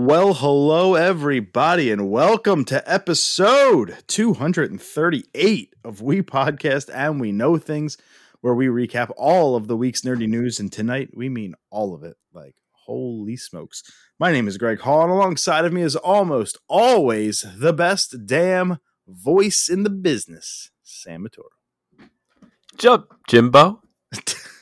Well, 0.00 0.34
hello, 0.34 0.94
everybody, 0.94 1.90
and 1.90 2.08
welcome 2.08 2.64
to 2.66 2.88
episode 2.88 3.96
238 4.06 5.74
of 5.82 6.00
We 6.00 6.22
Podcast 6.22 6.88
and 6.94 7.20
We 7.20 7.32
Know 7.32 7.58
Things, 7.58 7.98
where 8.40 8.54
we 8.54 8.66
recap 8.66 9.10
all 9.16 9.56
of 9.56 9.66
the 9.66 9.76
week's 9.76 10.02
nerdy 10.02 10.28
news. 10.28 10.60
And 10.60 10.70
tonight, 10.70 11.10
we 11.14 11.28
mean 11.28 11.56
all 11.70 11.96
of 11.96 12.04
it. 12.04 12.16
Like, 12.32 12.54
holy 12.86 13.36
smokes. 13.36 13.82
My 14.20 14.30
name 14.30 14.46
is 14.46 14.56
Greg 14.56 14.78
Hall, 14.78 15.02
and 15.02 15.10
alongside 15.10 15.64
of 15.64 15.72
me 15.72 15.82
is 15.82 15.96
almost 15.96 16.58
always 16.68 17.44
the 17.56 17.72
best 17.72 18.24
damn 18.24 18.78
voice 19.08 19.68
in 19.68 19.82
the 19.82 19.90
business, 19.90 20.70
Sam 20.84 21.26
Matoro. 21.26 22.06
Jump, 22.76 23.14
Jimbo. 23.26 23.82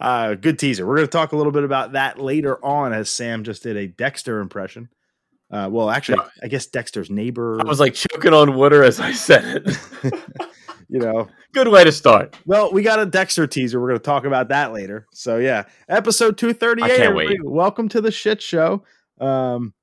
uh, 0.00 0.34
good 0.34 0.58
teaser. 0.58 0.86
We're 0.86 0.96
going 0.96 1.06
to 1.06 1.10
talk 1.12 1.32
a 1.32 1.36
little 1.36 1.52
bit 1.52 1.64
about 1.64 1.92
that 1.92 2.18
later 2.18 2.62
on, 2.64 2.92
as 2.92 3.08
Sam 3.10 3.44
just 3.44 3.62
did 3.62 3.76
a 3.76 3.86
Dexter 3.86 4.40
impression. 4.40 4.88
Uh, 5.50 5.68
well, 5.70 5.90
actually, 5.90 6.18
Yeah. 6.18 6.28
I 6.42 6.48
guess 6.48 6.66
Dexter's 6.66 7.10
neighbor. 7.10 7.60
I 7.60 7.64
was 7.64 7.80
like 7.80 7.94
choking 7.94 8.32
on 8.32 8.54
water 8.54 8.82
as 8.82 8.98
I 9.00 9.12
said 9.12 9.62
it. 9.66 9.78
you 10.88 10.98
know, 10.98 11.28
Good 11.52 11.68
way 11.68 11.84
to 11.84 11.92
start. 11.92 12.36
well, 12.46 12.72
we 12.72 12.82
got 12.82 12.98
a 12.98 13.06
Dexter 13.06 13.46
teaser. 13.46 13.80
We're 13.80 13.88
going 13.88 14.00
to 14.00 14.04
talk 14.04 14.24
about 14.24 14.48
that 14.48 14.72
later. 14.72 15.06
So, 15.12 15.38
yeah, 15.38 15.64
episode 15.88 16.36
238. 16.38 16.84
I 16.84 16.96
can't 16.96 17.14
wait. 17.14 17.44
Welcome 17.44 17.88
to 17.90 18.00
the 18.00 18.10
shit 18.10 18.42
show. 18.42 18.84
Um, 19.20 19.74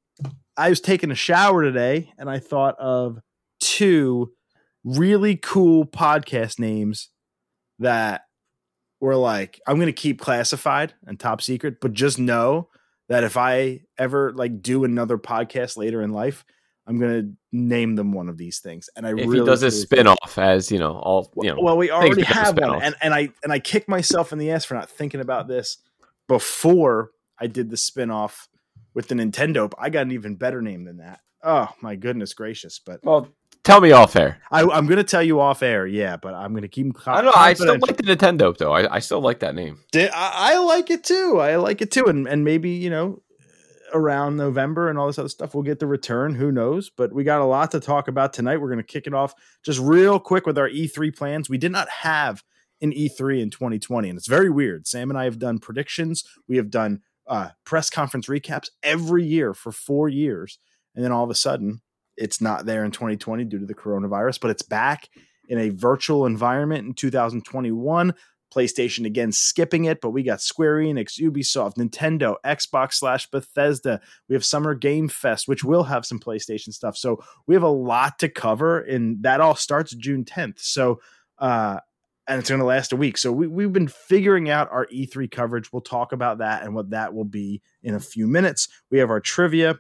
I 0.57 0.69
was 0.69 0.81
taking 0.81 1.11
a 1.11 1.15
shower 1.15 1.63
today 1.63 2.11
and 2.17 2.29
I 2.29 2.39
thought 2.39 2.75
of 2.77 3.19
two 3.61 4.33
really 4.83 5.37
cool 5.37 5.85
podcast 5.85 6.59
names 6.59 7.09
that 7.79 8.23
were 9.01 9.17
like, 9.17 9.59
I'm 9.67 9.75
going 9.75 9.87
to 9.87 9.91
keep 9.93 10.21
classified 10.21 10.93
and 11.05 11.19
top 11.19 11.41
secret, 11.41 11.81
but 11.81 11.91
just 11.91 12.17
know 12.19 12.69
that 13.09 13.25
if 13.25 13.35
I 13.35 13.81
ever 13.97 14.31
like 14.31 14.61
do 14.61 14.85
another 14.85 15.17
podcast 15.17 15.75
later 15.75 16.01
in 16.01 16.11
life, 16.13 16.45
I'm 16.87 16.97
going 16.99 17.11
to 17.21 17.33
name 17.51 17.95
them 17.95 18.13
one 18.13 18.29
of 18.29 18.37
these 18.37 18.59
things. 18.59 18.89
And 18.95 19.05
I 19.05 19.09
If 19.09 19.15
really 19.17 19.39
he 19.39 19.45
does 19.45 19.63
a 19.63 19.69
truly- 19.69 19.81
spin 19.81 20.07
off 20.07 20.37
as, 20.37 20.71
you 20.71 20.79
know, 20.79 20.93
all 20.93 21.31
you 21.37 21.49
know. 21.53 21.61
well, 21.61 21.77
we 21.77 21.91
already 21.91 22.21
have 22.23 22.57
one, 22.57 22.81
and 22.81 22.95
and 23.01 23.13
I 23.13 23.29
and 23.43 23.51
I 23.51 23.59
kicked 23.59 23.89
myself 23.89 24.31
in 24.31 24.39
the 24.39 24.51
ass 24.51 24.63
for 24.65 24.75
not 24.75 24.89
thinking 24.89 25.19
about 25.19 25.47
this 25.47 25.77
before 26.27 27.11
I 27.39 27.47
did 27.47 27.69
the 27.69 27.77
spin-off 27.77 28.47
with 28.93 29.07
the 29.07 29.15
Nintendo. 29.15 29.71
I 29.77 29.89
got 29.89 30.03
an 30.03 30.11
even 30.11 30.35
better 30.35 30.61
name 30.61 30.85
than 30.85 30.97
that. 30.97 31.19
Oh 31.43 31.69
my 31.81 31.95
goodness 31.95 32.33
gracious! 32.33 32.79
But 32.79 33.03
well, 33.03 33.27
tell 33.63 33.81
me 33.81 33.91
off 33.91 34.15
air. 34.15 34.41
I, 34.51 34.61
I'm 34.61 34.85
going 34.85 34.97
to 34.97 35.03
tell 35.03 35.23
you 35.23 35.39
off 35.39 35.61
air, 35.63 35.85
yeah. 35.87 36.17
But 36.17 36.33
I'm 36.33 36.51
going 36.51 36.63
to 36.63 36.67
keep. 36.67 36.95
I 37.07 37.21
don't 37.21 37.25
know. 37.25 37.31
I 37.35 37.53
still 37.53 37.77
like 37.79 37.97
the 37.97 38.03
Nintendo 38.03 38.55
though. 38.57 38.73
I, 38.73 38.95
I 38.95 38.99
still 38.99 39.21
like 39.21 39.39
that 39.39 39.55
name. 39.55 39.79
Di- 39.91 40.09
I, 40.09 40.53
I 40.53 40.57
like 40.59 40.89
it 40.89 41.03
too. 41.03 41.39
I 41.39 41.55
like 41.57 41.81
it 41.81 41.91
too, 41.91 42.05
and 42.05 42.27
and 42.27 42.43
maybe 42.43 42.71
you 42.71 42.89
know 42.89 43.21
around 43.93 44.37
November 44.37 44.89
and 44.89 44.97
all 44.97 45.07
this 45.07 45.19
other 45.19 45.29
stuff, 45.29 45.53
we'll 45.53 45.63
get 45.63 45.79
the 45.79 45.87
return. 45.87 46.35
Who 46.35 46.51
knows? 46.51 46.89
But 46.89 47.13
we 47.13 47.23
got 47.23 47.41
a 47.41 47.45
lot 47.45 47.71
to 47.71 47.79
talk 47.79 48.07
about 48.07 48.33
tonight. 48.33 48.57
We're 48.57 48.69
going 48.69 48.77
to 48.77 48.83
kick 48.83 49.07
it 49.07 49.13
off 49.13 49.33
just 49.63 49.79
real 49.79 50.19
quick 50.19 50.45
with 50.45 50.57
our 50.57 50.69
E3 50.69 51.15
plans. 51.15 51.49
We 51.49 51.57
did 51.57 51.71
not 51.71 51.89
have 51.89 52.43
an 52.81 52.91
E3 52.91 53.41
in 53.41 53.49
2020, 53.49 54.09
and 54.09 54.17
it's 54.17 54.27
very 54.27 54.49
weird. 54.49 54.87
Sam 54.87 55.09
and 55.09 55.19
I 55.19 55.25
have 55.25 55.39
done 55.39 55.59
predictions. 55.59 56.23
We 56.47 56.57
have 56.57 56.69
done 56.69 57.01
uh, 57.27 57.49
press 57.63 57.89
conference 57.89 58.27
recaps 58.27 58.69
every 58.81 59.23
year 59.23 59.53
for 59.53 59.71
four 59.71 60.09
years, 60.09 60.57
and 60.95 61.03
then 61.03 61.11
all 61.11 61.23
of 61.23 61.29
a 61.29 61.35
sudden, 61.35 61.81
it's 62.21 62.39
not 62.39 62.65
there 62.65 62.85
in 62.85 62.91
2020 62.91 63.45
due 63.45 63.59
to 63.59 63.65
the 63.65 63.73
coronavirus, 63.73 64.39
but 64.39 64.51
it's 64.51 64.61
back 64.61 65.09
in 65.49 65.57
a 65.57 65.69
virtual 65.69 66.27
environment 66.27 66.87
in 66.87 66.93
2021. 66.93 68.13
PlayStation 68.53 69.05
again 69.05 69.31
skipping 69.31 69.85
it, 69.85 70.01
but 70.01 70.09
we 70.11 70.23
got 70.23 70.41
Square 70.41 70.79
Enix, 70.79 71.19
Ubisoft, 71.19 71.77
Nintendo, 71.77 72.35
Xbox 72.45 72.95
slash 72.95 73.29
Bethesda. 73.31 74.01
We 74.27 74.35
have 74.35 74.45
Summer 74.45 74.75
Game 74.75 75.07
Fest, 75.07 75.47
which 75.47 75.63
will 75.63 75.83
have 75.85 76.05
some 76.05 76.19
PlayStation 76.19 76.73
stuff. 76.73 76.95
So 76.95 77.23
we 77.47 77.55
have 77.55 77.63
a 77.63 77.69
lot 77.69 78.19
to 78.19 78.29
cover, 78.29 78.81
and 78.81 79.23
that 79.23 79.39
all 79.39 79.55
starts 79.55 79.95
June 79.95 80.25
10th. 80.25 80.59
So, 80.59 80.99
uh, 81.39 81.79
and 82.27 82.39
it's 82.39 82.49
going 82.49 82.59
to 82.59 82.65
last 82.65 82.91
a 82.91 82.97
week. 82.97 83.17
So 83.17 83.31
we, 83.31 83.47
we've 83.47 83.73
been 83.73 83.87
figuring 83.87 84.49
out 84.49 84.69
our 84.69 84.85
E3 84.87 85.31
coverage. 85.31 85.71
We'll 85.71 85.81
talk 85.81 86.11
about 86.11 86.39
that 86.39 86.63
and 86.63 86.75
what 86.75 86.91
that 86.91 87.13
will 87.13 87.25
be 87.25 87.61
in 87.81 87.95
a 87.95 87.99
few 87.99 88.27
minutes. 88.27 88.67
We 88.91 88.99
have 88.99 89.09
our 89.09 89.21
trivia 89.21 89.79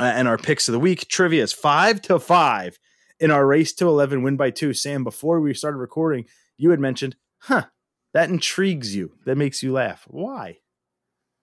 uh, 0.00 0.04
and 0.04 0.26
our 0.28 0.38
picks 0.38 0.68
of 0.68 0.72
the 0.72 0.78
week. 0.78 1.08
Trivia 1.08 1.42
is 1.42 1.52
five 1.52 2.02
to 2.02 2.18
five 2.18 2.78
in 3.20 3.30
our 3.30 3.46
race 3.46 3.72
to 3.74 3.86
11 3.88 4.22
win 4.22 4.36
by 4.36 4.50
two. 4.50 4.72
Sam, 4.74 5.04
before 5.04 5.40
we 5.40 5.54
started 5.54 5.78
recording, 5.78 6.24
you 6.56 6.70
had 6.70 6.80
mentioned, 6.80 7.16
huh, 7.38 7.64
that 8.12 8.30
intrigues 8.30 8.94
you. 8.94 9.12
That 9.24 9.36
makes 9.36 9.62
you 9.62 9.72
laugh. 9.72 10.04
Why? 10.08 10.58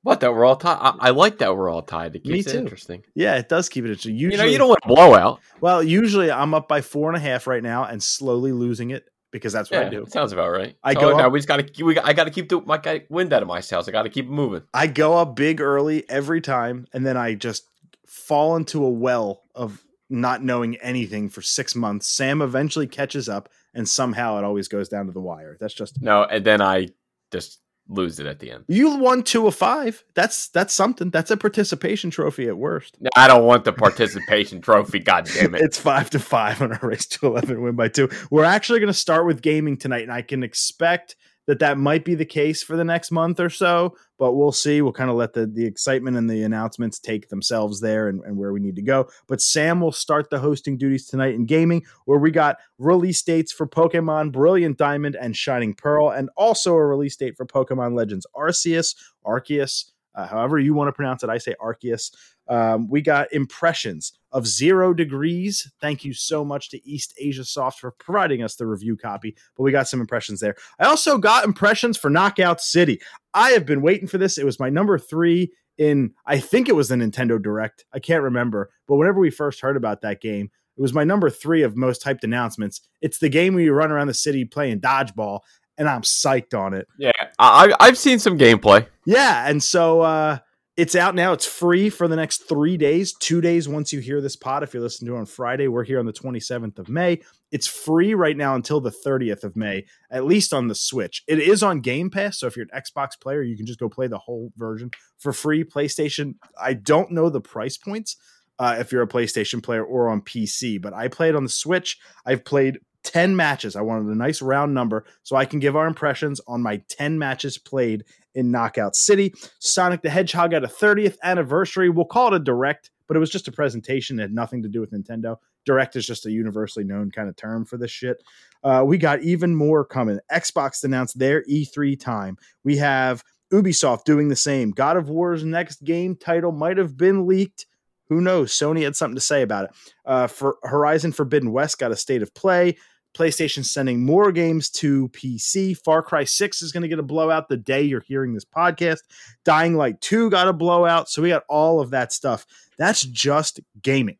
What 0.03 0.19
that 0.21 0.33
we're 0.33 0.45
all 0.45 0.55
tied. 0.55 0.77
I, 0.81 0.95
I 0.99 1.09
like 1.11 1.37
that 1.39 1.55
we're 1.55 1.69
all 1.69 1.83
tied. 1.83 2.15
It 2.15 2.23
keeps 2.23 2.47
it 2.47 2.55
interesting. 2.55 3.03
Yeah, 3.13 3.35
it 3.37 3.47
does 3.49 3.69
keep 3.69 3.83
it 3.85 3.89
interesting. 3.89 4.15
Usually, 4.15 4.31
you 4.31 4.37
know, 4.43 4.51
you 4.51 4.57
don't 4.57 4.69
want 4.69 4.79
a 4.83 4.87
blowout. 4.87 5.39
well, 5.61 5.83
usually 5.83 6.31
I'm 6.31 6.55
up 6.55 6.67
by 6.67 6.81
four 6.81 7.07
and 7.09 7.17
a 7.17 7.19
half 7.19 7.45
right 7.45 7.61
now 7.61 7.83
and 7.83 8.01
slowly 8.01 8.51
losing 8.51 8.89
it 8.89 9.05
because 9.31 9.53
that's 9.53 9.69
what 9.69 9.79
Yeah, 9.81 9.85
I 9.87 9.89
do. 9.89 10.05
sounds 10.09 10.33
about 10.33 10.49
right. 10.49 10.75
I 10.83 10.95
So 10.95 11.01
go 11.01 11.17
now 11.17 11.27
up- 11.27 11.33
we 11.33 11.37
just 11.37 11.47
got 11.47 11.67
to. 11.75 11.83
We 11.83 11.93
got, 11.93 12.05
I 12.05 12.13
got 12.13 12.23
to 12.23 12.31
keep 12.31 12.49
the 12.49 12.61
my 12.61 13.03
wind 13.09 13.31
out 13.31 13.43
of 13.43 13.47
my 13.47 13.59
sails. 13.59 13.87
I 13.87 13.91
got 13.91 14.03
to 14.03 14.09
keep 14.09 14.25
it 14.25 14.31
moving. 14.31 14.63
I 14.73 14.87
go 14.87 15.17
up 15.17 15.35
big 15.35 15.61
early 15.61 16.09
every 16.09 16.41
time, 16.41 16.87
and 16.93 17.05
then 17.05 17.15
I 17.15 17.35
just 17.35 17.67
fall 18.11 18.57
into 18.57 18.83
a 18.83 18.89
well 18.89 19.43
of 19.55 19.83
not 20.09 20.43
knowing 20.43 20.75
anything 20.77 21.29
for 21.29 21.41
six 21.41 21.75
months. 21.75 22.05
Sam 22.07 22.41
eventually 22.41 22.85
catches 22.87 23.29
up, 23.29 23.47
and 23.73 23.87
somehow 23.87 24.37
it 24.37 24.43
always 24.43 24.67
goes 24.67 24.89
down 24.89 25.05
to 25.05 25.13
the 25.13 25.21
wire. 25.21 25.55
That's 25.59 25.73
just 25.73 26.01
No, 26.01 26.23
and 26.25 26.43
then 26.43 26.61
I 26.61 26.89
just 27.31 27.59
lose 27.87 28.19
it 28.19 28.25
at 28.25 28.39
the 28.39 28.51
end. 28.51 28.65
you 28.67 28.97
won 28.97 29.23
two 29.23 29.47
of 29.47 29.55
five. 29.55 30.03
That's 30.13 30.49
that's 30.49 30.73
something. 30.73 31.09
That's 31.09 31.31
a 31.31 31.37
participation 31.37 32.11
trophy 32.11 32.47
at 32.49 32.57
worst. 32.57 32.97
No, 32.99 33.09
I 33.15 33.27
don't 33.29 33.45
want 33.45 33.63
the 33.63 33.71
participation 33.73 34.59
trophy. 34.67 34.99
God 34.99 35.29
damn 35.33 35.55
it! 35.55 35.61
It's 35.61 35.77
five 35.79 36.09
to 36.09 36.19
five 36.19 36.61
on 36.61 36.73
our 36.73 36.89
race 36.89 37.05
to 37.07 37.27
eleven 37.27 37.61
win 37.61 37.75
by 37.77 37.87
two. 37.87 38.09
We're 38.29 38.43
actually 38.43 38.79
going 38.79 38.87
to 38.87 38.93
start 38.93 39.25
with 39.25 39.41
gaming 39.41 39.77
tonight, 39.77 40.03
and 40.03 40.11
I 40.11 40.21
can 40.21 40.43
expect 40.43 41.15
that 41.51 41.59
that 41.59 41.77
might 41.77 42.05
be 42.05 42.15
the 42.15 42.23
case 42.23 42.63
for 42.63 42.77
the 42.77 42.83
next 42.85 43.11
month 43.11 43.37
or 43.37 43.49
so. 43.49 43.93
But 44.17 44.35
we'll 44.35 44.53
see. 44.53 44.81
We'll 44.81 44.93
kind 44.93 45.09
of 45.09 45.17
let 45.17 45.33
the 45.33 45.45
the 45.45 45.65
excitement 45.65 46.15
and 46.15 46.29
the 46.29 46.43
announcements 46.43 46.97
take 46.97 47.27
themselves 47.27 47.81
there 47.81 48.07
and, 48.07 48.23
and 48.23 48.37
where 48.37 48.53
we 48.53 48.61
need 48.61 48.77
to 48.77 48.81
go. 48.81 49.09
But 49.27 49.41
Sam 49.41 49.81
will 49.81 49.91
start 49.91 50.29
the 50.29 50.39
hosting 50.39 50.77
duties 50.77 51.07
tonight 51.07 51.35
in 51.35 51.45
gaming, 51.45 51.83
where 52.05 52.19
we 52.19 52.31
got 52.31 52.59
release 52.77 53.21
dates 53.21 53.51
for 53.51 53.67
Pokemon 53.67 54.31
Brilliant 54.31 54.77
Diamond 54.77 55.17
and 55.17 55.35
Shining 55.35 55.73
Pearl, 55.73 56.09
and 56.09 56.29
also 56.37 56.73
a 56.73 56.85
release 56.85 57.17
date 57.17 57.35
for 57.35 57.45
Pokemon 57.45 57.97
Legends 57.97 58.25
Arceus, 58.33 58.95
Arceus. 59.25 59.91
Uh, 60.15 60.27
however 60.27 60.57
you 60.57 60.73
want 60.73 60.87
to 60.87 60.93
pronounce 60.93 61.21
it, 61.21 61.29
I 61.29 61.37
say 61.37 61.53
Arceus. 61.61 62.15
Um, 62.51 62.89
we 62.89 63.01
got 63.01 63.31
impressions 63.31 64.11
of 64.33 64.45
zero 64.45 64.93
degrees. 64.93 65.71
Thank 65.79 66.03
you 66.03 66.13
so 66.13 66.43
much 66.43 66.69
to 66.71 66.85
East 66.85 67.13
Asia 67.17 67.45
Soft 67.45 67.79
for 67.79 67.91
providing 67.91 68.43
us 68.43 68.55
the 68.55 68.67
review 68.67 68.97
copy. 68.97 69.37
But 69.55 69.63
we 69.63 69.71
got 69.71 69.87
some 69.87 70.01
impressions 70.01 70.41
there. 70.41 70.55
I 70.77 70.85
also 70.85 71.17
got 71.17 71.45
impressions 71.45 71.97
for 71.97 72.09
Knockout 72.09 72.59
City. 72.59 72.99
I 73.33 73.51
have 73.51 73.65
been 73.65 73.81
waiting 73.81 74.07
for 74.07 74.17
this. 74.17 74.37
It 74.37 74.45
was 74.45 74.59
my 74.59 74.69
number 74.69 74.99
three 74.99 75.53
in, 75.77 76.11
I 76.25 76.39
think 76.39 76.67
it 76.67 76.75
was 76.75 76.89
the 76.89 76.95
Nintendo 76.95 77.41
Direct. 77.41 77.85
I 77.93 77.99
can't 77.99 78.21
remember. 78.21 78.69
But 78.85 78.97
whenever 78.97 79.21
we 79.21 79.29
first 79.29 79.61
heard 79.61 79.77
about 79.77 80.01
that 80.01 80.19
game, 80.19 80.51
it 80.77 80.81
was 80.81 80.93
my 80.93 81.05
number 81.05 81.29
three 81.29 81.63
of 81.63 81.77
most 81.77 82.03
hyped 82.03 82.23
announcements. 82.23 82.81
It's 83.01 83.19
the 83.19 83.29
game 83.29 83.53
where 83.53 83.63
you 83.63 83.71
run 83.71 83.91
around 83.91 84.07
the 84.07 84.13
city 84.13 84.43
playing 84.43 84.81
dodgeball, 84.81 85.39
and 85.77 85.87
I'm 85.87 86.01
psyched 86.01 86.53
on 86.53 86.73
it. 86.73 86.87
Yeah, 86.97 87.11
I, 87.39 87.73
I've 87.79 87.97
seen 87.97 88.19
some 88.19 88.37
gameplay. 88.37 88.87
Yeah, 89.05 89.47
and 89.49 89.63
so 89.63 90.01
uh 90.01 90.39
it's 90.77 90.95
out 90.95 91.15
now. 91.15 91.33
It's 91.33 91.45
free 91.45 91.89
for 91.89 92.07
the 92.07 92.15
next 92.15 92.47
three 92.47 92.77
days, 92.77 93.13
two 93.13 93.41
days 93.41 93.67
once 93.67 93.91
you 93.91 93.99
hear 93.99 94.21
this 94.21 94.37
pod. 94.37 94.63
If 94.63 94.73
you're 94.73 94.81
listening 94.81 95.09
to 95.09 95.15
it 95.15 95.19
on 95.19 95.25
Friday, 95.25 95.67
we're 95.67 95.83
here 95.83 95.99
on 95.99 96.05
the 96.05 96.13
27th 96.13 96.79
of 96.79 96.87
May. 96.87 97.19
It's 97.51 97.67
free 97.67 98.13
right 98.13 98.37
now 98.37 98.55
until 98.55 98.79
the 98.79 98.89
30th 98.89 99.43
of 99.43 99.57
May, 99.57 99.85
at 100.09 100.25
least 100.25 100.53
on 100.53 100.69
the 100.69 100.75
Switch. 100.75 101.23
It 101.27 101.39
is 101.39 101.61
on 101.61 101.81
Game 101.81 102.09
Pass, 102.09 102.39
so 102.39 102.47
if 102.47 102.55
you're 102.55 102.67
an 102.71 102.81
Xbox 102.81 103.19
player, 103.19 103.41
you 103.41 103.57
can 103.57 103.65
just 103.65 103.79
go 103.79 103.89
play 103.89 104.07
the 104.07 104.17
whole 104.17 104.53
version 104.55 104.91
for 105.17 105.33
free. 105.33 105.65
PlayStation, 105.65 106.35
I 106.59 106.73
don't 106.73 107.11
know 107.11 107.29
the 107.29 107.41
price 107.41 107.77
points 107.77 108.15
uh, 108.57 108.77
if 108.79 108.93
you're 108.93 109.01
a 109.01 109.07
PlayStation 109.07 109.61
player 109.61 109.83
or 109.83 110.07
on 110.07 110.21
PC, 110.21 110.81
but 110.81 110.93
I 110.93 111.09
played 111.09 111.35
on 111.35 111.43
the 111.43 111.49
Switch. 111.49 111.99
I've 112.25 112.45
played 112.45 112.79
10 113.03 113.35
matches. 113.35 113.75
I 113.75 113.81
wanted 113.81 114.07
a 114.07 114.17
nice 114.17 114.41
round 114.41 114.73
number 114.73 115.05
so 115.23 115.35
I 115.35 115.45
can 115.45 115.59
give 115.59 115.75
our 115.75 115.87
impressions 115.87 116.39
on 116.47 116.61
my 116.61 116.81
10 116.87 117.19
matches 117.19 117.57
played 117.57 118.05
in 118.35 118.51
Knockout 118.51 118.95
City. 118.95 119.33
Sonic 119.59 120.01
the 120.01 120.09
Hedgehog 120.09 120.53
had 120.53 120.63
a 120.63 120.67
30th 120.67 121.17
anniversary. 121.23 121.89
We'll 121.89 122.05
call 122.05 122.27
it 122.27 122.33
a 122.33 122.39
direct, 122.39 122.91
but 123.07 123.17
it 123.17 123.19
was 123.19 123.29
just 123.29 123.47
a 123.47 123.51
presentation. 123.51 124.19
It 124.19 124.23
had 124.23 124.33
nothing 124.33 124.63
to 124.63 124.69
do 124.69 124.81
with 124.81 124.91
Nintendo. 124.91 125.37
Direct 125.65 125.95
is 125.95 126.05
just 126.05 126.25
a 126.25 126.31
universally 126.31 126.85
known 126.85 127.11
kind 127.11 127.29
of 127.29 127.35
term 127.35 127.65
for 127.65 127.77
this 127.77 127.91
shit. 127.91 128.23
Uh, 128.63 128.83
we 128.85 128.97
got 128.97 129.21
even 129.21 129.55
more 129.55 129.85
coming. 129.85 130.19
Xbox 130.31 130.83
announced 130.83 131.19
their 131.19 131.43
E3 131.43 131.99
time. 131.99 132.37
We 132.63 132.77
have 132.77 133.23
Ubisoft 133.51 134.05
doing 134.05 134.29
the 134.29 134.35
same. 134.35 134.71
God 134.71 134.97
of 134.97 135.09
War's 135.09 135.43
next 135.43 135.83
game 135.83 136.15
title 136.15 136.51
might 136.51 136.77
have 136.77 136.97
been 136.97 137.27
leaked. 137.27 137.65
Who 138.09 138.21
knows? 138.21 138.53
Sony 138.53 138.83
had 138.83 138.95
something 138.95 139.15
to 139.15 139.21
say 139.21 139.41
about 139.41 139.65
it. 139.65 139.71
Uh, 140.05 140.27
for 140.27 140.57
Horizon 140.63 141.11
Forbidden 141.11 141.51
West 141.51 141.79
got 141.79 141.91
a 141.91 141.95
state 141.95 142.21
of 142.21 142.33
play. 142.33 142.77
PlayStation 143.13 143.65
sending 143.65 144.05
more 144.05 144.31
games 144.31 144.69
to 144.69 145.09
PC. 145.09 145.77
Far 145.77 146.01
Cry 146.01 146.23
6 146.23 146.61
is 146.61 146.71
going 146.71 146.83
to 146.83 146.87
get 146.87 146.99
a 146.99 147.03
blowout 147.03 147.49
the 147.49 147.57
day 147.57 147.81
you're 147.81 148.01
hearing 148.01 148.33
this 148.33 148.45
podcast. 148.45 148.99
Dying 149.43 149.75
Light 149.75 149.99
2 150.01 150.29
got 150.29 150.47
a 150.47 150.53
blowout. 150.53 151.09
So 151.09 151.21
we 151.21 151.29
got 151.29 151.43
all 151.49 151.79
of 151.79 151.89
that 151.91 152.13
stuff. 152.13 152.45
That's 152.77 153.03
just 153.03 153.59
gaming. 153.81 154.17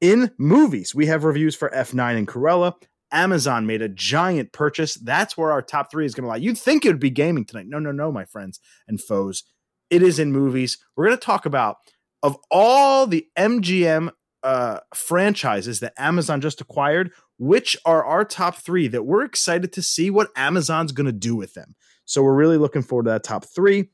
In 0.00 0.30
movies, 0.38 0.94
we 0.94 1.06
have 1.06 1.24
reviews 1.24 1.56
for 1.56 1.70
F9 1.70 2.18
and 2.18 2.28
Cruella. 2.28 2.74
Amazon 3.12 3.66
made 3.66 3.82
a 3.82 3.88
giant 3.88 4.52
purchase. 4.52 4.94
That's 4.96 5.36
where 5.36 5.52
our 5.52 5.62
top 5.62 5.90
three 5.90 6.04
is 6.04 6.14
going 6.14 6.24
to 6.24 6.28
lie. 6.28 6.36
You'd 6.36 6.58
think 6.58 6.84
it 6.84 6.88
would 6.88 7.00
be 7.00 7.10
gaming 7.10 7.44
tonight. 7.44 7.66
No, 7.68 7.78
no, 7.78 7.92
no, 7.92 8.12
my 8.12 8.24
friends 8.24 8.60
and 8.86 9.00
foes. 9.00 9.44
It 9.88 10.02
is 10.02 10.18
in 10.18 10.32
movies. 10.32 10.78
We're 10.96 11.06
going 11.06 11.16
to 11.16 11.24
talk 11.24 11.46
about 11.46 11.76
of 12.22 12.36
all 12.50 13.06
the 13.06 13.26
MGM 13.38 14.10
uh, 14.42 14.80
franchises 14.94 15.80
that 15.80 15.92
Amazon 15.98 16.40
just 16.40 16.60
acquired, 16.60 17.12
which 17.38 17.76
are 17.84 18.04
our 18.04 18.24
top 18.24 18.56
three 18.56 18.88
that 18.88 19.04
we're 19.04 19.24
excited 19.24 19.72
to 19.74 19.82
see 19.82 20.10
what 20.10 20.30
Amazon's 20.36 20.92
going 20.92 21.06
to 21.06 21.12
do 21.12 21.36
with 21.36 21.54
them. 21.54 21.74
So 22.04 22.22
we're 22.22 22.34
really 22.34 22.56
looking 22.56 22.82
forward 22.82 23.04
to 23.04 23.10
that 23.10 23.24
top 23.24 23.44
three. 23.44 23.90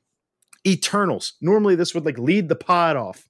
Eternals. 0.66 1.34
Normally, 1.40 1.74
this 1.74 1.94
would 1.94 2.06
like 2.06 2.18
lead 2.18 2.48
the 2.48 2.54
pod 2.54 2.96
off, 2.96 3.26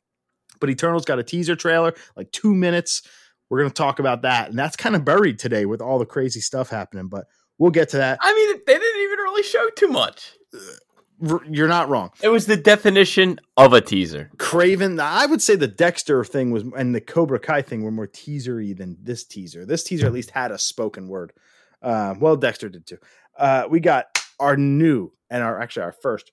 but 0.61 0.69
Eternals 0.69 1.05
got 1.05 1.19
a 1.19 1.23
teaser 1.23 1.57
trailer, 1.57 1.95
like 2.15 2.31
two 2.31 2.55
minutes. 2.55 3.03
We're 3.49 3.61
going 3.61 3.71
to 3.71 3.75
talk 3.75 3.99
about 3.99 4.23
that. 4.23 4.51
And 4.51 4.59
that's 4.59 4.77
kind 4.77 4.95
of 4.95 5.05
buried 5.05 5.39
today 5.39 5.65
with 5.65 5.81
all 5.81 5.99
the 5.99 6.07
crazy 6.07 6.41
stuff 6.41 6.69
happening, 6.69 7.09
but 7.09 7.27
we'll 7.59 7.71
get 7.71 7.89
to 7.91 7.99
that. 7.99 8.19
I 8.21 8.35
mean, 8.35 8.61
they 8.67 8.79
didn't 8.79 9.03
even 9.03 9.19
really 9.19 9.43
show 9.43 9.69
too 9.77 9.89
much. 9.89 10.33
Uh, 10.55 10.59
You're 11.49 11.69
not 11.69 11.89
wrong. 11.89 12.11
It 12.21 12.31
was 12.31 12.47
the 12.47 12.57
definition 12.57 13.39
of 13.57 13.73
a 13.73 13.81
teaser. 13.81 14.31
Craven, 14.39 14.99
I 14.99 15.27
would 15.27 15.41
say 15.41 15.55
the 15.55 15.69
Dexter 15.69 16.25
thing 16.25 16.51
was, 16.51 16.65
and 16.77 16.95
the 16.95 17.01
Cobra 17.01 17.39
Kai 17.39 17.63
thing 17.63 17.83
were 17.83 17.93
more 17.93 18.09
teasery 18.09 18.77
than 18.77 18.97
this 19.01 19.25
teaser. 19.25 19.65
This 19.65 19.85
teaser 19.85 20.07
at 20.07 20.13
least 20.13 20.31
had 20.31 20.51
a 20.51 20.59
spoken 20.59 21.07
word. 21.09 21.33
Uh, 21.81 22.17
well, 22.19 22.37
Dexter 22.37 22.69
did 22.69 22.87
too. 22.87 22.99
Uh, 23.39 23.65
we 23.71 23.79
got 23.79 24.19
our 24.41 24.57
new 24.57 25.13
and 25.31 25.45
our 25.45 25.61
actually 25.61 25.85
our 25.85 25.93
first 25.93 26.33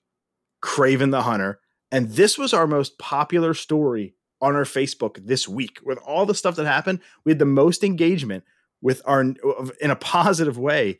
Kraven 0.62 1.12
the 1.12 1.22
Hunter, 1.22 1.60
and 1.92 2.10
this 2.10 2.36
was 2.36 2.52
our 2.52 2.66
most 2.66 2.98
popular 2.98 3.54
story 3.54 4.14
on 4.40 4.56
our 4.56 4.64
Facebook 4.64 5.24
this 5.24 5.46
week. 5.46 5.78
With 5.84 5.98
all 5.98 6.26
the 6.26 6.34
stuff 6.34 6.56
that 6.56 6.66
happened, 6.66 7.00
we 7.24 7.30
had 7.30 7.38
the 7.38 7.44
most 7.44 7.84
engagement 7.84 8.42
with 8.82 9.02
our 9.04 9.20
in 9.20 9.90
a 9.90 9.96
positive 9.96 10.58
way 10.58 10.98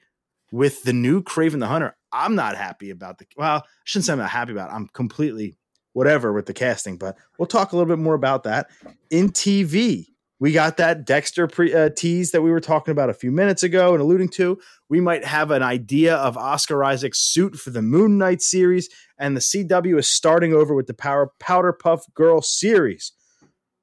with 0.51 0.83
the 0.83 0.93
new 0.93 1.23
Kraven 1.23 1.61
the 1.61 1.67
Hunter. 1.67 1.97
I'm 2.13 2.35
not 2.35 2.57
happy 2.57 2.91
about 2.91 3.19
the 3.19 3.27
well, 3.37 3.59
I 3.59 3.63
shouldn't 3.85 4.07
say 4.07 4.13
I'm 4.13 4.19
not 4.19 4.31
happy 4.31 4.53
about. 4.53 4.71
It. 4.71 4.75
I'm 4.75 4.89
completely 4.89 5.57
whatever 5.93 6.33
with 6.33 6.47
the 6.47 6.55
casting, 6.55 6.97
but 6.97 7.17
we'll 7.39 7.47
talk 7.47 7.73
a 7.73 7.77
little 7.77 7.89
bit 7.89 8.03
more 8.03 8.15
about 8.15 8.45
that 8.45 8.69
in 9.11 9.31
TV. 9.31 10.07
We 10.41 10.53
got 10.53 10.79
that 10.79 11.05
Dexter 11.05 11.47
pre, 11.47 11.75
uh, 11.75 11.91
tease 11.91 12.31
that 12.31 12.41
we 12.41 12.51
were 12.51 12.61
talking 12.61 12.93
about 12.93 13.11
a 13.11 13.15
few 13.15 13.31
minutes 13.31 13.63
ago 13.63 13.93
and 13.93 14.01
alluding 14.01 14.31
to. 14.31 14.59
We 14.89 14.99
might 14.99 15.23
have 15.25 15.51
an 15.51 15.63
idea 15.63 16.17
of 16.17 16.39
Oscar 16.39 16.83
Isaac's 16.83 17.19
suit 17.19 17.57
for 17.57 17.69
the 17.69 17.83
Moon 17.83 18.17
Knight 18.17 18.41
series, 18.41 18.89
and 19.19 19.37
the 19.37 19.41
CW 19.41 19.99
is 19.99 20.09
starting 20.09 20.55
over 20.55 20.75
with 20.75 20.87
the 20.87 20.95
Power 20.95 21.33
Powder 21.39 21.75
Puff 21.75 22.07
Girl 22.15 22.41
series. 22.41 23.13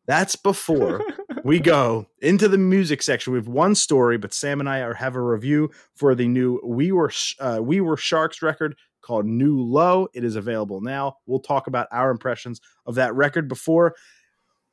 That's 0.08 0.36
before 0.36 1.02
we 1.47 1.61
go 1.61 2.05
into 2.21 2.49
the 2.49 2.57
music 2.57 3.01
section. 3.01 3.31
We 3.31 3.39
have 3.39 3.47
one 3.47 3.73
story, 3.73 4.17
but 4.17 4.33
Sam 4.33 4.59
and 4.59 4.67
I 4.67 4.79
are 4.79 4.94
have 4.94 5.15
a 5.15 5.21
review 5.21 5.71
for 5.95 6.13
the 6.13 6.27
new 6.27 6.59
We 6.61 6.91
Were 6.91 7.09
uh, 7.39 7.59
We 7.61 7.79
Were 7.79 7.95
Sharks 7.95 8.41
record 8.41 8.75
called 9.01 9.25
New 9.25 9.61
Low. 9.61 10.09
It 10.13 10.25
is 10.25 10.35
available 10.35 10.81
now. 10.81 11.15
We'll 11.25 11.39
talk 11.39 11.67
about 11.67 11.88
our 11.89 12.11
impressions 12.11 12.59
of 12.85 12.95
that 12.95 13.15
record 13.15 13.47
before. 13.47 13.95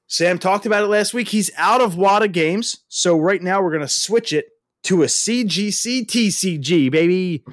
Sam 0.09 0.37
talked 0.37 0.67
about 0.67 0.83
it 0.83 0.89
last 0.89 1.15
week. 1.15 1.29
He's 1.29 1.49
out 1.57 1.81
of 1.81 1.95
WATA 1.95 2.33
games, 2.33 2.79
so 2.89 3.17
right 3.17 3.41
now 3.41 3.63
we're 3.63 3.71
going 3.71 3.81
to 3.81 3.89
switch 3.89 4.33
it 4.33 4.47
to 4.83 5.05
a 5.05 5.07
CGC 5.07 6.07
TCG, 6.07 6.91
baby. 6.91 7.45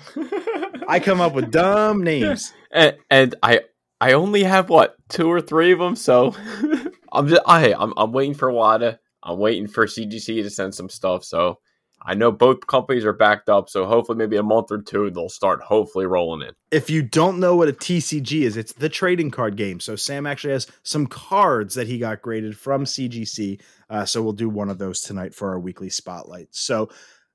I 0.88 1.00
come 1.00 1.22
up 1.22 1.34
with 1.34 1.52
dumb 1.52 2.04
names, 2.04 2.54
and, 2.72 2.98
and 3.12 3.36
I 3.44 3.62
I 4.02 4.14
only 4.14 4.42
have 4.42 4.70
what 4.70 4.96
two 5.10 5.32
or 5.32 5.42
three 5.42 5.72
of 5.74 5.78
them, 5.78 5.96
so 5.96 6.36
I'm 7.12 7.28
just 7.28 7.44
I 7.46 7.72
I'm 7.72 7.94
I'm 7.96 8.14
waiting 8.14 8.34
for 8.34 8.52
WATA. 8.52 8.98
I'm 9.24 9.38
waiting 9.38 9.68
for 9.68 9.86
CGC 9.86 10.44
to 10.44 10.50
send 10.50 10.74
some 10.74 10.90
stuff. 10.90 11.24
So 11.24 11.60
I 12.04 12.16
know 12.16 12.32
both 12.32 12.66
companies 12.66 13.06
are 13.06 13.14
backed 13.14 13.50
up. 13.50 13.70
So 13.70 13.86
hopefully, 13.86 14.18
maybe 14.18 14.38
a 14.38 14.44
month 14.44 14.72
or 14.72 14.82
two, 14.82 15.12
they'll 15.12 15.30
start 15.30 15.62
hopefully 15.62 16.06
rolling 16.06 16.48
in. 16.48 16.56
If 16.72 16.90
you 16.90 17.04
don't 17.04 17.40
know 17.40 17.56
what 17.56 17.70
a 17.70 17.74
TCG 17.74 18.42
is, 18.42 18.58
it's 18.58 18.74
the 18.74 18.90
trading 18.90 19.30
card 19.30 19.56
game. 19.56 19.80
So 19.80 19.96
Sam 19.96 20.26
actually 20.26 20.54
has 20.54 20.68
some 20.84 21.06
cards 21.06 21.76
that 21.76 21.88
he 21.88 22.00
got 22.00 22.22
graded 22.22 22.58
from 22.58 22.86
CGC. 22.86 23.62
Uh, 23.90 24.06
so 24.06 24.24
we'll 24.24 24.34
do 24.34 24.50
one 24.50 24.70
of 24.70 24.80
those 24.80 25.02
tonight 25.02 25.36
for 25.36 25.50
our 25.50 25.60
weekly 25.60 25.90
spotlight. 25.90 26.48
So 26.52 26.90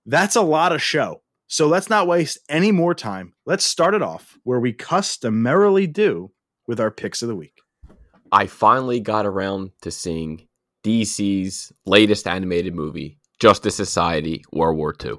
that's 0.05 0.37
a 0.37 0.43
lot 0.43 0.73
of 0.73 0.83
show. 0.83 1.23
So 1.49 1.69
let's 1.69 1.89
not 1.89 2.09
waste 2.09 2.41
any 2.49 2.73
more 2.73 2.95
time. 2.95 3.35
Let's 3.45 3.65
start 3.65 3.95
it 3.95 4.03
off 4.03 4.37
where 4.43 4.59
we 4.59 4.73
customarily 4.73 5.87
do 5.87 6.33
with 6.67 6.81
our 6.81 6.91
picks 6.91 7.23
of 7.23 7.29
the 7.29 7.37
week. 7.37 7.61
I 8.33 8.49
finally 8.49 8.99
got 8.99 9.27
around 9.27 9.71
to 9.83 9.93
seeing 9.93 10.49
DC's 10.87 11.73
latest 11.85 12.29
animated 12.29 12.73
movie, 12.73 13.19
Justice 13.41 13.75
Society 13.75 14.45
World 14.53 14.77
War 14.77 14.95
II. 15.05 15.17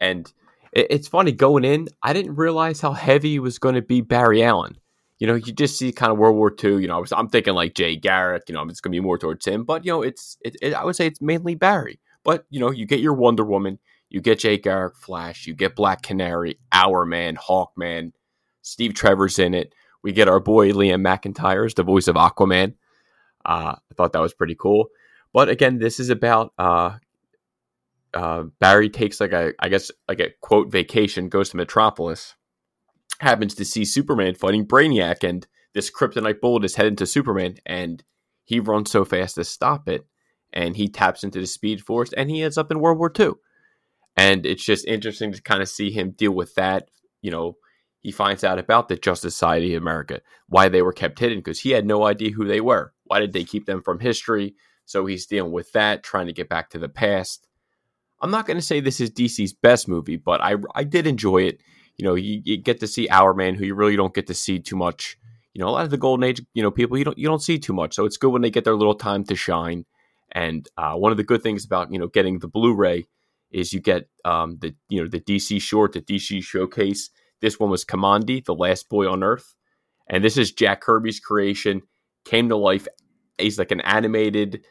And 0.00 0.32
it's 0.72 1.06
funny 1.06 1.32
going 1.32 1.66
in, 1.66 1.88
I 2.02 2.14
didn't 2.14 2.36
realize 2.36 2.80
how 2.80 2.92
heavy 2.92 3.38
was 3.38 3.58
going 3.58 3.74
to 3.74 3.82
be 3.82 4.00
Barry 4.00 4.42
Allen. 4.42 4.78
You 5.18 5.26
know, 5.26 5.34
you 5.34 5.52
just 5.52 5.76
see 5.76 5.92
kind 5.92 6.10
of 6.10 6.16
World 6.16 6.36
War 6.36 6.50
II. 6.50 6.80
You 6.80 6.88
know, 6.88 6.96
I 6.96 6.98
was, 6.98 7.12
I'm 7.12 7.28
thinking 7.28 7.52
like 7.52 7.74
Jay 7.74 7.94
Garrick. 7.94 8.44
You 8.48 8.54
know, 8.54 8.62
it's 8.62 8.80
going 8.80 8.92
to 8.92 8.96
be 8.96 9.04
more 9.04 9.18
towards 9.18 9.46
him, 9.46 9.64
but 9.64 9.84
you 9.84 9.92
know, 9.92 10.00
it's 10.00 10.38
it, 10.40 10.56
it, 10.62 10.72
I 10.72 10.82
would 10.82 10.96
say 10.96 11.06
it's 11.06 11.20
mainly 11.20 11.54
Barry. 11.54 12.00
But 12.24 12.46
you 12.48 12.58
know, 12.58 12.70
you 12.70 12.86
get 12.86 13.00
your 13.00 13.12
Wonder 13.12 13.44
Woman, 13.44 13.78
you 14.08 14.22
get 14.22 14.38
Jay 14.38 14.56
Garrick, 14.56 14.96
Flash, 14.96 15.46
you 15.46 15.52
get 15.52 15.76
Black 15.76 16.00
Canary, 16.00 16.58
Hourman, 16.72 17.36
Hawkman, 17.36 18.12
Steve 18.62 18.94
Trevor's 18.94 19.38
in 19.38 19.52
it. 19.52 19.74
We 20.02 20.12
get 20.12 20.28
our 20.28 20.40
boy 20.40 20.72
Liam 20.72 21.06
McIntyre 21.06 21.74
the 21.74 21.82
voice 21.82 22.08
of 22.08 22.16
Aquaman. 22.16 22.72
Uh, 23.44 23.76
I 23.76 23.94
thought 23.94 24.12
that 24.12 24.20
was 24.20 24.34
pretty 24.34 24.54
cool. 24.54 24.88
But 25.32 25.48
again, 25.48 25.78
this 25.78 26.00
is 26.00 26.10
about 26.10 26.52
uh, 26.58 26.96
uh, 28.14 28.44
Barry 28.58 28.90
takes 28.90 29.20
like 29.20 29.32
a, 29.32 29.52
I 29.60 29.68
guess, 29.68 29.90
like 30.08 30.20
a 30.20 30.30
quote 30.40 30.70
vacation, 30.70 31.28
goes 31.28 31.50
to 31.50 31.56
Metropolis, 31.56 32.34
happens 33.20 33.54
to 33.54 33.64
see 33.64 33.84
Superman 33.84 34.34
fighting 34.34 34.66
Brainiac, 34.66 35.28
and 35.28 35.46
this 35.74 35.90
kryptonite 35.90 36.40
bullet 36.40 36.64
is 36.64 36.76
headed 36.76 36.98
to 36.98 37.06
Superman, 37.06 37.56
and 37.64 38.02
he 38.44 38.58
runs 38.58 38.90
so 38.90 39.04
fast 39.04 39.36
to 39.36 39.44
stop 39.44 39.88
it, 39.88 40.06
and 40.52 40.76
he 40.76 40.88
taps 40.88 41.22
into 41.22 41.38
the 41.38 41.46
Speed 41.46 41.82
Force, 41.82 42.12
and 42.12 42.30
he 42.30 42.42
ends 42.42 42.58
up 42.58 42.70
in 42.70 42.80
World 42.80 42.98
War 42.98 43.12
II. 43.18 43.32
And 44.16 44.44
it's 44.44 44.64
just 44.64 44.86
interesting 44.86 45.32
to 45.32 45.42
kind 45.42 45.62
of 45.62 45.68
see 45.68 45.90
him 45.90 46.10
deal 46.10 46.32
with 46.32 46.54
that, 46.56 46.90
you 47.22 47.30
know, 47.30 47.56
he 48.00 48.10
finds 48.10 48.42
out 48.42 48.58
about 48.58 48.88
the 48.88 48.96
Justice 48.96 49.34
Society 49.34 49.74
of 49.74 49.82
America, 49.82 50.20
why 50.48 50.68
they 50.68 50.82
were 50.82 50.92
kept 50.92 51.18
hidden, 51.18 51.38
because 51.38 51.60
he 51.60 51.70
had 51.70 51.86
no 51.86 52.04
idea 52.04 52.30
who 52.30 52.46
they 52.46 52.60
were. 52.60 52.92
Why 53.10 53.20
did 53.20 53.32
they 53.32 53.44
keep 53.44 53.66
them 53.66 53.82
from 53.82 53.98
history? 53.98 54.54
So 54.84 55.06
he's 55.06 55.26
dealing 55.26 55.52
with 55.52 55.72
that, 55.72 56.02
trying 56.02 56.26
to 56.26 56.32
get 56.32 56.48
back 56.48 56.70
to 56.70 56.78
the 56.78 56.88
past. 56.88 57.46
I'm 58.20 58.30
not 58.30 58.46
going 58.46 58.56
to 58.56 58.62
say 58.62 58.80
this 58.80 59.00
is 59.00 59.10
DC's 59.10 59.52
best 59.52 59.88
movie, 59.88 60.16
but 60.16 60.40
I, 60.40 60.56
I 60.74 60.84
did 60.84 61.06
enjoy 61.06 61.42
it. 61.42 61.60
You 61.96 62.04
know, 62.04 62.14
you, 62.14 62.42
you 62.44 62.56
get 62.56 62.80
to 62.80 62.86
see 62.86 63.08
Hourman, 63.08 63.56
who 63.56 63.64
you 63.64 63.74
really 63.74 63.96
don't 63.96 64.14
get 64.14 64.26
to 64.28 64.34
see 64.34 64.58
too 64.58 64.76
much. 64.76 65.16
You 65.54 65.60
know, 65.60 65.68
a 65.68 65.70
lot 65.70 65.84
of 65.84 65.90
the 65.90 65.98
Golden 65.98 66.24
Age, 66.24 66.42
you 66.54 66.62
know, 66.62 66.70
people 66.70 66.96
you 66.96 67.04
don't 67.04 67.18
you 67.18 67.26
don't 67.26 67.42
see 67.42 67.58
too 67.58 67.72
much. 67.72 67.94
So 67.94 68.04
it's 68.04 68.16
good 68.16 68.30
when 68.30 68.42
they 68.42 68.50
get 68.50 68.64
their 68.64 68.76
little 68.76 68.94
time 68.94 69.24
to 69.24 69.34
shine. 69.34 69.84
And 70.32 70.68
uh, 70.76 70.94
one 70.94 71.10
of 71.10 71.18
the 71.18 71.24
good 71.24 71.42
things 71.42 71.64
about 71.64 71.92
you 71.92 71.98
know 71.98 72.06
getting 72.06 72.38
the 72.38 72.48
Blu-ray 72.48 73.06
is 73.50 73.72
you 73.72 73.80
get 73.80 74.08
um, 74.24 74.58
the 74.60 74.74
you 74.88 75.02
know 75.02 75.08
the 75.08 75.20
DC 75.20 75.60
short, 75.60 75.92
the 75.92 76.00
DC 76.00 76.42
showcase 76.44 77.10
this 77.40 77.58
one 77.58 77.70
was 77.70 77.84
Kamandi, 77.84 78.44
the 78.44 78.54
last 78.54 78.88
boy 78.88 79.10
on 79.10 79.22
Earth. 79.22 79.54
And 80.08 80.22
this 80.22 80.36
is 80.36 80.52
Jack 80.52 80.80
Kirby's 80.80 81.20
creation, 81.20 81.82
came 82.24 82.48
to 82.48 82.56
life. 82.56 82.86
He's 83.40 83.58
like 83.58 83.72
an 83.72 83.80
animated 83.80 84.64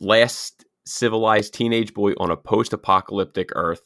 last 0.00 0.64
civilized 0.84 1.54
teenage 1.54 1.94
boy 1.94 2.12
on 2.18 2.30
a 2.30 2.36
post 2.36 2.72
apocalyptic 2.72 3.50
Earth 3.54 3.82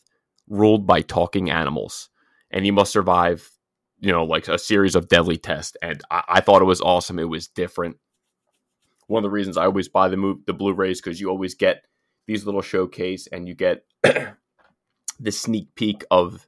ruled 0.48 0.86
by 0.86 1.02
talking 1.02 1.50
animals. 1.50 2.08
And 2.50 2.64
he 2.64 2.70
must 2.70 2.92
survive, 2.92 3.50
you 4.00 4.12
know, 4.12 4.24
like 4.24 4.48
a 4.48 4.58
series 4.58 4.94
of 4.94 5.08
deadly 5.08 5.36
tests. 5.36 5.76
And 5.82 6.02
I, 6.10 6.22
I 6.28 6.40
thought 6.40 6.62
it 6.62 6.66
was 6.66 6.80
awesome. 6.80 7.18
It 7.18 7.28
was 7.28 7.48
different. 7.48 7.96
One 9.08 9.20
of 9.20 9.28
the 9.28 9.34
reasons 9.34 9.56
I 9.56 9.64
always 9.66 9.88
buy 9.88 10.08
the 10.08 10.16
move, 10.16 10.46
the 10.46 10.52
Blu-rays 10.52 11.00
because 11.00 11.20
you 11.20 11.28
always 11.28 11.54
get 11.54 11.84
these 12.26 12.44
little 12.44 12.62
showcase 12.62 13.28
and 13.28 13.46
you 13.46 13.54
get 13.54 13.84
the 14.02 15.32
sneak 15.32 15.74
peek 15.74 16.04
of 16.10 16.46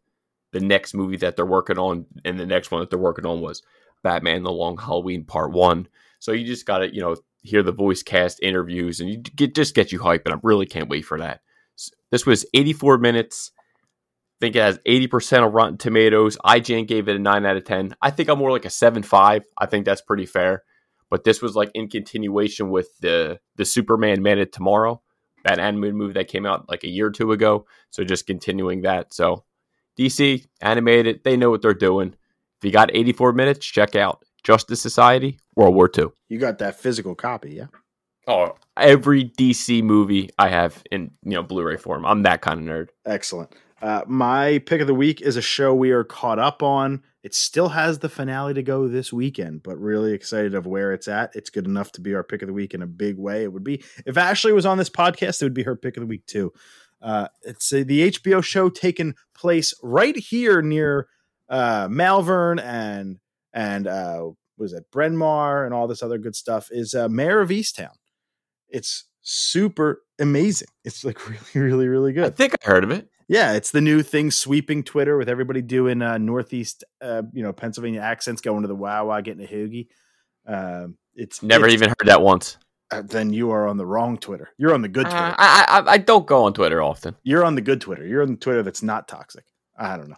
the 0.52 0.60
next 0.60 0.94
movie 0.94 1.18
that 1.18 1.36
they're 1.36 1.46
working 1.46 1.78
on 1.78 2.06
and 2.24 2.38
the 2.38 2.46
next 2.46 2.70
one 2.70 2.80
that 2.80 2.90
they're 2.90 2.98
working 2.98 3.26
on 3.26 3.40
was 3.40 3.62
Batman 4.02 4.42
the 4.42 4.52
Long 4.52 4.78
Halloween 4.78 5.24
Part 5.24 5.52
1. 5.52 5.88
So 6.20 6.32
you 6.32 6.46
just 6.46 6.66
got 6.66 6.78
to, 6.78 6.92
you 6.92 7.00
know, 7.00 7.16
hear 7.42 7.62
the 7.62 7.72
voice 7.72 8.02
cast 8.02 8.42
interviews 8.42 9.00
and 9.00 9.08
you 9.08 9.18
get 9.18 9.54
just 9.54 9.74
get 9.74 9.92
you 9.92 10.00
hyped 10.00 10.22
and 10.26 10.34
I 10.34 10.38
really 10.42 10.66
can't 10.66 10.88
wait 10.88 11.02
for 11.02 11.18
that. 11.18 11.40
This 12.10 12.26
was 12.26 12.46
84 12.54 12.98
minutes. 12.98 13.52
I 13.56 14.46
think 14.46 14.56
it 14.56 14.62
has 14.62 14.78
80% 14.78 15.46
of 15.46 15.52
Rotten 15.52 15.78
Tomatoes. 15.78 16.36
IGN 16.44 16.86
gave 16.86 17.08
it 17.08 17.16
a 17.16 17.18
9 17.18 17.46
out 17.46 17.56
of 17.56 17.64
10. 17.64 17.96
I 18.00 18.10
think 18.10 18.28
I'm 18.28 18.38
more 18.38 18.52
like 18.52 18.64
a 18.64 18.68
7.5. 18.68 19.42
I 19.58 19.66
think 19.66 19.84
that's 19.84 20.00
pretty 20.00 20.26
fair. 20.26 20.62
But 21.10 21.24
this 21.24 21.42
was 21.42 21.56
like 21.56 21.70
in 21.74 21.88
continuation 21.88 22.70
with 22.70 22.88
the 23.00 23.40
the 23.56 23.64
Superman 23.64 24.22
Man 24.22 24.38
of 24.38 24.50
Tomorrow 24.50 25.02
that 25.44 25.58
animated 25.58 25.94
movie 25.94 26.12
that 26.14 26.28
came 26.28 26.46
out 26.46 26.68
like 26.68 26.84
a 26.84 26.88
year 26.88 27.06
or 27.06 27.10
two 27.10 27.32
ago. 27.32 27.66
So 27.90 28.04
just 28.04 28.26
continuing 28.26 28.82
that. 28.82 29.14
So 29.14 29.44
DC 29.98 30.46
animated, 30.60 31.22
they 31.24 31.36
know 31.36 31.50
what 31.50 31.62
they're 31.62 31.74
doing. 31.74 32.14
If 32.58 32.64
you 32.64 32.70
got 32.70 32.94
84 32.94 33.32
minutes, 33.32 33.64
check 33.64 33.96
out 33.96 34.24
Justice 34.42 34.80
Society, 34.80 35.38
World 35.56 35.74
War 35.74 35.90
II. 35.96 36.06
You 36.28 36.38
got 36.38 36.58
that 36.58 36.78
physical 36.78 37.14
copy, 37.14 37.54
yeah? 37.54 37.66
Oh, 38.26 38.56
every 38.76 39.24
DC 39.24 39.82
movie 39.82 40.28
I 40.38 40.48
have 40.48 40.82
in 40.90 41.10
you 41.24 41.32
know 41.32 41.42
Blu-ray 41.42 41.78
form. 41.78 42.04
I'm 42.04 42.22
that 42.24 42.42
kind 42.42 42.60
of 42.60 42.66
nerd. 42.66 42.88
Excellent. 43.06 43.54
Uh, 43.80 44.02
my 44.06 44.58
pick 44.66 44.80
of 44.80 44.86
the 44.86 44.94
week 44.94 45.20
is 45.20 45.36
a 45.36 45.42
show 45.42 45.74
we 45.74 45.92
are 45.92 46.04
caught 46.04 46.38
up 46.38 46.62
on. 46.62 47.02
It 47.22 47.34
still 47.34 47.70
has 47.70 48.00
the 48.00 48.08
finale 48.08 48.54
to 48.54 48.62
go 48.62 48.88
this 48.88 49.12
weekend, 49.12 49.62
but 49.62 49.78
really 49.78 50.12
excited 50.12 50.54
of 50.54 50.66
where 50.66 50.92
it's 50.92 51.08
at. 51.08 51.34
It's 51.34 51.50
good 51.50 51.66
enough 51.66 51.92
to 51.92 52.00
be 52.00 52.14
our 52.14 52.24
pick 52.24 52.42
of 52.42 52.48
the 52.48 52.54
week 52.54 52.74
in 52.74 52.82
a 52.82 52.86
big 52.86 53.16
way. 53.16 53.44
It 53.44 53.52
would 53.52 53.64
be 53.64 53.82
if 54.04 54.16
Ashley 54.16 54.52
was 54.52 54.66
on 54.66 54.78
this 54.78 54.90
podcast, 54.90 55.40
it 55.40 55.44
would 55.44 55.54
be 55.54 55.62
her 55.62 55.76
pick 55.76 55.96
of 55.96 56.02
the 56.02 56.06
week 56.06 56.26
too. 56.26 56.52
Uh, 57.00 57.28
it's 57.42 57.72
uh, 57.72 57.84
the 57.86 58.10
HBO 58.10 58.42
show 58.42 58.68
taking 58.68 59.14
place 59.34 59.72
right 59.82 60.16
here 60.16 60.60
near 60.60 61.08
uh, 61.48 61.88
Malvern 61.90 62.58
and 62.58 63.18
and 63.52 63.86
uh, 63.86 64.30
was 64.56 64.72
it 64.72 64.90
Bryn 64.90 65.16
Mawr 65.16 65.64
and 65.64 65.72
all 65.74 65.86
this 65.86 66.02
other 66.02 66.18
good 66.18 66.36
stuff. 66.36 66.68
Is 66.70 66.94
uh, 66.94 67.08
Mare 67.08 67.40
of 67.40 67.50
Easttown. 67.50 67.94
It's 68.68 69.04
super 69.22 70.02
amazing. 70.18 70.68
It's 70.84 71.04
like 71.04 71.26
really, 71.54 71.68
really, 71.68 71.88
really 71.88 72.12
good. 72.12 72.24
I 72.24 72.30
think 72.30 72.54
I 72.62 72.66
heard 72.66 72.84
of 72.84 72.90
it. 72.90 73.08
Yeah, 73.28 73.52
it's 73.52 73.72
the 73.72 73.82
new 73.82 74.02
thing 74.02 74.30
sweeping 74.30 74.82
Twitter 74.82 75.18
with 75.18 75.28
everybody 75.28 75.60
doing 75.60 76.00
uh, 76.00 76.16
Northeast, 76.16 76.82
uh, 77.02 77.22
you 77.32 77.42
know, 77.42 77.52
Pennsylvania 77.52 78.00
accents, 78.00 78.40
going 78.40 78.62
to 78.62 78.68
the 78.68 78.74
Wawa, 78.74 79.20
getting 79.20 79.44
a 79.44 79.46
hoagie. 79.46 79.88
Um, 80.46 80.96
it's 81.14 81.42
never 81.42 81.66
it's, 81.66 81.74
even 81.74 81.90
heard 81.90 82.06
that 82.06 82.22
once. 82.22 82.56
Uh, 82.90 83.02
then 83.04 83.30
you 83.30 83.50
are 83.50 83.68
on 83.68 83.76
the 83.76 83.84
wrong 83.84 84.16
Twitter. 84.16 84.48
You're 84.56 84.72
on 84.72 84.80
the 84.80 84.88
good 84.88 85.04
Twitter. 85.04 85.18
Uh, 85.18 85.34
I, 85.36 85.64
I 85.68 85.92
I 85.92 85.98
don't 85.98 86.26
go 86.26 86.44
on 86.44 86.54
Twitter 86.54 86.80
often. 86.80 87.16
You're 87.22 87.44
on 87.44 87.54
the 87.54 87.60
good 87.60 87.82
Twitter. 87.82 88.06
You're 88.06 88.22
on 88.22 88.30
the 88.30 88.36
Twitter 88.36 88.62
that's 88.62 88.82
not 88.82 89.08
toxic. 89.08 89.44
I 89.76 89.98
don't 89.98 90.08
know. 90.08 90.16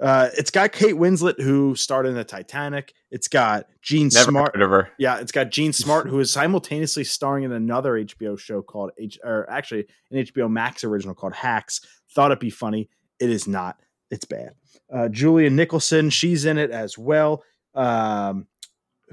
Uh, 0.00 0.30
it's 0.36 0.50
got 0.50 0.72
Kate 0.72 0.94
Winslet 0.94 1.38
who 1.40 1.74
starred 1.74 2.06
in 2.06 2.14
the 2.14 2.24
Titanic. 2.24 2.94
It's 3.10 3.28
got 3.28 3.66
Jean 3.82 4.08
Never 4.12 4.30
Smart. 4.30 4.56
heard 4.56 4.62
of 4.62 4.70
her. 4.70 4.90
Yeah, 4.98 5.18
it's 5.18 5.32
got 5.32 5.50
Jean 5.50 5.72
Smart 5.74 6.06
who 6.08 6.18
is 6.20 6.32
simultaneously 6.32 7.04
starring 7.04 7.44
in 7.44 7.52
another 7.52 7.92
HBO 7.92 8.38
show 8.38 8.62
called 8.62 8.92
H, 8.98 9.18
or 9.22 9.48
actually 9.50 9.86
an 10.10 10.24
HBO 10.24 10.50
Max 10.50 10.84
original 10.84 11.14
called 11.14 11.34
Hacks. 11.34 11.82
Thought 12.14 12.30
it'd 12.30 12.38
be 12.38 12.50
funny. 12.50 12.88
It 13.18 13.28
is 13.30 13.46
not. 13.46 13.78
It's 14.10 14.24
bad. 14.24 14.54
Uh, 14.92 15.08
Julia 15.08 15.50
Nicholson, 15.50 16.10
she's 16.10 16.44
in 16.46 16.56
it 16.58 16.70
as 16.70 16.96
well. 16.96 17.44
Um, 17.74 18.46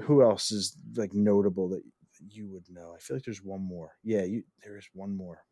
who 0.00 0.22
else 0.22 0.50
is 0.50 0.76
like 0.96 1.12
notable 1.12 1.68
that 1.70 1.82
you 2.30 2.48
would 2.48 2.64
know? 2.70 2.94
I 2.96 2.98
feel 2.98 3.16
like 3.16 3.24
there's 3.24 3.42
one 3.42 3.62
more. 3.62 3.92
Yeah, 4.02 4.24
you 4.24 4.44
there 4.64 4.78
is 4.78 4.88
one 4.94 5.14
more. 5.16 5.44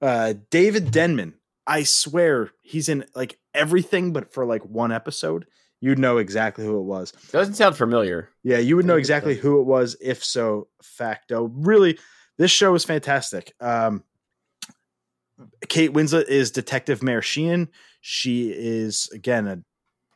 Uh, 0.00 0.34
David 0.50 0.90
Denman. 0.90 1.34
I 1.66 1.82
swear 1.82 2.50
he's 2.62 2.88
in 2.88 3.04
like 3.14 3.38
everything, 3.54 4.12
but 4.12 4.32
for 4.32 4.44
like 4.44 4.64
one 4.64 4.92
episode, 4.92 5.46
you'd 5.80 5.98
know 5.98 6.18
exactly 6.18 6.64
who 6.64 6.78
it 6.78 6.84
was. 6.84 7.12
Doesn't 7.32 7.54
sound 7.54 7.76
familiar. 7.76 8.30
Yeah, 8.42 8.58
you 8.58 8.76
would 8.76 8.86
know 8.86 8.96
exactly 8.96 9.34
who 9.34 9.60
it 9.60 9.64
was 9.64 9.96
if 10.00 10.24
so 10.24 10.68
facto. 10.82 11.50
Really, 11.54 11.98
this 12.38 12.50
show 12.50 12.74
is 12.74 12.84
fantastic. 12.84 13.52
Um, 13.60 14.04
Kate 15.68 15.92
Winslet 15.92 16.28
is 16.28 16.50
Detective 16.50 17.02
Mare 17.02 17.22
Sheehan. 17.22 17.68
She 18.00 18.50
is 18.50 19.08
again 19.12 19.46
a 19.46 19.62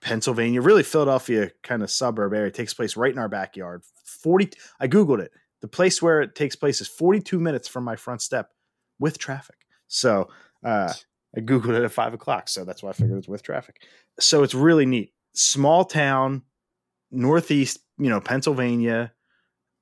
Pennsylvania, 0.00 0.62
really 0.62 0.82
Philadelphia 0.82 1.50
kind 1.62 1.82
of 1.82 1.90
suburb 1.90 2.32
area. 2.32 2.46
It 2.46 2.54
takes 2.54 2.72
place 2.72 2.96
right 2.96 3.12
in 3.12 3.18
our 3.18 3.28
backyard. 3.28 3.82
Forty. 4.04 4.50
I 4.78 4.88
googled 4.88 5.20
it. 5.20 5.32
The 5.60 5.68
place 5.68 6.00
where 6.00 6.22
it 6.22 6.34
takes 6.34 6.56
place 6.56 6.80
is 6.80 6.88
forty-two 6.88 7.38
minutes 7.38 7.68
from 7.68 7.84
my 7.84 7.96
front 7.96 8.22
step 8.22 8.50
with 8.98 9.18
traffic. 9.18 9.56
So 9.88 10.30
uh, 10.64 10.92
I 11.36 11.40
googled 11.40 11.76
it 11.76 11.84
at 11.84 11.92
five 11.92 12.14
o'clock. 12.14 12.48
So 12.48 12.64
that's 12.64 12.82
why 12.82 12.90
I 12.90 12.92
figured 12.92 13.18
it's 13.18 13.28
with 13.28 13.42
traffic. 13.42 13.82
So 14.18 14.42
it's 14.42 14.54
really 14.54 14.86
neat. 14.86 15.12
Small 15.34 15.84
town, 15.84 16.42
northeast, 17.10 17.78
you 17.98 18.08
know, 18.08 18.20
Pennsylvania, 18.20 19.12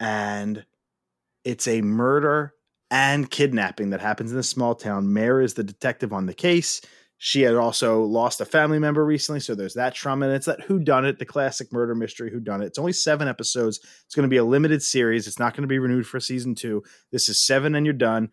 and 0.01 0.65
it's 1.45 1.67
a 1.67 1.81
murder 1.81 2.53
and 2.91 3.31
kidnapping 3.31 3.91
that 3.91 4.01
happens 4.01 4.31
in 4.31 4.37
this 4.37 4.49
small 4.49 4.75
town. 4.75 5.13
Mare 5.13 5.41
is 5.41 5.55
the 5.55 5.65
detective 5.65 6.13
on 6.13 6.27
the 6.27 6.35
case. 6.35 6.81
She 7.21 7.43
had 7.43 7.57
also 7.57 8.03
lost 8.03 8.41
a 8.41 8.45
family 8.45 8.79
member 8.79 9.05
recently, 9.05 9.41
so 9.41 9.55
there's 9.55 9.75
that 9.75 9.95
trauma. 9.95 10.27
And 10.27 10.37
it's 10.37 10.47
that 10.47 10.61
who 10.61 10.79
done 10.79 11.05
it, 11.05 11.19
the 11.19 11.25
classic 11.25 11.73
murder 11.73 11.95
mystery 11.95 12.31
who 12.31 12.39
done 12.39 12.63
it. 12.63 12.67
It's 12.67 12.79
only 12.79 12.93
seven 12.93 13.27
episodes. 13.27 13.81
It's 14.05 14.15
going 14.15 14.23
to 14.23 14.29
be 14.29 14.37
a 14.37 14.45
limited 14.45 14.83
series. 14.83 15.27
It's 15.27 15.39
not 15.39 15.55
going 15.55 15.63
to 15.63 15.69
be 15.69 15.81
renewed 15.81 16.07
for 16.07 16.21
season 16.21 16.55
two. 16.55 16.85
This 17.11 17.29
is 17.29 17.41
seven, 17.41 17.75
and 17.75 17.85
you're 17.85 17.93
done. 17.93 18.31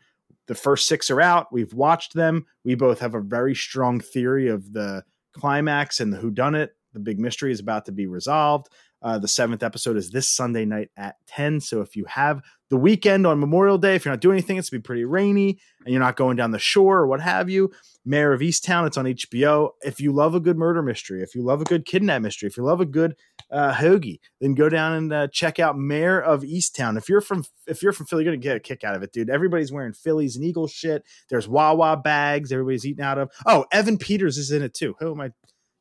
The 0.48 0.56
first 0.56 0.88
six 0.88 1.10
are 1.10 1.22
out. 1.22 1.52
We've 1.52 1.74
watched 1.74 2.14
them. 2.14 2.46
We 2.64 2.76
both 2.76 3.00
have 3.00 3.16
a 3.16 3.22
very 3.22 3.56
strong 3.56 4.00
theory 4.00 4.48
of 4.48 4.74
the 4.74 5.04
climax 5.34 6.00
and 6.00 6.14
the 6.14 6.18
who 6.18 6.32
done 6.32 6.56
it. 6.56 6.76
The 6.94 7.00
big 7.00 7.20
mystery 7.20 7.52
is 7.52 7.60
about 7.60 7.86
to 7.86 7.92
be 7.92 8.08
resolved. 8.08 8.70
Uh, 9.06 9.20
the 9.20 9.28
seventh 9.28 9.62
episode 9.62 9.98
is 9.98 10.10
this 10.10 10.28
Sunday 10.28 10.66
night 10.66 10.90
at 10.98 11.16
10. 11.28 11.62
So 11.62 11.82
if 11.82 11.96
you 11.96 12.06
have 12.06 12.42
the 12.72 12.76
weekend 12.76 13.28
on 13.28 13.40
Memorial 13.40 13.78
Day, 13.78 13.94
if 13.94 14.04
you're 14.04 14.12
not 14.12 14.20
doing 14.20 14.34
anything, 14.34 14.58
it's 14.58 14.72
going 14.72 14.80
to 14.80 14.84
be 14.84 14.88
pretty 14.88 15.06
rainy 15.06 15.60
and 15.86 15.94
you're 15.94 16.02
not 16.02 16.16
going 16.16 16.38
down 16.38 16.50
the 16.50 16.58
shore 16.58 16.98
or 16.98 17.08
what 17.08 17.22
have 17.22 17.48
you. 17.48 17.72
Mare 18.04 18.34
of 18.34 18.42
Easttown, 18.42 18.88
it's 18.88 18.98
on 18.98 19.06
HBO. 19.06 19.70
If 19.84 20.00
you 20.00 20.12
love 20.12 20.34
a 20.34 20.40
good 20.40 20.58
murder 20.58 20.82
mystery, 20.82 21.22
if 21.22 21.36
you 21.36 21.44
love 21.44 21.62
a 21.62 21.66
good 21.66 21.86
kidnap 21.86 22.24
mystery, 22.24 22.48
if 22.48 22.58
you 22.58 22.64
love 22.64 22.82
a 22.82 22.86
good 22.86 23.16
uh, 23.52 23.76
hoagie, 23.76 24.18
then 24.42 24.56
go 24.56 24.70
down 24.70 24.94
and 24.94 25.14
uh, 25.14 25.28
check 25.28 25.60
out 25.60 25.78
Mare 25.78 26.20
of 26.20 26.42
Easttown. 26.42 26.98
If 26.98 27.08
you're 27.08 27.22
from 27.22 27.44
if 27.68 27.84
you're 27.84 27.94
from 27.94 28.08
Philly, 28.08 28.24
you're 28.24 28.34
gonna 28.34 28.42
get 28.42 28.58
a 28.58 28.60
kick 28.60 28.84
out 28.84 28.96
of 28.96 29.04
it, 29.04 29.12
dude. 29.12 29.30
Everybody's 29.30 29.72
wearing 29.72 29.94
Phillies 29.94 30.36
and 30.36 30.44
Eagles 30.44 30.72
shit. 30.72 31.04
There's 31.30 31.48
Wawa 31.48 31.98
bags. 31.98 32.52
Everybody's 32.52 32.88
eating 32.88 33.06
out 33.06 33.20
of. 33.20 33.30
Oh, 33.46 33.66
Evan 33.72 34.00
Peters 34.00 34.40
is 34.40 34.52
in 34.52 34.64
it 34.64 34.74
too. 34.74 34.96
Who 35.00 35.12
am 35.12 35.22
I? 35.22 35.30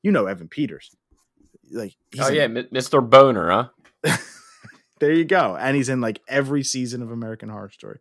You 0.03 0.13
know 0.13 0.27
Evan 0.27 0.49
Peters. 0.49 0.91
Like, 1.71 1.95
he's 2.13 2.21
Oh 2.23 2.29
yeah, 2.29 2.47
Mr. 2.47 3.09
Boner, 3.09 3.51
huh? 3.51 4.17
there 5.01 5.13
you 5.13 5.25
go. 5.25 5.57
And 5.57 5.77
he's 5.77 5.89
in 5.89 6.01
like 6.01 6.21
every 6.29 6.63
season 6.63 7.03
of 7.03 7.11
American 7.11 7.49
Horror 7.49 7.71
Story. 7.71 8.01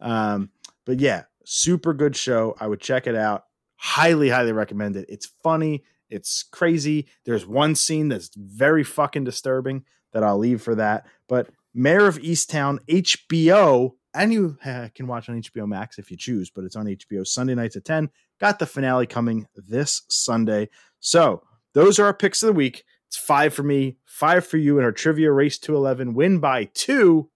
Um, 0.00 0.50
but 0.84 1.00
yeah, 1.00 1.24
super 1.44 1.92
good 1.92 2.16
show. 2.16 2.56
I 2.58 2.66
would 2.66 2.80
check 2.80 3.06
it 3.06 3.14
out. 3.14 3.44
Highly, 3.76 4.28
highly 4.28 4.52
recommend 4.52 4.96
it. 4.96 5.06
It's 5.08 5.26
funny. 5.42 5.84
It's 6.08 6.42
crazy. 6.42 7.06
There's 7.24 7.46
one 7.46 7.74
scene 7.74 8.08
that's 8.08 8.30
very 8.36 8.84
fucking 8.84 9.24
disturbing 9.24 9.84
that 10.12 10.24
I'll 10.24 10.38
leave 10.38 10.60
for 10.60 10.74
that. 10.74 11.06
But 11.28 11.48
Mare 11.72 12.06
of 12.06 12.18
Easttown, 12.18 12.78
HBO, 12.88 13.92
and 14.14 14.32
you 14.32 14.58
uh, 14.64 14.88
can 14.94 15.06
watch 15.06 15.28
on 15.28 15.40
HBO 15.40 15.66
Max 15.68 15.98
if 15.98 16.10
you 16.10 16.16
choose, 16.16 16.50
but 16.50 16.64
it's 16.64 16.76
on 16.76 16.86
HBO 16.86 17.26
Sunday 17.26 17.54
nights 17.54 17.76
at 17.76 17.84
10. 17.84 18.10
Got 18.40 18.58
the 18.58 18.66
finale 18.66 19.06
coming 19.06 19.46
this 19.54 20.02
Sunday. 20.08 20.68
So 20.98 21.42
those 21.74 21.98
are 21.98 22.06
our 22.06 22.14
picks 22.14 22.42
of 22.42 22.48
the 22.48 22.52
week. 22.52 22.84
It's 23.10 23.16
five 23.16 23.52
for 23.52 23.64
me, 23.64 23.96
five 24.04 24.46
for 24.46 24.56
you 24.56 24.78
in 24.78 24.84
our 24.84 24.92
trivia 24.92 25.32
race 25.32 25.58
to 25.58 25.74
11. 25.74 26.14
Win 26.14 26.38
by 26.38 26.70
two. 26.74 27.28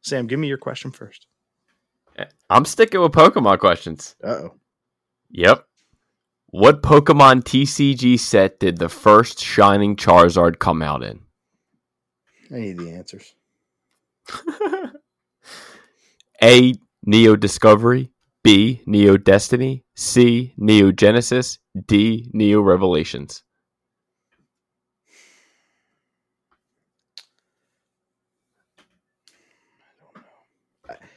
Sam, 0.00 0.26
give 0.26 0.40
me 0.40 0.48
your 0.48 0.56
question 0.56 0.92
first. 0.92 1.26
I'm 2.48 2.64
sticking 2.64 3.02
with 3.02 3.12
Pokemon 3.12 3.58
questions. 3.58 4.16
Uh 4.24 4.28
oh. 4.28 4.54
Yep. 5.30 5.66
What 6.46 6.82
Pokemon 6.82 7.44
TCG 7.44 8.18
set 8.18 8.58
did 8.58 8.78
the 8.78 8.88
first 8.88 9.38
Shining 9.38 9.94
Charizard 9.94 10.58
come 10.58 10.80
out 10.80 11.02
in? 11.02 11.20
I 12.50 12.58
need 12.58 12.78
the 12.78 12.90
answers. 12.90 13.34
A. 16.42 16.74
Neo 17.04 17.36
Discovery. 17.36 18.10
B. 18.42 18.80
Neo 18.86 19.18
Destiny. 19.18 19.84
C. 19.96 20.54
Neo 20.56 20.92
Genesis. 20.92 21.58
D. 21.86 22.30
Neo 22.32 22.62
Revelations. 22.62 23.42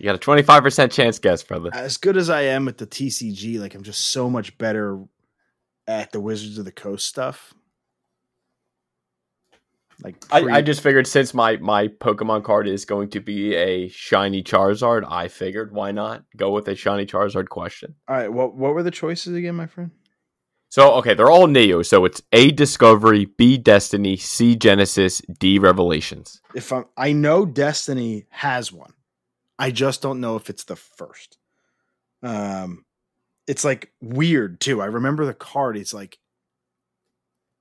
You 0.03 0.09
got 0.09 0.15
a 0.15 0.19
25% 0.19 0.91
chance 0.91 1.17
guess, 1.17 1.43
brother. 1.43 1.69
As 1.71 1.95
good 1.95 2.17
as 2.17 2.29
I 2.29 2.41
am 2.41 2.67
at 2.67 2.77
the 2.77 2.85
TCG, 2.85 3.57
like 3.57 3.73
I'm 3.73 3.83
just 3.83 4.01
so 4.11 4.29
much 4.29 4.57
better 4.57 5.01
at 5.87 6.11
the 6.11 6.19
Wizards 6.19 6.57
of 6.57 6.65
the 6.65 6.73
Coast 6.73 7.07
stuff. 7.07 7.53
Like 10.03 10.17
I, 10.29 10.57
I 10.57 10.61
just 10.61 10.81
figured 10.81 11.07
since 11.07 11.33
my, 11.33 11.55
my 11.55 11.87
Pokemon 11.87 12.43
card 12.43 12.67
is 12.67 12.83
going 12.83 13.11
to 13.11 13.21
be 13.21 13.55
a 13.55 13.87
shiny 13.87 14.43
Charizard, 14.43 15.09
I 15.09 15.29
figured 15.29 15.71
why 15.71 15.91
not 15.91 16.25
go 16.35 16.51
with 16.51 16.67
a 16.67 16.75
shiny 16.75 17.05
Charizard 17.05 17.47
question. 17.47 17.95
all 18.09 18.17
right. 18.17 18.27
What 18.27 18.55
what 18.55 18.73
were 18.73 18.83
the 18.83 18.91
choices 18.91 19.33
again, 19.33 19.55
my 19.55 19.67
friend? 19.67 19.91
So 20.67 20.95
okay, 20.95 21.13
they're 21.13 21.31
all 21.31 21.47
Neo. 21.47 21.81
So 21.81 22.03
it's 22.03 22.21
A 22.33 22.51
Discovery, 22.51 23.23
B 23.37 23.57
Destiny, 23.57 24.17
C 24.17 24.57
Genesis, 24.57 25.21
D 25.39 25.59
Revelations. 25.59 26.41
If 26.53 26.73
I'm, 26.73 26.87
I 26.97 27.13
know 27.13 27.45
Destiny 27.45 28.25
has 28.31 28.69
one, 28.69 28.91
I 29.63 29.71
just 29.71 30.01
don't 30.01 30.19
know 30.19 30.35
if 30.35 30.49
it's 30.49 30.65
the 30.65 30.75
first. 30.75 31.37
Um, 32.21 32.85
it's 33.47 33.63
like 33.63 33.91
weird 34.01 34.59
too. 34.59 34.81
I 34.81 34.85
remember 34.85 35.25
the 35.25 35.33
card. 35.33 35.77
It's 35.77 35.93
like, 35.93 36.17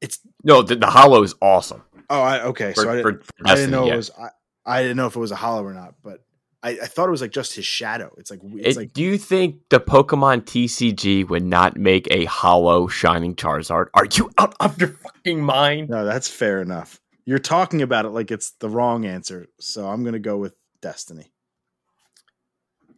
it's 0.00 0.18
No, 0.42 0.62
the, 0.62 0.76
the 0.76 0.87
Hollow 0.87 1.23
is 1.23 1.35
awesome. 1.40 1.82
oh, 2.11 2.21
I, 2.21 2.42
okay. 2.44 2.73
For, 2.73 2.82
so 2.82 2.90
I, 2.90 2.97
didn't- 2.97 3.25
for 3.25 3.32
I 3.44 3.54
didn't 3.54 3.71
know 3.71 3.87
yeah. 3.87 3.94
it 3.94 3.97
was. 3.97 4.11
I, 4.18 4.28
I 4.64 4.82
didn't 4.82 4.97
know 4.97 5.06
if 5.06 5.16
it 5.16 5.21
was 5.21 5.32
a 5.32 5.37
hollow 5.37 5.64
or 5.64 5.75
not, 5.75 5.94
but 6.04 6.25
I, 6.62 6.71
I 6.71 6.87
thought 6.87 7.09
it 7.09 7.11
was 7.11 7.21
like 7.21 7.32
just 7.32 7.54
his 7.56 7.64
shadow. 7.66 8.14
It's 8.16 8.30
like 8.30 8.40
it's 8.44 8.76
It- 8.76 8.80
like 8.80 8.92
do 8.92 9.02
you 9.02 9.18
think 9.18 9.56
the 9.71 9.80
Pokemon 9.80 10.42
TCG 10.42 11.28
would 11.28 11.44
not 11.44 11.76
make 11.76 12.06
a 12.12 12.25
hollow 12.26 12.87
Shining 12.87 13.35
Charizard? 13.35 13.87
Are 13.94 14.06
you 14.12 14.30
out 14.38 14.54
of 14.61 14.78
your 14.80 14.90
fucking 14.90 15.40
mind? 15.42 15.88
no, 15.90 16.04
that's 16.04 16.28
fair 16.28 16.61
enough. 16.62 17.00
You're 17.25 17.38
talking 17.40 17.82
about 17.82 18.04
it 18.04 18.11
like 18.11 18.30
it's 18.32 18.50
the 18.61 18.68
wrong 18.68 19.04
answer, 19.04 19.47
so 19.61 19.88
I'm 19.88 20.04
gonna 20.04 20.18
go 20.21 20.37
with 20.37 20.54
Destiny. 20.80 21.32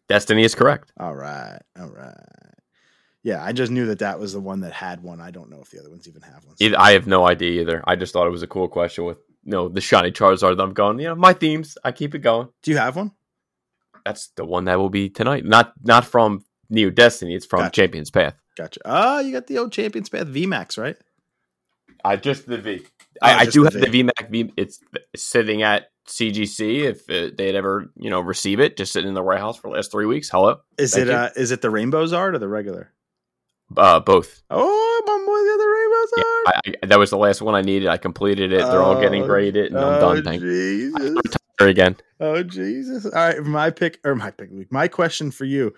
Destiny 0.09 0.45
is 0.45 0.55
correct. 0.55 0.93
All 0.99 1.15
right, 1.15 1.61
all 1.79 1.91
right. 1.91 2.15
Yeah, 3.23 3.43
I 3.43 3.53
just 3.53 3.73
knew 3.73 3.87
that 3.87 4.01
that 4.01 4.21
was 4.21 4.35
the 4.35 4.41
one 4.41 4.61
that 4.61 4.73
had 4.73 5.03
one. 5.03 5.19
I 5.21 5.31
don't 5.31 5.49
know 5.49 5.61
if 5.63 5.71
the 5.71 5.81
other 5.81 5.89
ones 5.89 6.07
even 6.07 6.21
have 6.23 6.45
one. 6.45 6.57
It, 6.61 6.75
I 6.75 6.93
have 6.93 7.07
no 7.07 7.27
idea 7.27 7.63
either. 7.63 7.83
I 7.87 7.97
just 7.97 8.13
thought 8.13 8.27
it 8.27 8.31
was 8.31 8.43
a 8.43 8.47
cool 8.47 8.69
question 8.69 9.05
with 9.05 9.19
you 9.45 9.53
know 9.53 9.69
the 9.69 9.81
shiny 9.81 10.11
Charizard. 10.11 10.59
That 10.59 10.63
I'm 10.63 10.75
going. 10.75 10.99
You 10.99 11.09
know 11.09 11.15
my 11.15 11.33
themes. 11.33 11.79
I 11.83 11.93
keep 11.93 12.15
it 12.15 12.19
going. 12.19 12.49
Do 12.63 12.71
you 12.71 12.77
have 12.77 12.97
one? 12.97 13.13
That's 14.05 14.29
the 14.37 14.45
one 14.45 14.67
that 14.67 14.79
will 14.79 14.91
be 14.91 15.09
tonight. 15.09 15.47
Not 15.47 15.73
not 15.83 16.05
from 16.05 16.45
Neo 16.69 16.91
Destiny. 16.91 17.35
It's 17.35 17.47
from 17.47 17.61
Gotcha. 17.61 17.81
Champion's 17.81 18.11
Path. 18.11 18.35
Gotcha. 18.59 18.81
Ah, 18.85 19.21
you 19.21 19.33
got 19.33 19.47
the 19.47 19.57
old 19.57 19.73
Champions 19.73 20.11
Path 20.11 20.27
VMAX, 20.27 20.77
right? 20.77 20.97
I 22.05 22.17
just 22.17 22.47
the 22.47 22.59
V. 22.59 22.83
Oh, 22.85 23.27
I, 23.27 23.35
I 23.39 23.45
do 23.47 23.65
the 23.65 23.81
have 23.81 23.91
the 23.93 24.03
VMAX. 24.03 24.29
V, 24.29 24.53
it's 24.59 24.81
sitting 25.17 25.63
at 25.63 25.87
CGC. 26.07 26.85
If 26.85 27.11
uh, 27.11 27.35
they'd 27.37 27.55
ever 27.55 27.91
you 27.97 28.11
know 28.11 28.21
receive 28.21 28.61
it, 28.61 28.77
just 28.77 28.93
sitting 28.93 29.09
in 29.09 29.15
the 29.15 29.23
warehouse 29.23 29.57
for 29.57 29.69
the 29.69 29.77
last 29.77 29.91
three 29.91 30.07
weeks. 30.07 30.29
Hello. 30.31 30.61
Is 30.79 30.95
Thank 30.95 31.09
it 31.09 31.13
uh 31.15 31.31
is 31.37 31.51
it 31.51 31.63
the 31.63 31.71
Rainbows 31.71 32.13
art 32.13 32.35
or 32.35 32.39
the 32.39 32.49
regular? 32.49 32.93
Uh, 33.77 33.99
both. 33.99 34.43
Oh, 34.51 35.03
my 35.07 35.17
boy, 35.27 35.39
the 35.43 35.55
other 35.55 35.71
Rainbows 35.71 36.13
Yeah, 36.17 36.23
art. 36.23 36.47
I, 36.47 36.85
I, 36.85 36.87
that 36.87 36.99
was 36.99 37.11
the 37.11 37.17
last 37.17 37.41
one 37.41 37.55
I 37.55 37.63
needed. 37.63 37.89
I 37.89 37.97
completed 37.97 38.53
it. 38.53 38.59
They're 38.59 38.83
all 38.83 39.01
getting 39.01 39.23
Oh, 39.23 39.27
graded, 39.27 39.73
and 39.73 39.79
I'm 39.83 39.95
oh, 40.03 40.15
done. 40.15 40.23
Thank 40.23 40.43
you. 40.43 40.95
Again. 41.61 41.97
Oh 42.21 42.43
Jesus! 42.43 43.07
All 43.07 43.13
right, 43.13 43.43
my 43.43 43.71
pick 43.71 44.01
or 44.05 44.15
my 44.15 44.31
pick. 44.31 44.51
My 44.71 44.89
question 44.89 45.31
for 45.31 45.45
you: 45.45 45.73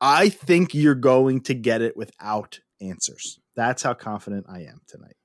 I 0.00 0.28
think 0.28 0.74
you're 0.74 0.94
going 0.94 1.40
to 1.42 1.54
get 1.54 1.82
it 1.82 1.96
without 1.96 2.60
answers. 2.80 3.40
That's 3.56 3.82
how 3.82 3.94
confident 3.94 4.46
I 4.48 4.60
am 4.60 4.80
tonight. 4.86 5.16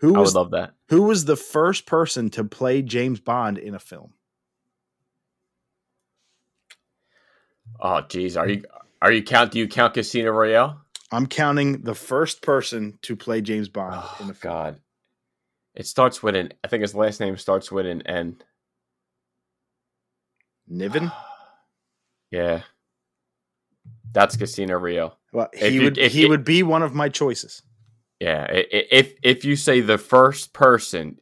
Who 0.00 0.14
I 0.14 0.18
was 0.18 0.34
would 0.34 0.40
love 0.40 0.50
that. 0.52 0.74
who 0.88 1.02
was 1.02 1.24
the 1.24 1.36
first 1.36 1.86
person 1.86 2.28
to 2.30 2.44
play 2.44 2.82
James 2.82 3.18
Bond 3.20 3.56
in 3.58 3.74
a 3.74 3.78
film? 3.78 4.12
Oh, 7.80 8.00
geez, 8.02 8.36
are 8.36 8.48
you 8.48 8.64
are 9.02 9.12
you 9.12 9.22
count? 9.22 9.52
Do 9.52 9.58
you 9.58 9.68
count 9.68 9.94
Casino 9.94 10.30
Royale? 10.32 10.80
I'm 11.12 11.26
counting 11.26 11.82
the 11.82 11.94
first 11.94 12.42
person 12.42 12.98
to 13.02 13.16
play 13.16 13.40
James 13.40 13.68
Bond 13.68 13.94
oh, 13.96 14.16
in 14.20 14.26
Oh 14.26 14.30
a 14.30 14.34
film. 14.34 14.54
God, 14.54 14.80
it 15.74 15.86
starts 15.86 16.22
with 16.22 16.36
an. 16.36 16.52
I 16.64 16.68
think 16.68 16.82
his 16.82 16.94
last 16.94 17.20
name 17.20 17.36
starts 17.36 17.70
with 17.70 17.86
an 17.86 18.02
N. 18.02 18.36
Niven. 20.68 21.10
Yeah, 22.32 22.62
that's 24.12 24.36
Casino 24.36 24.78
Royale. 24.78 25.16
Well, 25.32 25.48
If 25.52 25.68
he 25.70 25.76
you- 25.76 25.82
would 25.84 25.96
if 25.96 26.12
he 26.12 26.22
you- 26.22 26.28
would 26.28 26.44
be 26.44 26.64
one 26.64 26.82
of 26.82 26.92
my 26.92 27.08
choices. 27.08 27.62
Yeah, 28.20 28.46
if 28.50 29.14
if 29.22 29.44
you 29.44 29.56
say 29.56 29.80
the 29.80 29.98
first 29.98 30.52
person, 30.52 31.18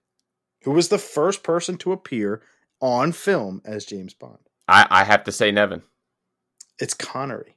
Who 0.63 0.73
was 0.73 0.89
the 0.89 0.99
first 0.99 1.43
person 1.43 1.77
to 1.79 1.93
appear 1.93 2.43
on 2.81 3.13
film 3.13 3.61
as 3.65 3.85
James 3.85 4.15
Bond? 4.15 4.39
I, 4.69 4.87
I 4.91 5.05
have 5.05 5.25
to 5.25 5.33
say 5.33 5.51
Niven. 5.51 5.83
It's 6.79 6.95
Connery. 6.95 7.57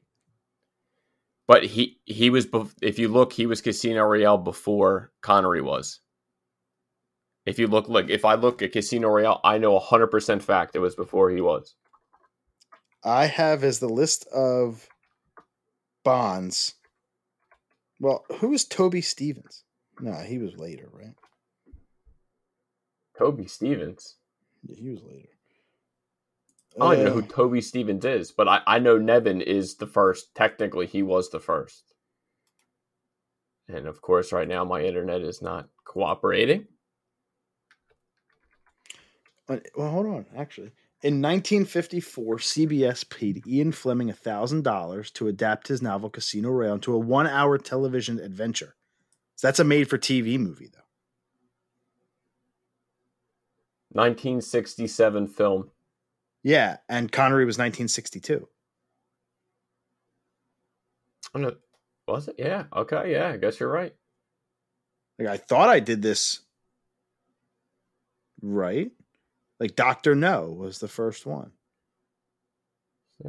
But 1.48 1.64
he 1.66 2.00
he 2.06 2.30
was. 2.30 2.48
If 2.82 3.00
you 3.00 3.08
look, 3.08 3.32
he 3.34 3.46
was 3.46 3.62
Casino 3.62 4.04
Royale 4.04 4.38
before 4.38 5.12
Connery 5.22 5.62
was. 5.62 6.02
If 7.46 7.60
you 7.60 7.68
look, 7.68 7.88
like 7.88 8.10
if 8.10 8.26
I 8.26 8.34
look 8.36 8.62
at 8.62 8.74
Casino 8.74 9.08
Royale, 9.10 9.40
I 9.44 9.58
know 9.58 9.80
hundred 9.80 10.08
percent 10.08 10.44
fact 10.44 10.76
it 10.76 10.80
was 10.80 10.96
before 10.96 11.30
he 11.30 11.40
was. 11.42 11.76
I 13.06 13.28
have 13.28 13.64
as 13.64 13.80
the 13.80 13.88
list 13.88 14.28
of 14.34 14.90
Bonds. 16.04 16.74
Well, 18.00 18.26
who 18.40 18.54
is 18.54 18.66
Toby 18.66 19.02
Stephens? 19.02 19.64
No, 20.00 20.14
he 20.14 20.38
was 20.38 20.56
later, 20.58 20.90
right? 20.92 21.16
Toby 23.18 23.48
Stephens. 23.48 24.18
Yeah, 24.64 24.76
he 24.76 24.90
was 24.90 25.02
later. 25.02 25.30
I 26.76 26.80
don't 26.80 26.94
even 26.94 27.06
know 27.06 27.12
Uh, 27.12 27.14
who 27.16 27.22
Toby 27.24 27.62
Stephens 27.62 28.06
is, 28.06 28.32
but 28.32 28.48
I, 28.48 28.62
I 28.68 28.80
know 28.80 29.00
Niven 29.00 29.42
is 29.42 29.76
the 29.78 29.88
first. 29.88 30.36
Technically, 30.36 30.86
he 30.86 31.02
was 31.02 31.30
the 31.32 31.40
first. 31.40 31.94
And 33.68 33.88
of 33.88 34.02
course, 34.02 34.32
right 34.32 34.48
now 34.48 34.64
my 34.64 34.82
internet 34.82 35.22
is 35.22 35.42
not 35.42 35.70
cooperating. 35.84 36.68
Uh, 39.50 39.58
Well, 39.76 39.90
hold 39.90 40.06
on. 40.06 40.26
Actually, 40.36 40.72
in 41.04 41.22
1954, 41.22 42.38
CBS 42.38 43.08
paid 43.08 43.46
Ian 43.46 43.72
Fleming 43.72 44.10
$1,000 44.10 45.14
to 45.14 45.28
adapt 45.28 45.68
his 45.68 45.82
novel 45.82 46.10
Casino 46.10 46.50
Royale 46.50 46.74
into 46.74 46.94
a 46.94 46.98
one 46.98 47.28
hour 47.28 47.60
television 47.60 48.20
adventure. 48.20 48.76
So 49.36 49.48
that's 49.48 49.60
a 49.60 49.64
made 49.64 49.90
for 49.90 50.00
TV 50.00 50.40
movie, 50.40 50.70
though. 50.74 50.80
1967 53.92 55.28
film. 55.28 55.70
Yeah. 56.42 56.78
And 56.90 57.12
Connery 57.12 57.46
was 57.46 57.56
1962. 57.58 58.48
Oh, 61.36 61.40
no. 61.40 61.56
Was 62.08 62.28
it? 62.28 62.36
Yeah. 62.40 62.64
Okay. 62.76 63.12
Yeah. 63.12 63.30
I 63.30 63.38
guess 63.38 63.60
you're 63.60 63.72
right. 63.72 63.94
Like, 65.20 65.28
I 65.28 65.38
thought 65.38 65.70
I 65.70 65.80
did 65.80 66.02
this 66.02 66.40
right. 68.42 68.92
Like, 69.60 69.76
Dr. 69.76 70.16
No 70.16 70.50
was 70.52 70.80
the 70.80 70.88
first 70.88 71.26
one. 71.26 71.52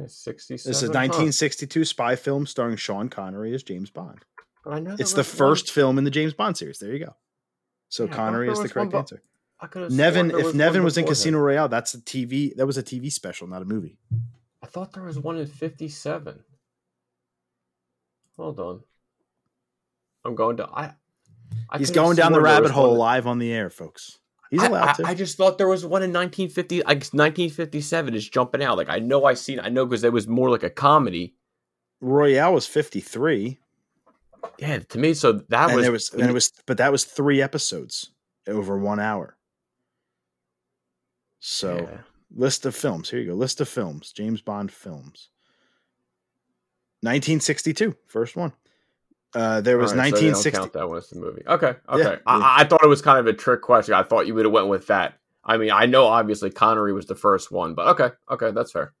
67. 0.05 0.69
This 0.69 0.83
is 0.83 0.83
a 0.83 0.87
huh. 0.87 0.99
1962 0.99 1.85
spy 1.85 2.15
film 2.15 2.45
starring 2.45 2.75
Sean 2.75 3.09
Connery 3.09 3.53
as 3.53 3.63
James 3.63 3.89
Bond. 3.89 4.23
But 4.63 4.73
I 4.73 4.79
know 4.79 4.95
It's 4.99 5.13
the 5.13 5.23
first 5.23 5.71
film 5.71 5.97
in 5.97 6.03
the 6.03 6.11
James 6.11 6.33
Bond 6.33 6.57
series. 6.57 6.79
There 6.79 6.93
you 6.93 7.05
go. 7.05 7.15
So 7.89 8.05
Yeah, 8.05 8.13
Connery 8.13 8.49
is 8.49 8.57
the 8.57 8.63
was 8.63 8.75
one 8.75 8.91
correct 8.91 9.11
answer. 9.11 9.23
Niven, 9.89 10.31
if 10.31 10.53
Niven 10.53 10.83
was 10.83 10.97
in 10.97 11.05
Casino 11.05 11.37
him. 11.37 11.43
Royale, 11.43 11.67
that's 11.67 11.93
a 11.93 11.97
TV. 11.99 12.55
That 12.55 12.65
was 12.65 12.77
a 12.77 12.83
TV 12.83 13.11
special, 13.11 13.47
not 13.47 13.61
a 13.61 13.65
movie. 13.65 13.97
I 14.61 14.67
thought 14.67 14.93
there 14.93 15.03
was 15.03 15.19
one 15.19 15.37
in 15.37 15.47
57. 15.47 16.43
Hold 18.37 18.59
on. 18.59 18.83
I'm 20.23 20.35
going 20.35 20.57
to. 20.57 20.67
I. 20.67 20.93
I 21.69 21.77
He's 21.79 21.91
going 21.91 22.15
down 22.15 22.31
the 22.31 22.39
rabbit 22.39 22.71
hole 22.71 22.95
live 22.95 23.25
on 23.25 23.39
the 23.39 23.51
air, 23.51 23.69
folks. 23.69 24.19
He's 24.49 24.61
I- 24.61 24.67
allowed 24.67 24.87
I, 24.89 24.93
to. 24.93 25.07
I 25.07 25.13
just 25.13 25.37
thought 25.37 25.57
there 25.57 25.67
was 25.67 25.85
one 25.85 26.01
in 26.01 26.11
1950. 26.11 26.79
Like 26.79 26.87
1957 26.87 28.15
is 28.15 28.27
jumping 28.27 28.63
out. 28.63 28.77
Like 28.77 28.89
I 28.89 28.99
know 28.99 29.25
I 29.25 29.33
seen. 29.35 29.59
I 29.59 29.69
know 29.69 29.85
because 29.85 30.03
it 30.03 30.13
was 30.13 30.27
more 30.27 30.49
like 30.49 30.63
a 30.63 30.69
comedy. 30.69 31.35
Royale 32.01 32.53
was 32.53 32.65
53, 32.65 33.59
Yeah, 34.57 34.79
to 34.79 34.97
me. 34.97 35.13
So 35.13 35.33
that 35.33 35.69
and 35.71 35.79
was. 35.79 35.89
was, 35.89 36.09
and 36.13 36.29
it 36.29 36.33
was, 36.33 36.51
but 36.65 36.77
that 36.77 36.91
was 36.93 37.03
three 37.03 37.41
episodes 37.41 38.11
over 38.47 38.77
one 38.77 38.99
hour. 38.99 39.35
So 41.39 41.87
yeah. 41.89 41.97
list 42.33 42.65
of 42.65 42.75
films. 42.75 43.09
Here 43.09 43.19
you 43.19 43.31
go. 43.31 43.35
List 43.35 43.59
of 43.61 43.67
films. 43.67 44.11
James 44.13 44.41
Bond 44.41 44.71
films. 44.71 45.29
1962, 47.01 47.95
first 48.07 48.35
one. 48.35 48.51
Uh, 49.35 49.61
there 49.61 49.77
was 49.77 49.93
right, 49.93 50.09
so 50.09 50.15
they 50.15 50.21
don't 50.21 50.33
1960. 50.33 50.51
count 50.51 50.73
that 50.73 50.89
one 50.89 50.97
as 50.97 51.09
the 51.09 51.19
movie. 51.19 51.43
Okay, 51.47 51.75
okay. 51.87 52.01
Yeah, 52.01 52.17
I, 52.25 52.37
yeah. 52.37 52.53
I 52.57 52.63
thought 52.63 52.83
it 52.83 52.87
was 52.87 53.01
kind 53.01 53.19
of 53.19 53.27
a 53.27 53.33
trick 53.33 53.61
question. 53.61 53.93
I 53.93 54.03
thought 54.03 54.25
you 54.25 54.33
would 54.35 54.45
have 54.45 54.51
went 54.51 54.67
with 54.67 54.87
that. 54.87 55.15
I 55.43 55.57
mean, 55.57 55.71
I 55.71 55.85
know 55.85 56.05
obviously 56.05 56.49
Connery 56.49 56.93
was 56.93 57.05
the 57.05 57.15
first 57.15 57.51
one, 57.51 57.73
but 57.75 57.87
okay, 57.89 58.15
okay, 58.29 58.51
that's 58.51 58.71
fair. 58.71 58.93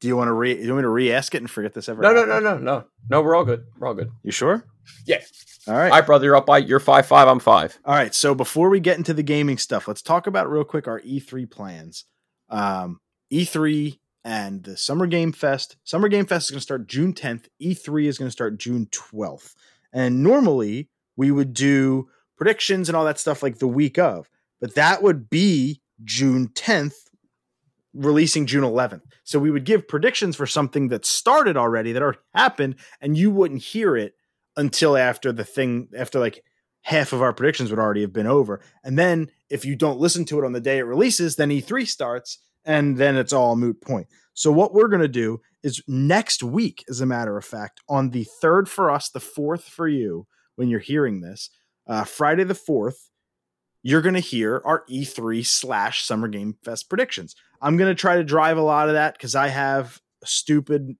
Do 0.00 0.08
you 0.08 0.16
want 0.16 0.28
to 0.28 0.32
re? 0.32 0.54
Do 0.54 0.62
You 0.62 0.68
want 0.70 0.78
me 0.78 0.82
to 0.82 0.88
re-ask 0.88 1.34
it 1.34 1.38
and 1.38 1.50
forget 1.50 1.74
this 1.74 1.88
ever? 1.88 2.02
No, 2.02 2.12
no, 2.12 2.26
happened? 2.26 2.44
no, 2.44 2.54
no, 2.54 2.58
no, 2.58 2.84
no. 3.10 3.22
We're 3.22 3.34
all 3.34 3.44
good. 3.44 3.64
We're 3.78 3.88
all 3.88 3.94
good. 3.94 4.10
You 4.22 4.30
sure? 4.30 4.64
Yeah. 5.06 5.20
All 5.66 5.74
right. 5.74 5.90
All 5.90 5.98
right, 5.98 6.06
brother. 6.06 6.26
You're 6.26 6.36
up 6.36 6.46
by. 6.46 6.58
You're 6.58 6.80
five 6.80 7.06
five. 7.06 7.26
I'm 7.26 7.40
five. 7.40 7.78
All 7.84 7.94
right. 7.94 8.14
So 8.14 8.34
before 8.34 8.70
we 8.70 8.80
get 8.80 8.96
into 8.96 9.12
the 9.12 9.22
gaming 9.22 9.58
stuff, 9.58 9.88
let's 9.88 10.02
talk 10.02 10.26
about 10.26 10.50
real 10.50 10.64
quick 10.64 10.86
our 10.86 11.00
E3 11.00 11.50
plans. 11.50 12.04
Um, 12.48 13.00
E3 13.32 13.98
and 14.28 14.64
the 14.64 14.76
Summer 14.76 15.06
Game 15.06 15.32
Fest. 15.32 15.78
Summer 15.84 16.06
Game 16.06 16.26
Fest 16.26 16.48
is 16.48 16.50
going 16.50 16.58
to 16.58 16.62
start 16.62 16.86
June 16.86 17.14
10th. 17.14 17.46
E3 17.62 18.04
is 18.04 18.18
going 18.18 18.26
to 18.26 18.32
start 18.32 18.58
June 18.58 18.86
12th. 18.92 19.54
And 19.90 20.22
normally 20.22 20.90
we 21.16 21.30
would 21.30 21.54
do 21.54 22.10
predictions 22.36 22.90
and 22.90 22.96
all 22.96 23.06
that 23.06 23.18
stuff 23.18 23.42
like 23.42 23.56
the 23.58 23.66
week 23.66 23.98
of, 23.98 24.28
but 24.60 24.74
that 24.74 25.02
would 25.02 25.30
be 25.30 25.80
June 26.04 26.48
10th, 26.48 26.92
releasing 27.94 28.44
June 28.44 28.64
11th. 28.64 29.00
So 29.24 29.38
we 29.38 29.50
would 29.50 29.64
give 29.64 29.88
predictions 29.88 30.36
for 30.36 30.46
something 30.46 30.88
that 30.88 31.06
started 31.06 31.56
already, 31.56 31.92
that 31.92 32.02
already 32.02 32.18
happened, 32.34 32.74
and 33.00 33.16
you 33.16 33.30
wouldn't 33.30 33.62
hear 33.62 33.96
it 33.96 34.12
until 34.58 34.94
after 34.94 35.32
the 35.32 35.44
thing, 35.44 35.88
after 35.96 36.20
like 36.20 36.44
half 36.82 37.14
of 37.14 37.22
our 37.22 37.32
predictions 37.32 37.70
would 37.70 37.80
already 37.80 38.02
have 38.02 38.12
been 38.12 38.26
over. 38.26 38.60
And 38.84 38.98
then 38.98 39.30
if 39.48 39.64
you 39.64 39.74
don't 39.74 39.98
listen 39.98 40.26
to 40.26 40.38
it 40.38 40.44
on 40.44 40.52
the 40.52 40.60
day 40.60 40.76
it 40.76 40.82
releases, 40.82 41.36
then 41.36 41.48
E3 41.48 41.88
starts 41.88 42.38
and 42.68 42.96
then 42.96 43.16
it's 43.16 43.32
all 43.32 43.56
moot 43.56 43.80
point. 43.80 44.06
So 44.34 44.52
what 44.52 44.72
we're 44.72 44.86
going 44.86 45.02
to 45.02 45.08
do 45.08 45.40
is 45.64 45.82
next 45.88 46.44
week, 46.44 46.84
as 46.88 47.00
a 47.00 47.06
matter 47.06 47.36
of 47.36 47.44
fact, 47.44 47.80
on 47.88 48.10
the 48.10 48.24
third 48.40 48.68
for 48.68 48.88
us, 48.88 49.08
the 49.08 49.18
fourth 49.18 49.64
for 49.64 49.88
you, 49.88 50.28
when 50.54 50.68
you're 50.68 50.78
hearing 50.78 51.20
this, 51.20 51.50
uh, 51.88 52.04
Friday 52.04 52.44
the 52.44 52.54
4th, 52.54 53.08
you're 53.82 54.02
going 54.02 54.14
to 54.14 54.20
hear 54.20 54.62
our 54.64 54.84
E3 54.88 55.44
slash 55.44 56.04
Summer 56.04 56.28
Game 56.28 56.56
Fest 56.62 56.88
predictions. 56.88 57.34
I'm 57.60 57.76
gonna 57.76 57.94
try 57.94 58.16
to 58.16 58.24
drive 58.24 58.58
a 58.58 58.62
lot 58.62 58.88
of 58.88 58.94
that 58.94 59.14
because 59.14 59.34
I 59.34 59.48
have 59.48 60.00
a 60.22 60.26
stupid, 60.26 60.96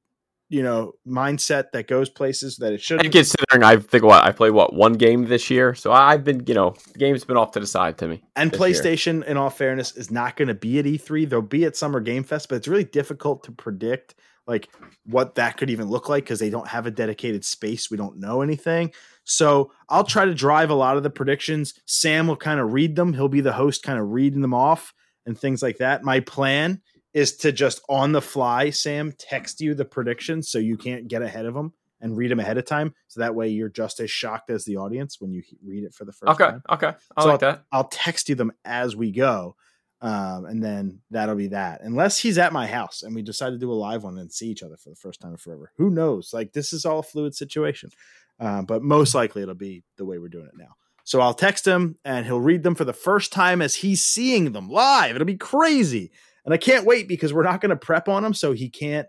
you 0.49 0.63
know, 0.63 0.93
mindset 1.07 1.73
that 1.73 1.89
goes 1.89 2.09
places 2.09 2.57
that 2.57 2.73
it 2.73 2.81
shouldn't. 2.81 3.05
And 3.05 3.13
considering 3.13 3.63
I 3.63 3.77
think 3.77 4.03
what 4.03 4.25
I 4.25 4.33
played 4.33 4.53
what 4.53 4.75
one 4.75 4.95
game 4.95 5.27
this 5.27 5.51
year, 5.51 5.75
so 5.75 5.93
I've 5.93 6.25
been 6.25 6.45
you 6.47 6.55
know 6.55 6.75
the 6.93 6.99
game's 6.99 7.25
been 7.25 7.37
off 7.37 7.53
to 7.53 7.61
the 7.61 7.67
side 7.67 7.99
to 7.99 8.09
me. 8.09 8.23
And 8.37 8.51
this 8.51 8.59
year. 8.59 8.71
PlayStation, 8.71 9.25
in 9.25 9.37
all 9.37 9.51
fairness, 9.51 9.97
is 9.97 10.11
not 10.11 10.37
going 10.37 10.49
to 10.49 10.55
be 10.55 10.79
at 10.79 10.85
E3. 10.85 11.29
They'll 11.29 11.43
be 11.43 11.65
at 11.65 11.77
Summer 11.77 12.01
Game 12.01 12.25
Fest, 12.25 12.49
but 12.49 12.57
it's 12.57 12.69
really 12.69 12.85
difficult 12.85 13.45
to 13.45 13.53
predict 13.53 14.15
like 14.47 14.69
what 15.05 15.35
that 15.35 15.59
could 15.59 15.69
even 15.69 15.89
look 15.89 16.09
like 16.09 16.25
because 16.25 16.41
they 16.41 16.51
don't 16.51 16.67
have 16.67 16.87
a 16.87 16.91
dedicated 16.91 17.45
space. 17.45 17.91
We 17.91 17.99
don't 17.99 18.19
know 18.19 18.41
anything. 18.41 18.93
So 19.25 19.73
I'll 19.91 20.05
try 20.05 20.25
to 20.25 20.35
drive 20.35 20.71
a 20.71 20.75
lot 20.75 20.97
of 20.97 21.03
the 21.03 21.11
predictions. 21.11 21.75
Sam 21.85 22.27
will 22.27 22.37
kind 22.37 22.59
of 22.59 22.73
read 22.73 22.97
them. 22.97 23.13
He'll 23.13 23.29
be 23.29 23.43
the 23.43 23.53
host, 23.53 23.83
kind 23.83 24.01
of 24.01 24.09
reading 24.09 24.41
them 24.41 24.55
off 24.55 24.95
and 25.27 25.39
things 25.39 25.63
like 25.63 25.77
that. 25.79 26.03
My 26.03 26.21
plan 26.21 26.81
is 27.15 27.37
to 27.39 27.53
just 27.53 27.81
on 27.89 28.13
the 28.13 28.21
fly, 28.23 28.71
Sam, 28.71 29.13
text 29.19 29.61
you 29.61 29.75
the 29.75 29.85
predictions 29.85 30.51
so 30.51 30.59
you 30.59 30.77
can't 30.77 31.09
get 31.09 31.23
ahead 31.23 31.47
of 31.47 31.55
them 31.55 31.73
and 32.01 32.17
read 32.17 32.31
them 32.31 32.39
ahead 32.41 32.59
of 32.59 32.65
time. 32.65 32.95
So 33.09 33.21
that 33.21 33.35
way 33.35 33.49
you're 33.49 33.69
just 33.71 33.99
as 34.01 34.11
shocked 34.11 34.51
as 34.51 34.65
the 34.65 34.77
audience 34.77 35.21
when 35.21 35.33
you 35.33 35.43
read 35.67 35.85
it 35.85 35.95
for 35.95 36.05
the 36.05 36.13
first 36.13 36.31
Okay, 36.41 36.51
time. 36.51 36.63
okay, 36.71 36.87
okay. 36.89 36.97
I 37.17 37.23
So 37.23 37.29
like 37.29 37.41
that. 37.41 37.65
I'll 37.73 37.89
text 37.89 38.29
you 38.29 38.35
them 38.35 38.53
as 38.65 38.95
we 38.95 39.11
go. 39.11 39.57
Um, 40.01 40.45
and 40.45 40.63
then 40.63 41.01
that'll 41.11 41.35
be 41.35 41.49
that. 41.49 41.81
Unless 41.83 42.19
he's 42.21 42.39
at 42.39 42.53
my 42.53 42.69
house 42.69 43.03
and 43.03 43.17
we 43.17 43.23
decide 43.23 43.51
to 43.51 43.59
do 43.59 43.73
a 43.73 43.75
live 43.75 44.05
one 44.05 44.17
and 44.19 44.31
see 44.33 44.47
each 44.47 44.63
other 44.63 44.77
for 44.77 44.91
the 44.91 44.97
first 44.97 45.21
time 45.21 45.33
in 45.33 45.39
forever. 45.39 45.73
Who 45.77 45.91
knows? 45.91 46.31
Like 46.33 46.53
this 46.53 46.73
is 46.73 46.85
all 46.85 47.01
a 47.01 47.03
fluid 47.03 47.35
situation. 47.35 47.91
Um, 48.39 48.65
but 48.65 48.83
most 48.85 49.17
likely 49.17 49.43
it'll 49.43 49.57
be 49.57 49.83
the 49.97 50.05
way 50.05 50.19
we're 50.19 50.29
doing 50.29 50.47
it 50.47 50.57
now. 50.57 50.77
So 51.03 51.21
I'll 51.21 51.35
text 51.35 51.67
him 51.67 51.97
and 52.05 52.27
he'll 52.27 52.39
read 52.41 52.63
them 52.63 52.77
for 52.77 52.85
the 52.85 52.93
first 52.93 53.33
time 53.33 53.61
as 53.61 53.75
he's 53.77 54.05
seeing 54.05 54.53
them 54.53 54.69
live. 54.69 55.17
It'll 55.17 55.25
be 55.25 55.37
crazy. 55.37 56.13
And 56.49 56.55
I 56.55 56.57
can't 56.57 56.87
wait 56.87 57.09
because 57.09 57.35
we're 57.35 57.43
not 57.43 57.61
going 57.61 57.69
to 57.69 57.77
prep 57.77 58.09
on 58.09 58.25
him 58.25 58.33
so 58.33 58.53
he 58.53 58.71
can't 58.71 59.07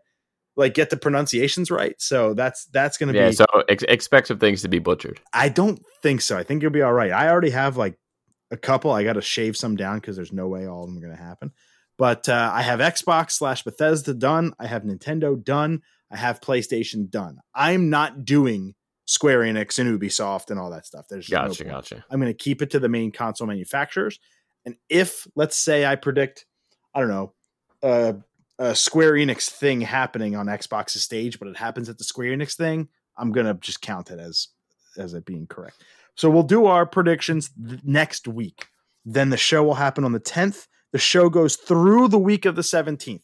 like 0.58 0.74
get 0.74 0.90
the 0.90 0.98
pronunciations 0.98 1.72
right. 1.72 1.96
So 2.00 2.34
that's 2.34 2.66
that's 2.66 2.98
going 2.98 3.14
to 3.14 3.18
Yeah, 3.18 3.30
be 3.30 3.36
so 3.36 3.46
ex- 3.70 3.84
expect 3.84 4.28
some 4.28 4.40
things 4.40 4.62
to 4.64 4.68
be 4.68 4.80
butchered. 4.80 5.22
I 5.32 5.48
don't 5.48 5.82
think 6.02 6.20
so. 6.20 6.38
I 6.38 6.44
think 6.44 6.62
you'll 6.62 6.72
be 6.72 6.82
all 6.82 6.92
right. 6.92 7.12
I 7.12 7.30
already 7.30 7.52
have 7.52 7.78
like 7.78 7.98
a 8.52 8.58
couple. 8.58 8.92
I 8.92 9.06
got 9.06 9.14
to 9.14 9.22
shave 9.22 9.56
some 9.56 9.78
down 9.78 10.00
because 10.00 10.18
there's 10.18 10.34
no 10.34 10.50
way 10.50 10.68
all 10.68 10.84
of 10.84 10.90
them 10.90 10.98
are 10.98 11.06
going 11.06 11.16
to 11.16 11.24
happen. 11.24 11.54
But 11.98 12.28
uh, 12.28 12.52
I 12.54 12.62
have 12.62 12.82
Xbox 12.82 13.32
slash 13.32 13.64
Bethesda 13.64 14.14
done. 14.14 14.54
I 14.60 14.68
have 14.68 14.84
Nintendo 14.84 15.42
done. 15.42 15.82
I 16.12 16.18
have 16.18 16.42
PlayStation 16.42 17.10
done. 17.10 17.38
I'm 17.56 17.90
not 17.90 18.26
doing 18.26 18.76
Square 19.06 19.40
Enix 19.40 19.80
and 19.80 19.98
Ubisoft 19.98 20.52
and 20.52 20.60
all 20.60 20.72
that 20.72 20.86
stuff. 20.86 21.06
There's 21.10 21.26
just 21.26 21.42
no 21.42 21.48
Gotcha, 21.48 21.96
gotcha. 21.96 22.06
I'm 22.12 22.20
going 22.20 22.34
to 22.34 22.38
keep 22.38 22.62
it 22.62 22.72
to 22.72 22.80
the 22.80 22.90
main 22.90 23.12
console 23.12 23.48
manufacturers. 23.48 24.20
And 24.66 24.76
if, 24.90 25.26
let's 25.36 25.58
say, 25.58 25.86
I 25.86 25.96
predict, 25.96 26.46
I 26.94 27.00
don't 27.00 27.10
know, 27.10 27.34
uh, 27.84 28.14
a 28.58 28.76
Square 28.76 29.14
Enix 29.14 29.50
thing 29.50 29.82
happening 29.82 30.36
on 30.36 30.48
Xbox's 30.48 31.04
stage, 31.04 31.40
but 31.40 31.48
it 31.48 31.58
happens 31.58 31.88
at 31.90 31.98
the 31.98 32.04
Square 32.04 32.36
Enix 32.36 32.56
thing, 32.56 32.90
I'm 33.18 33.32
to 33.34 33.54
just 33.56 33.82
count 33.82 34.12
it 34.12 34.20
as 34.20 34.50
as 34.98 35.14
it 35.14 35.26
being 35.26 35.48
correct. 35.48 35.84
So 36.16 36.30
we'll 36.30 36.44
do 36.44 36.66
our 36.66 36.86
predictions 36.86 37.50
th- 37.50 37.82
next 37.84 38.28
week. 38.28 38.68
Then 39.06 39.30
the 39.30 39.38
show 39.38 39.64
will 39.64 39.76
happen 39.76 40.04
on 40.04 40.12
the 40.12 40.20
10th. 40.20 40.68
The 40.92 40.98
show 40.98 41.30
goes 41.30 41.56
through 41.56 42.10
the 42.10 42.20
week 42.20 42.46
of 42.46 42.56
the 42.56 42.62
17th. 42.62 43.22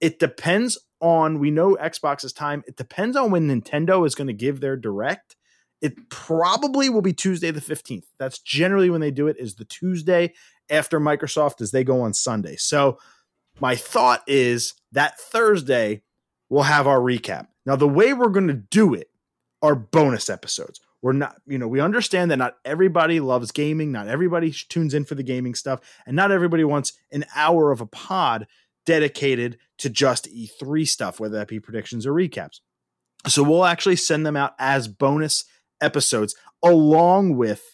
It 0.00 0.18
depends 0.18 0.76
on 1.00 1.38
we 1.38 1.50
know 1.50 1.76
Xbox's 1.76 2.32
time. 2.32 2.62
It 2.66 2.76
depends 2.76 3.16
on 3.16 3.30
when 3.30 3.48
Nintendo 3.48 4.06
is 4.06 4.14
going 4.14 4.26
to 4.26 4.34
give 4.34 4.60
their 4.60 4.76
direct. 4.76 5.36
It 5.80 6.08
probably 6.08 6.88
will 6.88 7.02
be 7.02 7.12
Tuesday 7.12 7.50
the 7.50 7.60
15th. 7.60 8.04
That's 8.18 8.38
generally 8.38 8.90
when 8.90 9.00
they 9.00 9.10
do 9.10 9.28
it 9.28 9.36
is 9.38 9.54
the 9.54 9.64
Tuesday 9.64 10.34
after 10.70 11.00
Microsoft 11.00 11.60
as 11.60 11.70
they 11.70 11.84
go 11.84 12.00
on 12.00 12.14
Sunday. 12.14 12.56
So 12.56 12.98
my 13.60 13.76
thought 13.76 14.22
is 14.26 14.74
that 14.92 15.18
Thursday 15.18 16.02
we'll 16.48 16.62
have 16.64 16.86
our 16.86 17.00
recap. 17.00 17.48
Now 17.66 17.76
the 17.76 17.88
way 17.88 18.12
we're 18.12 18.28
going 18.28 18.48
to 18.48 18.54
do 18.54 18.94
it 18.94 19.10
are 19.62 19.74
bonus 19.74 20.28
episodes. 20.28 20.80
We're 21.02 21.12
not, 21.12 21.36
you 21.46 21.58
know, 21.58 21.68
we 21.68 21.80
understand 21.80 22.30
that 22.30 22.38
not 22.38 22.56
everybody 22.64 23.20
loves 23.20 23.52
gaming, 23.52 23.92
not 23.92 24.08
everybody 24.08 24.52
tunes 24.52 24.94
in 24.94 25.04
for 25.04 25.14
the 25.14 25.22
gaming 25.22 25.54
stuff, 25.54 25.80
and 26.06 26.16
not 26.16 26.32
everybody 26.32 26.64
wants 26.64 26.94
an 27.12 27.26
hour 27.36 27.70
of 27.70 27.82
a 27.82 27.86
pod 27.86 28.46
dedicated 28.86 29.58
to 29.78 29.90
just 29.90 30.32
E3 30.34 30.88
stuff, 30.88 31.20
whether 31.20 31.36
that 31.36 31.48
be 31.48 31.60
predictions 31.60 32.06
or 32.06 32.12
recaps. 32.12 32.60
So 33.26 33.42
we'll 33.42 33.64
actually 33.64 33.96
send 33.96 34.24
them 34.24 34.36
out 34.36 34.54
as 34.58 34.88
bonus 34.88 35.44
episodes 35.80 36.34
along 36.62 37.36
with 37.36 37.73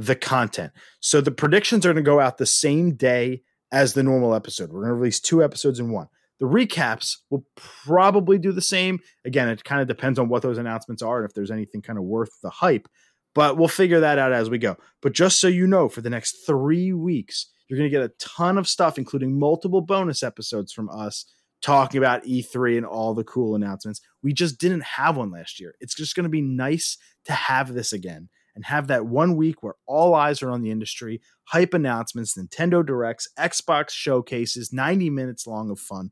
the 0.00 0.16
content. 0.16 0.72
So 1.00 1.20
the 1.20 1.30
predictions 1.30 1.84
are 1.84 1.92
going 1.92 2.02
to 2.02 2.08
go 2.08 2.20
out 2.20 2.38
the 2.38 2.46
same 2.46 2.94
day 2.94 3.42
as 3.70 3.92
the 3.92 4.02
normal 4.02 4.34
episode. 4.34 4.70
We're 4.70 4.80
going 4.80 4.90
to 4.90 4.94
release 4.94 5.20
two 5.20 5.44
episodes 5.44 5.78
in 5.78 5.90
one. 5.90 6.08
The 6.38 6.46
recaps 6.46 7.18
will 7.28 7.44
probably 7.84 8.38
do 8.38 8.50
the 8.50 8.62
same. 8.62 9.00
Again, 9.26 9.50
it 9.50 9.62
kind 9.62 9.82
of 9.82 9.88
depends 9.88 10.18
on 10.18 10.30
what 10.30 10.40
those 10.42 10.56
announcements 10.56 11.02
are 11.02 11.18
and 11.18 11.28
if 11.28 11.34
there's 11.34 11.50
anything 11.50 11.82
kind 11.82 11.98
of 11.98 12.04
worth 12.04 12.30
the 12.42 12.48
hype, 12.48 12.88
but 13.34 13.58
we'll 13.58 13.68
figure 13.68 14.00
that 14.00 14.18
out 14.18 14.32
as 14.32 14.48
we 14.48 14.56
go. 14.56 14.76
But 15.02 15.12
just 15.12 15.38
so 15.38 15.48
you 15.48 15.66
know, 15.66 15.90
for 15.90 16.00
the 16.00 16.08
next 16.08 16.46
three 16.46 16.94
weeks, 16.94 17.50
you're 17.68 17.78
going 17.78 17.90
to 17.90 17.94
get 17.94 18.02
a 18.02 18.12
ton 18.18 18.56
of 18.56 18.66
stuff, 18.66 18.96
including 18.96 19.38
multiple 19.38 19.82
bonus 19.82 20.22
episodes 20.22 20.72
from 20.72 20.88
us 20.88 21.26
talking 21.60 21.98
about 21.98 22.24
E3 22.24 22.78
and 22.78 22.86
all 22.86 23.12
the 23.12 23.22
cool 23.22 23.54
announcements. 23.54 24.00
We 24.22 24.32
just 24.32 24.58
didn't 24.58 24.84
have 24.84 25.18
one 25.18 25.30
last 25.30 25.60
year. 25.60 25.74
It's 25.78 25.94
just 25.94 26.16
going 26.16 26.24
to 26.24 26.30
be 26.30 26.40
nice 26.40 26.96
to 27.26 27.32
have 27.34 27.74
this 27.74 27.92
again 27.92 28.30
and 28.54 28.64
have 28.64 28.88
that 28.88 29.06
one 29.06 29.36
week 29.36 29.62
where 29.62 29.74
all 29.86 30.14
eyes 30.14 30.42
are 30.42 30.50
on 30.50 30.62
the 30.62 30.70
industry, 30.70 31.20
hype 31.44 31.74
announcements, 31.74 32.36
Nintendo 32.36 32.84
Directs, 32.84 33.28
Xbox 33.38 33.90
showcases, 33.90 34.72
90 34.72 35.10
minutes 35.10 35.46
long 35.46 35.70
of 35.70 35.78
fun. 35.78 36.10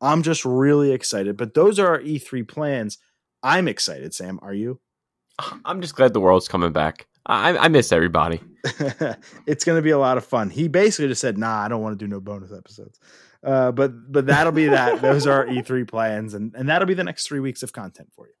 I'm 0.00 0.22
just 0.22 0.44
really 0.44 0.92
excited. 0.92 1.36
But 1.36 1.54
those 1.54 1.78
are 1.78 1.88
our 1.88 2.00
E3 2.00 2.48
plans. 2.48 2.98
I'm 3.42 3.68
excited, 3.68 4.14
Sam. 4.14 4.38
Are 4.42 4.54
you? 4.54 4.80
I'm 5.64 5.80
just 5.80 5.94
glad 5.94 6.12
the 6.12 6.20
world's 6.20 6.48
coming 6.48 6.72
back. 6.72 7.06
I, 7.26 7.56
I 7.56 7.68
miss 7.68 7.92
everybody. 7.92 8.40
it's 9.46 9.64
going 9.64 9.78
to 9.78 9.82
be 9.82 9.90
a 9.90 9.98
lot 9.98 10.16
of 10.16 10.24
fun. 10.24 10.50
He 10.50 10.68
basically 10.68 11.08
just 11.08 11.20
said, 11.20 11.38
"Nah, 11.38 11.64
I 11.64 11.68
don't 11.68 11.82
want 11.82 11.98
to 11.98 12.04
do 12.04 12.08
no 12.08 12.20
bonus 12.20 12.52
episodes." 12.52 12.98
Uh, 13.44 13.72
but 13.72 14.10
but 14.10 14.26
that'll 14.26 14.52
be 14.52 14.66
that. 14.66 15.00
Those 15.02 15.26
are 15.26 15.32
our 15.32 15.46
E3 15.46 15.86
plans, 15.86 16.34
and 16.34 16.54
and 16.54 16.68
that'll 16.68 16.88
be 16.88 16.94
the 16.94 17.04
next 17.04 17.26
three 17.26 17.40
weeks 17.40 17.62
of 17.62 17.72
content 17.72 18.08
for 18.14 18.26
you. 18.26 18.32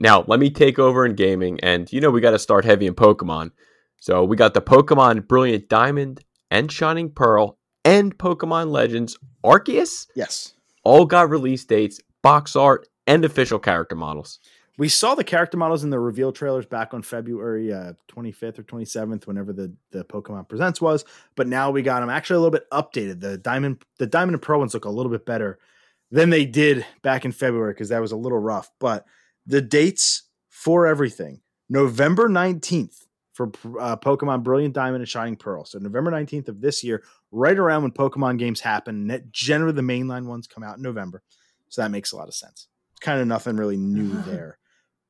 Now, 0.00 0.24
let 0.28 0.38
me 0.38 0.48
take 0.48 0.78
over 0.78 1.04
in 1.04 1.14
gaming, 1.16 1.58
and 1.60 1.92
you 1.92 2.00
know 2.00 2.10
we 2.10 2.20
got 2.20 2.30
to 2.30 2.38
start 2.38 2.64
heavy 2.64 2.86
in 2.86 2.94
Pokemon. 2.94 3.50
So 3.96 4.22
we 4.24 4.36
got 4.36 4.54
the 4.54 4.62
Pokemon 4.62 5.26
Brilliant 5.26 5.68
Diamond 5.68 6.24
and 6.52 6.70
Shining 6.70 7.10
Pearl 7.10 7.58
and 7.84 8.16
Pokemon 8.16 8.70
Legends 8.70 9.18
Arceus. 9.44 10.06
Yes, 10.14 10.54
All 10.84 11.04
got 11.04 11.28
release 11.28 11.64
dates, 11.64 12.00
box 12.22 12.54
art, 12.54 12.86
and 13.08 13.24
official 13.24 13.58
character 13.58 13.96
models. 13.96 14.38
we 14.78 14.88
saw 14.88 15.16
the 15.16 15.24
character 15.24 15.56
models 15.56 15.82
in 15.82 15.90
the 15.90 15.98
reveal 15.98 16.30
trailers 16.30 16.64
back 16.64 16.94
on 16.94 17.02
February 17.02 17.72
uh, 17.72 17.94
25th 18.08 18.60
or 18.60 18.62
27th, 18.62 19.26
whenever 19.26 19.52
the 19.52 19.74
the 19.90 20.04
Pokemon 20.04 20.48
Presents 20.48 20.80
was. 20.80 21.04
But 21.34 21.48
now 21.48 21.72
we 21.72 21.82
got 21.82 22.00
them 22.00 22.10
actually 22.10 22.36
a 22.36 22.40
little 22.40 22.52
bit 22.52 22.70
updated. 22.70 23.20
The 23.20 23.36
diamond 23.36 23.82
the 23.98 24.06
diamond 24.06 24.34
and 24.34 24.42
pearl 24.42 24.60
ones 24.60 24.74
look 24.74 24.84
a 24.84 24.90
little 24.90 25.10
bit 25.10 25.26
better 25.26 25.58
than 26.12 26.30
they 26.30 26.44
did 26.46 26.86
back 27.02 27.24
in 27.24 27.32
February 27.32 27.72
because 27.72 27.88
that 27.88 28.00
was 28.00 28.12
a 28.12 28.16
little 28.16 28.38
rough. 28.38 28.70
But 28.78 29.04
the 29.48 29.62
dates 29.62 30.22
for 30.48 30.86
everything 30.86 31.40
November 31.68 32.28
19th 32.28 33.06
for 33.32 33.46
uh, 33.80 33.96
Pokemon 33.96 34.42
Brilliant 34.42 34.74
Diamond 34.74 35.02
and 35.02 35.08
Shining 35.08 35.36
Pearl. 35.36 35.64
So 35.64 35.78
November 35.78 36.10
19th 36.10 36.48
of 36.48 36.60
this 36.60 36.82
year, 36.82 37.02
right 37.30 37.56
around 37.56 37.82
when 37.82 37.92
Pokemon 37.92 38.38
games 38.38 38.60
happen. 38.60 38.96
And 38.96 39.10
that 39.10 39.30
generally 39.30 39.74
the 39.74 39.82
mainline 39.82 40.26
ones 40.26 40.48
come 40.48 40.64
out 40.64 40.76
in 40.76 40.82
November. 40.82 41.22
So 41.68 41.82
that 41.82 41.90
makes 41.90 42.12
a 42.12 42.16
lot 42.16 42.28
of 42.28 42.34
sense. 42.34 42.66
It's 42.90 43.00
kind 43.00 43.20
of 43.20 43.28
nothing 43.28 43.56
really 43.56 43.76
new 43.76 44.10
there. 44.22 44.58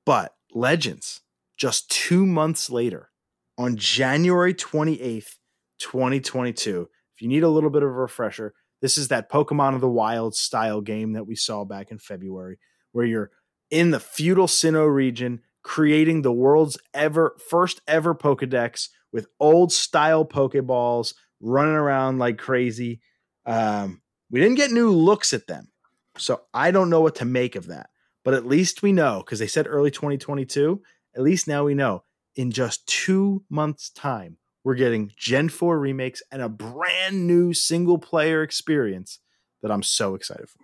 But 0.05 0.35
Legends, 0.53 1.23
just 1.57 1.91
two 1.91 2.27
months 2.27 2.69
later, 2.69 3.11
on 3.57 3.77
January 3.77 4.53
28th, 4.53 5.37
2022, 5.79 6.89
if 7.15 7.23
you 7.23 7.29
need 7.29 7.45
a 7.45 7.49
little 7.49 7.71
bit 7.71 7.83
of 7.83 7.89
a 7.89 7.93
refresher, 7.93 8.53
this 8.83 8.99
is 8.99 9.09
that 9.09 9.31
Pokemon 9.31 9.75
of 9.75 9.81
the 9.81 9.89
Wild 9.89 10.35
style 10.35 10.83
game 10.83 11.15
that 11.15 11.27
we 11.27 11.35
saw 11.35 11.65
back 11.65 11.91
in 11.91 11.99
February, 11.99 12.59
where 12.93 13.07
you're 13.07 13.31
in 13.71 13.91
the 13.91 14.01
feudal 14.01 14.47
Sinnoh 14.47 14.93
region 14.93 15.41
creating 15.63 16.23
the 16.23 16.33
world's 16.33 16.79
ever 16.95 17.37
first 17.51 17.83
ever 17.87 18.15
Pokedex 18.15 18.89
with 19.13 19.27
old 19.39 19.73
style 19.73 20.25
Pokeballs 20.25 21.15
running 21.41 21.75
around 21.75 22.19
like 22.19 22.39
crazy. 22.39 23.01
Um, 23.47 24.01
we 24.31 24.41
didn't 24.41 24.57
get 24.57 24.71
new 24.71 24.91
looks 24.91 25.33
at 25.33 25.47
them. 25.47 25.69
So 26.17 26.43
I 26.53 26.71
don't 26.71 26.91
know 26.91 27.01
what 27.01 27.17
to 27.17 27.25
make 27.25 27.55
of 27.55 27.67
that. 27.67 27.91
But 28.25 28.35
at 28.35 28.47
least 28.47 28.83
we 28.83 28.93
know 28.93 29.23
because 29.25 29.39
they 29.39 29.47
said 29.47 29.67
early 29.69 29.91
2022. 29.91 30.83
At 31.15 31.23
least 31.23 31.49
now 31.49 31.65
we 31.65 31.75
know 31.75 32.05
in 32.37 32.51
just 32.51 32.87
two 32.87 33.45
months' 33.49 33.91
time, 33.91 34.37
we're 34.65 34.75
getting 34.75 35.13
Gen 35.17 35.49
4 35.49 35.79
remakes 35.79 36.23
and 36.31 36.43
a 36.43 36.49
brand 36.49 37.27
new 37.27 37.53
single 37.53 37.99
player 37.99 38.43
experience 38.43 39.19
that 39.63 39.71
I'm 39.71 39.83
so 39.83 40.15
excited 40.15 40.49
for. 40.49 40.59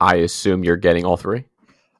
I 0.00 0.16
assume 0.16 0.64
you're 0.64 0.76
getting 0.76 1.04
all 1.04 1.16
three. 1.16 1.44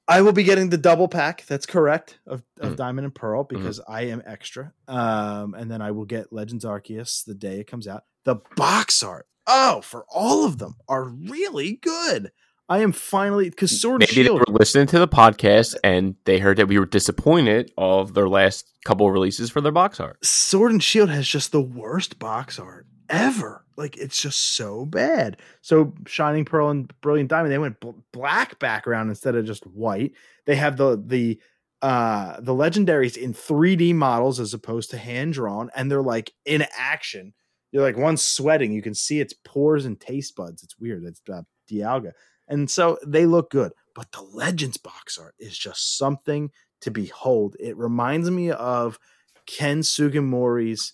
I 0.09 0.23
will 0.23 0.33
be 0.33 0.45
getting 0.45 0.71
the 0.71 0.79
double 0.79 1.09
pack. 1.09 1.45
That's 1.47 1.67
correct 1.67 2.19
of, 2.27 2.43
of 2.61 2.73
Mhm. 2.75 2.77
Diamond 2.77 3.05
and 3.07 3.15
Pearl 3.15 3.45
because 3.45 3.81
I 3.89 4.03
am 4.03 4.23
extra. 4.25 4.73
Um, 4.87 5.55
and 5.55 5.71
then 5.71 5.83
I 5.83 5.91
will 5.91 6.05
get 6.05 6.33
Legends 6.33 6.65
Arceus 6.65 7.25
the 7.25 7.35
day 7.35 7.59
it 7.61 7.67
comes 7.67 7.89
out. 7.89 8.05
The 8.25 8.37
box 8.57 9.03
art 9.03 9.27
oh, 9.49 9.81
for 9.81 10.05
all 10.13 10.45
of 10.45 10.59
them 10.59 10.75
are 10.89 11.05
really 11.05 11.75
good. 11.83 12.33
I 12.69 12.79
am 12.81 12.91
finally 12.91 13.49
because 13.49 13.81
Sword 13.81 14.01
Maybe 14.01 14.09
and 14.09 14.15
Shield. 14.27 14.41
they 14.41 14.53
were 14.53 14.59
listening 14.59 14.89
to 14.89 14.99
the 14.99 15.07
podcast 15.07 15.77
and 15.85 16.17
they 16.25 16.41
heard 16.41 16.57
that 16.57 16.67
we 16.67 16.81
were 16.81 16.87
disappointed 16.87 17.71
of 17.79 18.15
their 18.15 18.29
last 18.29 18.73
couple 18.85 19.07
of 19.07 19.13
releases 19.13 19.51
for 19.51 19.61
their 19.61 19.71
box 19.71 20.01
art. 20.01 20.19
Sword 20.27 20.73
and 20.73 20.83
Shield 20.83 21.11
has 21.11 21.29
just 21.29 21.53
the 21.53 21.61
worst 21.63 22.19
box 22.19 22.59
art 22.59 22.87
ever. 23.09 23.65
Like 23.77 23.97
it's 23.97 24.21
just 24.21 24.55
so 24.55 24.87
bad. 24.87 25.39
So 25.61 25.93
Shining 26.07 26.45
Pearl 26.45 26.71
and 26.71 26.93
Brilliant 27.01 27.31
Diamond, 27.31 27.53
they 27.53 27.59
went 27.59 27.81
bl- 27.81 27.91
black 28.13 28.59
background 28.59 29.11
instead 29.11 29.35
of 29.35 29.45
just 29.45 29.67
white. 29.67 30.13
They 30.47 30.57
have 30.57 30.77
the 30.77 31.03
the 31.05 31.41
uh 31.83 32.41
the 32.41 32.55
legendaries 32.55 33.17
in 33.17 33.35
3D 33.35 33.95
models 33.95 34.41
as 34.41 34.55
opposed 34.55 34.91
to 34.91 34.99
hand 34.99 35.35
drawn, 35.35 35.71
and 35.75 35.91
they're 35.91 36.03
like 36.03 36.33
in 36.45 36.65
action. 36.77 37.35
You're 37.73 37.83
like 37.83 37.99
one's 37.99 38.25
sweating. 38.25 38.73
You 38.73 38.83
can 38.83 38.95
see 38.95 39.21
its 39.21 39.35
pores 39.45 39.85
and 39.85 40.01
taste 40.01 40.37
buds. 40.37 40.63
It's 40.63 40.79
weird. 40.79 41.05
It's 41.05 41.21
uh, 41.31 41.43
Dialga, 41.71 42.13
and 42.49 42.71
so 42.71 42.99
they 43.07 43.27
look 43.27 43.51
good. 43.51 43.73
But 43.95 44.13
the 44.13 44.23
Legends 44.23 44.77
box 44.77 45.19
art 45.19 45.35
is 45.39 45.57
just 45.57 45.99
something 45.99 46.51
to 46.83 46.91
behold. 46.91 47.57
It 47.59 47.77
reminds 47.77 48.31
me 48.31 48.51
of 48.51 48.99
Ken 49.47 49.83
Sugimori's 49.83 50.93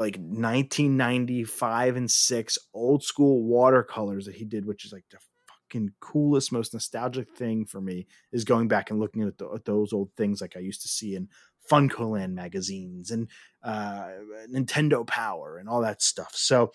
like 0.00 0.16
1995 0.16 1.96
and 1.96 2.10
6 2.10 2.58
old 2.74 3.04
school 3.04 3.44
watercolors 3.44 4.26
that 4.26 4.34
he 4.34 4.44
did 4.44 4.64
which 4.64 4.84
is 4.84 4.92
like 4.92 5.04
the 5.10 5.18
fucking 5.46 5.92
coolest 6.00 6.50
most 6.50 6.72
nostalgic 6.72 7.30
thing 7.36 7.64
for 7.64 7.80
me 7.80 8.06
is 8.32 8.44
going 8.44 8.66
back 8.66 8.90
and 8.90 8.98
looking 8.98 9.22
at, 9.22 9.38
the, 9.38 9.48
at 9.54 9.64
those 9.64 9.92
old 9.92 10.10
things 10.16 10.40
like 10.40 10.56
I 10.56 10.60
used 10.60 10.82
to 10.82 10.88
see 10.88 11.14
in 11.14 11.28
Funcoland 11.70 12.32
magazines 12.32 13.10
and 13.10 13.28
uh, 13.62 14.08
Nintendo 14.52 15.06
Power 15.06 15.58
and 15.58 15.68
all 15.68 15.82
that 15.82 16.02
stuff. 16.02 16.32
So 16.34 16.72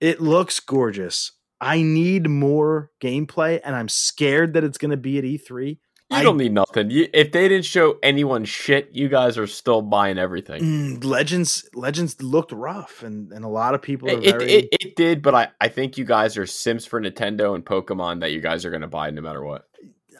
it 0.00 0.20
looks 0.20 0.60
gorgeous. 0.60 1.32
I 1.60 1.82
need 1.82 2.28
more 2.28 2.92
gameplay 3.02 3.60
and 3.64 3.74
I'm 3.74 3.88
scared 3.88 4.54
that 4.54 4.62
it's 4.62 4.78
going 4.78 4.92
to 4.92 4.96
be 4.96 5.18
at 5.18 5.24
E3 5.24 5.78
You 6.10 6.16
I- 6.16 6.22
don't 6.22 6.38
need 6.38 6.52
nothing. 6.52 6.90
You, 6.90 7.06
if 7.12 7.32
they 7.32 7.48
didn't 7.48 7.66
show 7.66 7.98
anyone 8.02 8.44
shit, 8.46 8.90
you 8.92 9.08
guys 9.08 9.36
are 9.36 9.46
still 9.46 9.82
buying 9.82 10.16
everything. 10.18 10.62
Mm, 10.62 11.04
Legends 11.04 11.68
Legends 11.74 12.22
looked 12.22 12.50
rough, 12.52 13.02
and, 13.02 13.30
and 13.32 13.44
a 13.44 13.48
lot 13.48 13.74
of 13.74 13.82
people 13.82 14.08
are 14.08 14.12
It, 14.18 14.24
it, 14.24 14.42
it, 14.42 14.68
it 14.80 14.96
did, 14.96 15.20
but 15.22 15.34
I, 15.34 15.48
I 15.60 15.68
think 15.68 15.98
you 15.98 16.04
guys 16.06 16.38
are 16.38 16.46
Sims 16.46 16.86
for 16.86 16.98
Nintendo 17.00 17.54
and 17.54 17.62
Pokemon 17.64 18.20
that 18.20 18.32
you 18.32 18.40
guys 18.40 18.64
are 18.64 18.70
going 18.70 18.80
to 18.82 18.88
buy 18.88 19.10
no 19.10 19.20
matter 19.20 19.44
what. 19.44 19.68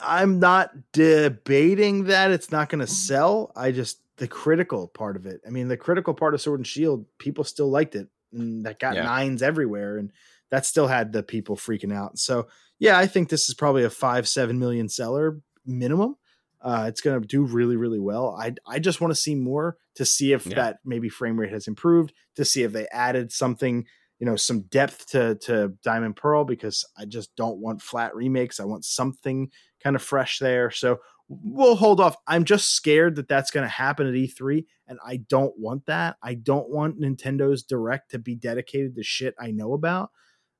I'm 0.00 0.38
not 0.38 0.70
debating 0.92 2.04
that 2.04 2.30
it's 2.30 2.52
not 2.52 2.68
going 2.68 2.80
to 2.80 2.86
sell. 2.86 3.50
I 3.56 3.72
just 3.72 4.00
the 4.18 4.28
critical 4.28 4.88
part 4.88 5.16
of 5.16 5.26
it. 5.26 5.40
I 5.46 5.50
mean, 5.50 5.68
the 5.68 5.76
critical 5.76 6.12
part 6.14 6.34
of 6.34 6.40
Sword 6.40 6.60
and 6.60 6.66
Shield, 6.66 7.06
people 7.18 7.44
still 7.44 7.70
liked 7.70 7.94
it, 7.94 8.08
and 8.32 8.66
that 8.66 8.78
got 8.78 8.94
Yeah. 8.94 9.04
nines 9.04 9.42
everywhere, 9.42 9.96
and 9.96 10.12
that 10.50 10.66
still 10.66 10.86
had 10.86 11.12
the 11.12 11.22
people 11.22 11.56
freaking 11.56 11.94
out. 11.94 12.18
So 12.18 12.48
yeah, 12.78 12.96
I 12.98 13.06
think 13.06 13.28
this 13.28 13.48
is 13.48 13.54
probably 13.54 13.84
a 13.84 13.90
five 13.90 14.28
seven 14.28 14.58
million 14.58 14.88
seller 14.88 15.40
minimum. 15.68 16.16
Uh, 16.60 16.86
it's 16.88 17.00
going 17.00 17.20
to 17.20 17.26
do 17.26 17.44
really 17.44 17.76
really 17.76 18.00
well. 18.00 18.36
I 18.36 18.54
I 18.66 18.80
just 18.80 19.00
want 19.00 19.12
to 19.12 19.20
see 19.20 19.36
more 19.36 19.76
to 19.94 20.04
see 20.04 20.32
if 20.32 20.46
Yeah. 20.46 20.56
that 20.56 20.78
maybe 20.84 21.08
frame 21.08 21.38
rate 21.38 21.52
has 21.52 21.68
improved, 21.68 22.12
to 22.36 22.44
see 22.44 22.62
if 22.64 22.72
they 22.72 22.88
added 22.88 23.30
something 23.30 23.86
you 24.18 24.26
know 24.26 24.34
some 24.34 24.62
depth 24.62 25.06
to 25.10 25.36
to 25.42 25.74
Diamond 25.84 26.16
Pearl 26.16 26.44
because 26.44 26.84
I 26.98 27.04
just 27.04 27.36
don't 27.36 27.58
want 27.60 27.80
flat 27.82 28.14
remakes. 28.16 28.58
I 28.58 28.64
want 28.64 28.84
something 28.84 29.50
kind 29.80 29.94
of 29.94 30.02
fresh 30.02 30.40
there. 30.40 30.72
So 30.72 30.98
we'll 31.28 31.76
hold 31.76 32.00
off. 32.00 32.16
I'm 32.26 32.42
just 32.44 32.74
scared 32.74 33.14
that 33.16 33.28
that's 33.28 33.52
going 33.52 33.62
to 33.64 33.68
happen 33.68 34.08
at 34.08 34.14
E3, 34.14 34.64
and 34.88 34.98
I 35.06 35.18
don't 35.18 35.56
want 35.58 35.86
that. 35.86 36.16
I 36.22 36.34
don't 36.34 36.70
want 36.70 36.98
Nintendo's 37.00 37.62
Direct 37.62 38.10
to 38.12 38.18
be 38.18 38.34
dedicated 38.34 38.96
to 38.96 39.02
shit 39.04 39.34
I 39.38 39.52
know 39.52 39.74
about. 39.74 40.10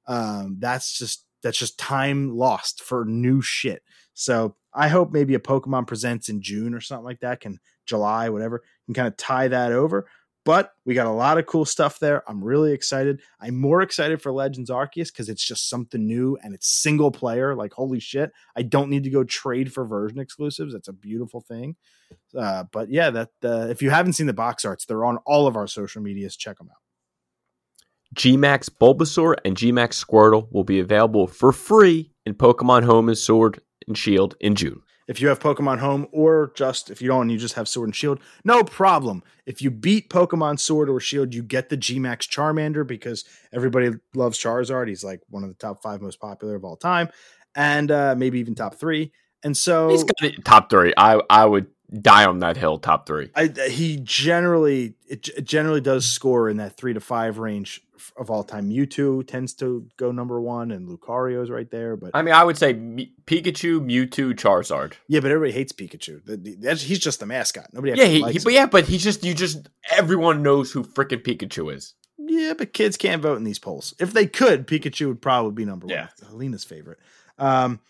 Um, 0.06 0.56
that's 0.60 0.96
just 0.96 1.24
that's 1.42 1.58
just 1.58 1.78
time 1.78 2.36
lost 2.36 2.82
for 2.82 3.04
new 3.04 3.40
shit. 3.40 3.82
So 4.14 4.56
I 4.74 4.88
hope 4.88 5.12
maybe 5.12 5.34
a 5.34 5.40
Pokemon 5.40 5.86
Presents 5.86 6.28
in 6.28 6.42
June 6.42 6.74
or 6.74 6.80
something 6.80 7.04
like 7.04 7.20
that, 7.20 7.40
can 7.40 7.60
July, 7.86 8.28
whatever, 8.28 8.62
can 8.86 8.94
kind 8.94 9.08
of 9.08 9.16
tie 9.16 9.48
that 9.48 9.72
over. 9.72 10.06
But 10.44 10.72
we 10.86 10.94
got 10.94 11.06
a 11.06 11.10
lot 11.10 11.36
of 11.36 11.44
cool 11.44 11.66
stuff 11.66 11.98
there. 11.98 12.22
I'm 12.26 12.42
really 12.42 12.72
excited. 12.72 13.20
I'm 13.38 13.60
more 13.60 13.82
excited 13.82 14.22
for 14.22 14.32
Legends 14.32 14.70
Arceus 14.70 15.12
because 15.12 15.28
it's 15.28 15.46
just 15.46 15.68
something 15.68 16.06
new 16.06 16.38
and 16.42 16.54
it's 16.54 16.66
single 16.66 17.10
player. 17.10 17.54
Like, 17.54 17.74
holy 17.74 18.00
shit. 18.00 18.32
I 18.56 18.62
don't 18.62 18.88
need 18.88 19.04
to 19.04 19.10
go 19.10 19.24
trade 19.24 19.72
for 19.72 19.84
version 19.84 20.18
exclusives. 20.18 20.72
That's 20.72 20.88
a 20.88 20.92
beautiful 20.94 21.42
thing. 21.42 21.76
Uh, 22.34 22.64
but 22.72 22.90
yeah, 22.90 23.10
that 23.10 23.30
uh, 23.44 23.66
if 23.68 23.82
you 23.82 23.90
haven't 23.90 24.14
seen 24.14 24.26
the 24.26 24.32
box 24.32 24.64
arts, 24.64 24.86
they're 24.86 25.04
on 25.04 25.18
all 25.26 25.46
of 25.46 25.54
our 25.54 25.66
social 25.66 26.00
medias. 26.00 26.34
Check 26.34 26.56
them 26.56 26.70
out. 26.70 26.87
Gmax 28.14 28.70
Bulbasaur 28.70 29.36
and 29.44 29.56
Gmax 29.56 30.04
Squirtle 30.04 30.50
will 30.50 30.64
be 30.64 30.80
available 30.80 31.26
for 31.26 31.52
free 31.52 32.10
in 32.24 32.34
Pokemon 32.34 32.84
Home 32.84 33.08
and 33.08 33.18
Sword 33.18 33.60
and 33.86 33.96
Shield 33.96 34.36
in 34.40 34.54
June. 34.54 34.82
If 35.08 35.22
you 35.22 35.28
have 35.28 35.40
Pokemon 35.40 35.78
Home 35.78 36.06
or 36.12 36.52
just 36.54 36.90
if 36.90 37.00
you 37.00 37.08
don't, 37.08 37.30
you 37.30 37.38
just 37.38 37.54
have 37.54 37.66
Sword 37.66 37.88
and 37.88 37.96
Shield, 37.96 38.20
no 38.44 38.62
problem. 38.62 39.22
If 39.46 39.62
you 39.62 39.70
beat 39.70 40.10
Pokemon 40.10 40.60
Sword 40.60 40.90
or 40.90 41.00
Shield, 41.00 41.34
you 41.34 41.42
get 41.42 41.70
the 41.70 41.78
Gmax 41.78 42.28
Charmander 42.28 42.86
because 42.86 43.24
everybody 43.52 43.90
loves 44.14 44.38
Charizard. 44.38 44.88
He's 44.88 45.02
like 45.04 45.20
one 45.28 45.44
of 45.44 45.48
the 45.48 45.54
top 45.54 45.82
five 45.82 46.02
most 46.02 46.20
popular 46.20 46.56
of 46.56 46.64
all 46.64 46.76
time, 46.76 47.08
and 47.54 47.90
uh, 47.90 48.14
maybe 48.18 48.38
even 48.38 48.54
top 48.54 48.74
three. 48.74 49.12
And 49.42 49.56
so 49.56 49.88
He's 49.88 50.04
got 50.04 50.22
it 50.22 50.44
top 50.44 50.68
three. 50.68 50.92
I 50.96 51.22
I 51.30 51.46
would 51.46 51.68
die 51.92 52.24
on 52.26 52.40
that 52.40 52.56
hill. 52.56 52.78
Top 52.78 53.06
three. 53.06 53.30
I, 53.34 53.46
he 53.70 53.98
generally 54.02 54.94
it, 55.06 55.28
it 55.28 55.44
generally 55.44 55.80
does 55.80 56.04
score 56.06 56.48
in 56.48 56.56
that 56.58 56.76
three 56.76 56.92
to 56.94 57.00
five 57.00 57.38
range 57.38 57.80
of 58.16 58.30
all 58.30 58.44
time. 58.44 58.68
Mewtwo 58.70 59.26
tends 59.26 59.54
to 59.54 59.86
go 59.96 60.12
number 60.12 60.40
one, 60.40 60.70
and 60.70 60.88
Lucario's 60.88 61.50
right 61.50 61.70
there. 61.70 61.96
But 61.96 62.12
I 62.14 62.22
mean, 62.22 62.34
I 62.34 62.44
would 62.44 62.56
say 62.58 62.74
Pikachu, 62.74 63.80
Mewtwo, 63.80 64.34
Charizard. 64.34 64.94
yeah, 65.08 65.20
but 65.20 65.30
everybody 65.30 65.52
hates 65.52 65.72
Pikachu. 65.72 66.24
The- 66.24 66.36
the- 66.36 66.54
that's, 66.56 66.82
he's 66.82 66.98
just 66.98 67.20
the 67.20 67.26
mascot. 67.26 67.72
Nobody 67.72 67.94
Yeah, 67.98 68.06
he, 68.06 68.22
he- 68.32 68.38
but 68.38 68.52
yeah, 68.52 68.66
but 68.66 68.86
he's 68.86 69.02
just 69.02 69.24
you 69.24 69.34
just 69.34 69.68
everyone 69.90 70.42
knows 70.42 70.70
who 70.72 70.84
freaking 70.84 71.22
Pikachu 71.22 71.74
is. 71.74 71.94
Yeah, 72.18 72.52
but 72.56 72.72
kids 72.74 72.96
can't 72.96 73.22
vote 73.22 73.36
in 73.38 73.44
these 73.44 73.58
polls. 73.58 73.94
If 73.98 74.12
they 74.12 74.26
could, 74.26 74.66
Pikachu 74.66 75.06
would 75.08 75.22
probably 75.22 75.52
be 75.52 75.64
number 75.64 75.86
Yeah. 75.88 76.08
one. 76.20 76.30
Helena's 76.30 76.64
favorite. 76.64 76.98
Um, 77.38 77.80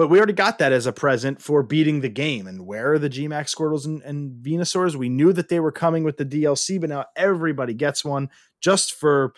but 0.00 0.08
we 0.08 0.16
already 0.16 0.32
got 0.32 0.56
that 0.60 0.72
as 0.72 0.86
a 0.86 0.94
present 0.94 1.42
for 1.42 1.62
beating 1.62 2.00
the 2.00 2.08
game. 2.08 2.46
And 2.46 2.64
where 2.64 2.94
are 2.94 2.98
the 2.98 3.10
Gmax 3.10 3.54
Squirtles 3.54 3.84
and, 3.84 4.00
and 4.00 4.32
Venusaurs? 4.42 4.94
We 4.94 5.10
knew 5.10 5.30
that 5.34 5.50
they 5.50 5.60
were 5.60 5.70
coming 5.70 6.04
with 6.04 6.16
the 6.16 6.24
DLC, 6.24 6.80
but 6.80 6.88
now 6.88 7.04
everybody 7.16 7.74
gets 7.74 8.02
one 8.02 8.30
just 8.62 8.94
for 8.94 9.34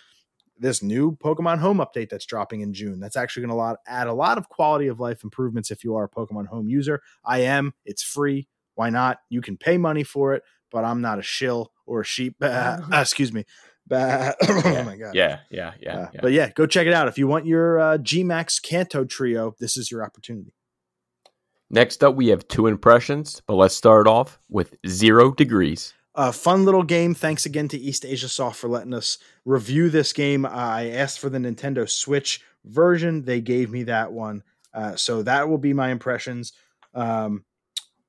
this 0.57 0.81
new 0.81 1.17
Pokemon 1.17 1.59
Home 1.59 1.79
update 1.79 2.11
that's 2.11 2.27
dropping 2.27 2.61
in 2.61 2.73
June. 2.73 3.01
That's 3.01 3.17
actually 3.17 3.49
going 3.49 3.59
to 3.59 3.77
add 3.89 4.07
a 4.07 4.13
lot 4.13 4.39
of 4.39 4.49
quality 4.51 4.87
of 4.87 5.01
life 5.01 5.25
improvements 5.25 5.73
if 5.73 5.83
you 5.83 5.97
are 5.97 6.05
a 6.05 6.09
Pokemon 6.09 6.47
Home 6.47 6.69
user. 6.69 7.03
I 7.25 7.41
am. 7.41 7.75
It's 7.85 8.05
free. 8.05 8.47
Why 8.77 8.89
not? 8.89 9.19
You 9.31 9.41
can 9.41 9.57
pay 9.57 9.79
money 9.79 10.05
for 10.05 10.33
it, 10.33 10.45
but 10.71 10.85
I'm 10.85 11.01
not 11.01 11.19
a 11.19 11.23
shill 11.23 11.73
or 11.87 12.03
a 12.03 12.05
sheep. 12.05 12.37
Uh, 12.41 12.79
excuse 12.93 13.33
me. 13.33 13.47
Bah. 13.87 14.33
oh 14.49 14.85
my 14.85 14.97
god. 14.97 15.15
Yeah, 15.15 15.41
yeah, 15.51 15.73
yeah. 15.81 15.97
Uh, 15.97 16.09
yeah. 16.15 16.21
But 16.21 16.33
yeah, 16.33 16.51
go 16.51 16.67
check 16.67 16.87
it 16.87 16.93
out. 16.93 17.09
If 17.09 17.19
you 17.19 17.27
want 17.27 17.47
your 17.47 17.79
uh, 17.79 17.99
Gmax 17.99 18.63
Kanto 18.63 19.05
trio, 19.05 19.55
this 19.59 19.77
is 19.77 19.91
your 19.91 20.05
opportunity. 20.05 20.55
Next 21.71 22.05
up, 22.05 22.15
we 22.15 22.29
have 22.29 22.47
two 22.49 22.67
impressions, 22.67 23.41
but 23.47 23.55
let's 23.55 23.75
start 23.75 24.07
off 24.07 24.39
with 24.51 24.77
zero 24.87 25.33
degrees. 25.33 25.95
A 26.15 26.31
fun 26.31 26.67
little 26.67 26.83
game. 26.83 27.15
Thanks 27.15 27.47
again 27.47 27.69
to 27.69 27.79
East 27.79 28.05
Asia 28.05 28.29
Soft 28.29 28.59
for 28.59 28.69
letting 28.69 28.93
us 28.93 29.17
review 29.47 29.89
this 29.89 30.13
game. 30.13 30.45
I 30.45 30.91
asked 30.91 31.19
for 31.19 31.31
the 31.31 31.39
Nintendo 31.39 31.89
Switch 31.89 32.43
version. 32.65 33.25
They 33.25 33.41
gave 33.41 33.71
me 33.71 33.85
that 33.85 34.13
one. 34.13 34.43
Uh, 34.75 34.97
so 34.97 35.23
that 35.23 35.49
will 35.49 35.59
be 35.59 35.73
my 35.73 35.91
impressions 35.91 36.53
um, 36.95 37.45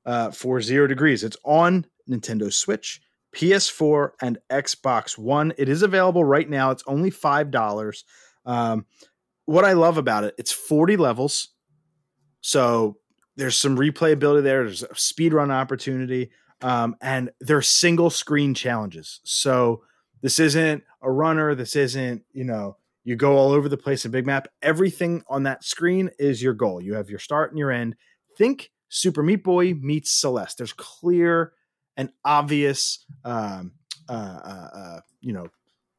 uh, 0.06 0.32
for 0.32 0.62
Zero 0.62 0.86
Degrees. 0.86 1.24
It's 1.24 1.38
on 1.46 1.86
Nintendo 2.10 2.52
Switch, 2.52 3.02
PS4, 3.36 4.12
and 4.22 4.38
Xbox 4.50 5.18
One. 5.18 5.54
It 5.58 5.70
is 5.70 5.82
available 5.82 6.24
right 6.24 6.50
now. 6.50 6.72
It's 6.72 6.84
only 6.88 7.12
$5. 7.12 8.04
Um, 8.46 8.86
what 9.46 9.66
I 9.66 9.74
love 9.74 9.98
about 9.98 10.24
it, 10.24 10.36
it's 10.38 10.52
40 10.52 10.98
levels. 10.98 11.50
So 12.42 12.98
there's 13.36 13.58
some 13.58 13.78
replayability 13.78 14.44
there. 14.44 14.64
There's 14.64 14.84
a 14.84 14.96
speed 14.96 15.34
run 15.34 15.52
opportunity 15.52 16.32
um, 16.64 16.96
and 17.02 17.30
they're 17.42 17.62
single 17.62 18.10
screen 18.10 18.54
challenges. 18.54 19.20
So 19.24 19.84
this 20.22 20.40
isn't 20.40 20.84
a 21.02 21.12
runner. 21.12 21.54
This 21.54 21.76
isn't 21.76 22.24
you 22.32 22.46
know 22.46 22.78
you 23.04 23.16
go 23.16 23.36
all 23.36 23.52
over 23.52 23.68
the 23.68 23.78
place 23.78 24.06
in 24.06 24.12
big 24.12 24.26
map. 24.26 24.48
Everything 24.62 25.24
on 25.28 25.44
that 25.44 25.64
screen 25.64 26.10
is 26.18 26.42
your 26.42 26.54
goal. 26.54 26.82
You 26.82 26.96
have 26.96 27.10
your 27.10 27.20
start 27.20 27.52
and 27.52 27.60
your 27.60 27.70
end. 27.70 27.96
Think 28.38 28.72
Super 28.88 29.22
Meat 29.22 29.44
Boy 29.44 29.74
meets 29.74 30.12
Celeste. 30.12 30.58
There's 30.58 30.74
clear 30.74 31.52
and 31.98 32.10
obvious, 32.26 33.06
um, 33.24 33.74
uh, 34.10 34.12
uh, 34.44 34.70
uh, 34.74 35.00
you 35.22 35.34
know, 35.34 35.48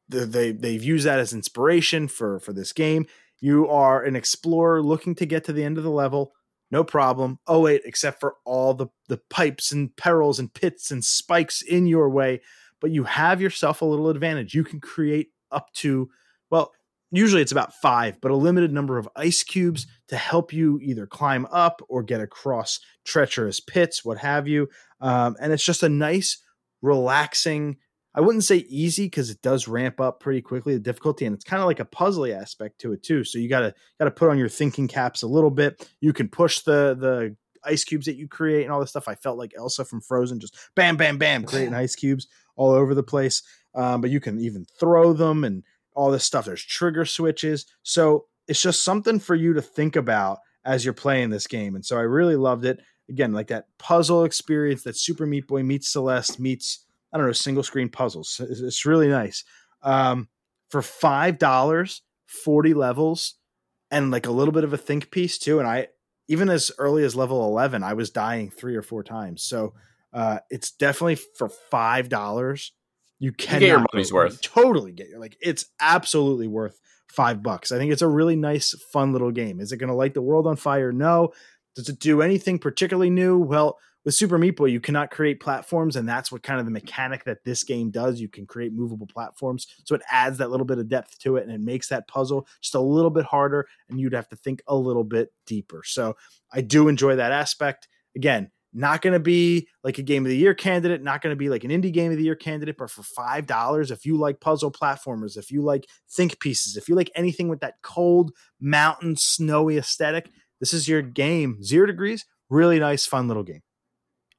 they 0.07 0.51
they've 0.51 0.83
used 0.83 1.05
that 1.05 1.19
as 1.19 1.33
inspiration 1.33 2.07
for 2.07 2.39
for 2.39 2.53
this 2.53 2.73
game. 2.73 3.07
You 3.39 3.67
are 3.69 4.03
an 4.03 4.15
explorer 4.15 4.81
looking 4.81 5.15
to 5.15 5.25
get 5.25 5.43
to 5.45 5.53
the 5.53 5.63
end 5.63 5.77
of 5.77 5.83
the 5.83 5.91
level 5.91 6.33
no 6.71 6.83
problem. 6.83 7.39
Oh 7.47 7.61
wait, 7.61 7.81
except 7.85 8.19
for 8.19 8.35
all 8.43 8.73
the 8.73 8.87
the 9.07 9.19
pipes 9.29 9.71
and 9.71 9.95
perils 9.95 10.39
and 10.39 10.53
pits 10.53 10.91
and 10.91 11.03
spikes 11.03 11.61
in 11.61 11.87
your 11.87 12.09
way, 12.09 12.41
but 12.81 12.91
you 12.91 13.03
have 13.03 13.41
yourself 13.41 13.81
a 13.81 13.85
little 13.85 14.09
advantage. 14.09 14.53
You 14.53 14.63
can 14.63 14.79
create 14.79 15.29
up 15.51 15.71
to 15.75 16.09
well, 16.49 16.73
usually 17.11 17.41
it's 17.41 17.51
about 17.51 17.73
five, 17.75 18.19
but 18.19 18.31
a 18.31 18.35
limited 18.35 18.73
number 18.73 18.97
of 18.97 19.07
ice 19.15 19.43
cubes 19.43 19.87
to 20.07 20.17
help 20.17 20.51
you 20.51 20.79
either 20.81 21.05
climb 21.07 21.47
up 21.51 21.81
or 21.87 22.03
get 22.03 22.21
across 22.21 22.79
treacherous 23.03 23.59
pits, 23.59 24.03
what 24.03 24.17
have 24.17 24.47
you. 24.47 24.67
Um, 25.05 25.35
and 25.39 25.53
it's 25.53 25.63
just 25.63 25.83
a 25.83 25.89
nice, 25.89 26.43
relaxing. 26.81 27.77
I 28.15 28.21
wouldn't 28.21 28.43
say 28.43 28.57
easy 28.69 29.05
because 29.05 29.29
it 29.29 29.41
does 29.41 29.67
ramp 29.67 30.01
up 30.01 30.19
pretty 30.19 30.41
quickly 30.41 30.73
the 30.73 30.79
difficulty, 30.79 31.25
and 31.25 31.35
it's 31.35 31.43
kind 31.43 31.61
of 31.61 31.67
like 31.67 31.79
a 31.79 31.85
puzzly 31.85 32.35
aspect 32.35 32.79
to 32.81 32.91
it 32.93 33.03
too. 33.03 33.23
So 33.23 33.37
you 33.37 33.47
gotta 33.47 33.75
gotta 33.99 34.11
put 34.11 34.29
on 34.29 34.39
your 34.39 34.49
thinking 34.49 34.87
caps 34.87 35.21
a 35.21 35.27
little 35.27 35.51
bit. 35.51 35.87
You 36.01 36.11
can 36.11 36.27
push 36.27 36.61
the 36.61 36.95
the 36.99 37.35
ice 37.63 37.83
cubes 37.83 38.07
that 38.07 38.15
you 38.15 38.27
create 38.27 38.63
and 38.63 38.71
all 38.71 38.79
this 38.79 38.89
stuff. 38.89 39.07
I 39.07 39.15
felt 39.15 39.37
like 39.37 39.53
Elsa 39.55 39.85
from 39.85 40.01
Frozen, 40.01 40.39
just 40.39 40.57
bam, 40.75 40.97
bam, 40.97 41.17
bam, 41.17 41.43
creating 41.43 41.73
ice 41.73 41.95
cubes 41.95 42.27
all 42.55 42.71
over 42.71 42.95
the 42.95 43.03
place. 43.03 43.43
Um, 43.75 44.01
but 44.01 44.09
you 44.09 44.19
can 44.19 44.39
even 44.39 44.65
throw 44.79 45.13
them 45.13 45.43
and 45.43 45.63
all 45.93 46.09
this 46.09 46.23
stuff. 46.23 46.45
There's 46.45 46.63
trigger 46.63 47.05
switches. 47.05 47.65
So 47.83 48.25
it's 48.47 48.61
just 48.61 48.83
something 48.83 49.19
for 49.19 49.35
you 49.35 49.53
to 49.53 49.61
think 49.61 49.95
about 49.95 50.39
as 50.63 50.83
you're 50.83 50.93
playing 50.93 51.29
this 51.29 51.47
game. 51.47 51.75
And 51.75 51.85
so 51.85 51.97
I 51.97 52.01
really 52.01 52.35
loved 52.35 52.65
it. 52.65 52.79
Again, 53.09 53.33
like 53.33 53.47
that 53.47 53.67
puzzle 53.77 54.23
experience 54.23 54.83
that 54.83 54.97
Super 54.97 55.25
Meat 55.25 55.47
Boy 55.47 55.63
meets 55.63 55.89
Celeste 55.89 56.39
meets, 56.39 56.85
I 57.13 57.17
don't 57.17 57.27
know, 57.27 57.33
single 57.33 57.63
screen 57.63 57.89
puzzles. 57.89 58.41
It's, 58.49 58.59
it's 58.59 58.85
really 58.85 59.07
nice. 59.07 59.43
Um, 59.83 60.29
for 60.69 60.81
$5, 60.81 62.01
40 62.25 62.73
levels, 62.73 63.35
and 63.91 64.11
like 64.11 64.25
a 64.25 64.31
little 64.31 64.51
bit 64.51 64.63
of 64.63 64.73
a 64.73 64.77
think 64.77 65.11
piece 65.11 65.37
too. 65.37 65.59
And 65.59 65.67
I, 65.67 65.87
even 66.27 66.49
as 66.49 66.71
early 66.79 67.03
as 67.03 67.15
level 67.15 67.45
11, 67.45 67.83
I 67.83 67.93
was 67.93 68.09
dying 68.09 68.49
three 68.49 68.75
or 68.75 68.81
four 68.81 69.03
times. 69.03 69.43
So 69.43 69.73
uh, 70.11 70.39
it's 70.49 70.71
definitely 70.71 71.15
for 71.37 71.51
$5 71.71 72.71
you 73.19 73.31
can 73.31 73.59
get 73.59 73.67
your 73.67 73.85
money's 73.93 74.11
worth. 74.11 74.41
Totally 74.41 74.91
get 74.91 75.09
your 75.09 75.19
like 75.19 75.37
it's 75.41 75.65
absolutely 75.79 76.47
worth 76.47 76.79
five 77.07 77.41
bucks. 77.41 77.71
I 77.71 77.77
think 77.77 77.91
it's 77.91 78.01
a 78.01 78.07
really 78.07 78.35
nice, 78.35 78.73
fun 78.91 79.13
little 79.13 79.31
game. 79.31 79.59
Is 79.59 79.71
it 79.71 79.77
going 79.77 79.89
to 79.89 79.95
light 79.95 80.13
the 80.13 80.21
world 80.21 80.47
on 80.47 80.57
fire? 80.57 80.91
No. 80.91 81.31
Does 81.75 81.89
it 81.89 81.99
do 81.99 82.21
anything 82.21 82.59
particularly 82.59 83.09
new? 83.09 83.37
Well, 83.37 83.77
with 84.05 84.13
Super 84.13 84.37
Meat 84.37 84.55
Boy, 84.55 84.67
you 84.67 84.79
cannot 84.79 85.09
create 85.09 85.39
platforms, 85.39 85.95
and 85.95 86.07
that's 86.07 86.31
what 86.31 86.43
kind 86.43 86.59
of 86.59 86.65
the 86.65 86.71
mechanic 86.71 87.23
that 87.25 87.43
this 87.43 87.63
game 87.63 87.89
does. 87.89 88.21
You 88.21 88.29
can 88.29 88.45
create 88.45 88.71
movable 88.71 89.07
platforms, 89.07 89.65
so 89.83 89.95
it 89.95 90.03
adds 90.11 90.37
that 90.37 90.51
little 90.51 90.65
bit 90.65 90.77
of 90.77 90.87
depth 90.87 91.17
to 91.19 91.37
it, 91.37 91.43
and 91.43 91.51
it 91.51 91.59
makes 91.59 91.89
that 91.89 92.07
puzzle 92.07 92.47
just 92.61 92.75
a 92.75 92.79
little 92.79 93.09
bit 93.09 93.25
harder, 93.25 93.67
and 93.89 93.99
you'd 93.99 94.13
have 94.13 94.29
to 94.29 94.35
think 94.35 94.61
a 94.67 94.75
little 94.75 95.03
bit 95.03 95.33
deeper. 95.47 95.81
So 95.83 96.15
I 96.53 96.61
do 96.61 96.87
enjoy 96.87 97.15
that 97.15 97.31
aspect. 97.31 97.87
Again, 98.15 98.51
not 98.75 99.01
going 99.01 99.13
to 99.13 99.19
be 99.19 99.67
like 99.83 99.97
a 99.97 100.03
game 100.03 100.23
of 100.25 100.29
the 100.29 100.37
year 100.37 100.53
candidate, 100.53 101.01
not 101.01 101.21
going 101.21 101.31
to 101.31 101.37
be 101.37 101.49
like 101.49 101.63
an 101.63 101.71
indie 101.71 101.93
game 101.93 102.11
of 102.11 102.17
the 102.17 102.25
year 102.25 102.35
candidate, 102.35 102.77
but 102.77 102.91
for 102.91 103.01
$5, 103.01 103.89
if 103.89 104.05
you 104.05 104.17
like 104.17 104.39
puzzle 104.39 104.71
platformers, 104.71 105.37
if 105.37 105.49
you 105.49 105.63
like 105.63 105.87
think 106.11 106.39
pieces, 106.39 106.77
if 106.77 106.89
you 106.89 106.95
like 106.95 107.09
anything 107.15 107.47
with 107.47 107.61
that 107.61 107.75
cold 107.81 108.33
mountain 108.59 109.15
snowy 109.17 109.77
aesthetic, 109.77 110.29
this 110.65 110.73
is 110.73 110.87
your 110.87 111.03
game. 111.03 111.61
0 111.61 111.85
degrees, 111.85 112.25
really 112.49 112.79
nice 112.79 113.05
fun 113.05 113.27
little 113.27 113.43
game. 113.43 113.61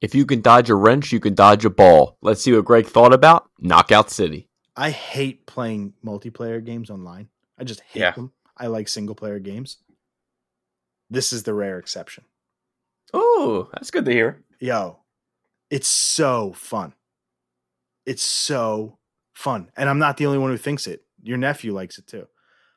If 0.00 0.12
you 0.12 0.26
can 0.26 0.40
dodge 0.40 0.68
a 0.68 0.74
wrench, 0.74 1.12
you 1.12 1.20
can 1.20 1.36
dodge 1.36 1.64
a 1.64 1.70
ball. 1.70 2.18
Let's 2.20 2.42
see 2.42 2.52
what 2.52 2.64
Greg 2.64 2.84
thought 2.84 3.12
about 3.12 3.48
Knockout 3.60 4.10
City. 4.10 4.48
I 4.76 4.90
hate 4.90 5.46
playing 5.46 5.94
multiplayer 6.04 6.64
games 6.64 6.90
online. 6.90 7.28
I 7.56 7.62
just 7.62 7.80
hate 7.82 8.00
yeah. 8.00 8.10
them. 8.10 8.32
I 8.56 8.66
like 8.66 8.88
single 8.88 9.14
player 9.14 9.38
games. 9.38 9.76
This 11.08 11.32
is 11.32 11.44
the 11.44 11.54
rare 11.54 11.78
exception. 11.78 12.24
Oh, 13.14 13.68
that's 13.72 13.92
good 13.92 14.04
to 14.06 14.12
hear. 14.12 14.42
Yo, 14.58 14.98
it's 15.70 15.86
so 15.86 16.54
fun. 16.54 16.92
It's 18.04 18.24
so 18.24 18.98
fun. 19.32 19.70
And 19.76 19.88
I'm 19.88 20.00
not 20.00 20.16
the 20.16 20.26
only 20.26 20.38
one 20.38 20.50
who 20.50 20.56
thinks 20.56 20.88
it. 20.88 21.04
Your 21.22 21.38
nephew 21.38 21.72
likes 21.72 21.98
it 21.98 22.08
too. 22.08 22.26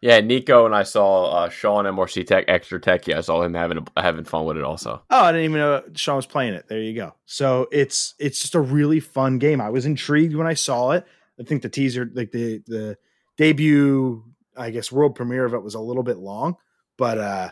Yeah, 0.01 0.21
Nico 0.21 0.65
and 0.65 0.73
I 0.73 0.83
saw 0.83 1.31
uh, 1.31 1.49
Sean 1.49 1.85
MRC 1.85 2.25
Tech 2.25 2.45
Extra 2.47 2.79
Tech. 2.79 3.07
Yeah, 3.07 3.17
I 3.17 3.21
saw 3.21 3.41
him 3.41 3.53
having 3.53 3.79
a, 3.79 4.01
having 4.01 4.23
fun 4.23 4.45
with 4.45 4.57
it 4.57 4.63
also. 4.63 5.03
Oh, 5.09 5.23
I 5.25 5.31
didn't 5.31 5.45
even 5.45 5.57
know 5.57 5.83
Sean 5.95 6.15
was 6.15 6.25
playing 6.25 6.53
it. 6.53 6.67
There 6.69 6.81
you 6.81 6.95
go. 6.95 7.15
So 7.25 7.67
it's 7.71 8.15
it's 8.17 8.39
just 8.39 8.55
a 8.55 8.62
really 8.62 8.99
fun 8.99 9.39
game. 9.39 9.59
I 9.59 9.69
was 9.69 9.85
intrigued 9.85 10.35
when 10.35 10.47
I 10.47 10.53
saw 10.53 10.91
it. 10.91 11.05
I 11.39 11.43
think 11.43 11.62
the 11.62 11.69
teaser, 11.69 12.09
like 12.13 12.31
the 12.31 12.62
the 12.65 12.97
debut, 13.38 14.23
I 14.55 14.69
guess 14.69 14.91
world 14.91 15.15
premiere 15.15 15.45
of 15.45 15.53
it 15.53 15.63
was 15.63 15.75
a 15.75 15.81
little 15.81 16.03
bit 16.03 16.17
long, 16.17 16.55
but 16.97 17.17
uh 17.17 17.49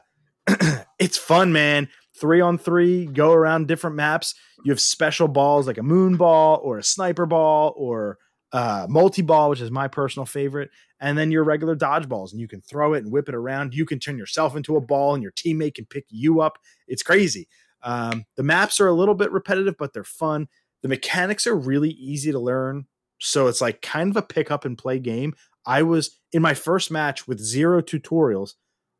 it's 1.00 1.18
fun, 1.18 1.52
man 1.52 1.90
three 2.18 2.42
on 2.42 2.58
three, 2.58 3.06
go 3.06 3.32
around 3.32 3.68
different 3.68 3.96
maps. 3.96 4.36
You 4.64 4.72
have 4.72 4.82
special 4.82 5.28
balls 5.28 5.68
like 5.68 5.78
a 5.78 5.84
moon 5.84 6.18
ball 6.18 6.60
or 6.64 6.78
a 6.78 6.84
sniper 6.84 7.26
ball 7.26 7.74
or 7.78 8.18
uh, 8.52 8.88
multi 8.90 9.22
ball, 9.22 9.50
which 9.50 9.62
is 9.62 9.72
my 9.72 9.88
personal 9.88 10.26
favorite, 10.26 10.70
and 11.00 11.18
then 11.18 11.32
your 11.32 11.44
regular 11.44 11.76
dodgeballs, 11.76 12.32
and 12.32 12.42
you 12.42 12.48
can 12.48 12.62
throw 12.62 12.94
it 12.94 13.04
and 13.04 13.12
whip 13.12 13.30
it 13.30 13.36
around. 13.36 13.74
You 13.74 13.86
can 13.86 14.00
turn 14.00 14.18
yourself 14.18 14.56
into 14.56 14.76
a 14.76 14.82
ball, 14.82 15.14
and 15.14 15.24
your 15.24 15.32
teammate 15.32 15.76
can 15.76 15.86
pick 15.86 16.06
you 16.10 16.42
up. 16.42 16.58
It's 16.88 17.04
crazy. 17.04 17.48
Um, 17.84 18.26
the 18.36 18.44
maps 18.44 18.80
are 18.80 18.88
a 18.88 18.94
little 18.94 19.16
bit 19.16 19.32
repetitive, 19.32 19.76
but 19.78 19.94
they're 19.94 20.04
fun. 20.04 20.48
The 20.82 20.88
mechanics 20.88 21.48
are 21.48 21.56
really 21.56 21.92
easy 21.92 22.32
to 22.32 22.40
learn, 22.40 22.86
so 23.20 23.48
it's 23.48 23.62
like 23.62 23.82
kind 23.82 24.10
of 24.10 24.18
a 24.18 24.22
pick 24.22 24.52
up 24.52 24.66
and 24.66 24.78
play 24.78 25.00
game. 25.00 25.34
I 25.66 25.84
was 25.84 26.20
in 26.32 26.42
my 26.42 26.54
first 26.54 26.92
match 26.92 27.28
with 27.28 27.40
zero 27.40 27.82
tutorials. 27.82 28.54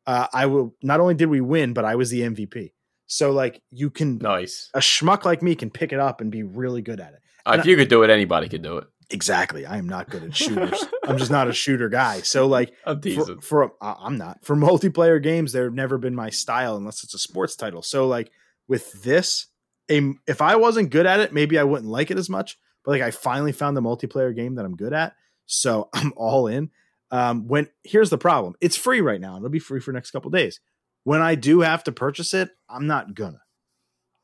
Uh, 0.06 0.26
I 0.32 0.46
will 0.46 0.74
not 0.82 1.00
only 1.00 1.14
did 1.14 1.28
we 1.28 1.40
win, 1.40 1.72
but 1.72 1.84
I 1.84 1.94
was 1.94 2.10
the 2.10 2.22
MVP. 2.22 2.72
So 3.06 3.30
like 3.30 3.62
you 3.70 3.88
can 3.88 4.18
nice 4.18 4.70
a 4.74 4.80
schmuck 4.80 5.24
like 5.24 5.42
me 5.42 5.54
can 5.54 5.70
pick 5.70 5.92
it 5.92 5.98
up 5.98 6.20
and 6.20 6.30
be 6.30 6.42
really 6.42 6.82
good 6.82 7.00
at 7.00 7.14
it. 7.14 7.20
Uh, 7.46 7.56
if 7.58 7.66
you 7.66 7.74
could 7.76 7.88
do 7.88 8.02
it, 8.02 8.10
anybody 8.10 8.48
could 8.48 8.62
do 8.62 8.76
it. 8.76 8.86
Exactly. 9.10 9.64
I 9.64 9.78
am 9.78 9.88
not 9.88 10.10
good 10.10 10.22
at 10.22 10.36
shooters. 10.36 10.84
I'm 11.04 11.16
just 11.16 11.30
not 11.30 11.48
a 11.48 11.52
shooter 11.52 11.88
guy. 11.88 12.20
So 12.20 12.46
like 12.46 12.74
I'm 12.84 13.00
for, 13.00 13.40
for 13.40 13.72
uh, 13.80 13.94
I'm 13.98 14.18
not 14.18 14.44
for 14.44 14.54
multiplayer 14.54 15.22
games. 15.22 15.52
They've 15.52 15.72
never 15.72 15.96
been 15.96 16.14
my 16.14 16.30
style 16.30 16.76
unless 16.76 17.02
it's 17.02 17.14
a 17.14 17.18
sports 17.18 17.56
title. 17.56 17.82
So 17.82 18.06
like 18.06 18.30
with 18.66 19.02
this, 19.02 19.46
a, 19.90 20.12
if 20.26 20.42
I 20.42 20.56
wasn't 20.56 20.90
good 20.90 21.06
at 21.06 21.20
it, 21.20 21.32
maybe 21.32 21.58
I 21.58 21.64
wouldn't 21.64 21.90
like 21.90 22.10
it 22.10 22.18
as 22.18 22.28
much. 22.28 22.58
But 22.84 22.92
like 22.92 23.02
I 23.02 23.10
finally 23.10 23.52
found 23.52 23.76
the 23.76 23.82
multiplayer 23.82 24.34
game 24.34 24.56
that 24.56 24.64
I'm 24.64 24.76
good 24.76 24.92
at, 24.92 25.14
so 25.46 25.88
I'm 25.94 26.12
all 26.16 26.46
in. 26.46 26.70
Um, 27.10 27.48
when 27.48 27.68
here's 27.84 28.10
the 28.10 28.18
problem, 28.18 28.54
it's 28.60 28.76
free 28.76 29.00
right 29.00 29.20
now. 29.20 29.36
It'll 29.36 29.48
be 29.48 29.58
free 29.58 29.80
for 29.80 29.92
next 29.92 30.10
couple 30.10 30.30
days 30.30 30.60
when 31.08 31.22
I 31.22 31.36
do 31.36 31.60
have 31.60 31.84
to 31.84 31.92
purchase 31.92 32.34
it, 32.34 32.50
I'm 32.68 32.86
not 32.86 33.14
gonna. 33.14 33.40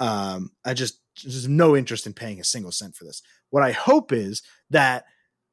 Um, 0.00 0.50
I 0.66 0.74
just 0.74 1.00
there's 1.22 1.48
no 1.48 1.74
interest 1.74 2.06
in 2.06 2.12
paying 2.12 2.40
a 2.40 2.44
single 2.44 2.72
cent 2.72 2.94
for 2.94 3.04
this. 3.04 3.22
What 3.48 3.62
I 3.62 3.72
hope 3.72 4.12
is 4.12 4.42
that 4.74 5.06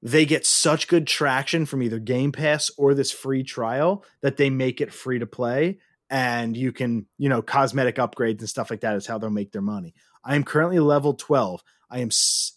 they 0.03 0.25
get 0.25 0.45
such 0.45 0.88
good 0.88 1.07
traction 1.07 1.65
from 1.65 1.81
either 1.81 1.99
Game 1.99 2.31
Pass 2.31 2.71
or 2.77 2.93
this 2.93 3.12
free 3.12 3.43
trial 3.43 4.03
that 4.21 4.38
they 4.38 4.49
make 4.49 4.81
it 4.81 4.93
free 4.93 5.19
to 5.19 5.25
play 5.25 5.79
and 6.12 6.57
you 6.57 6.73
can, 6.73 7.05
you 7.17 7.29
know, 7.29 7.41
cosmetic 7.41 7.95
upgrades 7.95 8.39
and 8.39 8.49
stuff 8.49 8.69
like 8.69 8.81
that 8.81 8.95
is 8.95 9.07
how 9.07 9.17
they'll 9.17 9.29
make 9.29 9.53
their 9.53 9.62
money. 9.62 9.95
I 10.25 10.36
am 10.36 10.43
currently 10.43 10.79
level 10.79 11.13
12. 11.13 11.63
I 11.89 11.99
am 11.99 12.10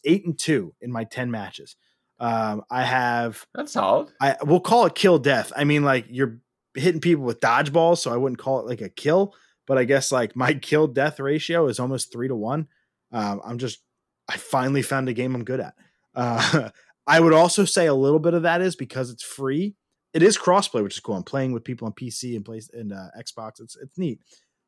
8 0.05 0.27
and 0.27 0.39
2 0.39 0.75
in 0.81 0.91
my 0.91 1.05
10 1.05 1.31
matches. 1.31 1.77
Um, 2.19 2.63
I 2.71 2.83
have 2.83 3.47
That's 3.55 3.73
solid. 3.73 4.09
I 4.21 4.37
we'll 4.43 4.61
call 4.61 4.87
it 4.87 4.95
kill 4.95 5.19
death. 5.19 5.53
I 5.57 5.65
mean 5.65 5.85
like 5.85 6.07
you're 6.09 6.39
hitting 6.75 7.01
people 7.01 7.25
with 7.25 7.41
dodgeballs, 7.41 7.99
so 7.99 8.13
I 8.13 8.17
wouldn't 8.17 8.39
call 8.39 8.61
it 8.61 8.67
like 8.67 8.81
a 8.81 8.89
kill. 8.89 9.35
But 9.67 9.79
I 9.79 9.85
guess 9.85 10.11
like 10.11 10.35
my 10.35 10.55
kill 10.63 10.87
death 10.89 11.21
ratio 11.21 11.69
is 11.69 11.79
almost 11.79 12.13
three 12.13 12.29
to 12.29 12.37
one. 12.37 12.69
Um, 13.13 13.41
I'm 13.45 13.59
just 13.59 13.81
I 14.29 14.37
finally 14.37 14.83
found 14.83 15.09
a 15.09 15.13
game 15.13 15.35
I'm 15.35 15.45
good 15.45 15.61
at. 15.61 15.75
Uh, 16.15 16.71
I 17.07 17.21
would 17.21 17.35
also 17.35 17.65
say 17.65 17.87
a 17.87 17.95
little 17.95 18.19
bit 18.19 18.35
of 18.35 18.43
that 18.43 18.63
is 18.63 18.77
because 18.77 19.11
it's 19.11 19.23
free. 19.23 19.75
It 20.15 20.23
is 20.23 20.39
crossplay, 20.39 20.83
which 20.83 20.95
is 20.95 21.01
cool. 21.01 21.17
I'm 21.17 21.23
playing 21.23 21.53
with 21.53 21.65
people 21.65 21.87
on 21.87 21.93
PC 21.93 22.35
and 22.37 22.45
place 22.45 22.71
and 22.73 22.93
uh, 22.93 23.09
Xbox. 23.19 23.61
It's 23.61 23.77
it's 23.77 23.99
neat. 23.99 24.21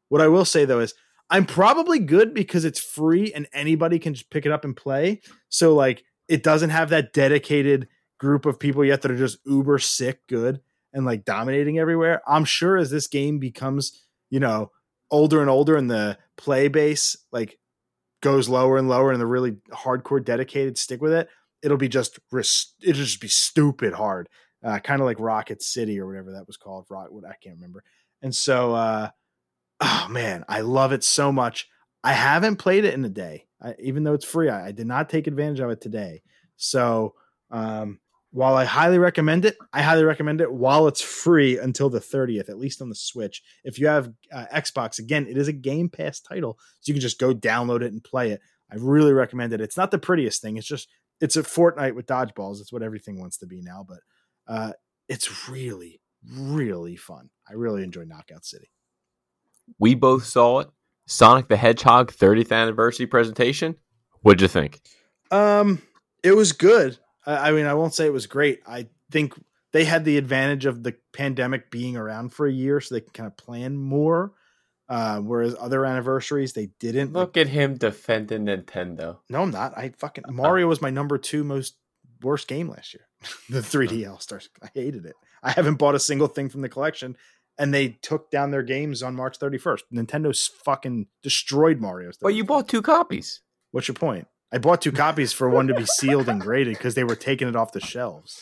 What 0.08 0.20
I 0.20 0.28
will 0.28 0.44
say 0.44 0.64
though 0.64 0.80
is 0.80 0.94
I'm 1.30 1.46
probably 1.46 1.98
good 1.98 2.34
because 2.34 2.64
it's 2.64 2.80
free 2.80 3.32
and 3.32 3.48
anybody 3.52 3.98
can 3.98 4.14
just 4.14 4.30
pick 4.30 4.46
it 4.46 4.52
up 4.52 4.64
and 4.64 4.76
play. 4.76 5.20
So 5.48 5.74
like 5.74 6.04
it 6.28 6.42
doesn't 6.42 6.70
have 6.70 6.90
that 6.90 7.12
dedicated 7.12 7.88
group 8.18 8.46
of 8.46 8.58
people 8.58 8.84
yet 8.84 9.02
that 9.02 9.10
are 9.10 9.16
just 9.16 9.38
uber 9.44 9.78
sick 9.78 10.26
good 10.28 10.60
and 10.92 11.04
like 11.04 11.24
dominating 11.24 11.78
everywhere. 11.78 12.22
I'm 12.26 12.44
sure 12.44 12.76
as 12.76 12.90
this 12.90 13.06
game 13.06 13.38
becomes, 13.38 14.04
you 14.30 14.40
know, 14.40 14.72
older 15.10 15.40
and 15.40 15.50
older 15.50 15.76
and 15.76 15.90
the 15.90 16.18
play 16.36 16.68
base 16.68 17.16
like 17.32 17.58
goes 18.22 18.48
lower 18.48 18.76
and 18.76 18.88
lower 18.88 19.12
and 19.12 19.20
the 19.20 19.26
really 19.26 19.52
hardcore 19.70 20.24
dedicated 20.24 20.78
stick 20.78 21.00
with 21.00 21.12
it, 21.12 21.28
it'll 21.62 21.76
be 21.76 21.88
just 21.88 22.18
it'll 22.32 22.92
just 22.92 23.20
be 23.20 23.28
stupid 23.28 23.92
hard. 23.92 24.28
Uh, 24.64 24.78
kind 24.78 25.00
of 25.00 25.06
like 25.06 25.20
Rocket 25.20 25.62
City 25.62 26.00
or 26.00 26.06
whatever 26.06 26.32
that 26.32 26.46
was 26.46 26.56
called. 26.56 26.86
Rock, 26.88 27.10
I 27.24 27.34
can't 27.42 27.56
remember. 27.56 27.84
And 28.22 28.34
so, 28.34 28.74
uh, 28.74 29.10
oh 29.80 30.06
man, 30.10 30.44
I 30.48 30.60
love 30.62 30.92
it 30.92 31.04
so 31.04 31.30
much. 31.30 31.68
I 32.02 32.12
haven't 32.12 32.56
played 32.56 32.84
it 32.84 32.94
in 32.94 33.04
a 33.04 33.10
day, 33.10 33.46
I, 33.60 33.74
even 33.78 34.04
though 34.04 34.14
it's 34.14 34.24
free. 34.24 34.48
I, 34.48 34.68
I, 34.68 34.72
did 34.72 34.86
not 34.86 35.08
take 35.08 35.26
advantage 35.26 35.60
of 35.60 35.70
it 35.70 35.80
today. 35.80 36.22
So, 36.56 37.14
um, 37.50 38.00
while 38.36 38.54
I 38.54 38.66
highly 38.66 38.98
recommend 38.98 39.46
it, 39.46 39.56
I 39.72 39.80
highly 39.80 40.04
recommend 40.04 40.42
it 40.42 40.52
while 40.52 40.88
it's 40.88 41.00
free 41.00 41.58
until 41.58 41.88
the 41.88 42.00
30th, 42.00 42.50
at 42.50 42.58
least 42.58 42.82
on 42.82 42.90
the 42.90 42.94
Switch. 42.94 43.42
If 43.64 43.78
you 43.78 43.86
have 43.86 44.12
uh, 44.30 44.44
Xbox, 44.54 44.98
again, 44.98 45.26
it 45.26 45.38
is 45.38 45.48
a 45.48 45.54
Game 45.54 45.88
Pass 45.88 46.20
title, 46.20 46.58
so 46.80 46.90
you 46.90 46.92
can 46.92 47.00
just 47.00 47.18
go 47.18 47.32
download 47.34 47.80
it 47.80 47.92
and 47.92 48.04
play 48.04 48.32
it. 48.32 48.42
I 48.70 48.74
really 48.78 49.14
recommend 49.14 49.54
it. 49.54 49.62
It's 49.62 49.78
not 49.78 49.90
the 49.90 49.98
prettiest 49.98 50.42
thing. 50.42 50.58
It's 50.58 50.66
just 50.66 50.86
it's 51.18 51.36
a 51.36 51.42
Fortnite 51.44 51.94
with 51.94 52.04
dodgeballs. 52.04 52.60
It's 52.60 52.70
what 52.70 52.82
everything 52.82 53.18
wants 53.18 53.38
to 53.38 53.46
be 53.46 53.62
now, 53.62 53.86
but 53.88 54.00
uh, 54.46 54.72
it's 55.08 55.48
really, 55.48 56.02
really 56.30 56.96
fun. 56.96 57.30
I 57.48 57.54
really 57.54 57.84
enjoy 57.84 58.04
Knockout 58.04 58.44
City. 58.44 58.70
We 59.78 59.94
both 59.94 60.26
saw 60.26 60.60
it. 60.60 60.68
Sonic 61.06 61.48
the 61.48 61.56
Hedgehog 61.56 62.12
30th 62.12 62.52
anniversary 62.52 63.06
presentation. 63.06 63.76
What'd 64.20 64.42
you 64.42 64.48
think? 64.48 64.82
Um, 65.30 65.80
it 66.22 66.32
was 66.32 66.52
good. 66.52 66.98
I, 67.26 67.48
I 67.48 67.52
mean, 67.52 67.66
I 67.66 67.74
won't 67.74 67.94
say 67.94 68.06
it 68.06 68.12
was 68.12 68.26
great. 68.26 68.60
I 68.66 68.88
think 69.10 69.34
they 69.72 69.84
had 69.84 70.04
the 70.04 70.16
advantage 70.16 70.66
of 70.66 70.82
the 70.82 70.96
pandemic 71.12 71.70
being 71.70 71.96
around 71.96 72.32
for 72.32 72.46
a 72.46 72.52
year, 72.52 72.80
so 72.80 72.94
they 72.94 73.00
can 73.00 73.10
kind 73.12 73.26
of 73.26 73.36
plan 73.36 73.76
more. 73.76 74.32
Uh, 74.88 75.18
whereas 75.18 75.56
other 75.58 75.84
anniversaries 75.84 76.52
they 76.52 76.68
didn't. 76.78 77.12
Look 77.12 77.36
at 77.36 77.48
him 77.48 77.76
defending 77.76 78.46
Nintendo. 78.46 79.18
No, 79.28 79.42
I'm 79.42 79.50
not. 79.50 79.76
I 79.76 79.92
fucking 79.98 80.24
Mario 80.28 80.68
was 80.68 80.80
my 80.80 80.90
number 80.90 81.18
two 81.18 81.42
most 81.42 81.76
worst 82.22 82.46
game 82.46 82.68
last 82.68 82.94
year. 82.94 83.06
the 83.50 83.60
3D 83.60 84.08
All 84.08 84.20
Stars. 84.20 84.48
I 84.62 84.68
hated 84.72 85.04
it. 85.04 85.14
I 85.42 85.50
haven't 85.50 85.76
bought 85.76 85.96
a 85.96 86.00
single 86.00 86.28
thing 86.28 86.48
from 86.48 86.60
the 86.60 86.68
collection, 86.68 87.16
and 87.58 87.74
they 87.74 87.98
took 88.00 88.30
down 88.30 88.52
their 88.52 88.62
games 88.62 89.02
on 89.02 89.16
March 89.16 89.38
31st. 89.38 89.80
Nintendo's 89.92 90.46
fucking 90.46 91.08
destroyed 91.22 91.80
Mario's. 91.80 92.16
But 92.20 92.34
you 92.34 92.44
bought 92.44 92.68
two 92.68 92.82
copies. 92.82 93.40
What's 93.72 93.88
your 93.88 93.96
point? 93.96 94.28
I 94.52 94.58
bought 94.58 94.80
two 94.82 94.92
copies 94.92 95.32
for 95.32 95.48
one 95.50 95.66
to 95.68 95.74
be 95.74 95.84
sealed 95.86 96.28
and 96.28 96.40
graded 96.40 96.74
because 96.76 96.94
they 96.94 97.04
were 97.04 97.16
taking 97.16 97.48
it 97.48 97.56
off 97.56 97.72
the 97.72 97.80
shelves. 97.80 98.40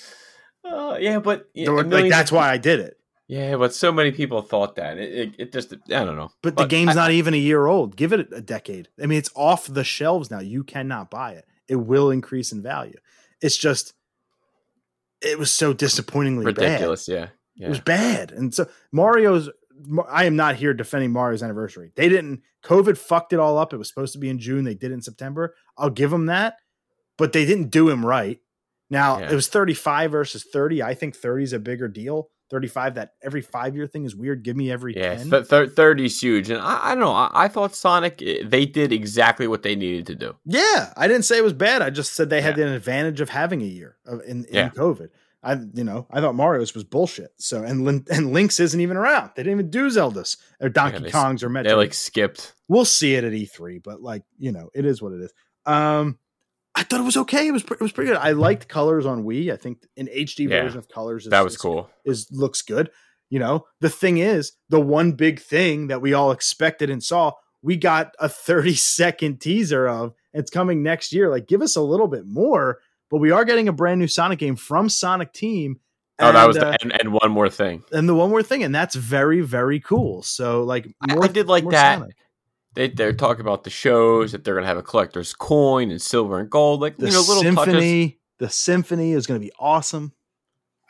Uh, 0.65 0.97
yeah, 1.01 1.19
but 1.19 1.49
yeah, 1.55 1.71
were- 1.71 1.85
like 1.85 2.11
that's 2.11 2.31
why 2.33 2.51
I 2.51 2.57
did 2.59 2.81
it. 2.81 2.97
Yeah, 3.27 3.57
but 3.57 3.75
so 3.75 3.91
many 3.91 4.13
people 4.13 4.43
thought 4.43 4.77
that. 4.77 4.99
It, 4.99 5.13
it, 5.15 5.35
it 5.39 5.53
just, 5.53 5.73
I 5.73 6.05
don't 6.05 6.17
know. 6.17 6.31
But 6.43 6.57
the 6.59 6.67
game's 6.67 6.91
I- 6.91 6.95
not 6.95 7.11
even 7.11 7.33
a 7.33 7.39
year 7.39 7.67
old. 7.67 7.97
Give 7.97 8.13
it 8.13 8.29
a 8.33 8.43
decade. 8.43 8.89
I 9.03 9.07
mean, 9.07 9.17
it's 9.19 9.31
off 9.35 9.67
the 9.67 9.83
shelves 9.83 10.31
now. 10.31 10.41
You 10.41 10.63
cannot 10.63 11.11
buy 11.11 11.33
it. 11.33 11.47
It 11.67 11.77
will 11.77 12.11
increase 12.11 12.53
in 12.53 12.61
value. 12.63 12.99
It's 13.41 13.57
just, 13.57 13.95
it 15.23 15.39
was 15.39 15.51
so 15.51 15.73
disappointingly 15.73 16.53
bad. 16.53 16.59
ridiculous. 16.65 17.09
Yeah, 17.09 17.29
It 17.59 17.69
was 17.71 17.81
bad. 17.81 18.31
And 18.31 18.55
so 18.55 18.67
Mario's, 18.93 19.49
I 20.11 20.25
am 20.25 20.37
not 20.37 20.57
here 20.57 20.73
defending 20.75 21.11
Mario's 21.13 21.43
anniversary. 21.43 21.93
They 21.97 22.09
didn't, 22.09 22.43
COVID 22.65 22.97
fucked 22.97 23.33
it 23.33 23.39
all 23.41 23.59
up. 23.59 23.73
It 23.73 23.77
was 23.77 23.89
supposed 23.89 24.13
to 24.13 24.19
be 24.19 24.29
in 24.29 24.39
June. 24.39 24.65
They 24.65 24.75
did 24.75 24.91
it 24.91 24.95
in 24.95 25.03
September. 25.03 25.55
I'll 25.77 25.91
give 25.91 26.11
them 26.11 26.27
that, 26.27 26.57
but 27.19 27.33
they 27.33 27.45
didn't 27.45 27.71
do 27.71 27.89
him 27.91 28.05
right. 28.07 28.41
Now 28.91 29.19
Yeah. 29.19 29.33
it 29.33 29.35
was 29.35 29.49
35 29.49 30.13
versus 30.13 30.45
30. 30.53 30.83
I 30.83 30.95
think 30.95 31.17
30 31.17 31.45
is 31.45 31.53
a 31.53 31.59
bigger 31.59 31.89
deal. 31.89 32.31
35, 32.51 32.95
that 32.97 33.15
every 33.23 33.41
five 33.41 33.75
year 33.75 33.87
thing 33.87 34.05
is 34.05 34.15
weird. 34.15 34.45
Give 34.45 34.55
me 34.57 34.71
every 34.71 34.95
Yeah, 34.97 35.17
10. 35.17 35.31
th- 35.31 35.49
th- 35.49 35.71
30's 35.71 36.21
huge. 36.21 36.51
And 36.51 36.61
I, 36.61 36.79
I 36.83 36.89
don't 36.91 37.01
know. 37.01 37.11
I, 37.11 37.31
I 37.35 37.49
thought 37.49 37.75
Sonic, 37.75 38.23
eh, 38.23 38.43
they 38.45 38.67
did 38.67 38.93
exactly 38.93 39.49
what 39.49 39.63
they 39.63 39.75
needed 39.75 40.07
to 40.09 40.15
do. 40.15 40.37
Yeah, 40.45 40.93
I 40.97 41.09
didn't 41.09 41.25
say 41.25 41.39
it 41.39 41.43
was 41.43 41.55
bad. 41.55 41.83
I 41.83 41.91
just 41.91 42.13
said 42.13 42.31
they 42.31 42.43
had 42.43 42.59
an 42.59 42.69
advantage 42.69 43.21
of 43.21 43.31
having 43.31 43.63
a 43.63 43.67
year 43.67 43.97
of, 44.07 44.21
in, 44.21 44.45
in 44.45 44.55
Yeah. 44.55 44.69
COVID. 44.69 45.09
I, 45.45 45.59
you 45.75 45.85
know, 45.85 46.07
I 46.11 46.21
thought 46.21 46.35
Mario's 46.35 46.75
was 46.75 46.85
bullshit. 46.85 47.33
So 47.39 47.63
and 47.63 47.85
Lin, 47.85 48.05
and 48.11 48.33
Link's 48.33 48.59
isn't 48.61 48.81
even 48.81 48.97
around. 48.97 49.31
They 49.37 49.43
didn't 49.43 49.59
even 49.61 49.71
do 49.71 49.91
Zelda's 49.91 50.37
or 50.61 50.69
Donkey 50.69 51.01
they 51.05 51.11
Kong's 51.11 51.43
or 51.45 51.49
Metro. 51.49 51.71
They 51.71 51.77
like 51.77 51.95
skipped. 51.95 52.55
we'll 52.69 52.85
see 52.85 53.15
it 53.15 53.25
at 53.25 53.33
E3, 53.33 53.83
but 53.83 54.01
like 54.03 54.23
you 54.39 54.53
know, 54.53 54.71
it 54.75 54.85
is 54.87 55.03
what 55.03 55.13
it 55.13 55.21
is. 55.21 55.33
Um, 55.67 56.19
I 56.75 56.83
thought 56.83 57.01
it 57.01 57.05
was 57.05 57.17
okay. 57.19 57.47
It 57.47 57.53
was 57.53 57.63
it 57.63 57.81
was 57.81 57.93
pretty 57.93 58.09
good. 58.11 58.19
I 58.19 58.33
liked 58.33 58.69
colors 58.69 59.07
on 59.07 59.25
Wii. 59.25 59.53
I 59.53 59.57
think 59.57 59.79
an 59.97 60.09
HD 60.09 60.49
Yeah, 60.49 60.63
version 60.63 60.79
of 60.79 60.89
colors 60.89 61.25
is, 61.27 61.31
That 61.31 61.45
was 61.45 61.53
is- 61.55 61.61
cool. 61.61 61.89
is 62.05 62.27
looks 62.33 62.63
good. 62.63 62.91
You 63.31 63.39
know, 63.39 63.67
the 63.81 63.91
thing 63.91 64.19
is, 64.19 64.53
the 64.69 64.81
one 64.81 65.13
big 65.13 65.41
thing 65.41 65.89
that 65.89 66.01
we 66.01 66.13
all 66.13 66.31
expected 66.31 66.91
and 66.91 67.03
saw, 67.03 67.33
we 67.63 67.77
got 67.77 68.15
a 68.19 68.29
30 68.29 68.75
second 68.75 69.41
teaser 69.41 69.87
of. 69.89 70.15
It's 70.33 70.51
coming 70.51 70.83
next 70.83 71.13
year. 71.13 71.31
Like, 71.31 71.47
give 71.47 71.63
us 71.63 71.77
a 71.77 71.81
little 71.83 72.09
bit 72.09 72.27
more. 72.27 72.81
But 73.15 73.21
we 73.21 73.31
are 73.31 73.45
getting 73.45 73.69
a 73.69 73.73
brand 73.73 74.01
new 74.01 74.09
Sonic 74.09 74.41
game 74.41 74.57
from 74.57 74.89
Sonic 74.89 75.33
Team. 75.33 75.79
Oh, 76.19 76.33
that 76.33 76.37
and, 76.37 76.49
was 76.49 76.57
uh, 76.57 76.77
and, 76.83 77.01
and 77.01 77.13
one 77.13 77.31
more 77.31 77.49
thing. 77.49 77.85
and 77.93 78.09
the 78.09 78.15
one 78.17 78.29
more 78.29 78.43
thing, 78.43 78.65
and 78.65 78.75
that's 78.75 78.97
very, 78.97 79.41
very 79.41 79.79
cool. 79.79 80.25
So, 80.25 80.65
like, 80.65 80.93
I- 81.01 81.15
more, 81.15 81.23
I 81.25 81.29
did 81.29 81.47
like 81.47 81.63
more 81.63 81.71
that. 81.71 82.01
Sonic. 82.01 82.17
They 82.75 82.89
they're 82.89 83.13
talking 83.13 83.43
about 83.43 83.63
the 83.63 83.71
shows 83.71 84.33
that 84.33 84.43
they're 84.43 84.57
gonna 84.57 84.67
have 84.67 84.79
a 84.79 84.83
collector's 84.83 85.33
coin 85.33 85.93
and 85.93 86.03
silver 86.03 86.41
and 86.41 86.51
gold, 86.51 86.81
like 86.81 86.97
The 86.97 87.07
you 87.07 87.13
know, 87.13 87.21
little 87.21 87.45
touches. 87.45 87.57
symphony, 87.57 88.19
the 88.39 88.51
symphony 88.51 89.13
is 89.13 89.29
going 89.29 89.41
to 89.41 89.47
be 89.47 89.53
awesome. 89.61 90.13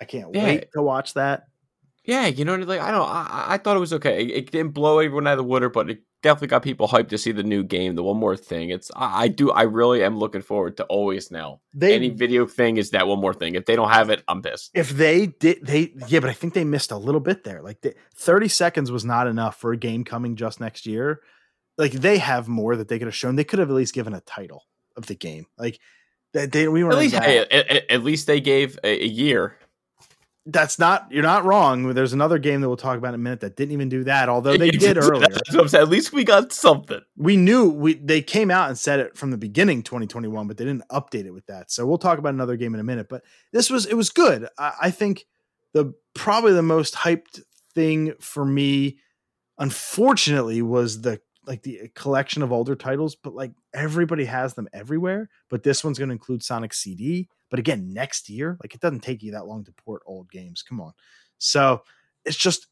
I 0.01 0.07
can't 0.07 0.35
Yeah. 0.35 0.45
wait 0.45 0.69
to 0.73 0.81
watch 0.83 1.13
that. 1.13 1.45
Yeah, 2.07 2.27
you 2.29 2.47
know, 2.47 2.53
what 2.53 2.63
I 2.63 2.65
like 2.65 2.81
I 2.81 2.91
don't, 2.91 3.07
I, 3.07 3.27
I- 3.31 3.55
I 3.55 3.59
thought 3.59 3.77
it 3.77 3.81
was 3.81 3.93
okay. 3.93 4.23
It, 4.25 4.31
it 4.31 4.51
didn't 4.51 4.73
blow 4.73 4.99
everyone 4.99 5.27
out 5.27 5.33
of 5.33 5.39
the 5.41 5.45
water, 5.45 5.69
but 5.69 5.91
it 5.91 5.99
definitely 6.25 6.49
got 6.49 6.63
people 6.65 6.89
hyped 6.89 7.11
to 7.11 7.19
see 7.19 7.31
the 7.31 7.45
new 7.45 7.63
game. 7.63 7.95
The 7.95 8.03
one 8.03 8.17
more 8.17 8.37
thing, 8.37 8.71
it's 8.71 8.91
I, 8.97 9.25
I 9.25 9.29
do, 9.29 9.53
I 9.53 9.63
really 9.63 10.03
am 10.03 10.19
looking 10.19 10.43
forward 10.43 10.77
to 10.79 10.85
always 10.87 11.31
now. 11.31 11.61
They 11.73 11.95
Any 11.95 12.09
video 12.11 12.47
thing 12.47 12.77
is 12.79 12.91
that 12.91 13.07
one 13.07 13.21
more 13.21 13.33
thing. 13.35 13.55
If 13.55 13.67
they 13.67 13.77
don't 13.77 13.91
have 13.91 14.11
it, 14.11 14.25
I'm 14.27 14.43
pissed. 14.43 14.71
if 14.75 14.91
they 14.91 15.27
did 15.27 15.65
they 15.65 15.93
yeah 16.09 16.19
but 16.21 16.31
i 16.31 16.33
think 16.33 16.55
they 16.55 16.65
missed 16.65 16.91
a 16.91 16.97
little 16.97 17.21
bit 17.21 17.45
there 17.45 17.63
like 17.63 17.81
the, 17.83 17.95
30 18.17 18.49
seconds 18.49 18.91
was 18.91 19.05
not 19.05 19.27
enough 19.29 19.57
for 19.61 19.73
a 19.73 19.77
game 19.77 20.03
coming 20.05 20.35
just 20.37 20.61
next 20.61 20.87
year 20.87 21.21
like 21.79 21.93
they 21.93 22.19
have 22.19 22.49
more 22.49 22.75
that 22.77 22.89
they 22.89 22.99
could 22.99 23.07
have 23.07 23.15
shown 23.15 23.37
they 23.37 23.45
could 23.45 23.59
have 23.61 23.71
at 23.71 23.75
least 23.77 23.95
given 23.95 24.15
a 24.15 24.21
title 24.21 24.65
of 24.97 25.07
the 25.07 25.15
game 25.15 25.47
like 25.59 25.79
they, 26.33 26.47
they 26.47 26.67
we 26.69 26.83
were 26.83 26.93
At 26.93 26.99
least, 26.99 27.15
hey, 27.15 27.39
at, 27.39 27.53
at- 27.53 27.91
at 27.91 28.03
least 28.03 28.27
they 28.27 28.41
gave 28.41 28.77
a, 28.83 29.05
a 29.05 29.07
year. 29.07 29.57
That's 30.47 30.79
not 30.79 31.07
you're 31.11 31.23
not 31.23 31.45
wrong. 31.45 31.95
There's 31.95 32.13
another 32.13 32.39
game 32.39 32.61
that 32.61 32.69
we'll 32.69 32.77
talk 32.77 32.99
about 32.99 33.09
in 33.09 33.15
a 33.15 33.19
minute 33.19 33.41
that 33.41 33.57
didn't 33.57 33.73
even 33.73 33.89
do 33.89 34.05
that 34.05 34.29
although 34.29 34.57
they 34.57 34.71
did 34.73 34.99
earlier. 34.99 35.27
What 35.51 35.61
I'm 35.61 35.69
saying. 35.69 35.83
At 35.83 35.89
least 35.89 36.13
we 36.13 36.25
got 36.25 36.53
something. 36.53 37.01
we 37.17 37.37
knew 37.37 37.71
we 37.71 37.95
they 37.95 38.21
came 38.21 38.51
out 38.51 38.69
and 38.69 38.79
said 38.79 39.01
it 39.01 39.17
from 39.17 39.31
the 39.31 39.39
beginning 39.39 39.83
2021 39.83 40.47
but 40.47 40.57
they 40.57 40.65
didn't 40.65 40.87
update 40.91 41.25
it 41.25 41.31
with 41.31 41.47
that. 41.47 41.71
So 41.71 41.87
we'll 41.87 41.99
talk 41.99 42.19
about 42.19 42.35
another 42.35 42.57
game 42.57 42.75
in 42.75 42.81
a 42.81 42.85
minute 42.85 43.09
but 43.09 43.23
this 43.53 43.71
was 43.71 43.87
it 43.87 43.95
was 43.95 44.11
good. 44.11 44.49
I, 44.59 44.73
I 44.83 44.91
think 44.91 45.25
the 45.73 45.95
probably 46.15 46.53
the 46.53 46.63
most 46.63 46.95
hyped 46.95 47.43
thing 47.75 48.13
for 48.21 48.45
me 48.45 48.99
unfortunately 49.59 50.61
was 50.63 51.01
the 51.03 51.21
like 51.47 51.63
the 51.63 51.91
collection 51.95 52.43
of 52.43 52.53
older 52.53 52.75
titles 52.75 53.17
but 53.17 53.35
like 53.35 53.53
everybody 53.75 54.25
has 54.25 54.55
them 54.55 54.69
everywhere 54.73 55.29
but 55.51 55.63
this 55.63 55.85
one's 55.85 55.99
going 55.99 56.09
to 56.09 56.15
include 56.15 56.43
sonic 56.43 56.73
cd 56.73 57.29
but 57.55 57.61
again 57.61 57.93
next 57.93 58.29
year 58.29 58.59
like 58.61 58.75
it 58.75 58.81
doesn't 58.81 58.99
take 59.01 59.23
you 59.23 59.31
that 59.31 59.47
long 59.47 59.63
to 59.63 59.73
port 59.73 60.03
old 60.07 60.29
games 60.29 60.61
come 60.63 60.81
on 60.81 60.93
so 61.39 61.83
it's 62.25 62.37
just 62.37 62.67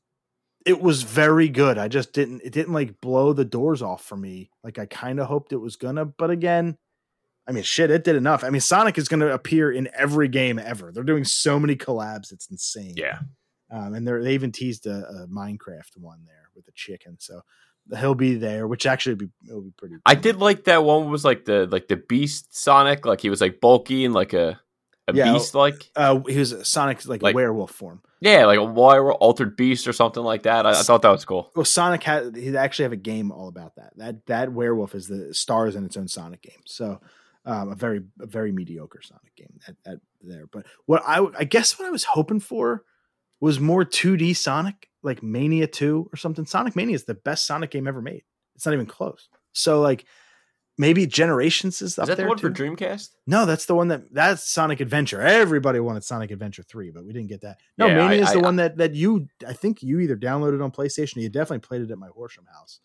it 0.65 0.81
was 0.81 1.03
very 1.03 1.49
good. 1.49 1.79
I 1.79 1.89
just 1.89 2.13
didn't 2.13 2.43
it 2.45 2.53
didn't 2.53 2.73
like 2.73 3.01
blow 3.01 3.33
the 3.33 3.45
doors 3.45 3.83
off 3.83 4.05
for 4.05 4.17
me 4.17 4.51
like 4.63 4.79
I 4.79 4.87
kind 4.87 5.21
of 5.21 5.27
hoped 5.27 5.53
it 5.53 5.59
was 5.59 5.77
gonna. 5.77 6.05
But 6.05 6.31
again, 6.31 6.77
I 7.47 7.53
mean 7.53 7.65
shit, 7.65 7.91
it 7.91 8.05
did 8.05 8.17
enough. 8.17 8.45
I 8.45 8.51
mean 8.51 8.61
Sonic 8.61 8.99
is 8.99 9.09
gonna 9.09 9.29
appear 9.29 9.73
in 9.73 9.89
every 9.95 10.29
game 10.29 10.59
ever. 10.59 10.93
They're 10.93 11.03
doing 11.03 11.25
so 11.25 11.59
many 11.59 11.77
collabs, 11.77 12.33
it's 12.33 12.51
insane. 12.51 12.95
Yeah. 12.97 13.19
Um, 13.71 13.95
and 13.95 14.07
they're, 14.07 14.23
they 14.23 14.35
even 14.35 14.53
teased 14.53 14.87
a, 14.87 15.07
a 15.07 15.27
Minecraft 15.29 15.97
one 15.97 16.25
there 16.27 16.51
with 16.55 16.69
a 16.69 16.73
chicken, 16.73 17.17
so 17.19 17.41
he'll 17.99 18.15
be 18.15 18.35
there, 18.35 18.69
which 18.69 18.85
actually 18.85 19.15
be 19.15 19.29
it'll 19.49 19.63
be 19.63 19.73
pretty. 19.79 19.95
I 20.05 20.15
did 20.15 20.37
like 20.37 20.65
that 20.65 20.85
one 20.85 21.11
was 21.11 21.25
like 21.25 21.47
the 21.47 21.67
like 21.67 21.89
the 21.89 21.97
beast 21.97 22.55
Sonic, 22.55 23.07
like 23.07 23.23
he 23.23 23.31
was 23.31 23.41
like 23.41 23.61
bulky 23.61 24.05
and 24.05 24.13
like 24.13 24.35
a 24.35 24.61
a 25.13 25.17
Yeah, 25.19 25.33
beast 25.33 25.55
like 25.55 25.91
Uh, 25.97 26.21
he 26.29 26.39
was 26.39 26.53
a 26.53 26.65
Sonic 26.65 27.07
like, 27.07 27.23
Like- 27.23 27.35
werewolf 27.35 27.71
form. 27.73 28.03
yeah, 28.21 28.47
like 28.47 28.59
a 28.59 28.65
wire 28.65 29.13
altered 29.13 29.57
beast 29.57 29.87
or 29.89 29.93
something 29.93 30.23
like 30.23 30.43
that. 30.45 30.67
I, 30.67 30.71
I 30.71 30.83
thought 30.83 31.03
that 31.03 31.11
was 31.11 31.25
cool. 31.25 31.51
Well, 31.55 31.65
Sonic 31.65 32.03
had 32.03 32.37
he 32.37 32.57
actually 32.57 32.85
have 32.85 32.93
a 32.93 32.97
game 32.97 33.31
all 33.33 33.49
about 33.49 33.77
that. 33.77 33.93
That 33.97 34.27
that 34.27 34.53
werewolf 34.53 34.95
is 34.95 35.09
the 35.09 35.33
stars 35.35 35.77
in 35.77 35.85
its 35.85 35.97
own 35.97 36.09
Sonic 36.09 36.43
game. 36.43 36.63
So 36.67 37.01
um, 37.45 37.73
a 37.73 37.75
very 37.75 38.03
a 38.21 38.27
very 38.27 38.53
mediocre 38.53 39.03
Sonic 39.03 39.35
game 39.37 39.59
at, 39.67 39.77
at 39.85 39.99
there. 40.23 40.47
But 40.47 40.67
what 40.87 41.03
I 41.07 41.27
I 41.39 41.45
guess 41.45 41.79
what 41.79 41.87
I 41.87 41.91
was 41.91 42.05
hoping 42.05 42.41
for 42.41 42.85
was 43.41 43.59
more 43.59 43.85
2D 43.85 44.37
Sonic, 44.37 44.89
like 45.03 45.21
Mania 45.23 45.67
2 45.67 46.11
or 46.13 46.17
something. 46.17 46.47
Sonic 46.47 46.77
Mania 46.77 46.95
is 46.95 47.05
the 47.05 47.15
best 47.15 47.45
Sonic 47.47 47.73
game 47.73 47.89
ever 47.89 48.01
made. 48.01 48.23
It's 48.55 48.65
not 48.65 48.73
even 48.75 48.87
close. 48.87 49.29
So 49.53 49.81
like 49.81 50.05
maybe 50.83 51.07
Generations 51.07 51.81
is 51.81 51.99
up 51.99 52.03
Is 52.05 52.09
that 52.09 52.17
there 52.19 52.27
the 52.27 52.29
one 52.29 52.39
too. 52.39 52.49
for 52.49 52.53
Dreamcast? 52.55 53.09
No, 53.27 53.47
that's 53.47 53.65
the 53.65 53.75
one 53.75 53.89
that 53.89 54.13
that's 54.13 54.47
Sonic 54.47 54.81
Adventure. 54.81 55.23
Everybody 55.23 55.81
wanted 55.81 56.05
Sonic 56.05 56.31
Adventure 56.31 56.63
3, 56.63 56.91
but 56.91 57.05
we 57.07 57.13
didn't 57.15 57.29
get 57.29 57.41
that. 57.41 57.57
No, 57.79 57.87
Yeah, 57.87 57.95
Mania 58.09 58.21
I- 58.21 58.23
is 58.25 58.33
the 58.33 58.41
I- 58.41 58.43
one 58.43 58.57
that 58.57 58.77
that 58.77 58.95
you 58.95 59.29
I 59.49 59.55
think 59.55 59.83
you 59.83 60.01
either 60.01 60.17
downloaded 60.17 60.63
on 60.63 60.71
PlayStation 60.71 61.17
or 61.17 61.21
you 61.21 61.31
definitely 61.31 61.61
played 61.61 61.81
it 61.81 61.91
at 61.91 61.99
my 61.99 62.09
Horsham 62.09 62.45
house. 62.53 62.81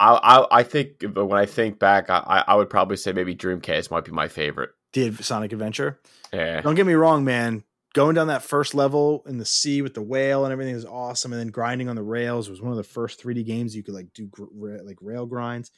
I, 0.00 0.12
I 0.14 0.58
I 0.60 0.62
think, 0.62 1.04
but 1.12 1.26
when 1.26 1.40
I 1.40 1.46
think 1.46 1.80
back, 1.80 2.08
I 2.10 2.44
I- 2.46 2.54
would 2.54 2.70
probably 2.70 2.96
say 2.96 3.12
maybe 3.12 3.34
Dreamcast 3.34 3.90
might 3.90 4.04
be 4.04 4.12
my 4.12 4.28
favorite. 4.28 4.70
Did 4.92 5.22
Sonic 5.24 5.52
Adventure? 5.52 5.98
Yeah, 6.32 6.60
Don't 6.60 6.76
get 6.76 6.86
me 6.86 6.94
wrong, 6.94 7.24
man. 7.24 7.64
Going 7.94 8.14
down 8.14 8.28
that 8.28 8.42
first 8.42 8.74
level 8.74 9.24
in 9.26 9.38
the 9.38 9.44
sea 9.44 9.82
with 9.82 9.94
the 9.94 10.02
whale 10.02 10.44
and 10.44 10.52
everything 10.52 10.74
is 10.76 10.84
awesome, 10.84 11.32
and 11.32 11.40
then 11.40 11.48
grinding 11.48 11.88
on 11.88 11.96
the 11.96 12.02
rails 12.02 12.48
was 12.48 12.60
one 12.62 12.70
of 12.70 12.76
the 12.76 12.84
first 12.84 13.20
3D 13.20 13.44
games 13.44 13.74
you 13.74 13.82
could 13.82 13.94
like 13.94 14.12
do 14.14 14.26
gr- 14.26 14.78
like 14.84 14.98
rail 15.00 15.26
grinds. 15.26 15.70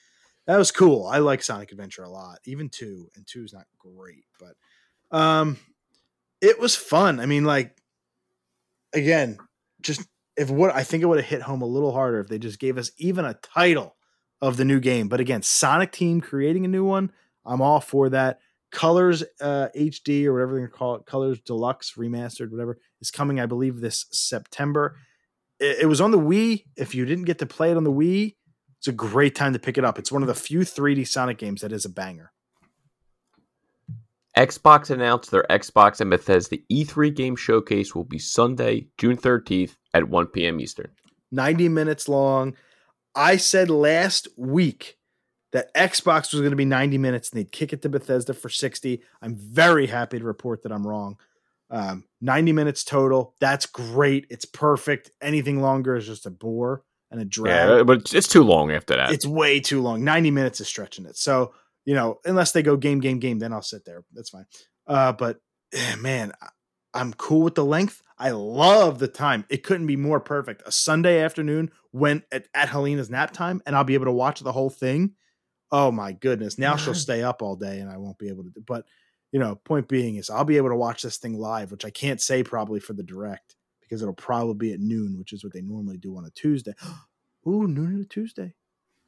That 0.47 0.57
was 0.57 0.73
cool. 0.73 1.07
I 1.07 1.19
like 1.19 1.43
Sonic 1.43 1.71
Adventure 1.71 2.03
a 2.03 2.11
lot. 2.11 2.39
Even 2.45 2.69
two, 2.69 3.09
and 3.15 3.27
two 3.27 3.45
is 3.45 3.53
not 3.53 3.67
great, 3.79 4.25
but 4.39 5.17
um, 5.17 5.59
it 6.41 6.59
was 6.59 6.75
fun. 6.75 7.21
I 7.21 7.27
mean, 7.27 7.45
like 7.45 7.77
again, 8.93 9.39
just 9.81 10.07
if 10.37 10.51
what 10.51 10.75
I 10.75 10.83
think 10.83 11.03
it 11.03 11.07
would 11.07 11.19
have 11.19 11.29
hit 11.29 11.43
home 11.43 11.63
a 11.63 11.67
little 11.67 11.93
harder 11.93 12.21
if 12.21 12.29
they 12.29 12.39
just 12.39 12.59
gave 12.59 12.79
us 12.79 12.91
even 12.99 13.25
a 13.25 13.35
title 13.35 13.97
of 14.41 14.57
the 14.57 14.65
new 14.65 14.81
game. 14.81 15.09
But 15.09 15.21
again, 15.21 15.43
Sonic 15.43 15.93
Team 15.93 16.21
creating 16.21 16.65
a 16.65 16.69
new 16.69 16.85
one, 16.85 17.13
I'm 17.45 17.61
all 17.61 17.81
for 17.81 18.09
that. 18.11 18.41
Colors 18.71 19.25
uh, 19.41 19.69
HD 19.77 20.27
or 20.27 20.33
whatever 20.33 20.61
they 20.61 20.67
call 20.69 20.95
it, 20.95 21.05
Colors 21.05 21.41
Deluxe 21.41 21.95
Remastered, 21.97 22.51
whatever, 22.51 22.79
is 23.01 23.11
coming, 23.11 23.41
I 23.41 23.47
believe, 23.47 23.81
this 23.81 24.07
September. 24.13 24.97
It, 25.59 25.81
it 25.81 25.87
was 25.87 26.01
on 26.01 26.13
the 26.13 26.19
Wii. 26.19 26.65
If 26.77 26.95
you 26.95 27.05
didn't 27.05 27.25
get 27.25 27.41
to 27.41 27.47
play 27.47 27.73
it 27.73 27.77
on 27.77 27.85
the 27.85 27.93
Wii, 27.93 28.37
it's 28.81 28.89
a 28.89 28.93
great 28.93 29.35
time 29.35 29.53
to 29.53 29.59
pick 29.59 29.77
it 29.77 29.85
up. 29.85 29.99
It's 29.99 30.11
one 30.11 30.23
of 30.23 30.29
the 30.29 30.35
few 30.35 30.61
3D 30.61 31.07
Sonic 31.07 31.37
games 31.37 31.61
that 31.61 31.71
is 31.71 31.85
a 31.85 31.91
banger. 31.91 32.33
Xbox 34.35 34.89
announced 34.89 35.31
their 35.31 35.45
Xbox 35.51 36.01
and 36.01 36.09
Bethesda 36.09 36.57
E3 36.73 37.15
game 37.15 37.37
showcase 37.37 37.95
will 37.95 38.05
be 38.05 38.19
Sunday, 38.19 38.87
June 38.97 39.19
13th 39.19 39.77
at 39.93 40.09
1 40.09 40.29
p.m. 40.29 40.61
Eastern. 40.61 40.91
90 41.31 41.69
minutes 41.69 42.09
long. 42.09 42.57
I 43.15 43.37
said 43.37 43.69
last 43.69 44.29
week 44.39 44.97
that 45.53 45.75
Xbox 45.75 46.33
was 46.33 46.41
going 46.41 46.53
to 46.53 46.57
be 46.57 46.65
90 46.65 46.97
minutes 46.97 47.29
and 47.29 47.39
they'd 47.39 47.53
kick 47.53 47.75
it 47.75 47.83
to 47.83 47.91
Bethesda 47.91 48.33
for 48.33 48.49
60. 48.49 49.03
I'm 49.21 49.35
very 49.35 49.89
happy 49.89 50.19
to 50.19 50.25
report 50.25 50.63
that 50.63 50.73
I'm 50.73 50.87
wrong. 50.87 51.19
Um, 51.69 52.05
90 52.23 52.53
minutes 52.53 52.83
total. 52.83 53.35
That's 53.41 53.67
great. 53.67 54.27
It's 54.31 54.47
perfect. 54.47 55.11
Anything 55.21 55.61
longer 55.61 55.97
is 55.97 56.07
just 56.07 56.25
a 56.25 56.31
bore 56.31 56.83
and 57.11 57.21
a 57.21 57.25
drag. 57.25 57.69
Yeah, 57.69 57.83
but 57.83 58.13
it's 58.15 58.29
too 58.29 58.43
long 58.43 58.71
after 58.71 58.97
that. 58.97 59.13
It's 59.13 59.27
way 59.27 59.61
too 59.61 59.83
long. 59.83 60.05
90 60.05 60.31
minutes 60.31 60.61
is 60.61 60.69
stretching 60.69 61.07
it. 61.07 61.17
So, 61.17 61.53
you 61.85 61.95
know, 61.95 62.19
unless 62.25 62.53
they 62.53 62.63
go 62.63 62.77
game, 62.77 63.01
game, 63.01 63.19
game, 63.19 63.39
then 63.39 63.53
I'll 63.53 63.63
sit 63.63 63.85
there. 63.85 64.05
That's 64.13 64.31
fine. 64.31 64.47
Uh, 64.87 65.13
but 65.13 65.41
eh, 65.73 65.97
man, 65.97 66.33
I'm 66.95 67.13
cool 67.15 67.43
with 67.43 67.55
the 67.55 67.65
length. 67.65 68.03
I 68.19 68.31
love 68.31 68.99
the 68.99 69.09
time. 69.09 69.45
It 69.49 69.63
couldn't 69.63 69.87
be 69.87 69.97
more 69.97 70.21
perfect. 70.21 70.63
A 70.67 70.73
Sunday 70.73 71.23
afternoon 71.23 71.71
when 71.91 72.23
at, 72.31 72.47
at 72.55 72.69
Helena's 72.69 73.11
nap 73.11 73.33
time, 73.33 73.63
and 73.67 73.75
I'll 73.75 73.85
be 73.85 73.95
able 73.95 74.07
to 74.07 74.13
watch 74.13 74.41
the 74.41 74.53
whole 74.53 74.71
thing. 74.71 75.15
Oh 75.73 75.91
my 75.91 76.13
goodness. 76.13 76.59
Now 76.59 76.77
she'll 76.77 76.95
stay 76.95 77.23
up 77.23 77.43
all 77.43 77.55
day 77.55 77.79
and 77.79 77.89
I 77.89 77.97
won't 77.97 78.19
be 78.19 78.29
able 78.29 78.43
to 78.43 78.51
do 78.51 78.61
but 78.67 78.85
you 79.33 79.39
know, 79.39 79.55
point 79.55 79.89
being 79.89 80.17
is 80.17 80.29
I'll 80.29 80.45
be 80.45 80.57
able 80.57 80.71
to 80.71 80.77
watch 80.77 81.03
this 81.03 81.19
thing 81.19 81.39
live, 81.39 81.71
which 81.71 81.85
I 81.85 81.91
can't 81.91 82.21
say 82.21 82.43
probably 82.43 82.81
for 82.81 82.93
the 82.93 83.03
direct 83.03 83.55
because 83.91 84.03
it'll 84.03 84.15
probably 84.15 84.55
be 84.55 84.73
at 84.73 84.79
noon, 84.79 85.19
which 85.19 85.33
is 85.33 85.43
what 85.43 85.53
they 85.53 85.61
normally 85.61 85.97
do 85.97 86.17
on 86.17 86.25
a 86.25 86.31
Tuesday. 86.31 86.73
Ooh, 87.47 87.67
noon 87.67 87.97
on 87.97 88.03
a 88.03 88.05
Tuesday. 88.05 88.55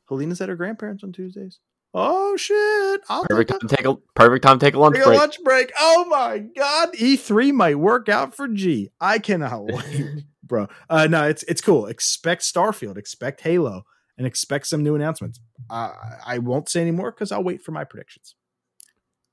Helena's 0.08 0.40
at 0.40 0.48
her 0.48 0.56
grandparents 0.56 1.04
on 1.04 1.12
Tuesdays. 1.12 1.60
Oh 1.94 2.36
shit! 2.38 3.02
I'll 3.10 3.24
perfect 3.24 3.50
time 3.50 3.60
to 3.60 3.76
take 3.76 3.84
a 3.84 3.96
perfect 4.14 4.42
time 4.42 4.58
to 4.58 4.64
take 4.64 4.74
a 4.74 4.78
lunch 4.78 4.96
take 4.96 5.04
break. 5.04 5.18
A 5.18 5.20
lunch 5.20 5.44
break. 5.44 5.72
Oh 5.78 6.06
my 6.08 6.38
god, 6.38 6.94
E3 6.94 7.52
might 7.52 7.78
work 7.78 8.08
out 8.08 8.34
for 8.34 8.48
G. 8.48 8.90
I 8.98 9.18
cannot 9.18 9.64
wait, 9.66 10.24
bro. 10.42 10.68
Uh, 10.88 11.06
no, 11.06 11.28
it's 11.28 11.42
it's 11.44 11.60
cool. 11.60 11.86
Expect 11.86 12.42
Starfield. 12.42 12.96
Expect 12.96 13.42
Halo 13.42 13.84
and 14.16 14.26
expect 14.26 14.66
some 14.66 14.82
new 14.82 14.94
announcements. 14.94 15.38
Uh, 15.68 15.92
I 16.26 16.38
won't 16.38 16.70
say 16.70 16.80
anymore 16.80 17.10
because 17.12 17.30
I'll 17.30 17.44
wait 17.44 17.62
for 17.62 17.72
my 17.72 17.84
predictions. 17.84 18.36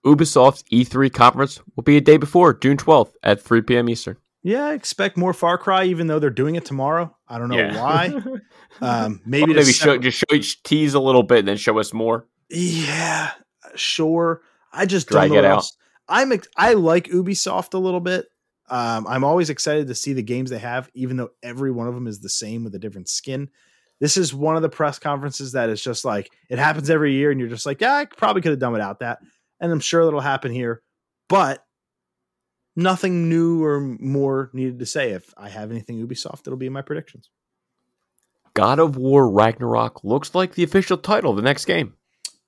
Ubisoft's 0.05 0.63
E3 0.63 1.13
conference 1.13 1.61
will 1.75 1.83
be 1.83 1.97
a 1.97 2.01
day 2.01 2.17
before, 2.17 2.53
June 2.53 2.77
12th 2.77 3.13
at 3.23 3.41
3 3.41 3.61
p.m. 3.61 3.89
Eastern. 3.89 4.17
Yeah, 4.41 4.67
I 4.67 4.73
expect 4.73 5.17
more 5.17 5.33
Far 5.33 5.57
Cry, 5.57 5.85
even 5.85 6.07
though 6.07 6.19
they're 6.19 6.29
doing 6.29 6.55
it 6.55 6.65
tomorrow. 6.65 7.15
I 7.27 7.37
don't 7.37 7.49
know 7.49 7.57
yeah. 7.57 7.81
why. 7.81 8.13
Um, 8.81 9.19
maybe 9.25 9.53
maybe 9.53 9.73
show, 9.73 9.97
just 9.97 10.19
show 10.19 10.39
tease 10.63 10.93
a 10.93 10.99
little 10.99 11.23
bit 11.23 11.39
and 11.39 11.47
then 11.47 11.57
show 11.57 11.79
us 11.79 11.91
more. 11.91 12.27
Yeah, 12.49 13.31
sure. 13.75 14.41
I 14.71 14.85
just 14.85 15.09
Drag 15.09 15.29
don't 15.29 15.41
know. 15.41 15.49
It 15.49 15.51
out. 15.51 15.65
I'm 16.07 16.31
I 16.55 16.73
like 16.73 17.07
Ubisoft 17.07 17.73
a 17.73 17.79
little 17.79 17.99
bit. 17.99 18.27
Um, 18.69 19.05
I'm 19.07 19.25
always 19.25 19.49
excited 19.49 19.87
to 19.87 19.95
see 19.95 20.13
the 20.13 20.21
games 20.21 20.51
they 20.51 20.59
have, 20.59 20.89
even 20.93 21.17
though 21.17 21.31
every 21.43 21.71
one 21.71 21.87
of 21.87 21.95
them 21.95 22.07
is 22.07 22.19
the 22.19 22.29
same 22.29 22.63
with 22.63 22.73
a 22.75 22.79
different 22.79 23.09
skin 23.09 23.49
this 23.99 24.17
is 24.17 24.33
one 24.33 24.55
of 24.55 24.61
the 24.61 24.69
press 24.69 24.97
conferences 24.97 25.51
that 25.53 25.69
is 25.69 25.81
just 25.81 26.05
like 26.05 26.31
it 26.49 26.57
happens 26.57 26.89
every 26.89 27.13
year, 27.13 27.31
and 27.31 27.39
you're 27.39 27.49
just 27.49 27.65
like, 27.65 27.81
yeah, 27.81 27.95
I 27.95 28.05
probably 28.05 28.41
could 28.41 28.51
have 28.51 28.59
done 28.59 28.73
without 28.73 28.99
that. 28.99 29.19
And 29.59 29.71
I'm 29.71 29.81
sure 29.81 30.05
that'll 30.05 30.21
happen 30.21 30.51
here, 30.51 30.81
but 31.27 31.63
nothing 32.79 33.29
new 33.29 33.63
or 33.63 33.79
more 33.79 34.49
needed 34.53 34.79
to 34.79 34.85
say. 34.85 35.11
If 35.11 35.33
I 35.37 35.49
have 35.49 35.71
anything 35.71 36.05
Ubisoft, 36.05 36.41
it'll 36.41 36.57
be 36.57 36.67
in 36.67 36.73
my 36.73 36.81
predictions. 36.81 37.29
God 38.53 38.79
of 38.79 38.97
War 38.97 39.29
Ragnarok 39.29 40.03
looks 40.03 40.33
like 40.33 40.55
the 40.55 40.63
official 40.63 40.97
title 40.97 41.31
of 41.31 41.37
the 41.37 41.43
next 41.43 41.65
game. 41.65 41.93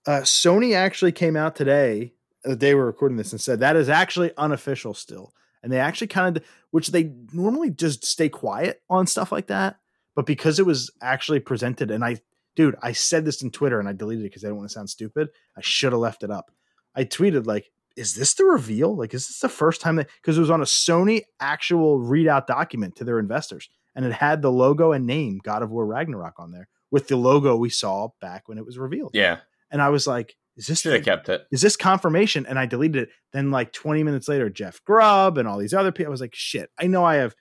Uh, 0.06 0.22
Sony 0.22 0.76
actually 0.76 1.12
came 1.12 1.36
out 1.36 1.56
today, 1.56 2.14
the 2.44 2.56
day 2.56 2.74
we're 2.74 2.86
recording 2.86 3.18
this, 3.18 3.32
and 3.32 3.40
said 3.40 3.60
that 3.60 3.76
is 3.76 3.88
actually 3.88 4.32
unofficial 4.38 4.94
still. 4.94 5.34
And 5.62 5.72
they 5.72 5.80
actually 5.80 6.08
kind 6.08 6.38
of, 6.38 6.44
which 6.72 6.88
they 6.88 7.14
normally 7.32 7.70
just 7.70 8.04
stay 8.04 8.30
quiet 8.30 8.82
on 8.90 9.06
stuff 9.06 9.32
like 9.32 9.48
that 9.48 9.78
but 10.16 10.26
because 10.26 10.60
it 10.60 10.66
was 10.66 10.92
actually 11.02 11.40
presented, 11.40 11.92
and 11.92 12.04
I, 12.04 12.18
dude, 12.56 12.76
I 12.82 12.92
said 12.92 13.26
this 13.26 13.42
in 13.42 13.52
Twitter 13.52 13.80
and 13.80 13.88
I 13.88 13.94
deleted 13.94 14.26
it 14.26 14.30
because 14.30 14.44
I 14.44 14.48
didn't 14.48 14.58
want 14.58 14.70
to 14.70 14.74
sound 14.74 14.90
stupid. 14.90 15.30
I 15.58 15.62
should 15.62 15.94
have 15.94 16.02
left 16.02 16.24
it 16.24 16.32
up. 16.32 16.52
I 16.96 17.06
tweeted 17.06 17.48
like, 17.48 17.72
"Is 17.96 18.16
this 18.16 18.34
the 18.34 18.46
reveal? 18.46 18.96
Like, 18.96 19.14
is 19.14 19.28
this 19.28 19.40
the 19.40 19.50
first 19.50 19.82
time 19.82 19.96
that?" 19.98 20.10
Because 20.22 20.38
it 20.38 20.42
was 20.42 20.50
on 20.50 20.62
a 20.62 20.66
Sony 20.66 21.22
actual 21.40 22.00
readout 22.00 22.48
document 22.48 22.96
to 22.98 23.04
their 23.04 23.20
investors, 23.20 23.70
and 23.96 24.06
it 24.06 24.14
had 24.14 24.42
the 24.42 24.52
logo 24.52 24.92
and 24.92 25.06
name 25.06 25.40
God 25.44 25.64
of 25.64 25.72
War 25.72 25.86
Ragnarok 25.86 26.36
on 26.40 26.52
there 26.52 26.68
with 26.92 27.08
the 27.08 27.18
logo 27.18 27.56
we 27.56 27.70
saw 27.70 28.10
back 28.20 28.48
when 28.48 28.58
it 28.58 28.66
was 28.66 28.78
revealed. 28.78 29.12
Yeah, 29.14 29.40
and 29.72 29.82
I 29.82 29.90
was 29.90 30.08
like, 30.08 30.36
is 30.58 30.68
this 30.68 30.82
should 30.82 30.94
have 30.94 31.06
kept 31.06 31.30
it? 31.30 31.46
Is 31.52 31.62
this 31.62 31.78
confirmation? 31.78 32.46
And 32.46 32.60
I 32.60 32.66
deleted 32.66 33.04
it. 33.04 33.10
Then 33.34 33.52
like 33.52 33.72
20 33.72 34.04
minutes 34.04 34.28
later, 34.28 34.50
Jeff 34.50 34.84
Grubb 34.84 35.38
and 35.38 35.48
all 35.48 35.58
these 35.58 35.74
other 35.74 35.92
people. 35.92 36.12
I 36.12 36.12
was 36.12 36.22
like, 36.22 36.36
shit. 36.36 36.70
I 36.80 36.88
know 36.88 37.04
I 37.04 37.16
have, 37.16 37.36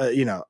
uh, 0.00 0.08
you 0.08 0.24
know, 0.24 0.44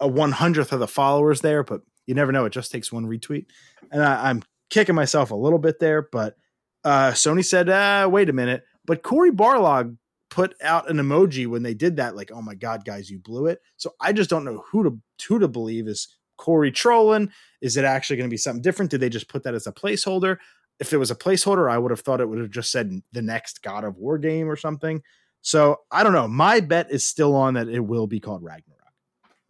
a 0.00 0.08
one 0.08 0.32
hundredth 0.32 0.72
of 0.72 0.80
the 0.80 0.88
followers 0.88 1.40
there, 1.40 1.62
but 1.62 1.82
you 2.06 2.14
never 2.14 2.32
know. 2.32 2.44
It 2.44 2.52
just 2.52 2.70
takes 2.70 2.92
one 2.92 3.06
retweet, 3.06 3.46
and 3.90 4.02
I, 4.02 4.30
am 4.30 4.42
kicking 4.70 4.94
myself 4.94 5.30
a 5.30 5.36
little 5.36 5.58
bit 5.58 5.80
there. 5.80 6.02
But 6.10 6.36
uh, 6.84 7.10
Sony 7.12 7.44
said, 7.44 7.68
uh, 7.68 8.08
"Wait 8.10 8.28
a 8.28 8.32
minute." 8.32 8.62
But 8.88 9.02
Cory 9.02 9.30
Barlog 9.30 9.98
put 10.30 10.54
out 10.62 10.90
an 10.90 10.96
emoji 10.96 11.46
when 11.46 11.62
they 11.62 11.74
did 11.74 11.96
that, 11.96 12.16
like, 12.16 12.32
"Oh 12.32 12.40
my 12.40 12.54
god, 12.54 12.86
guys, 12.86 13.10
you 13.10 13.18
blew 13.18 13.46
it." 13.46 13.60
So 13.76 13.94
I 14.00 14.14
just 14.14 14.30
don't 14.30 14.46
know 14.46 14.64
who 14.66 14.82
to 14.82 14.98
who 15.28 15.38
to 15.38 15.46
believe 15.46 15.86
is 15.86 16.16
Corey 16.38 16.72
trolling. 16.72 17.30
Is 17.60 17.76
it 17.76 17.84
actually 17.84 18.16
going 18.16 18.30
to 18.30 18.32
be 18.32 18.38
something 18.38 18.62
different? 18.62 18.90
Did 18.90 19.00
they 19.00 19.10
just 19.10 19.28
put 19.28 19.42
that 19.44 19.54
as 19.54 19.66
a 19.66 19.72
placeholder? 19.72 20.38
If 20.80 20.94
it 20.94 20.96
was 20.96 21.10
a 21.10 21.16
placeholder, 21.16 21.70
I 21.70 21.76
would 21.76 21.90
have 21.90 22.00
thought 22.00 22.22
it 22.22 22.28
would 22.28 22.38
have 22.38 22.50
just 22.50 22.72
said 22.72 23.02
the 23.12 23.20
next 23.20 23.62
God 23.62 23.84
of 23.84 23.98
War 23.98 24.16
game 24.16 24.48
or 24.48 24.56
something. 24.56 25.02
So 25.42 25.80
I 25.90 26.02
don't 26.02 26.14
know. 26.14 26.26
My 26.26 26.60
bet 26.60 26.90
is 26.90 27.06
still 27.06 27.36
on 27.36 27.54
that 27.54 27.68
it 27.68 27.80
will 27.80 28.06
be 28.06 28.20
called 28.20 28.42
Ragnarok. 28.42 28.78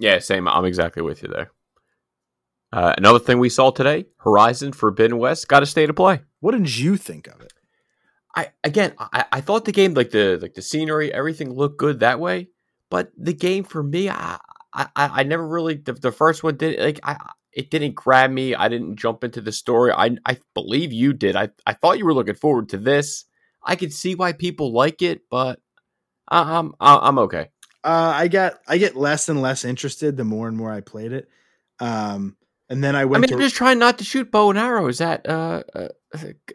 Yeah, 0.01 0.19
same. 0.19 0.49
I'm 0.49 0.65
exactly 0.65 1.03
with 1.03 1.23
you 1.23 1.29
there. 1.29 1.53
Uh, 2.73 2.95
another 2.99 3.21
thing 3.21 3.39
we 3.39 3.51
saw 3.51 3.71
today: 3.71 4.07
Horizon 4.19 4.73
Forbidden 4.73 5.19
West 5.19 5.47
got 5.47 5.63
a 5.63 5.67
state 5.67 5.91
of 5.91 5.95
play. 5.95 6.23
What 6.41 6.53
did 6.53 6.77
you 6.77 6.97
think 6.97 7.29
of 7.29 7.41
it? 7.41 7.53
I 8.39 8.53
again, 8.65 8.95
I, 8.99 9.25
I 9.33 9.41
thought 9.41 9.65
the 9.65 9.73
game, 9.73 9.95
like 9.95 10.11
the 10.11 10.39
like 10.41 10.55
the 10.55 10.63
scenery, 10.63 11.13
everything 11.13 11.53
looked 11.53 11.79
good 11.79 12.01
that 12.01 12.21
way. 12.21 12.49
But 12.91 13.11
the 13.17 13.33
game 13.33 13.65
for 13.65 13.83
me, 13.83 14.09
I 14.11 14.39
I, 14.73 14.89
I 14.97 15.23
never 15.25 15.47
really 15.47 15.75
the, 15.75 15.93
the 15.93 16.13
first 16.13 16.43
one 16.43 16.57
did 16.57 16.81
like 16.81 17.01
I 17.03 17.17
it 17.53 17.71
didn't 17.71 17.95
grab 17.95 18.31
me. 18.31 18.55
I 18.55 18.69
didn't 18.69 18.97
jump 18.97 19.25
into 19.25 19.41
the 19.41 19.53
story. 19.53 19.93
I 19.93 20.17
I 20.27 20.39
believe 20.55 20.93
you 20.93 21.13
did. 21.13 21.37
I 21.37 21.51
I 21.67 21.75
thought 21.75 21.99
you 21.99 22.05
were 22.05 22.15
looking 22.15 22.35
forward 22.35 22.69
to 22.71 22.79
this. 22.79 23.25
I 23.63 23.77
could 23.77 23.93
see 23.93 24.15
why 24.15 24.33
people 24.33 24.73
like 24.73 25.03
it, 25.03 25.23
but 25.31 25.61
I'm 26.29 26.75
I'm 26.81 27.19
okay 27.19 27.49
uh, 27.85 28.13
I 28.15 28.29
got 28.29 28.59
I 28.67 28.79
get 28.79 28.97
less 28.97 29.29
and 29.29 29.41
less 29.41 29.65
interested 29.65 30.17
the 30.17 30.25
more 30.25 30.49
and 30.49 30.57
more 30.57 30.71
I 30.71 30.81
played 30.81 31.13
it. 31.13 31.29
Um, 31.81 32.37
and 32.69 32.85
then 32.85 32.95
I 32.95 33.05
went. 33.05 33.21
I 33.21 33.23
mean, 33.23 33.29
to, 33.29 33.35
I'm 33.35 33.41
just 33.41 33.57
trying 33.57 33.79
not 33.79 33.99
to 33.99 34.05
shoot 34.05 34.31
bow 34.31 34.51
and 34.51 34.59
arrows 34.59 35.01
at 35.01 35.29
uh, 35.29 35.63
uh, 35.75 35.89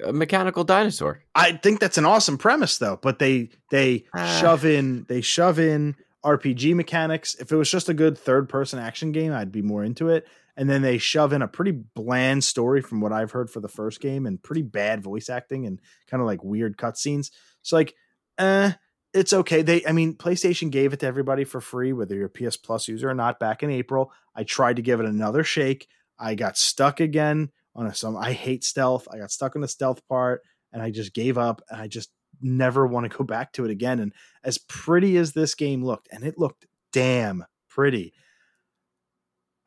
a 0.04 0.14
mechanical 0.14 0.64
dinosaur. 0.64 1.24
I 1.36 1.54
think 1.54 1.80
that's 1.80 1.98
an 1.98 2.06
awesome 2.06 2.38
premise, 2.38 2.78
though. 2.78 3.00
But 3.02 3.20
they 3.20 3.50
they 3.72 4.06
uh, 4.14 4.40
shove 4.40 4.66
in 4.66 5.06
they 5.10 5.22
shove 5.22 5.60
in 5.60 5.96
RPG 6.24 6.76
mechanics. 6.76 7.36
If 7.36 7.52
it 7.52 7.56
was 7.56 7.70
just 7.70 7.90
a 7.90 7.94
good 7.94 8.18
third 8.18 8.48
person 8.48 8.80
action 8.80 9.12
game, 9.12 9.34
I'd 9.34 9.52
be 9.52 9.62
more 9.62 9.84
into 9.84 10.10
it. 10.10 10.28
And 10.56 10.70
then 10.70 10.84
they 10.84 11.00
shove 11.00 11.34
in 11.34 11.42
a 11.42 11.48
pretty 11.48 11.72
bland 11.72 12.44
story 12.44 12.82
from 12.82 13.02
what 13.02 13.12
I've 13.12 13.32
heard 13.32 13.50
for 13.50 13.60
the 13.60 13.68
first 13.68 14.00
game, 14.00 14.28
and 14.28 14.42
pretty 14.42 14.62
bad 14.62 15.02
voice 15.02 15.30
acting 15.30 15.66
and 15.66 15.82
kind 16.08 16.22
of 16.22 16.28
like 16.28 16.44
weird 16.44 16.78
cutscenes. 16.78 17.32
So 17.64 17.76
like, 17.76 17.96
eh, 18.38 18.74
it's 19.16 19.34
okay. 19.34 19.64
They, 19.64 19.84
I 19.86 19.94
mean, 19.94 20.14
PlayStation 20.16 20.70
gave 20.70 20.94
it 20.94 21.00
to 21.00 21.08
everybody 21.08 21.44
for 21.44 21.60
free, 21.60 21.92
whether 21.92 22.14
you're 22.14 22.32
a 22.34 22.50
PS 22.50 22.58
Plus 22.58 22.88
user 22.88 23.10
or 23.10 23.16
not. 23.16 23.40
Back 23.40 23.64
in 23.64 23.72
April, 23.72 24.12
I 24.36 24.44
tried 24.44 24.76
to 24.76 24.84
give 24.84 25.00
it 25.00 25.08
another 25.08 25.44
shake. 25.44 25.88
I 26.24 26.36
got 26.36 26.58
stuck 26.58 27.00
again 27.00 27.52
on 27.76 27.88
a, 27.88 27.94
some. 27.94 28.16
I 28.16 28.32
hate 28.32 28.64
stealth. 28.64 29.08
I 29.12 29.18
got 29.18 29.32
stuck 29.32 29.56
on 29.56 29.62
the 29.62 29.68
stealth 29.68 30.08
part, 30.08 30.42
and 30.72 30.82
I 30.82 30.90
just 30.90 31.14
gave 31.14 31.38
up. 31.38 31.62
And 31.70 31.82
I 31.82 31.88
just 31.88 32.10
never 32.42 32.88
want 32.88 33.10
to 33.10 33.16
go 33.18 33.24
back 33.24 33.52
to 33.54 33.66
it 33.66 33.72
again. 33.72 34.00
And 34.00 34.14
as 34.44 34.58
pretty 34.58 35.18
as 35.18 35.34
this 35.34 35.54
game 35.54 35.84
looked, 35.84 36.08
and 36.12 36.24
it 36.24 36.40
looked 36.40 36.66
damn 36.92 37.46
pretty, 37.70 38.14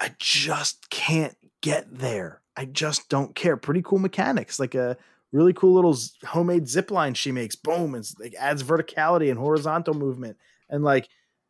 I 0.00 0.14
just 0.18 0.88
can't 0.90 1.36
get 1.61 1.98
there. 1.98 2.42
I 2.57 2.64
just 2.64 3.09
don't 3.09 3.34
care. 3.34 3.57
Pretty 3.57 3.82
cool 3.82 3.98
mechanics, 3.98 4.59
like 4.59 4.74
a 4.74 4.96
really 5.32 5.52
cool 5.52 5.74
little 5.74 5.96
homemade 6.24 6.68
zip 6.68 6.90
line 6.90 7.14
she 7.14 7.32
makes. 7.32 7.54
Boom, 7.54 7.94
and 7.94 8.09
like 8.18 8.34
adds 8.38 8.62
verticality 8.62 9.30
and 9.30 9.38
horizontal 9.38 9.94
movement, 9.94 10.38
and 10.70 10.82
like 10.82 11.09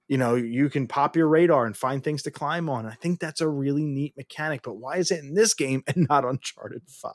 you 0.09 0.19
know 0.19 0.35
you 0.35 0.71
can 0.71 0.87
pop 0.87 1.17
your 1.17 1.29
radar 1.29 1.67
and 1.67 1.77
find 1.77 2.03
things 2.03 2.23
to 2.25 2.31
climb 2.31 2.69
on. 2.69 2.87
I 2.87 2.95
think 2.95 3.21
that's 3.21 3.41
a 3.41 3.49
really 3.49 3.85
neat 3.85 4.15
mechanic. 4.17 4.63
But 4.63 4.77
why 4.77 4.97
is 4.97 5.11
it 5.11 5.21
in 5.21 5.35
this 5.35 5.55
game 5.55 5.83
and 5.87 6.07
not 6.09 6.25
Uncharted 6.25 6.83
Five? 6.89 7.13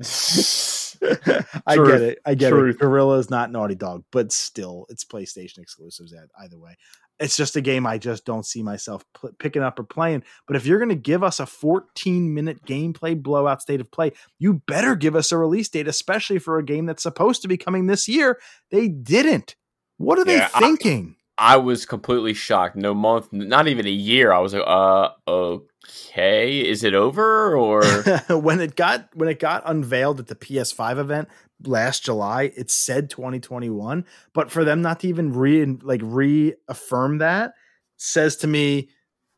I 1.66 1.76
get 1.76 2.00
it. 2.02 2.18
I 2.24 2.34
get 2.34 2.50
Truth. 2.50 2.76
it. 2.76 2.80
Guerrilla 2.80 3.18
is 3.18 3.30
not 3.30 3.50
Naughty 3.52 3.74
Dog, 3.74 4.04
but 4.10 4.32
still, 4.32 4.86
it's 4.88 5.04
PlayStation 5.04 5.58
exclusives. 5.58 6.14
Either 6.40 6.58
way, 6.58 6.76
it's 7.20 7.36
just 7.36 7.56
a 7.56 7.60
game 7.60 7.86
I 7.86 7.98
just 7.98 8.24
don't 8.24 8.46
see 8.46 8.62
myself 8.62 9.04
picking 9.38 9.62
up 9.62 9.78
or 9.78 9.84
playing. 9.84 10.24
But 10.46 10.56
if 10.56 10.66
you're 10.66 10.78
going 10.78 10.88
to 10.88 10.94
give 10.94 11.22
us 11.22 11.40
a 11.40 11.46
14 11.46 12.32
minute 12.34 12.64
gameplay 12.64 13.20
blowout 13.20 13.62
state 13.62 13.80
of 13.80 13.90
play, 13.90 14.12
you 14.38 14.62
better 14.66 14.94
give 14.94 15.14
us 15.14 15.30
a 15.32 15.38
release 15.38 15.68
date, 15.68 15.88
especially 15.88 16.38
for 16.38 16.58
a 16.58 16.64
game 16.64 16.86
that's 16.86 17.02
supposed 17.02 17.42
to 17.42 17.48
be 17.48 17.56
coming 17.56 17.86
this 17.86 18.08
year. 18.08 18.38
They 18.70 18.88
didn't. 18.88 19.56
What 19.98 20.18
are 20.18 20.24
Yeah, 20.26 20.48
they 20.52 20.60
thinking? 20.60 21.16
I 21.18 21.23
was 21.38 21.86
completely 21.86 22.34
shocked. 22.34 22.76
No 22.76 22.94
month, 22.94 23.32
not 23.32 23.68
even 23.68 23.86
a 23.86 23.90
year. 23.90 24.32
I 24.32 24.38
was 24.38 24.54
like, 24.54 24.62
uh, 24.66 25.10
okay, 25.26 26.60
is 26.60 26.84
it 26.84 26.94
over 26.94 27.56
or? 27.56 27.84
when 28.30 28.60
it 28.60 28.76
got 28.76 29.08
when 29.14 29.28
it 29.28 29.38
got 29.38 29.62
unveiled 29.66 30.20
at 30.20 30.26
the 30.28 30.36
PS5 30.36 30.98
event 30.98 31.28
last 31.64 32.04
July, 32.04 32.52
it 32.56 32.70
said 32.70 33.10
2021, 33.10 34.04
but 34.32 34.50
for 34.50 34.64
them 34.64 34.82
not 34.82 35.00
to 35.00 35.08
even 35.08 35.32
re 35.32 35.64
like 35.82 36.00
reaffirm 36.02 37.18
that 37.18 37.54
says 37.96 38.36
to 38.36 38.46
me 38.46 38.88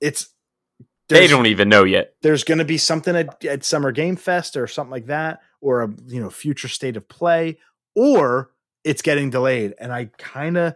it's 0.01 0.30
they 1.09 1.28
don't 1.28 1.47
even 1.47 1.68
know 1.68 1.84
yet. 1.84 2.14
there's 2.22 2.42
going 2.42 2.59
to 2.59 2.64
be 2.64 2.78
something 2.78 3.14
at, 3.14 3.44
at 3.44 3.64
Summer 3.64 3.92
Game 3.92 4.16
Fest 4.16 4.57
or 4.57 4.66
something 4.66 4.90
like 4.90 5.07
that, 5.07 5.40
or 5.61 5.82
a 5.82 5.94
you 6.07 6.20
know 6.20 6.30
future 6.30 6.66
state 6.66 6.97
of 6.97 7.09
play, 7.09 7.59
or 7.94 8.51
it's 8.82 9.03
getting 9.03 9.30
delayed. 9.30 9.74
And 9.78 9.92
I 9.92 10.07
kind 10.18 10.57
of, 10.57 10.74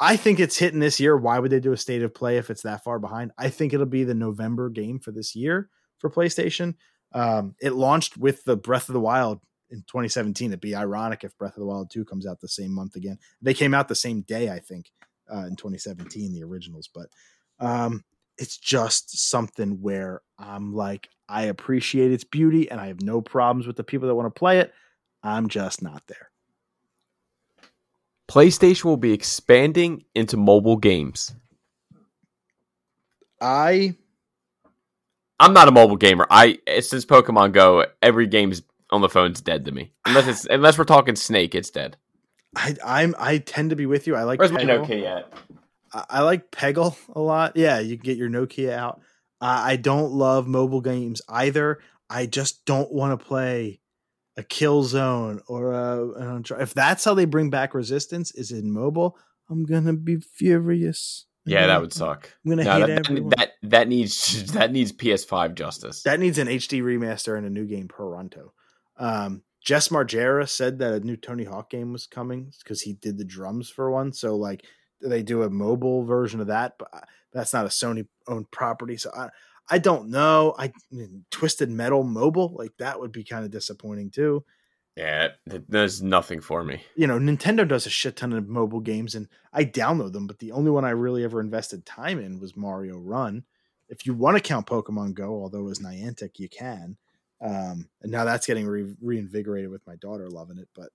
I 0.00 0.16
think 0.16 0.38
it's 0.38 0.56
hitting 0.56 0.80
this 0.80 1.00
year. 1.00 1.16
Why 1.16 1.38
would 1.38 1.50
they 1.50 1.60
do 1.60 1.72
a 1.72 1.76
state 1.76 2.02
of 2.02 2.14
play 2.14 2.36
if 2.38 2.50
it's 2.50 2.62
that 2.62 2.84
far 2.84 2.98
behind? 2.98 3.32
I 3.36 3.48
think 3.48 3.72
it'll 3.72 3.86
be 3.86 4.04
the 4.04 4.14
November 4.14 4.70
game 4.70 5.00
for 5.00 5.10
this 5.10 5.34
year 5.34 5.70
for 5.98 6.08
PlayStation. 6.08 6.74
Um, 7.12 7.54
it 7.60 7.72
launched 7.72 8.16
with 8.16 8.44
the 8.44 8.56
Breath 8.56 8.88
of 8.88 8.92
the 8.92 9.00
Wild 9.00 9.40
in 9.70 9.78
2017. 9.88 10.50
It'd 10.50 10.60
be 10.60 10.76
ironic 10.76 11.24
if 11.24 11.36
Breath 11.36 11.56
of 11.56 11.60
the 11.60 11.66
Wild 11.66 11.90
2 11.90 12.04
comes 12.04 12.26
out 12.26 12.40
the 12.40 12.48
same 12.48 12.72
month 12.72 12.96
again. 12.96 13.18
They 13.42 13.54
came 13.54 13.74
out 13.74 13.88
the 13.88 13.94
same 13.94 14.22
day, 14.22 14.50
I 14.50 14.60
think, 14.60 14.90
uh, 15.32 15.46
in 15.46 15.56
2017, 15.56 16.32
the 16.32 16.44
originals. 16.44 16.88
But 16.94 17.08
um, 17.58 18.04
it's 18.38 18.56
just 18.56 19.28
something 19.30 19.80
where 19.82 20.22
I'm 20.38 20.74
like, 20.74 21.08
I 21.28 21.44
appreciate 21.44 22.12
its 22.12 22.24
beauty 22.24 22.70
and 22.70 22.80
I 22.80 22.86
have 22.86 23.02
no 23.02 23.20
problems 23.20 23.66
with 23.66 23.76
the 23.76 23.84
people 23.84 24.06
that 24.08 24.14
want 24.14 24.32
to 24.32 24.38
play 24.38 24.60
it. 24.60 24.72
I'm 25.22 25.48
just 25.48 25.82
not 25.82 26.02
there. 26.06 26.30
PlayStation 28.28 28.84
will 28.84 28.96
be 28.96 29.12
expanding 29.12 30.04
into 30.14 30.36
mobile 30.36 30.76
games. 30.76 31.34
I 33.40 33.96
I'm 35.40 35.52
not 35.52 35.68
a 35.68 35.70
mobile 35.70 35.96
gamer. 35.96 36.26
I 36.30 36.58
since 36.80 37.04
Pokemon 37.04 37.52
Go, 37.52 37.86
every 38.02 38.26
game's 38.26 38.62
on 38.90 39.00
the 39.00 39.08
phone's 39.08 39.40
dead 39.40 39.64
to 39.64 39.72
me. 39.72 39.92
Unless 40.06 40.28
it's 40.28 40.44
unless 40.50 40.76
we're 40.78 40.84
talking 40.84 41.16
Snake, 41.16 41.54
it's 41.54 41.70
dead. 41.70 41.96
I 42.56 42.76
I'm 42.84 43.14
I 43.18 43.38
tend 43.38 43.70
to 43.70 43.76
be 43.76 43.86
with 43.86 44.06
you. 44.06 44.14
I 44.14 44.24
like 44.24 44.38
Where's 44.38 44.52
my 44.52 44.62
Nokia 44.62 45.18
at? 45.18 45.32
I, 45.92 46.04
I 46.10 46.22
like 46.22 46.50
Peggle 46.50 46.96
a 47.14 47.20
lot. 47.20 47.56
Yeah, 47.56 47.78
you 47.78 47.96
can 47.96 48.04
get 48.04 48.18
your 48.18 48.28
Nokia 48.28 48.72
out. 48.72 49.00
Uh, 49.40 49.62
I 49.64 49.76
don't 49.76 50.12
love 50.12 50.48
mobile 50.48 50.80
games 50.80 51.22
either. 51.28 51.78
I 52.10 52.26
just 52.26 52.64
don't 52.64 52.90
want 52.92 53.18
to 53.18 53.24
play 53.24 53.80
a 54.38 54.42
Killzone 54.42 55.40
or 55.48 55.72
a. 55.72 56.42
If 56.62 56.72
that's 56.72 57.04
how 57.04 57.12
they 57.14 57.24
bring 57.26 57.50
back 57.50 57.74
Resistance, 57.74 58.30
is 58.32 58.50
in 58.52 58.70
mobile, 58.72 59.18
I'm 59.50 59.64
gonna 59.64 59.92
be 59.92 60.16
furious. 60.20 61.26
I'm 61.46 61.52
Yeah, 61.52 61.60
that 61.62 61.66
gonna- 61.68 61.80
would 61.80 61.92
suck. 61.92 62.30
I'm 62.44 62.50
gonna 62.50 62.64
No, 62.64 62.72
hate 62.72 62.86
that, 62.86 63.06
everyone. 63.10 63.32
that 63.36 63.50
that 63.62 63.88
needs 63.88 64.52
that 64.52 64.72
needs 64.72 64.92
PS5 64.92 65.54
justice. 65.54 66.02
That 66.04 66.20
needs 66.20 66.38
an 66.38 66.48
HD 66.48 66.80
remaster 66.82 67.36
and 67.36 67.46
a 67.46 67.50
new 67.50 67.66
game 67.66 67.88
Toronto. 67.88 68.52
Um, 68.96 69.42
Jess 69.64 69.88
Margera 69.88 70.48
said 70.48 70.78
that 70.78 70.94
a 70.94 71.00
new 71.00 71.16
Tony 71.16 71.44
Hawk 71.44 71.70
game 71.70 71.92
was 71.92 72.06
coming 72.06 72.52
because 72.62 72.82
he 72.82 72.92
did 72.94 73.18
the 73.18 73.24
drums 73.24 73.68
for 73.68 73.90
one. 73.90 74.12
So 74.12 74.36
like 74.36 74.64
they 75.02 75.22
do 75.22 75.42
a 75.42 75.50
mobile 75.50 76.04
version 76.04 76.40
of 76.40 76.46
that, 76.48 76.74
but 76.78 76.88
uh, 76.92 77.00
that's 77.32 77.52
not 77.52 77.66
a 77.66 77.70
Sony 77.70 78.06
owned 78.26 78.50
property. 78.50 78.96
So 78.96 79.10
I 79.16 79.28
I 79.70 79.78
don't 79.78 80.10
know. 80.10 80.54
I 80.58 80.72
Twisted 81.30 81.70
Metal 81.70 82.02
mobile 82.02 82.54
like 82.56 82.72
that 82.78 83.00
would 83.00 83.12
be 83.12 83.24
kind 83.24 83.44
of 83.44 83.50
disappointing 83.50 84.10
too. 84.10 84.44
Yeah, 84.96 85.28
there's 85.46 86.02
nothing 86.02 86.40
for 86.40 86.64
me. 86.64 86.82
You 86.96 87.06
know, 87.06 87.20
Nintendo 87.20 87.66
does 87.68 87.86
a 87.86 87.90
shit 87.90 88.16
ton 88.16 88.32
of 88.32 88.48
mobile 88.48 88.80
games, 88.80 89.14
and 89.14 89.28
I 89.52 89.64
download 89.64 90.12
them. 90.12 90.26
But 90.26 90.40
the 90.40 90.50
only 90.50 90.72
one 90.72 90.84
I 90.84 90.90
really 90.90 91.22
ever 91.22 91.40
invested 91.40 91.86
time 91.86 92.18
in 92.18 92.40
was 92.40 92.56
Mario 92.56 92.98
Run. 92.98 93.44
If 93.88 94.06
you 94.06 94.14
want 94.14 94.36
to 94.36 94.42
count 94.42 94.66
Pokemon 94.66 95.14
Go, 95.14 95.40
although 95.40 95.60
it 95.60 95.62
was 95.62 95.78
Niantic 95.78 96.40
you 96.40 96.48
can, 96.48 96.96
um, 97.40 97.88
and 98.02 98.10
now 98.10 98.24
that's 98.24 98.46
getting 98.46 98.66
re- 98.66 98.96
reinvigorated 99.00 99.70
with 99.70 99.86
my 99.86 99.94
daughter 99.96 100.28
loving 100.28 100.58
it. 100.58 100.68
But 100.74 100.88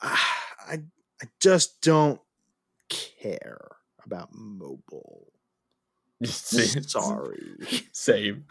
ah, 0.00 0.44
I 0.68 0.74
I 1.20 1.26
just 1.40 1.80
don't 1.80 2.20
care 2.88 3.68
about 4.06 4.28
mobile. 4.32 5.32
Sorry. 6.24 7.56
Same. 7.92 8.44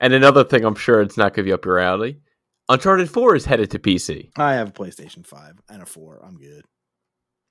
And 0.00 0.12
another 0.12 0.44
thing, 0.44 0.64
I'm 0.64 0.74
sure 0.74 1.00
it's 1.00 1.16
not 1.16 1.34
going 1.34 1.44
to 1.44 1.48
be 1.50 1.52
up 1.52 1.64
your 1.64 1.78
alley. 1.78 2.18
Uncharted 2.68 3.10
4 3.10 3.36
is 3.36 3.44
headed 3.44 3.70
to 3.72 3.78
PC. 3.78 4.30
I 4.36 4.54
have 4.54 4.68
a 4.68 4.72
PlayStation 4.72 5.26
5 5.26 5.60
and 5.68 5.82
a 5.82 5.86
4. 5.86 6.20
I'm 6.24 6.36
good. 6.36 6.64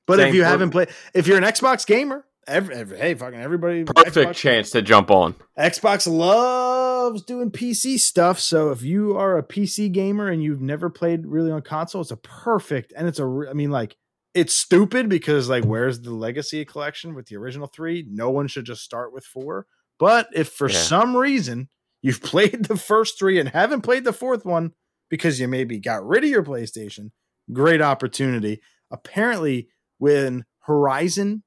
But 0.08 0.18
Same 0.18 0.30
if 0.30 0.36
you 0.36 0.42
for- 0.42 0.48
haven't 0.48 0.70
played, 0.72 0.90
if 1.14 1.28
you're 1.28 1.38
an 1.38 1.44
Xbox 1.44 1.86
gamer, 1.86 2.26
every, 2.48 2.76
every, 2.76 2.98
hey, 2.98 3.14
fucking 3.16 3.40
everybody, 3.40 3.86
Perfect 3.86 4.16
Xbox- 4.30 4.34
chance 4.36 4.70
to 4.72 4.82
jump 4.82 5.10
on. 5.12 5.36
Xbox 5.58 6.08
loves 6.12 7.22
doing 7.24 7.52
PC 7.52 8.00
stuff. 8.00 8.40
So 8.40 8.72
if 8.72 8.82
you 8.82 9.16
are 9.18 9.38
a 9.38 9.44
PC 9.44 9.92
gamer 9.92 10.28
and 10.30 10.44
you've 10.44 10.62
never 10.62 10.90
played 10.90 11.26
really 11.26 11.52
on 11.52 11.62
console, 11.62 12.02
it's 12.02 12.12
a 12.12 12.18
perfect 12.18 12.92
and 12.96 13.08
it's 13.08 13.20
a, 13.20 13.46
I 13.50 13.54
mean, 13.54 13.72
like 13.72 13.96
it's 14.34 14.54
stupid 14.54 15.10
because 15.10 15.50
like 15.50 15.64
where's 15.64 16.02
the 16.02 16.12
legacy 16.14 16.66
collection 16.66 17.14
with 17.14 17.28
the 17.28 17.38
original 17.38 17.68
three? 17.68 18.06
No 18.10 18.30
one 18.30 18.48
should 18.48 18.66
just 18.66 18.84
start 18.84 19.14
with 19.14 19.26
four. 19.26 19.68
But 20.00 20.28
if 20.34 20.50
for 20.50 20.70
Yeah. 20.70 20.78
some 20.78 21.16
reason 21.16 21.70
you've 22.02 22.22
played 22.24 22.66
the 22.66 22.78
first 22.78 23.20
three 23.20 23.40
and 23.40 23.50
haven't 23.50 23.82
played 23.82 24.04
the 24.04 24.14
fourth 24.14 24.46
one 24.46 24.72
because 25.10 25.40
you 25.40 25.48
maybe 25.48 25.80
got 25.80 26.06
rid 26.06 26.24
of 26.24 26.30
your 26.30 26.44
PlayStation, 26.44 27.12
great 27.52 27.82
opportunity. 27.82 28.62
Apparently, 28.92 29.70
when 30.00 30.46
Horizon 30.62 31.44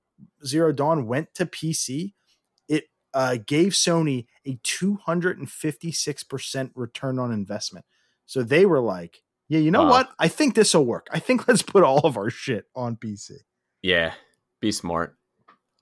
Zero 0.47 0.73
Dawn 0.73 1.07
went 1.07 1.35
to 1.35 1.47
PC, 1.47 2.13
it 2.69 2.85
uh, 3.15 3.37
gave 3.45 3.73
Sony 3.73 4.27
a 4.47 4.59
256% 4.65 6.71
return 6.75 7.19
on 7.19 7.33
investment. 7.33 7.85
So 8.27 8.43
they 8.43 8.67
were 8.67 8.81
like, 8.81 9.23
yeah, 9.49 9.59
you 9.61 9.71
know 9.71 9.83
Wow. 9.85 9.91
what? 9.91 10.11
I 10.19 10.29
think 10.29 10.55
this 10.55 10.75
will 10.75 10.85
work. 10.85 11.07
I 11.13 11.19
think 11.19 11.47
let's 11.49 11.63
put 11.63 11.83
all 11.83 12.01
of 12.01 12.17
our 12.17 12.31
shit 12.31 12.65
on 12.75 12.97
PC. 12.97 13.33
Yeah, 13.83 14.13
be 14.61 14.73
smart. 14.73 15.17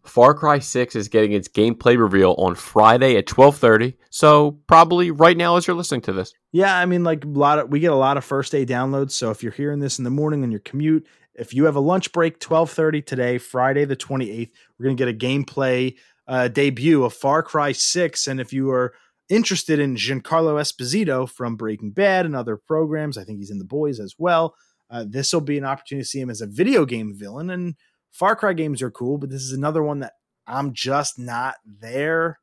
Far 0.04 0.34
Cry 0.34 0.58
6 0.58 0.96
is 0.96 1.08
getting 1.08 1.32
its 1.32 1.48
gameplay 1.48 1.98
reveal 1.98 2.34
on 2.36 2.54
Friday 2.56 3.16
at 3.16 3.26
12:30. 3.26 3.94
So, 4.10 4.58
probably 4.66 5.10
right 5.10 5.36
now 5.36 5.56
as 5.56 5.66
you're 5.66 5.76
listening 5.76 6.02
to 6.02 6.12
this. 6.12 6.34
Yeah, 6.52 6.76
I 6.76 6.84
mean, 6.84 7.04
like 7.04 7.24
a 7.24 7.28
lot 7.28 7.58
of 7.58 7.70
we 7.70 7.80
get 7.80 7.90
a 7.90 7.96
lot 7.96 8.18
of 8.18 8.24
first 8.24 8.52
day 8.52 8.66
downloads. 8.66 9.12
So 9.12 9.30
if 9.30 9.42
you're 9.42 9.52
hearing 9.52 9.80
this 9.80 9.96
in 9.98 10.04
the 10.04 10.10
morning 10.10 10.42
on 10.42 10.50
your 10.50 10.60
commute, 10.60 11.06
if 11.34 11.54
you 11.54 11.64
have 11.64 11.76
a 11.76 11.80
lunch 11.80 12.12
break, 12.12 12.38
twelve 12.38 12.70
thirty 12.70 13.00
today, 13.00 13.38
Friday 13.38 13.86
the 13.86 13.96
twenty 13.96 14.30
eighth, 14.30 14.52
we're 14.78 14.84
gonna 14.84 14.94
get 14.96 15.08
a 15.08 15.14
gameplay 15.14 15.94
uh, 16.28 16.48
debut 16.48 17.02
of 17.02 17.14
Far 17.14 17.42
Cry 17.42 17.72
Six. 17.72 18.26
And 18.26 18.40
if 18.40 18.52
you 18.52 18.70
are 18.72 18.92
interested 19.28 19.78
in 19.78 19.96
Giancarlo 19.96 20.60
Esposito 20.60 21.28
from 21.28 21.56
Breaking 21.56 21.90
Bad 21.92 22.26
and 22.26 22.36
other 22.36 22.56
programs, 22.56 23.16
I 23.18 23.24
think 23.24 23.38
he's 23.38 23.50
in 23.50 23.58
The 23.58 23.64
Boys 23.64 24.00
as 24.00 24.14
well. 24.18 24.54
Uh, 24.90 25.04
this 25.08 25.32
will 25.32 25.40
be 25.40 25.58
an 25.58 25.64
opportunity 25.64 26.02
to 26.04 26.08
see 26.08 26.20
him 26.20 26.30
as 26.30 26.40
a 26.40 26.46
video 26.46 26.84
game 26.84 27.14
villain. 27.16 27.50
And 27.50 27.74
Far 28.12 28.36
Cry 28.36 28.52
games 28.52 28.82
are 28.82 28.90
cool, 28.90 29.18
but 29.18 29.30
this 29.30 29.42
is 29.42 29.52
another 29.52 29.82
one 29.82 30.00
that 30.00 30.12
I'm 30.46 30.72
just 30.72 31.18
not 31.18 31.56
there. 31.66 32.38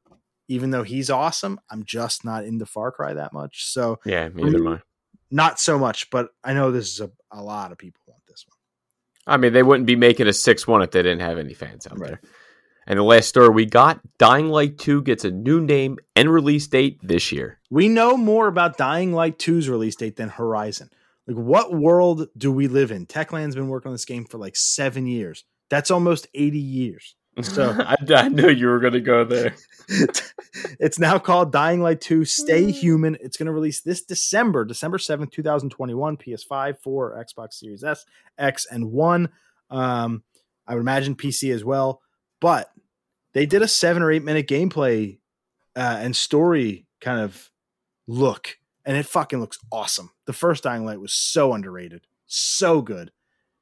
Even 0.47 0.71
though 0.71 0.83
he's 0.83 1.09
awesome, 1.09 1.59
I'm 1.69 1.85
just 1.85 2.25
not 2.25 2.43
into 2.43 2.65
Far 2.65 2.91
Cry 2.91 3.13
that 3.13 3.31
much. 3.31 3.65
So 3.67 3.99
Yeah, 4.05 4.27
neither 4.33 4.57
am 4.57 4.67
I. 4.67 4.81
not 5.29 5.59
so 5.59 5.79
much, 5.79 6.09
but 6.09 6.29
I 6.43 6.53
know 6.53 6.71
this 6.71 6.91
is 6.91 6.99
a, 6.99 7.09
a 7.31 7.41
lot 7.41 7.71
of 7.71 7.77
people 7.77 8.01
want 8.07 8.23
this 8.27 8.43
one. 8.47 8.57
I 9.33 9.37
mean, 9.37 9.53
they 9.53 9.63
wouldn't 9.63 9.85
be 9.87 9.95
making 9.95 10.27
a 10.27 10.33
6 10.33 10.67
1 10.67 10.81
if 10.81 10.91
they 10.91 11.03
didn't 11.03 11.21
have 11.21 11.37
any 11.37 11.53
fans 11.53 11.85
out 11.87 11.97
Right. 11.99 12.09
there. 12.09 12.21
And 12.87 12.97
the 12.97 13.03
last 13.03 13.29
story 13.29 13.49
we 13.49 13.65
got 13.65 13.99
Dying 14.17 14.49
Light 14.49 14.77
2 14.77 15.03
gets 15.03 15.23
a 15.23 15.31
new 15.31 15.61
name 15.61 15.97
and 16.15 16.31
release 16.31 16.67
date 16.67 16.99
this 17.03 17.31
year. 17.31 17.59
We 17.69 17.87
know 17.87 18.17
more 18.17 18.47
about 18.47 18.77
Dying 18.77 19.13
Light 19.13 19.37
2's 19.37 19.69
release 19.69 19.95
date 19.95 20.15
than 20.15 20.29
Horizon. 20.29 20.89
Like, 21.27 21.37
what 21.37 21.73
world 21.73 22.27
do 22.37 22.51
we 22.51 22.67
live 22.67 22.91
in? 22.91 23.05
Techland's 23.05 23.55
been 23.55 23.67
working 23.67 23.89
on 23.89 23.93
this 23.93 24.05
game 24.05 24.25
for 24.25 24.37
like 24.39 24.55
seven 24.55 25.05
years. 25.05 25.43
That's 25.69 25.91
almost 25.91 26.27
80 26.33 26.57
years. 26.57 27.15
So- 27.41 27.75
I, 27.79 27.95
I 28.15 28.29
knew 28.29 28.49
you 28.49 28.67
were 28.67 28.79
going 28.79 28.93
to 28.93 28.99
go 28.99 29.23
there. 29.23 29.55
it's 30.79 30.99
now 30.99 31.19
called 31.19 31.51
Dying 31.51 31.81
Light 31.81 32.01
2 32.01 32.25
Stay 32.25 32.71
Human. 32.71 33.15
It's 33.21 33.37
going 33.37 33.45
to 33.45 33.53
release 33.53 33.81
this 33.81 34.01
December, 34.01 34.65
December 34.65 34.97
7th, 34.97 35.31
2021, 35.31 36.17
PS5, 36.17 36.79
4, 36.79 37.25
Xbox 37.25 37.53
Series 37.53 37.83
S, 37.83 38.05
X, 38.37 38.65
and 38.69 38.91
1. 38.91 39.29
Um, 39.69 40.23
I 40.67 40.73
would 40.73 40.81
imagine 40.81 41.15
PC 41.15 41.53
as 41.53 41.63
well. 41.63 42.01
But 42.41 42.71
they 43.33 43.45
did 43.45 43.61
a 43.61 43.67
seven 43.67 44.03
or 44.03 44.11
eight 44.11 44.23
minute 44.23 44.47
gameplay 44.47 45.19
uh, 45.75 45.99
and 46.01 46.13
story 46.15 46.85
kind 46.99 47.21
of 47.21 47.49
look, 48.07 48.57
and 48.85 48.97
it 48.97 49.05
fucking 49.05 49.39
looks 49.39 49.59
awesome. 49.71 50.11
The 50.25 50.33
first 50.33 50.63
Dying 50.63 50.83
Light 50.83 50.99
was 50.99 51.13
so 51.13 51.53
underrated. 51.53 52.07
So 52.27 52.81
good. 52.81 53.11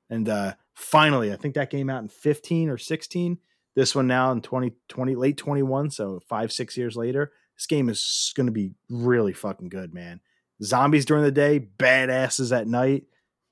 And 0.09 0.27
uh 0.27 0.53
finally, 0.73 1.31
I 1.31 1.35
think 1.35 1.55
that 1.55 1.69
came 1.69 1.89
out 1.89 2.01
in 2.01 2.07
15 2.07 2.69
or 2.69 2.77
16. 2.77 3.37
This 3.75 3.93
one 3.93 4.07
now 4.07 4.31
in 4.31 4.41
2020, 4.41 5.15
late 5.15 5.37
21, 5.37 5.91
so 5.91 6.19
five, 6.27 6.51
six 6.51 6.75
years 6.77 6.95
later. 6.95 7.31
This 7.55 7.67
game 7.67 7.89
is 7.89 8.33
going 8.35 8.47
to 8.47 8.51
be 8.51 8.71
really 8.89 9.33
fucking 9.33 9.69
good, 9.69 9.93
man. 9.93 10.21
Zombies 10.63 11.05
during 11.05 11.23
the 11.23 11.31
day, 11.31 11.59
badasses 11.77 12.57
at 12.57 12.67
night. 12.67 13.03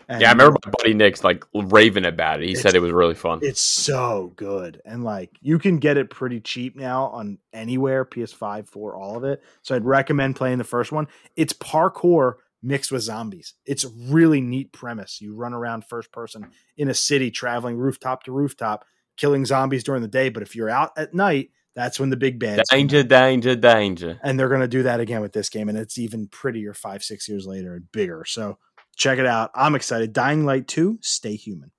And 0.10 0.22
yeah, 0.22 0.30
I 0.30 0.32
remember 0.32 0.58
my 0.66 0.72
buddy 0.78 0.94
Nick's 0.94 1.24
like 1.24 1.44
raving 1.54 2.06
about 2.06 2.42
it. 2.42 2.48
He 2.48 2.56
said 2.56 2.76
it 2.76 2.80
was 2.80 2.92
really 2.92 3.16
fun. 3.16 3.40
It's 3.42 3.62
so 3.62 4.32
good. 4.38 4.82
And 4.86 5.04
like 5.04 5.32
you 5.42 5.60
can 5.60 5.80
get 5.80 5.98
it 5.98 6.10
pretty 6.10 6.40
cheap 6.40 6.78
now 6.78 7.08
on 7.08 7.40
anywhere, 7.52 8.06
PS5 8.06 8.68
for 8.70 8.96
all 8.96 9.18
of 9.18 9.26
it. 9.26 9.44
So 9.64 9.76
I'd 9.76 9.84
recommend 9.84 10.38
playing 10.38 10.60
the 10.60 10.64
first 10.64 10.94
one. 10.94 11.08
It's 11.36 11.54
parkour 11.54 12.36
mixed 12.64 12.92
with 12.92 13.02
zombies. 13.02 13.54
It's 13.66 13.84
a 13.84 13.90
really 13.90 14.40
neat 14.40 14.72
premise. 14.72 15.20
You 15.22 15.36
run 15.36 15.54
around 15.54 15.86
first 15.86 16.12
person 16.12 16.52
in 16.78 16.90
a 16.90 16.94
city 16.94 17.30
traveling 17.30 17.78
rooftop 17.78 18.24
to 18.24 18.32
rooftop, 18.32 18.86
killing 19.18 19.46
zombies 19.46 19.84
during 19.84 20.02
the 20.02 20.08
day, 20.08 20.30
but 20.30 20.44
if 20.44 20.56
you're 20.56 20.70
out 20.70 20.92
at 20.98 21.14
night, 21.14 21.52
that's 21.76 22.00
when 22.00 22.10
the 22.10 22.18
big 22.18 22.40
bad 22.40 22.64
danger, 22.72 23.04
danger, 23.04 23.56
danger. 23.56 24.20
And 24.24 24.40
they're 24.40 24.50
going 24.50 24.62
to 24.62 24.68
do 24.68 24.84
that 24.84 25.00
again 25.00 25.22
with 25.22 25.34
this 25.34 25.50
game, 25.50 25.70
and 25.70 25.78
it's 25.78 26.00
even 26.00 26.28
prettier 26.28 26.74
five, 26.74 27.04
six 27.04 27.30
years 27.30 27.46
later 27.46 27.76
and 27.76 27.92
bigger. 27.92 28.26
So 28.26 28.58
check 28.98 29.20
it 29.20 29.26
out. 29.26 29.52
I'm 29.56 29.76
excited. 29.76 30.12
Dying 30.12 30.46
Light 30.46 30.68
2, 30.68 31.00
Stay 31.02 31.36
Human. 31.36 31.72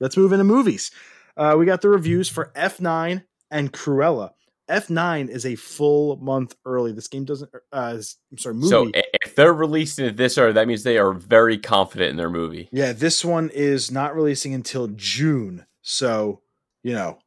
Let's 0.00 0.16
move 0.16 0.32
into 0.32 0.44
movies. 0.44 0.90
Uh, 1.36 1.54
we 1.56 1.66
got 1.66 1.82
the 1.82 1.88
reviews 1.88 2.28
for 2.28 2.50
F9 2.56 3.22
and 3.50 3.72
Cruella. 3.72 4.30
F9 4.68 5.28
is 5.28 5.46
a 5.46 5.54
full 5.54 6.16
month 6.16 6.54
early. 6.64 6.92
This 6.92 7.08
game 7.08 7.24
doesn't. 7.24 7.50
Uh, 7.72 7.98
I'm 8.30 8.38
sorry, 8.38 8.54
movie. 8.54 8.68
So 8.68 8.90
if 8.94 9.34
they're 9.34 9.54
releasing 9.54 10.04
it 10.04 10.16
this 10.16 10.36
early, 10.36 10.52
that 10.52 10.68
means 10.68 10.82
they 10.82 10.98
are 10.98 11.12
very 11.12 11.56
confident 11.56 12.10
in 12.10 12.16
their 12.16 12.28
movie. 12.28 12.68
Yeah, 12.70 12.92
this 12.92 13.24
one 13.24 13.50
is 13.50 13.90
not 13.90 14.14
releasing 14.14 14.52
until 14.52 14.88
June. 14.88 15.64
So 15.80 16.42
you 16.82 16.92
know, 16.92 17.18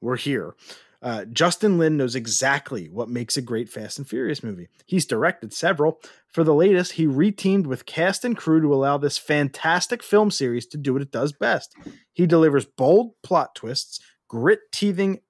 we're 0.00 0.16
here. 0.16 0.54
Uh, 1.02 1.24
Justin 1.26 1.78
Lin 1.78 1.96
knows 1.96 2.14
exactly 2.14 2.88
what 2.88 3.08
makes 3.08 3.36
a 3.36 3.42
great 3.42 3.68
Fast 3.68 3.98
and 3.98 4.08
Furious 4.08 4.42
movie. 4.42 4.68
He's 4.86 5.06
directed 5.06 5.52
several. 5.52 6.00
For 6.28 6.44
the 6.44 6.54
latest, 6.54 6.92
he 6.92 7.06
reteamed 7.06 7.66
with 7.66 7.86
cast 7.86 8.24
and 8.24 8.36
crew 8.36 8.60
to 8.60 8.74
allow 8.74 8.98
this 8.98 9.18
fantastic 9.18 10.02
film 10.02 10.30
series 10.30 10.66
to 10.68 10.76
do 10.76 10.92
what 10.92 11.02
it 11.02 11.12
does 11.12 11.32
best. 11.32 11.74
He 12.12 12.26
delivers 12.26 12.64
bold 12.64 13.12
plot 13.22 13.54
twists, 13.54 14.00
grit 14.28 14.60
teething 14.72 15.20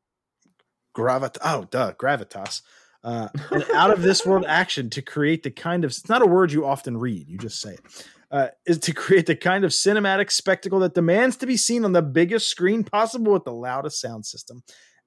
gravitas. 0.96 1.38
Oh, 1.44 1.64
duh, 1.70 1.92
gravitas. 1.92 2.62
Uh, 3.04 3.28
and 3.50 3.64
out 3.74 3.90
of 3.90 4.02
this 4.02 4.24
world 4.26 4.44
action 4.48 4.90
to 4.90 5.02
create 5.02 5.42
the 5.42 5.50
kind 5.50 5.84
of 5.84 5.90
it's 5.90 6.08
not 6.08 6.22
a 6.22 6.26
word 6.26 6.50
you 6.50 6.66
often 6.66 6.96
read 6.96 7.28
you 7.28 7.38
just 7.38 7.60
say 7.60 7.74
it 7.74 8.06
uh, 8.30 8.48
is 8.66 8.78
to 8.78 8.92
create 8.92 9.26
the 9.26 9.36
kind 9.36 9.64
of 9.64 9.70
cinematic 9.70 10.30
spectacle 10.30 10.80
that 10.80 10.94
demands 10.94 11.36
to 11.36 11.46
be 11.46 11.56
seen 11.56 11.84
on 11.84 11.92
the 11.92 12.02
biggest 12.02 12.48
screen 12.48 12.84
possible 12.84 13.32
with 13.32 13.44
the 13.44 13.52
loudest 13.52 14.00
sound 14.00 14.26
system. 14.26 14.62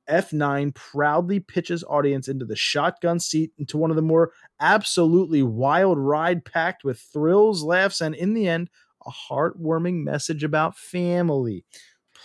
F9 0.10 0.74
proudly 0.74 1.40
pitches 1.40 1.84
audience 1.84 2.28
into 2.28 2.46
the 2.46 2.56
shotgun 2.56 3.20
seat 3.20 3.52
into 3.58 3.78
one 3.78 3.90
of 3.90 3.96
the 3.96 4.02
more 4.02 4.32
absolutely 4.60 5.44
wild 5.44 5.98
ride 5.98 6.44
packed 6.46 6.84
with 6.84 7.00
thrills, 7.00 7.64
laughs, 7.64 8.02
and 8.02 8.16
in 8.16 8.34
the 8.34 8.48
end, 8.48 8.70
a 9.06 9.12
heartwarming 9.12 10.04
message 10.04 10.44
about 10.44 10.78
family. 10.78 11.66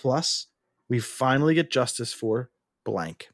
Plus, 0.01 0.47
we 0.89 0.99
finally 0.99 1.55
get 1.55 1.70
justice 1.70 2.12
for 2.12 2.51
blank. 2.85 3.28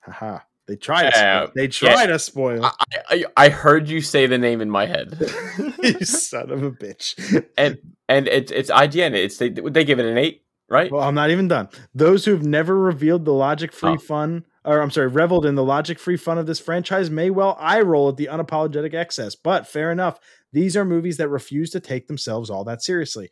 Haha. 0.00 0.40
They 0.68 0.76
tried. 0.76 1.10
To 1.10 1.26
uh, 1.26 1.46
they 1.56 1.66
tried 1.66 2.02
yeah. 2.02 2.06
to 2.08 2.18
spoil. 2.18 2.62
I, 2.62 2.72
I, 3.08 3.24
I, 3.38 3.48
heard 3.48 3.88
you 3.88 4.02
say 4.02 4.26
the 4.26 4.36
name 4.36 4.60
in 4.60 4.68
my 4.68 4.84
head. 4.84 5.16
you 5.82 6.04
son 6.04 6.50
of 6.50 6.62
a 6.62 6.70
bitch. 6.70 7.42
And 7.56 7.78
and 8.06 8.28
it's 8.28 8.52
it's 8.52 8.70
IGN. 8.70 9.14
It's 9.14 9.38
they 9.38 9.48
they 9.48 9.84
give 9.84 9.98
it 9.98 10.04
an 10.04 10.18
eight, 10.18 10.42
right? 10.68 10.90
Well, 10.90 11.02
I'm 11.02 11.14
not 11.14 11.30
even 11.30 11.48
done. 11.48 11.68
Those 11.94 12.24
who've 12.24 12.44
never 12.44 12.78
revealed 12.78 13.24
the 13.24 13.32
logic-free 13.32 13.92
oh. 13.92 13.98
fun, 13.98 14.44
or 14.64 14.80
I'm 14.80 14.90
sorry, 14.90 15.08
reveled 15.08 15.46
in 15.46 15.54
the 15.54 15.64
logic-free 15.64 16.18
fun 16.18 16.38
of 16.38 16.46
this 16.46 16.60
franchise, 16.60 17.10
may 17.10 17.30
well 17.30 17.56
eye 17.58 17.80
roll 17.80 18.08
at 18.08 18.16
the 18.16 18.28
unapologetic 18.30 18.94
excess. 18.94 19.34
But 19.34 19.66
fair 19.66 19.90
enough. 19.92 20.18
These 20.52 20.76
are 20.76 20.84
movies 20.84 21.18
that 21.18 21.28
refuse 21.28 21.70
to 21.70 21.80
take 21.80 22.06
themselves 22.06 22.48
all 22.48 22.64
that 22.64 22.82
seriously. 22.82 23.28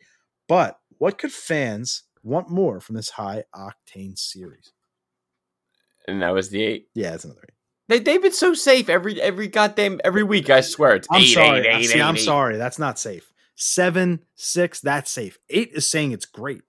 But 0.47 0.77
what 0.99 1.17
could 1.17 1.31
fans 1.31 2.03
want 2.21 2.49
more 2.49 2.79
from 2.79 2.95
this 2.95 3.09
high 3.11 3.45
octane 3.55 4.17
series? 4.17 4.71
and 6.07 6.21
that 6.21 6.33
was 6.33 6.49
the 6.49 6.63
eight. 6.63 6.87
Yeah, 6.95 7.13
it's 7.13 7.25
another 7.25 7.41
eight. 7.43 7.53
They 7.89 7.99
they've 7.99 8.21
been 8.21 8.31
so 8.31 8.53
safe 8.53 8.89
every 8.89 9.21
every 9.21 9.47
goddamn 9.47 9.99
every 10.03 10.23
week. 10.23 10.49
I 10.49 10.61
swear 10.61 10.95
it's 10.95 11.07
I'm 11.11 11.21
eight, 11.21 11.33
sorry. 11.33 11.59
Eight, 11.59 11.65
eight, 11.67 11.83
See, 11.85 11.99
eight, 11.99 12.03
I'm 12.03 12.17
sorry. 12.17 12.57
That's 12.57 12.79
not 12.79 12.97
safe. 12.97 13.31
Seven, 13.55 14.23
six, 14.35 14.79
that's 14.79 15.11
safe. 15.11 15.37
Eight 15.49 15.71
is 15.73 15.87
saying 15.87 16.11
it's 16.11 16.25
great. 16.25 16.61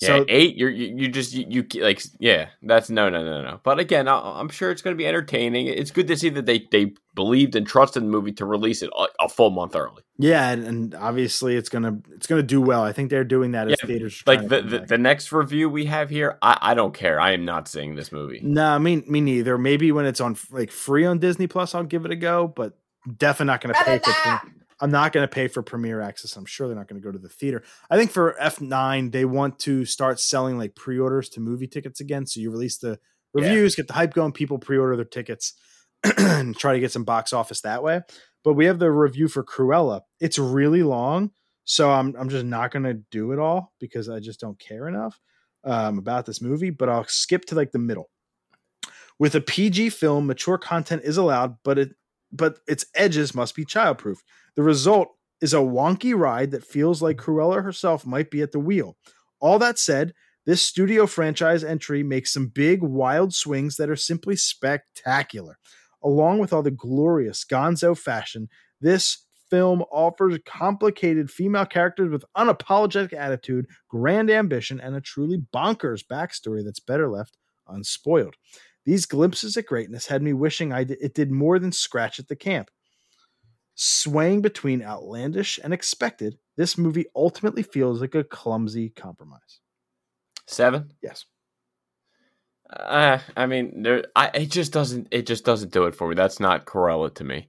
Yeah, 0.00 0.06
so 0.08 0.24
eight, 0.28 0.56
you're 0.56 0.70
you, 0.70 0.96
you 0.96 1.08
just 1.08 1.34
you, 1.34 1.44
you, 1.48 1.82
like 1.82 2.02
yeah, 2.18 2.48
that's 2.62 2.88
no 2.88 3.10
no 3.10 3.22
no 3.22 3.42
no. 3.42 3.60
But 3.62 3.78
again, 3.78 4.08
I, 4.08 4.40
am 4.40 4.48
sure 4.48 4.70
it's 4.70 4.80
going 4.80 4.96
to 4.96 4.98
be 4.98 5.06
entertaining. 5.06 5.66
It's 5.66 5.90
good 5.90 6.08
to 6.08 6.16
see 6.16 6.30
that 6.30 6.46
they 6.46 6.66
they 6.72 6.94
believed 7.14 7.54
and 7.54 7.66
trusted 7.66 8.02
the 8.02 8.06
movie 8.06 8.32
to 8.32 8.46
release 8.46 8.80
it 8.80 8.88
a, 8.98 9.06
a 9.20 9.28
full 9.28 9.50
month 9.50 9.76
early. 9.76 10.02
Yeah, 10.16 10.48
and, 10.48 10.64
and, 10.64 10.94
obviously 10.94 11.54
it's 11.54 11.68
gonna 11.68 11.98
it's 12.14 12.26
gonna 12.26 12.42
do 12.42 12.62
well. 12.62 12.82
I 12.82 12.92
think 12.92 13.10
they're 13.10 13.24
doing 13.24 13.52
that 13.52 13.70
as 13.70 13.78
theaters. 13.82 14.22
Like 14.26 14.48
the 14.48 14.62
the, 14.62 14.78
the, 14.78 14.98
next 14.98 15.32
review 15.32 15.68
we 15.68 15.84
have 15.84 16.08
here, 16.08 16.38
I, 16.40 16.56
I 16.62 16.74
don't 16.74 16.94
care. 16.94 17.20
I 17.20 17.32
am 17.32 17.44
not 17.44 17.68
seeing 17.68 17.94
this 17.94 18.10
movie. 18.10 18.40
No, 18.42 18.62
nah, 18.62 18.78
me 18.78 19.04
me 19.06 19.20
neither. 19.20 19.58
Maybe 19.58 19.92
when 19.92 20.06
it's 20.06 20.20
on 20.20 20.34
like 20.50 20.70
free 20.70 21.04
on 21.04 21.18
Disney 21.18 21.46
Plus, 21.46 21.74
I'll 21.74 21.84
give 21.84 22.06
it 22.06 22.10
a 22.10 22.16
go. 22.16 22.48
But 22.48 22.78
definitely 23.18 23.46
not 23.46 23.60
going 23.60 23.74
to 23.74 23.84
pay 23.84 23.98
for. 23.98 24.40
I'm 24.80 24.90
not 24.90 25.12
going 25.12 25.24
to 25.24 25.32
pay 25.32 25.48
for 25.48 25.62
premiere 25.62 26.00
access. 26.00 26.36
I'm 26.36 26.46
sure 26.46 26.66
they're 26.66 26.76
not 26.76 26.88
going 26.88 27.00
to 27.00 27.04
go 27.04 27.12
to 27.12 27.18
the 27.18 27.28
theater. 27.28 27.62
I 27.90 27.96
think 27.96 28.10
for 28.10 28.36
F9, 28.40 29.12
they 29.12 29.24
want 29.24 29.58
to 29.60 29.84
start 29.84 30.18
selling 30.20 30.56
like 30.58 30.74
pre 30.74 30.98
orders 30.98 31.28
to 31.30 31.40
movie 31.40 31.66
tickets 31.66 32.00
again. 32.00 32.26
So 32.26 32.40
you 32.40 32.50
release 32.50 32.78
the 32.78 32.98
reviews, 33.34 33.74
yeah. 33.74 33.82
get 33.82 33.88
the 33.88 33.94
hype 33.94 34.14
going, 34.14 34.32
people 34.32 34.58
pre 34.58 34.78
order 34.78 34.96
their 34.96 35.04
tickets 35.04 35.54
and 36.18 36.56
try 36.56 36.72
to 36.72 36.80
get 36.80 36.92
some 36.92 37.04
box 37.04 37.32
office 37.32 37.60
that 37.60 37.82
way. 37.82 38.00
But 38.42 38.54
we 38.54 38.66
have 38.66 38.78
the 38.78 38.90
review 38.90 39.28
for 39.28 39.44
Cruella. 39.44 40.00
It's 40.18 40.38
really 40.38 40.82
long. 40.82 41.32
So 41.64 41.90
I'm, 41.90 42.16
I'm 42.18 42.30
just 42.30 42.46
not 42.46 42.72
going 42.72 42.84
to 42.84 42.94
do 42.94 43.32
it 43.32 43.38
all 43.38 43.72
because 43.78 44.08
I 44.08 44.18
just 44.18 44.40
don't 44.40 44.58
care 44.58 44.88
enough 44.88 45.20
um, 45.62 45.98
about 45.98 46.24
this 46.26 46.40
movie. 46.40 46.70
But 46.70 46.88
I'll 46.88 47.04
skip 47.04 47.44
to 47.46 47.54
like 47.54 47.72
the 47.72 47.78
middle. 47.78 48.08
With 49.18 49.34
a 49.34 49.40
PG 49.42 49.90
film, 49.90 50.26
mature 50.26 50.56
content 50.56 51.02
is 51.04 51.18
allowed, 51.18 51.56
but 51.62 51.78
it 51.78 51.90
but 52.32 52.58
its 52.66 52.86
edges 52.94 53.34
must 53.34 53.54
be 53.54 53.64
childproof. 53.64 54.18
The 54.56 54.62
result 54.62 55.08
is 55.40 55.54
a 55.54 55.58
wonky 55.58 56.16
ride 56.16 56.50
that 56.50 56.64
feels 56.64 57.02
like 57.02 57.16
Cruella 57.16 57.62
herself 57.62 58.06
might 58.06 58.30
be 58.30 58.42
at 58.42 58.52
the 58.52 58.60
wheel. 58.60 58.96
All 59.40 59.58
that 59.58 59.78
said, 59.78 60.12
this 60.46 60.62
studio 60.62 61.06
franchise 61.06 61.62
entry 61.64 62.02
makes 62.02 62.32
some 62.32 62.48
big, 62.48 62.82
wild 62.82 63.34
swings 63.34 63.76
that 63.76 63.90
are 63.90 63.96
simply 63.96 64.36
spectacular. 64.36 65.58
Along 66.02 66.38
with 66.38 66.52
all 66.52 66.62
the 66.62 66.70
glorious 66.70 67.44
gonzo 67.44 67.96
fashion, 67.96 68.48
this 68.80 69.26
film 69.50 69.82
offers 69.92 70.38
complicated 70.46 71.30
female 71.30 71.66
characters 71.66 72.10
with 72.10 72.24
unapologetic 72.36 73.12
attitude, 73.12 73.66
grand 73.88 74.30
ambition, 74.30 74.80
and 74.80 74.94
a 74.94 75.00
truly 75.00 75.42
bonkers 75.52 76.02
backstory 76.04 76.64
that's 76.64 76.80
better 76.80 77.10
left 77.10 77.36
unspoiled. 77.68 78.34
These 78.84 79.06
glimpses 79.06 79.56
at 79.56 79.66
greatness 79.66 80.06
had 80.06 80.22
me 80.22 80.32
wishing 80.32 80.72
I 80.72 80.80
it 80.80 81.14
did 81.14 81.30
more 81.30 81.58
than 81.58 81.72
scratch 81.72 82.18
at 82.18 82.28
the 82.28 82.36
camp. 82.36 82.70
Swaying 83.74 84.42
between 84.42 84.82
outlandish 84.82 85.58
and 85.62 85.72
expected, 85.72 86.38
this 86.56 86.76
movie 86.76 87.06
ultimately 87.14 87.62
feels 87.62 88.00
like 88.00 88.14
a 88.14 88.24
clumsy 88.24 88.90
compromise. 88.90 89.60
Seven. 90.46 90.92
Yes. 91.02 91.24
Uh, 92.68 93.18
I 93.36 93.46
mean, 93.46 93.82
there. 93.82 94.04
I 94.14 94.28
it 94.34 94.50
just 94.50 94.72
doesn't. 94.72 95.08
It 95.10 95.26
just 95.26 95.44
doesn't 95.44 95.72
do 95.72 95.84
it 95.86 95.94
for 95.94 96.08
me. 96.08 96.14
That's 96.14 96.38
not 96.38 96.66
Cruella 96.66 97.12
to 97.14 97.24
me. 97.24 97.48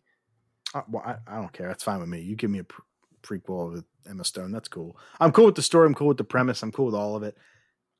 Uh, 0.74 0.82
well, 0.90 1.04
I, 1.06 1.16
I, 1.28 1.36
don't 1.36 1.52
care. 1.54 1.68
That's 1.68 1.84
fine 1.84 2.00
with 2.00 2.10
me. 2.10 2.22
You 2.22 2.36
give 2.36 2.50
me 2.50 2.60
a 2.60 2.64
pre- 2.64 2.86
prequel 3.22 3.72
with 3.72 3.86
Emma 4.10 4.24
Stone. 4.24 4.52
That's 4.52 4.68
cool. 4.68 4.98
I'm 5.20 5.32
cool 5.32 5.46
with 5.46 5.56
the 5.56 5.62
story. 5.62 5.86
I'm 5.86 5.94
cool 5.94 6.08
with 6.08 6.18
the 6.18 6.24
premise. 6.24 6.64
I'm 6.64 6.72
cool 6.72 6.88
with 6.88 6.96
all 6.96 7.16
of 7.16 7.24
it. 7.24 7.38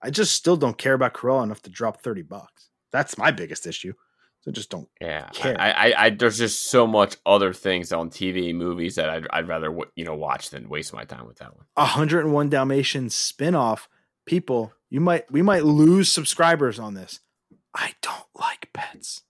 I 0.02 0.10
just 0.10 0.34
still 0.34 0.58
don't 0.58 0.78
care 0.78 0.94
about 0.94 1.14
Cruella 1.14 1.44
enough 1.44 1.62
to 1.64 1.70
drop 1.70 2.02
thirty 2.02 2.24
bucks. 2.24 2.71
That's 2.92 3.18
my 3.18 3.32
biggest 3.32 3.66
issue. 3.66 3.94
So 4.42 4.52
just 4.52 4.72
don't. 4.72 4.90
Yeah, 5.00 5.30
care. 5.30 5.56
I, 5.60 5.72
I, 5.72 6.06
I, 6.06 6.10
there's 6.10 6.40
just 6.40 6.72
so 6.72 6.88
much 6.88 7.16
other 7.28 7.54
things 7.54 7.94
on 7.94 8.10
TV, 8.10 8.56
movies 8.56 8.96
that 8.96 9.08
I'd, 9.08 9.28
I'd 9.30 9.48
rather 9.48 9.72
you 9.96 10.04
know 10.04 10.16
watch 10.16 10.50
than 10.50 10.68
waste 10.68 10.94
my 10.94 11.06
time 11.06 11.28
with 11.28 11.38
that 11.38 11.56
one. 11.56 11.66
101 11.76 12.50
Dalmatians 12.50 13.16
spinoff. 13.16 13.88
People, 14.26 14.74
you 14.90 15.00
might 15.00 15.32
we 15.32 15.44
might 15.44 15.64
lose 15.64 16.12
subscribers 16.12 16.80
on 16.80 16.96
this. 16.96 17.20
I 17.76 17.94
don't 18.02 18.26
like 18.36 18.70
pets. 18.74 19.22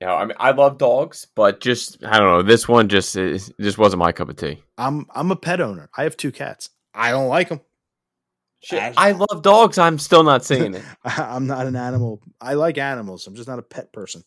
Yeah, 0.00 0.14
I 0.14 0.24
mean, 0.24 0.36
I 0.38 0.50
love 0.52 0.78
dogs, 0.78 1.26
but 1.34 1.60
just 1.60 2.02
I 2.04 2.18
don't 2.18 2.28
know. 2.28 2.42
This 2.42 2.66
one 2.66 2.88
just 2.88 3.14
is, 3.16 3.52
just 3.60 3.78
wasn't 3.78 4.00
my 4.00 4.12
cup 4.12 4.28
of 4.30 4.36
tea. 4.36 4.62
I'm 4.78 5.06
I'm 5.14 5.30
a 5.30 5.36
pet 5.36 5.60
owner. 5.60 5.90
I 5.96 6.04
have 6.04 6.16
two 6.16 6.32
cats. 6.32 6.70
I 6.94 7.10
don't 7.10 7.28
like 7.28 7.50
them. 7.50 7.60
Shit, 8.62 8.94
I 8.96 9.12
love 9.12 9.42
dogs. 9.42 9.78
I'm 9.78 9.98
still 9.98 10.24
not 10.24 10.44
saying 10.44 10.74
it. 10.74 10.82
I'm 11.04 11.46
not 11.46 11.66
an 11.66 11.76
animal. 11.76 12.20
I 12.40 12.54
like 12.54 12.78
animals. 12.78 13.26
I'm 13.26 13.34
just 13.34 13.48
not 13.48 13.58
a 13.58 13.62
pet 13.62 13.92
person. 13.92 14.22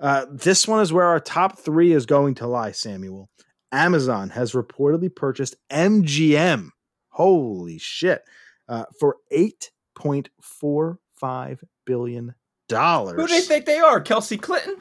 Uh, 0.00 0.24
this 0.30 0.66
one 0.66 0.80
is 0.80 0.90
where 0.92 1.04
our 1.04 1.20
top 1.20 1.58
three 1.58 1.92
is 1.92 2.06
going 2.06 2.34
to 2.36 2.46
lie, 2.46 2.72
Samuel. 2.72 3.28
Amazon 3.72 4.30
has 4.30 4.52
reportedly 4.52 5.14
purchased 5.14 5.56
MGM. 5.70 6.70
Holy 7.10 7.78
shit. 7.78 8.22
Uh, 8.68 8.84
for 8.98 9.16
$8.45 9.32 11.58
billion. 11.84 12.34
Who 12.70 13.16
do 13.16 13.26
they 13.26 13.40
think 13.40 13.64
they 13.64 13.78
are? 13.78 14.00
Kelsey 14.00 14.36
Clinton? 14.36 14.76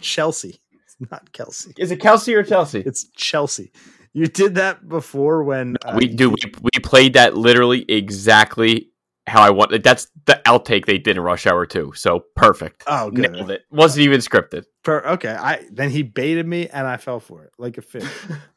Chelsea. 0.00 0.60
It's 0.72 0.96
not 1.10 1.32
Kelsey. 1.32 1.72
Is 1.78 1.90
it 1.90 2.00
Kelsey 2.00 2.34
or 2.34 2.42
Chelsea? 2.42 2.80
It's 2.80 3.04
Chelsea. 3.16 3.72
You 4.14 4.26
did 4.28 4.54
that 4.54 4.88
before 4.88 5.42
when 5.42 5.76
uh, 5.84 5.96
we 5.98 6.06
do. 6.06 6.30
We, 6.30 6.36
we 6.62 6.70
played 6.82 7.14
that 7.14 7.36
literally 7.36 7.84
exactly 7.88 8.90
how 9.26 9.42
I 9.42 9.50
want. 9.50 9.82
That's 9.82 10.06
the 10.26 10.40
outtake 10.46 10.86
they 10.86 10.98
did 10.98 11.16
in 11.16 11.22
Rush 11.22 11.46
Hour 11.46 11.66
2. 11.66 11.92
So 11.96 12.24
perfect. 12.36 12.84
Oh, 12.86 13.10
good. 13.10 13.32
Nailed 13.32 13.50
it. 13.50 13.62
Wasn't 13.70 14.02
even 14.04 14.20
scripted. 14.20 14.64
Per- 14.84 15.04
okay. 15.04 15.30
I 15.34 15.66
then 15.72 15.90
he 15.90 16.02
baited 16.02 16.46
me 16.46 16.68
and 16.68 16.86
I 16.86 16.96
fell 16.96 17.18
for 17.20 17.42
it 17.44 17.52
like 17.58 17.76
a 17.76 17.82
fish. 17.82 18.04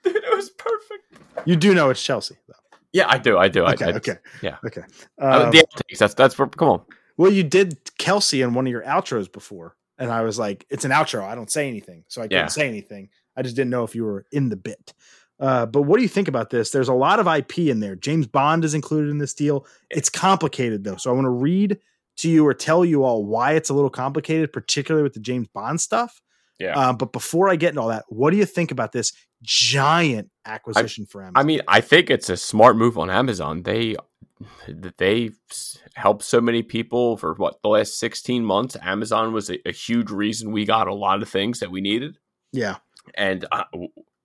Dude, 0.03 0.15
it 0.15 0.35
was 0.35 0.49
perfect. 0.51 1.03
You 1.45 1.55
do 1.55 1.73
know 1.73 1.89
it's 1.89 2.03
Chelsea 2.03 2.35
though. 2.47 2.53
Yeah, 2.93 3.05
I 3.07 3.17
do. 3.17 3.37
I 3.37 3.47
do. 3.47 3.65
Okay. 3.65 3.85
I, 3.85 3.89
I, 3.89 3.93
okay. 3.93 4.17
Yeah. 4.41 4.57
Okay. 4.65 4.81
Um, 5.19 5.51
the 5.51 5.65
outtakes. 5.65 5.97
That's 5.97 6.13
that's 6.13 6.35
for. 6.35 6.47
Come 6.47 6.69
on. 6.69 6.81
Well, 7.17 7.31
you 7.31 7.43
did 7.43 7.79
Kelsey 7.97 8.41
in 8.41 8.53
one 8.53 8.67
of 8.67 8.71
your 8.71 8.83
outros 8.83 9.31
before, 9.31 9.75
and 9.97 10.11
I 10.11 10.21
was 10.21 10.37
like, 10.39 10.65
"It's 10.69 10.85
an 10.85 10.91
outro. 10.91 11.23
I 11.23 11.35
don't 11.35 11.51
say 11.51 11.67
anything, 11.67 12.03
so 12.07 12.21
I 12.21 12.25
couldn't 12.25 12.37
Yeah. 12.37 12.47
say 12.47 12.67
anything. 12.67 13.09
I 13.35 13.41
just 13.41 13.55
didn't 13.55 13.71
know 13.71 13.83
if 13.83 13.93
you 13.95 14.03
were 14.03 14.25
in 14.31 14.49
the 14.49 14.55
bit." 14.55 14.93
Uh, 15.39 15.65
but 15.65 15.83
what 15.83 15.97
do 15.97 16.03
you 16.03 16.09
think 16.09 16.27
about 16.27 16.49
this? 16.49 16.71
There's 16.71 16.87
a 16.87 16.93
lot 16.93 17.19
of 17.19 17.27
IP 17.27 17.59
in 17.59 17.79
there. 17.79 17.95
James 17.95 18.27
Bond 18.27 18.65
is 18.65 18.73
included 18.73 19.09
in 19.09 19.19
this 19.19 19.33
deal. 19.33 19.65
It's 19.89 20.09
complicated 20.09 20.83
though, 20.83 20.95
so 20.95 21.11
I 21.11 21.13
want 21.13 21.25
to 21.25 21.29
read 21.29 21.77
to 22.17 22.29
you 22.29 22.45
or 22.45 22.53
tell 22.53 22.83
you 22.83 23.03
all 23.03 23.23
why 23.23 23.53
it's 23.53 23.69
a 23.69 23.73
little 23.73 23.89
complicated, 23.89 24.51
particularly 24.51 25.03
with 25.03 25.13
the 25.13 25.19
James 25.19 25.47
Bond 25.47 25.79
stuff. 25.79 26.21
Yeah. 26.59 26.77
Uh, 26.77 26.93
but 26.93 27.11
before 27.13 27.49
I 27.49 27.55
get 27.55 27.69
into 27.69 27.81
all 27.81 27.89
that, 27.89 28.05
what 28.09 28.31
do 28.31 28.37
you 28.37 28.45
think 28.45 28.71
about 28.71 28.91
this 28.91 29.13
giant 29.43 30.31
acquisition 30.45 31.05
for 31.05 31.21
Amazon? 31.21 31.39
I 31.39 31.43
mean, 31.43 31.61
I 31.67 31.81
think 31.81 32.09
it's 32.09 32.29
a 32.29 32.37
smart 32.37 32.75
move 32.75 32.97
on 32.97 33.09
Amazon. 33.09 33.63
They 33.63 33.95
they 34.97 35.31
helped 35.95 36.23
so 36.23 36.39
many 36.39 36.61
people 36.61 37.17
for 37.17 37.33
what 37.35 37.61
the 37.61 37.69
last 37.69 37.99
16 37.99 38.43
months. 38.43 38.77
Amazon 38.81 39.33
was 39.33 39.49
a, 39.49 39.57
a 39.67 39.71
huge 39.71 40.11
reason 40.11 40.51
we 40.51 40.65
got 40.65 40.87
a 40.87 40.93
lot 40.93 41.21
of 41.21 41.29
things 41.29 41.59
that 41.59 41.71
we 41.71 41.81
needed. 41.81 42.17
yeah, 42.51 42.77
And 43.15 43.45
uh, 43.51 43.63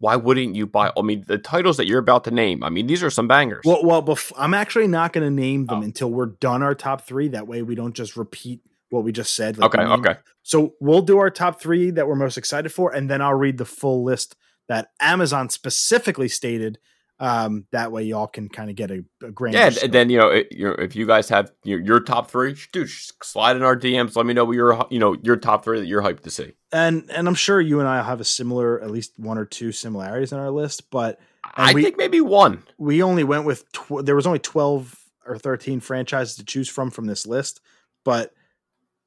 why 0.03 0.17
wouldn't 0.17 0.57
you 0.57 0.67
buy? 0.67 0.91
I 0.97 1.03
mean, 1.03 1.23
the 1.29 1.39
titles 1.39 1.77
that 1.77 1.87
you're 1.87 2.01
about 2.01 2.25
to 2.25 2.33
name. 2.33 2.65
I 2.65 2.71
mean, 2.71 2.89
these 2.89 3.05
are 3.05 3.09
some 3.11 3.29
bangers. 3.29 3.63
Well, 3.65 3.85
well, 3.85 4.03
bef- 4.03 4.33
I'm 4.37 4.53
actually 4.53 4.89
not 4.89 5.13
going 5.13 5.25
to 5.25 5.31
name 5.31 5.67
them 5.67 5.79
Oh. 5.79 5.83
until 5.83 6.11
we're 6.11 6.27
done 6.27 6.61
our 6.61 6.75
top 6.75 7.03
three. 7.07 7.29
That 7.29 7.47
way, 7.47 7.63
we 7.63 7.77
don't 7.77 7.95
just 7.95 8.17
repeat 8.17 8.63
what 8.91 9.05
we 9.05 9.13
just 9.13 9.37
said. 9.37 9.59
like 9.59 9.73
okay, 9.73 9.85
okay. 9.85 10.17
So 10.43 10.75
we'll 10.81 11.03
do 11.03 11.19
our 11.19 11.31
top 11.31 11.61
three 11.61 11.93
that 11.93 12.09
we're 12.09 12.17
most 12.17 12.37
excited 12.37 12.71
for, 12.73 12.93
and 12.93 13.09
then 13.09 13.23
I'll 13.23 13.33
read 13.35 13.59
the 13.59 13.65
full 13.65 14.03
list 14.03 14.35
that 14.67 14.89
Amazon 15.01 15.49
specifically 15.51 16.29
stated. 16.29 16.79
Um, 17.23 17.67
that 17.71 17.93
way, 17.93 18.03
y'all 18.03 18.27
can 18.27 18.49
kind 18.49 18.69
of 18.69 18.75
get 18.75 18.91
a, 18.91 19.05
a 19.23 19.31
grain. 19.31 19.55
Yeah, 19.55 19.71
and 19.81 19.93
then 19.93 20.11
you 20.11 20.19
know, 20.19 20.29
it, 20.29 20.49
if 20.51 20.97
you 20.97 21.07
guys 21.07 21.29
have 21.29 21.53
your, 21.63 21.81
your 21.81 22.01
top 22.01 22.29
three, 22.29 22.57
dude, 22.73 22.91
slide 22.91 23.55
in 23.55 23.63
our 23.63 23.77
DMs. 23.77 24.17
Let 24.17 24.27
me 24.27 24.35
know 24.35 24.45
what 24.45 24.57
your 24.57 24.85
you 24.91 24.99
know 24.99 25.17
your 25.23 25.37
top 25.37 25.63
three 25.63 25.79
that 25.79 25.87
you're 25.87 26.03
hyped 26.03 26.23
to 26.23 26.31
see. 26.31 26.53
and 26.73 27.09
and 27.15 27.29
I'm 27.29 27.37
sure 27.37 27.61
you 27.61 27.79
and 27.79 27.89
I 27.89 28.03
have 28.03 28.21
a 28.21 28.25
similar, 28.25 28.81
at 28.83 28.91
least 28.91 29.13
one 29.21 29.39
or 29.39 29.45
two 29.45 29.71
similarities 29.71 30.33
in 30.33 30.39
our 30.41 30.51
list, 30.51 30.91
but 30.91 31.21
I 31.55 31.73
we- 31.73 31.85
think 31.85 31.97
maybe 31.97 32.21
one. 32.21 32.65
we 32.77 33.03
only 33.05 33.23
went 33.23 33.45
with 33.45 33.71
tw- 33.71 34.05
there 34.05 34.17
was 34.17 34.27
only 34.27 34.41
12 34.41 34.99
or 35.25 35.39
13 35.39 35.79
franchises 35.79 36.35
to 36.37 36.45
choose 36.45 36.69
from 36.69 36.91
from 36.91 37.07
this 37.07 37.25
list 37.29 37.61
but 38.05 38.35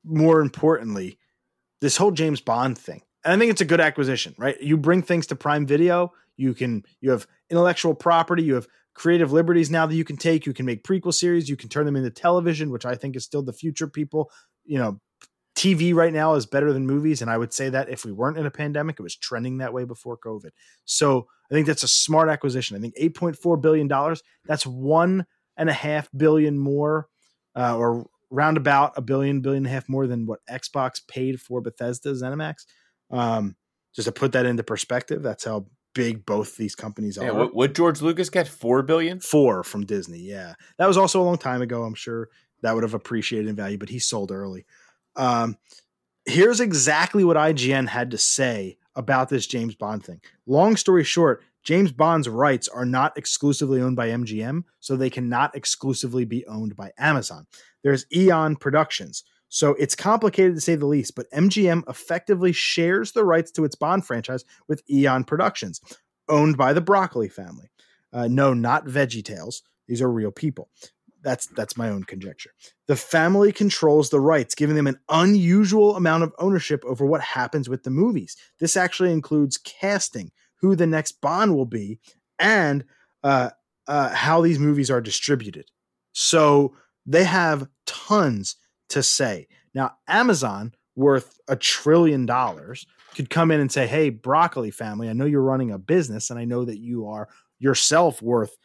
more 0.06 0.40
importantly 0.40 1.18
this 1.82 1.98
whole 1.98 2.12
james 2.12 2.40
bond 2.40 2.78
thing 2.78 3.02
and 3.26 3.34
i 3.34 3.38
think 3.38 3.52
it's 3.52 3.60
a 3.60 3.66
good 3.66 3.82
acquisition 3.82 4.34
right 4.38 4.62
you 4.62 4.78
bring 4.78 5.02
things 5.02 5.28
to 5.28 5.36
prime 5.36 5.66
video 5.66 6.14
you 6.38 6.54
can 6.54 6.84
you 7.02 7.12
have 7.12 7.28
intellectual 7.50 7.94
property 7.94 8.44
you 8.44 8.56
have 8.56 8.68
creative 8.94 9.32
liberties 9.32 9.70
now 9.70 9.86
that 9.86 9.96
you 9.96 10.06
can 10.06 10.18
take 10.18 10.46
you 10.46 10.54
can 10.54 10.66
make 10.66 10.84
prequel 10.84 11.14
series 11.14 11.50
you 11.50 11.58
can 11.58 11.70
turn 11.70 11.86
them 11.86 11.96
into 11.96 12.10
television 12.10 12.70
which 12.70 12.86
i 12.86 12.96
think 12.96 13.16
is 13.16 13.24
still 13.24 13.44
the 13.44 13.54
future 13.54 13.88
people 13.88 14.32
you 14.64 14.78
know 14.78 15.00
tv 15.58 15.94
right 15.94 16.14
now 16.14 16.34
is 16.34 16.46
better 16.46 16.72
than 16.72 16.86
movies 16.86 17.22
and 17.22 17.30
i 17.30 17.38
would 17.38 17.54
say 17.54 17.70
that 17.70 17.90
if 17.90 18.06
we 18.06 18.12
weren't 18.12 18.38
in 18.38 18.46
a 18.46 18.52
pandemic 18.52 18.98
it 19.00 19.04
was 19.04 19.16
trending 19.16 19.58
that 19.58 19.74
way 19.74 19.84
before 19.84 20.18
covid 20.18 20.52
so 20.86 21.28
I 21.50 21.54
think 21.54 21.68
that's 21.68 21.84
a 21.84 21.88
smart 21.88 22.30
acquisition. 22.30 22.76
I 22.76 22.80
think 22.80 22.96
eight 22.98 23.16
point 23.16 23.38
four 23.38 23.58
billion 23.58 23.88
dollars. 23.88 24.24
That's 24.46 24.66
one 24.66 25.26
and 25.58 25.70
a 25.70 25.74
half 25.74 26.10
billion 26.16 26.58
more, 26.58 27.08
uh, 27.56 27.78
or 27.78 28.08
roundabout 28.30 28.94
a 28.98 29.02
billion, 29.02 29.42
billion 29.42 29.66
and 29.66 29.68
a 29.68 29.70
half 29.70 29.88
more 29.88 30.08
than 30.08 30.26
what 30.26 30.40
Xbox 30.50 31.02
paid 31.08 31.40
for 31.40 31.62
Bethesda 31.62 32.10
ZeniMax. 32.14 32.56
Um, 33.12 33.56
just 33.96 34.08
to 34.08 34.12
put 34.12 34.34
that 34.34 34.46
into 34.46 34.64
perspective, 34.64 35.22
that's 35.22 35.46
how 35.46 35.68
big 35.96 36.26
both 36.26 36.58
these 36.58 36.76
companies 36.76 37.18
are. 37.18 37.26
Yeah, 37.26 37.32
what, 37.32 37.56
what 37.56 37.74
George 37.74 38.04
Lucas 38.04 38.30
get? 38.30 38.48
Four 38.48 38.84
billion. 38.84 39.20
Four 39.20 39.64
from 39.64 39.86
Disney. 39.86 40.20
Yeah, 40.20 40.54
that 40.78 40.86
was 40.86 40.98
also 40.98 41.20
a 41.20 41.24
long 41.24 41.40
time 41.40 41.64
ago. 41.64 41.84
I'm 41.84 41.96
sure 41.96 42.30
that 42.62 42.76
would 42.76 42.84
have 42.84 42.94
appreciated 42.94 43.48
in 43.48 43.56
value, 43.56 43.80
but 43.80 43.90
he 43.90 43.98
sold 43.98 44.32
early. 44.32 44.66
Um, 45.16 45.58
here's 46.26 46.60
exactly 46.60 47.24
what 47.24 47.38
IGN 47.38 47.88
had 47.88 48.12
to 48.12 48.18
say 48.20 48.78
about 48.96 49.30
this 49.30 49.48
James 49.48 49.74
Bond 49.76 50.04
thing. 50.06 50.22
Long 50.46 50.76
story 50.76 51.04
short, 51.04 51.44
James 51.64 51.92
Bond's 51.92 52.30
rights 52.30 52.68
are 52.68 52.86
not 52.86 53.18
exclusively 53.18 53.82
owned 53.82 53.96
by 53.96 54.10
MGM, 54.10 54.64
so 54.80 54.96
they 54.96 55.10
cannot 55.10 55.56
exclusively 55.56 56.24
be 56.24 56.46
owned 56.46 56.76
by 56.76 56.92
Amazon. 56.98 57.48
There's 57.84 58.06
Eon 58.14 58.56
Productions. 58.56 59.24
So 59.50 59.72
it's 59.76 59.96
complicated 59.96 60.56
to 60.56 60.62
say 60.62 60.76
the 60.76 60.86
least, 60.86 61.16
but 61.16 61.32
MGM 61.32 61.88
effectively 61.90 62.52
shares 62.52 63.12
the 63.12 63.24
rights 63.24 63.52
to 63.52 63.64
its 63.64 63.76
Bond 63.76 64.06
franchise 64.06 64.44
with 64.68 64.84
Eon 64.90 65.24
Productions, 65.24 65.82
owned 66.28 66.58
by 66.58 66.74
the 66.74 66.82
Broccoli 66.82 67.30
family. 67.30 67.70
Uh, 68.12 68.28
no, 68.28 68.54
not 68.54 68.86
Veggie 68.86 69.24
Tales. 69.24 69.62
These 69.88 70.02
are 70.02 70.12
real 70.12 70.32
people. 70.32 70.70
That's 71.22 71.48
that's 71.48 71.76
my 71.76 71.90
own 71.90 72.04
conjecture. 72.04 72.52
The 72.88 72.96
family 72.96 73.52
controls 73.52 74.10
the 74.10 74.20
rights, 74.20 74.54
giving 74.54 74.76
them 74.76 74.88
an 74.88 75.00
unusual 75.10 75.96
amount 75.96 76.24
of 76.24 76.34
ownership 76.38 76.84
over 76.86 77.06
what 77.06 77.22
happens 77.22 77.68
with 77.68 77.84
the 77.84 77.90
movies. 77.90 78.38
This 78.60 78.78
actually 78.78 79.12
includes 79.12 79.58
casting, 79.58 80.32
who 80.62 80.76
the 80.76 80.86
next 80.86 81.22
Bond 81.22 81.56
will 81.56 81.66
be, 81.66 82.00
and 82.38 82.86
uh, 83.24 83.50
uh, 83.88 84.10
how 84.10 84.42
these 84.42 84.60
movies 84.60 84.92
are 84.92 85.02
distributed. 85.02 85.72
So 86.12 86.76
they 87.06 87.24
have 87.24 87.68
tons 87.86 88.56
to 88.90 89.04
say. 89.04 89.48
Now, 89.74 89.96
Amazon, 90.08 90.74
worth 90.96 91.40
a 91.48 91.56
trillion 91.56 92.26
dollars, 92.26 92.86
could 93.16 93.30
come 93.30 93.52
in 93.52 93.60
and 93.60 93.72
say, 93.72 93.88
Hey, 93.88 94.10
Broccoli 94.10 94.72
family, 94.72 95.10
I 95.10 95.14
know 95.14 95.26
you're 95.26 95.42
running 95.42 95.72
a 95.72 95.78
business 95.78 96.30
and 96.30 96.40
I 96.40 96.46
know 96.46 96.66
that 96.66 96.80
you 96.80 97.08
are 97.08 97.30
yourself 97.60 98.22
worth, 98.22 98.58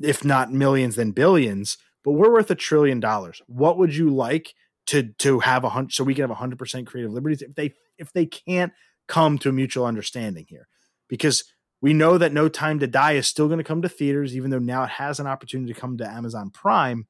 if 0.00 0.24
not 0.24 0.52
millions, 0.52 0.96
then 0.96 1.10
billions, 1.10 1.78
but 2.04 2.12
we're 2.12 2.32
worth 2.32 2.50
a 2.50 2.54
trillion 2.54 3.00
dollars. 3.00 3.40
What 3.46 3.78
would 3.78 3.94
you 3.94 4.10
like 4.14 4.54
to 4.86 5.04
to 5.18 5.40
have 5.40 5.64
a 5.64 5.70
hundred 5.70 5.92
so 5.92 6.04
we 6.04 6.14
can 6.14 6.22
have 6.22 6.30
a 6.30 6.34
hundred 6.34 6.58
percent 6.58 6.86
creative 6.86 7.12
liberties 7.12 7.42
if 7.42 7.54
they 7.54 7.72
if 7.98 8.12
they 8.12 8.26
can't 8.26 8.72
come 9.08 9.38
to 9.38 9.48
a 9.48 9.52
mutual 9.52 9.86
understanding 9.86 10.44
here? 10.48 10.68
Because 11.08 11.44
we 11.80 11.92
know 11.92 12.16
that 12.18 12.32
No 12.32 12.48
Time 12.48 12.78
to 12.78 12.86
Die 12.86 13.12
is 13.12 13.26
still 13.26 13.46
going 13.46 13.58
to 13.58 13.64
come 13.64 13.82
to 13.82 13.88
theaters, 13.88 14.36
even 14.36 14.50
though 14.50 14.58
now 14.58 14.84
it 14.84 14.90
has 14.90 15.20
an 15.20 15.26
opportunity 15.26 15.72
to 15.72 15.78
come 15.78 15.98
to 15.98 16.08
Amazon 16.08 16.50
Prime. 16.50 17.06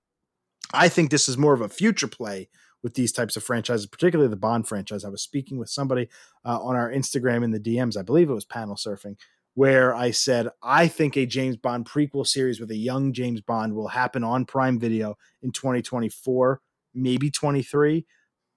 I 0.73 0.89
think 0.89 1.11
this 1.11 1.29
is 1.29 1.37
more 1.39 1.55
of 1.55 1.61
a 1.61 1.69
future 1.69 2.09
play 2.09 2.49
with 2.83 2.95
these 2.95 3.13
types 3.13 3.37
of 3.37 3.43
franchises, 3.43 3.87
particularly 3.87 4.29
the 4.29 4.37
Bond 4.37 4.69
franchise. 4.69 5.05
I 5.05 5.09
was 5.09 5.23
speaking 5.23 5.59
with 5.59 5.71
somebody 5.71 6.09
uh, 6.45 6.61
on 6.61 6.77
our 6.77 6.91
Instagram 6.91 7.43
in 7.43 7.51
the 7.51 7.59
DMs, 7.59 7.97
I 7.97 8.03
believe 8.03 8.29
it 8.29 8.35
was 8.35 8.45
panel 8.45 8.77
surfing, 8.77 9.17
where 9.55 9.95
I 9.95 10.11
said, 10.11 10.51
I 10.63 10.87
think 10.87 11.17
a 11.17 11.27
James 11.27 11.57
Bond 11.57 11.87
prequel 11.87 12.27
series 12.27 12.61
with 12.61 12.71
a 12.71 12.77
young 12.77 13.13
James 13.13 13.41
Bond 13.41 13.75
will 13.75 13.89
happen 13.89 14.23
on 14.23 14.45
Prime 14.45 14.79
Video 14.79 15.17
in 15.43 15.51
2024, 15.51 16.61
maybe 16.95 17.31
23. 17.31 18.05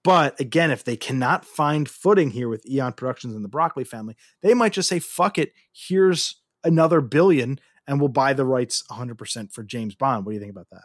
But 0.04 0.38
again, 0.38 0.70
if 0.70 0.84
they 0.84 0.96
cannot 0.96 1.44
find 1.44 1.88
footing 1.88 2.30
here 2.30 2.48
with 2.48 2.68
Eon 2.68 2.92
Productions 2.92 3.34
and 3.34 3.44
the 3.44 3.48
Broccoli 3.48 3.84
family, 3.84 4.14
they 4.42 4.54
might 4.54 4.72
just 4.72 4.88
say, 4.88 4.98
fuck 4.98 5.38
it, 5.38 5.52
here's 5.72 6.36
another 6.62 7.00
billion, 7.00 7.58
and 7.86 7.98
we'll 7.98 8.08
buy 8.08 8.34
the 8.34 8.44
rights 8.44 8.84
100% 8.90 9.52
for 9.52 9.62
James 9.62 9.94
Bond. 9.94 10.24
What 10.24 10.32
do 10.32 10.34
you 10.34 10.40
think 10.40 10.52
about 10.52 10.68
that? 10.70 10.84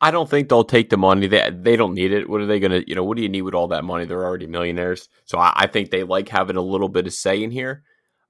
I 0.00 0.10
don't 0.10 0.28
think 0.28 0.48
they'll 0.48 0.64
take 0.64 0.90
the 0.90 0.96
money. 0.96 1.26
They 1.26 1.50
they 1.52 1.76
don't 1.76 1.94
need 1.94 2.12
it. 2.12 2.28
What 2.28 2.40
are 2.40 2.46
they 2.46 2.60
gonna? 2.60 2.82
You 2.86 2.94
know, 2.94 3.04
what 3.04 3.16
do 3.16 3.22
you 3.22 3.28
need 3.28 3.42
with 3.42 3.54
all 3.54 3.68
that 3.68 3.84
money? 3.84 4.04
They're 4.04 4.24
already 4.24 4.46
millionaires. 4.46 5.08
So 5.24 5.38
I, 5.38 5.52
I 5.54 5.66
think 5.66 5.90
they 5.90 6.02
like 6.02 6.28
having 6.28 6.56
a 6.56 6.62
little 6.62 6.88
bit 6.88 7.06
of 7.06 7.12
say 7.12 7.42
in 7.42 7.50
here. 7.50 7.82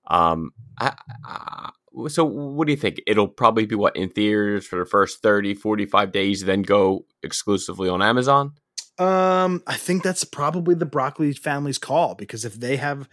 Um, 0.06 0.52
I, 0.78 0.94
I, 1.24 1.70
so 2.08 2.24
what 2.24 2.66
do 2.66 2.72
you 2.72 2.76
think? 2.76 3.00
It'll 3.06 3.28
probably 3.28 3.66
be 3.66 3.74
what 3.74 3.96
in 3.96 4.08
theaters 4.10 4.66
for 4.66 4.78
the 4.78 4.86
first 4.86 5.22
30, 5.22 5.54
45 5.54 6.12
days, 6.12 6.44
then 6.44 6.62
go 6.62 7.06
exclusively 7.22 7.88
on 7.88 8.02
Amazon. 8.02 8.52
Um, 8.98 9.62
I 9.66 9.76
think 9.76 10.02
that's 10.02 10.24
probably 10.24 10.74
the 10.74 10.86
Broccoli 10.86 11.32
family's 11.32 11.78
call 11.78 12.14
because 12.14 12.44
if 12.44 12.54
they 12.54 12.76
have 12.76 13.08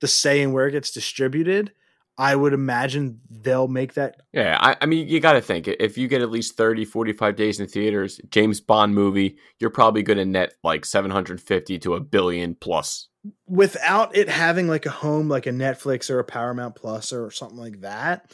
the 0.00 0.08
say 0.08 0.40
in 0.40 0.52
where 0.52 0.68
it 0.68 0.72
gets 0.72 0.90
distributed, 0.90 1.72
I 2.18 2.34
would 2.34 2.54
imagine 2.54 3.20
they'll 3.30 3.68
make 3.68 3.94
that. 3.94 4.22
Yeah, 4.32 4.56
I, 4.60 4.76
I 4.80 4.86
mean, 4.86 5.08
you 5.08 5.20
got 5.20 5.34
to 5.34 5.42
think 5.42 5.68
if 5.68 5.98
you 5.98 6.08
get 6.08 6.22
at 6.22 6.30
least 6.30 6.56
30, 6.56 6.84
45 6.86 7.36
days 7.36 7.60
in 7.60 7.66
theaters, 7.66 8.20
James 8.30 8.60
Bond 8.60 8.94
movie, 8.94 9.36
you're 9.58 9.70
probably 9.70 10.02
going 10.02 10.18
to 10.18 10.24
net 10.24 10.54
like 10.64 10.84
750 10.84 11.78
to 11.80 11.94
a 11.94 12.00
billion 12.00 12.54
plus. 12.54 13.08
Without 13.46 14.16
it 14.16 14.28
having 14.28 14.68
like 14.68 14.86
a 14.86 14.90
home, 14.90 15.28
like 15.28 15.46
a 15.46 15.50
Netflix 15.50 16.08
or 16.10 16.20
a 16.20 16.24
Paramount 16.24 16.76
Plus 16.76 17.12
or 17.12 17.30
something 17.30 17.58
like 17.58 17.80
that, 17.80 18.30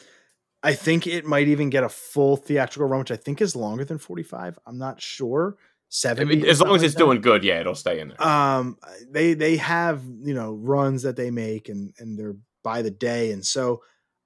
I 0.63 0.75
think 0.75 1.07
it 1.07 1.25
might 1.25 1.49
even 1.49 1.71
get 1.71 1.83
a 1.83 1.89
full 1.89 2.37
theatrical 2.37 2.87
run, 2.87 3.01
which 3.01 3.11
I 3.11 3.17
think 3.17 3.41
is 3.41 3.57
longer 3.57 3.85
than 3.85 3.99
45. 3.99 4.59
I'm 4.67 4.79
not 4.79 5.01
sure. 5.01 5.57
70 5.89 6.23
I 6.23 6.25
mean, 6.25 6.47
as 6.47 6.61
long 6.61 6.75
as 6.75 6.83
it's 6.83 6.95
doing 6.95 7.21
good, 7.21 7.43
yeah, 7.43 7.61
it'll 7.61 7.75
stay 7.75 8.01
in 8.01 8.09
there. 8.09 8.23
Um, 8.27 8.79
they 9.11 9.35
they 9.35 9.57
have 9.57 10.03
you 10.23 10.33
know 10.33 10.55
runs 10.55 11.03
that 11.03 11.17
they 11.17 11.31
make 11.31 11.69
and 11.69 11.93
and 11.99 12.19
they're 12.19 12.37
by 12.63 12.83
the 12.83 12.91
day, 12.91 13.33
and 13.33 13.45
so 13.45 13.83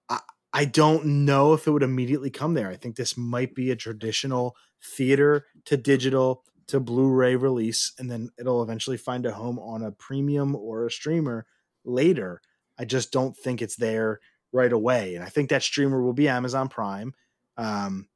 I 0.09 0.20
I 0.53 0.64
don't 0.64 1.24
know 1.24 1.53
if 1.53 1.66
it 1.66 1.70
would 1.70 1.82
immediately 1.82 2.30
come 2.30 2.55
there. 2.55 2.68
I 2.70 2.76
think 2.76 2.97
this 2.97 3.16
might 3.16 3.55
be 3.55 3.70
a 3.70 3.76
traditional 3.76 4.57
theater 4.82 5.47
to 5.66 5.76
digital 5.76 6.45
to 6.68 6.80
Blu-ray 6.80 7.37
release, 7.37 7.93
and 7.99 8.11
then 8.11 8.30
it'll 8.39 8.62
eventually 8.62 8.97
find 8.97 9.24
a 9.26 9.32
home 9.32 9.59
on 9.59 9.82
a 9.82 9.93
premium 9.93 10.57
or 10.57 10.87
a 10.87 10.91
streamer 10.91 11.47
later. 11.84 12.41
I 12.78 12.84
just 12.84 13.12
don't 13.12 13.37
think 13.37 13.62
it's 13.62 13.76
there 13.76 14.20
right 14.53 14.72
away, 14.72 15.14
and 15.14 15.24
I 15.24 15.28
think 15.28 15.51
that 15.51 15.62
streamer 15.62 16.03
will 16.03 16.12
be 16.12 16.28
Amazon 16.28 16.68
Prime. 16.68 17.14
Um, 17.57 18.09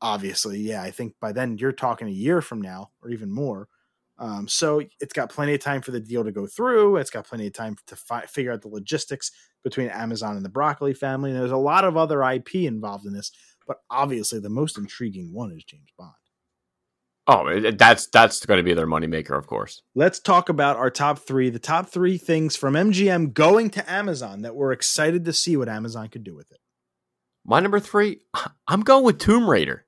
obviously, 0.00 0.58
yeah, 0.60 0.82
I 0.82 0.90
think 0.90 1.14
by 1.20 1.32
then 1.32 1.58
you're 1.58 1.72
talking 1.72 2.08
a 2.08 2.12
year 2.12 2.40
from 2.40 2.60
now 2.60 2.90
or 3.02 3.10
even 3.10 3.30
more. 3.30 3.68
Um, 4.18 4.46
so 4.46 4.80
it's 5.00 5.12
got 5.12 5.30
plenty 5.30 5.54
of 5.54 5.60
time 5.60 5.82
for 5.82 5.90
the 5.90 6.00
deal 6.00 6.24
to 6.24 6.32
go 6.32 6.46
through. 6.46 6.96
It's 6.96 7.10
got 7.10 7.26
plenty 7.26 7.48
of 7.48 7.52
time 7.52 7.76
to 7.86 7.96
fi- 7.96 8.26
figure 8.26 8.52
out 8.52 8.62
the 8.62 8.68
logistics 8.68 9.32
between 9.64 9.88
Amazon 9.88 10.36
and 10.36 10.44
the 10.44 10.50
Broccoli 10.50 10.94
family. 10.94 11.30
And 11.30 11.40
there's 11.40 11.50
a 11.50 11.56
lot 11.56 11.84
of 11.84 11.96
other 11.96 12.22
IP 12.22 12.54
involved 12.56 13.06
in 13.06 13.12
this, 13.12 13.32
but 13.66 13.78
obviously 13.90 14.38
the 14.38 14.50
most 14.50 14.78
intriguing 14.78 15.32
one 15.32 15.50
is 15.52 15.64
James 15.64 15.90
Bond. 15.98 16.12
Oh, 17.26 17.58
that's 17.72 18.06
that's 18.08 18.44
going 18.44 18.58
to 18.58 18.62
be 18.62 18.74
their 18.74 18.86
moneymaker, 18.86 19.36
of 19.36 19.46
course. 19.46 19.80
Let's 19.94 20.20
talk 20.20 20.50
about 20.50 20.76
our 20.76 20.90
top 20.90 21.20
three. 21.20 21.48
The 21.48 21.58
top 21.58 21.88
three 21.88 22.18
things 22.18 22.54
from 22.54 22.74
MGM 22.74 23.32
going 23.32 23.70
to 23.70 23.90
Amazon 23.90 24.42
that 24.42 24.54
we're 24.54 24.72
excited 24.72 25.24
to 25.24 25.32
see 25.32 25.56
what 25.56 25.70
Amazon 25.70 26.08
could 26.08 26.22
do 26.22 26.34
with 26.34 26.52
it. 26.52 26.58
My 27.46 27.60
number 27.60 27.80
three, 27.80 28.20
I'm 28.68 28.82
going 28.82 29.04
with 29.04 29.18
Tomb 29.18 29.48
Raider. 29.48 29.86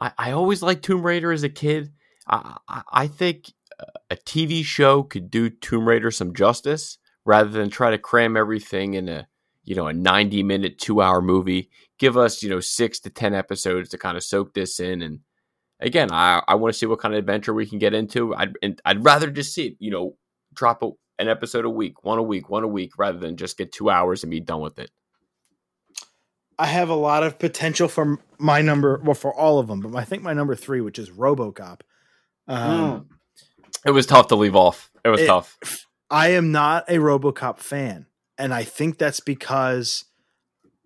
I, 0.00 0.12
I 0.18 0.30
always 0.32 0.60
liked 0.60 0.84
Tomb 0.84 1.02
Raider 1.02 1.30
as 1.30 1.44
a 1.44 1.48
kid. 1.48 1.92
I, 2.28 2.82
I, 2.92 3.06
think 3.06 3.52
uh, 3.80 3.84
a 4.10 4.16
TV 4.16 4.64
show 4.64 5.02
could 5.02 5.30
do 5.30 5.50
Tomb 5.50 5.88
Raider 5.88 6.10
some 6.10 6.34
justice 6.34 6.98
rather 7.24 7.50
than 7.50 7.70
try 7.70 7.90
to 7.90 7.98
cram 7.98 8.36
everything 8.36 8.94
in 8.94 9.08
a 9.08 9.26
you 9.64 9.74
know 9.74 9.86
a 9.86 9.92
90 9.92 10.42
minute 10.42 10.78
two 10.78 11.00
hour 11.00 11.20
movie. 11.20 11.70
Give 11.98 12.16
us 12.16 12.42
you 12.42 12.50
know 12.50 12.60
six 12.60 13.00
to 13.00 13.10
ten 13.10 13.34
episodes 13.34 13.90
to 13.90 13.98
kind 13.98 14.16
of 14.16 14.24
soak 14.24 14.54
this 14.54 14.80
in. 14.80 15.02
And 15.02 15.20
again 15.80 16.10
i, 16.10 16.42
I 16.48 16.56
want 16.56 16.72
to 16.72 16.78
see 16.78 16.86
what 16.86 16.98
kind 16.98 17.14
of 17.14 17.18
adventure 17.18 17.54
we 17.54 17.66
can 17.66 17.78
get 17.78 17.94
into. 17.94 18.34
I'd, 18.34 18.54
I'd 18.84 19.04
rather 19.04 19.30
just 19.30 19.54
see 19.54 19.68
it 19.68 19.76
you 19.78 19.90
know 19.90 20.16
drop 20.54 20.82
a, 20.82 20.90
an 21.18 21.28
episode 21.28 21.64
a 21.64 21.70
week 21.70 22.04
one 22.04 22.18
a 22.18 22.22
week 22.22 22.48
one 22.48 22.64
a 22.64 22.68
week 22.68 22.98
rather 22.98 23.18
than 23.18 23.36
just 23.36 23.56
get 23.56 23.72
two 23.72 23.90
hours 23.90 24.22
and 24.22 24.30
be 24.30 24.40
done 24.40 24.60
with 24.60 24.78
it. 24.78 24.90
I 26.58 26.66
have 26.66 26.88
a 26.88 26.94
lot 26.94 27.22
of 27.22 27.38
potential 27.38 27.86
for 27.86 28.18
my 28.36 28.60
number, 28.62 29.00
well, 29.04 29.14
for 29.14 29.32
all 29.32 29.60
of 29.60 29.68
them, 29.68 29.80
but 29.80 29.94
I 29.94 30.02
think 30.02 30.24
my 30.24 30.32
number 30.32 30.56
three, 30.56 30.80
which 30.80 30.98
is 30.98 31.10
RoboCop. 31.10 31.82
Um, 32.48 33.00
mm. 33.00 33.06
It 33.84 33.90
was 33.92 34.06
tough 34.06 34.28
to 34.28 34.36
leave 34.36 34.56
off. 34.56 34.90
It 35.04 35.10
was 35.10 35.20
it, 35.20 35.26
tough. 35.26 35.56
I 36.10 36.28
am 36.28 36.50
not 36.50 36.88
a 36.88 36.94
RoboCop 36.94 37.58
fan, 37.58 38.06
and 38.36 38.52
I 38.52 38.64
think 38.64 38.98
that's 38.98 39.20
because 39.20 40.04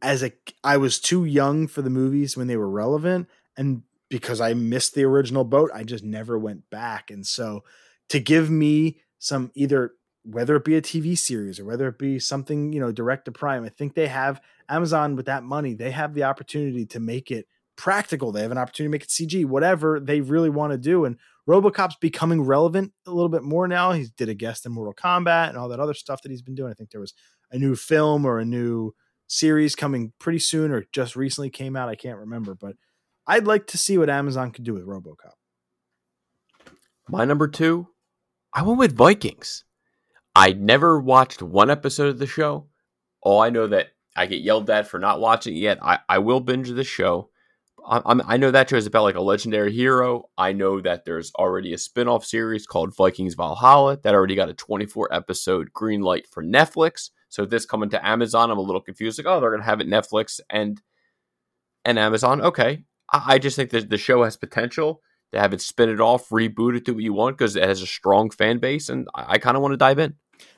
as 0.02 0.22
a 0.22 0.32
I 0.64 0.76
was 0.76 1.00
too 1.00 1.24
young 1.24 1.68
for 1.68 1.80
the 1.80 1.90
movies 1.90 2.36
when 2.36 2.48
they 2.48 2.56
were 2.56 2.68
relevant, 2.68 3.28
and 3.56 3.82
because 4.10 4.40
I 4.40 4.52
missed 4.52 4.94
the 4.94 5.04
original 5.04 5.44
boat, 5.44 5.70
I 5.72 5.84
just 5.84 6.04
never 6.04 6.38
went 6.38 6.68
back. 6.68 7.10
And 7.10 7.26
so, 7.26 7.64
to 8.10 8.20
give 8.20 8.50
me 8.50 9.00
some 9.18 9.50
either 9.54 9.92
whether 10.24 10.54
it 10.56 10.64
be 10.64 10.76
a 10.76 10.82
TV 10.82 11.18
series 11.18 11.58
or 11.58 11.64
whether 11.64 11.88
it 11.88 11.98
be 11.98 12.18
something, 12.18 12.72
you 12.72 12.80
know, 12.80 12.92
direct 12.92 13.24
to 13.24 13.32
prime, 13.32 13.64
I 13.64 13.68
think 13.68 13.94
they 13.94 14.08
have 14.08 14.40
Amazon 14.68 15.16
with 15.16 15.26
that 15.26 15.42
money, 15.42 15.74
they 15.74 15.90
have 15.90 16.14
the 16.14 16.24
opportunity 16.24 16.86
to 16.86 17.00
make 17.00 17.30
it 17.30 17.46
practical. 17.76 18.32
They 18.32 18.42
have 18.42 18.52
an 18.52 18.58
opportunity 18.58 18.88
to 18.88 18.92
make 18.92 19.02
it 19.04 19.08
CG, 19.08 19.44
whatever 19.44 19.98
they 19.98 20.20
really 20.20 20.50
want 20.50 20.72
to 20.72 20.78
do. 20.78 21.04
And 21.04 21.16
Robocop's 21.48 21.96
becoming 22.00 22.42
relevant 22.42 22.92
a 23.06 23.10
little 23.10 23.28
bit 23.28 23.42
more 23.42 23.66
now. 23.66 23.92
He 23.92 24.06
did 24.16 24.28
a 24.28 24.34
guest 24.34 24.64
in 24.64 24.72
Mortal 24.72 24.94
Kombat 24.94 25.48
and 25.48 25.58
all 25.58 25.68
that 25.68 25.80
other 25.80 25.94
stuff 25.94 26.22
that 26.22 26.30
he's 26.30 26.42
been 26.42 26.54
doing. 26.54 26.70
I 26.70 26.74
think 26.74 26.90
there 26.90 27.00
was 27.00 27.14
a 27.50 27.58
new 27.58 27.74
film 27.74 28.24
or 28.24 28.38
a 28.38 28.44
new 28.44 28.92
series 29.26 29.74
coming 29.74 30.12
pretty 30.18 30.38
soon 30.38 30.70
or 30.70 30.84
just 30.92 31.16
recently 31.16 31.50
came 31.50 31.74
out. 31.74 31.88
I 31.88 31.96
can't 31.96 32.18
remember, 32.18 32.54
but 32.54 32.76
I'd 33.26 33.46
like 33.46 33.66
to 33.68 33.78
see 33.78 33.98
what 33.98 34.10
Amazon 34.10 34.52
could 34.52 34.64
do 34.64 34.74
with 34.74 34.86
Robocop. 34.86 35.34
My 37.08 37.24
number 37.24 37.48
two, 37.48 37.88
I 38.54 38.62
went 38.62 38.78
with 38.78 38.96
Vikings. 38.96 39.64
I 40.34 40.52
never 40.52 41.00
watched 41.00 41.42
one 41.42 41.70
episode 41.70 42.08
of 42.08 42.18
the 42.18 42.26
show. 42.26 42.68
All 43.20 43.40
I 43.40 43.50
know 43.50 43.66
that 43.66 43.88
I 44.16 44.26
get 44.26 44.42
yelled 44.42 44.70
at 44.70 44.86
for 44.86 44.98
not 44.98 45.20
watching 45.20 45.56
yet. 45.56 45.78
I, 45.82 45.98
I 46.08 46.18
will 46.18 46.40
binge 46.40 46.70
the 46.70 46.84
show. 46.84 47.30
I, 47.84 48.20
I 48.26 48.36
know 48.36 48.50
that 48.50 48.70
show 48.70 48.76
is 48.76 48.86
about 48.86 49.02
like 49.02 49.16
a 49.16 49.20
legendary 49.20 49.72
hero. 49.72 50.28
I 50.38 50.52
know 50.52 50.80
that 50.80 51.04
there's 51.04 51.32
already 51.34 51.72
a 51.72 51.78
spin-off 51.78 52.24
series 52.24 52.66
called 52.66 52.96
Vikings 52.96 53.34
Valhalla 53.34 53.98
that 54.02 54.14
already 54.14 54.34
got 54.34 54.48
a 54.48 54.54
24 54.54 55.12
episode 55.12 55.72
green 55.72 56.02
light 56.02 56.26
for 56.26 56.42
Netflix. 56.42 57.10
So 57.28 57.44
this 57.44 57.66
coming 57.66 57.90
to 57.90 58.06
Amazon, 58.06 58.50
I'm 58.50 58.58
a 58.58 58.62
little 58.62 58.80
confused. 58.80 59.18
Like, 59.18 59.26
oh, 59.26 59.40
they're 59.40 59.50
gonna 59.50 59.64
have 59.64 59.80
it 59.80 59.88
Netflix 59.88 60.40
and 60.50 60.80
and 61.84 61.98
Amazon. 61.98 62.40
Okay, 62.42 62.84
I, 63.12 63.34
I 63.34 63.38
just 63.38 63.56
think 63.56 63.70
that 63.70 63.90
the 63.90 63.98
show 63.98 64.22
has 64.24 64.36
potential 64.36 65.00
to 65.32 65.40
have 65.40 65.52
it 65.52 65.60
spin 65.60 65.88
it 65.88 66.00
off, 66.00 66.28
reboot 66.28 66.76
it, 66.76 66.84
do 66.84 66.94
what 66.94 67.02
you 67.02 67.14
want 67.14 67.38
because 67.38 67.56
it 67.56 67.62
has 67.62 67.82
a 67.82 67.86
strong 67.86 68.30
fan 68.30 68.58
base, 68.58 68.88
and 68.88 69.08
I, 69.14 69.34
I 69.34 69.38
kind 69.38 69.56
of 69.56 69.62
want 69.62 69.72
to 69.72 69.78
dive 69.78 69.98
in. 69.98 70.14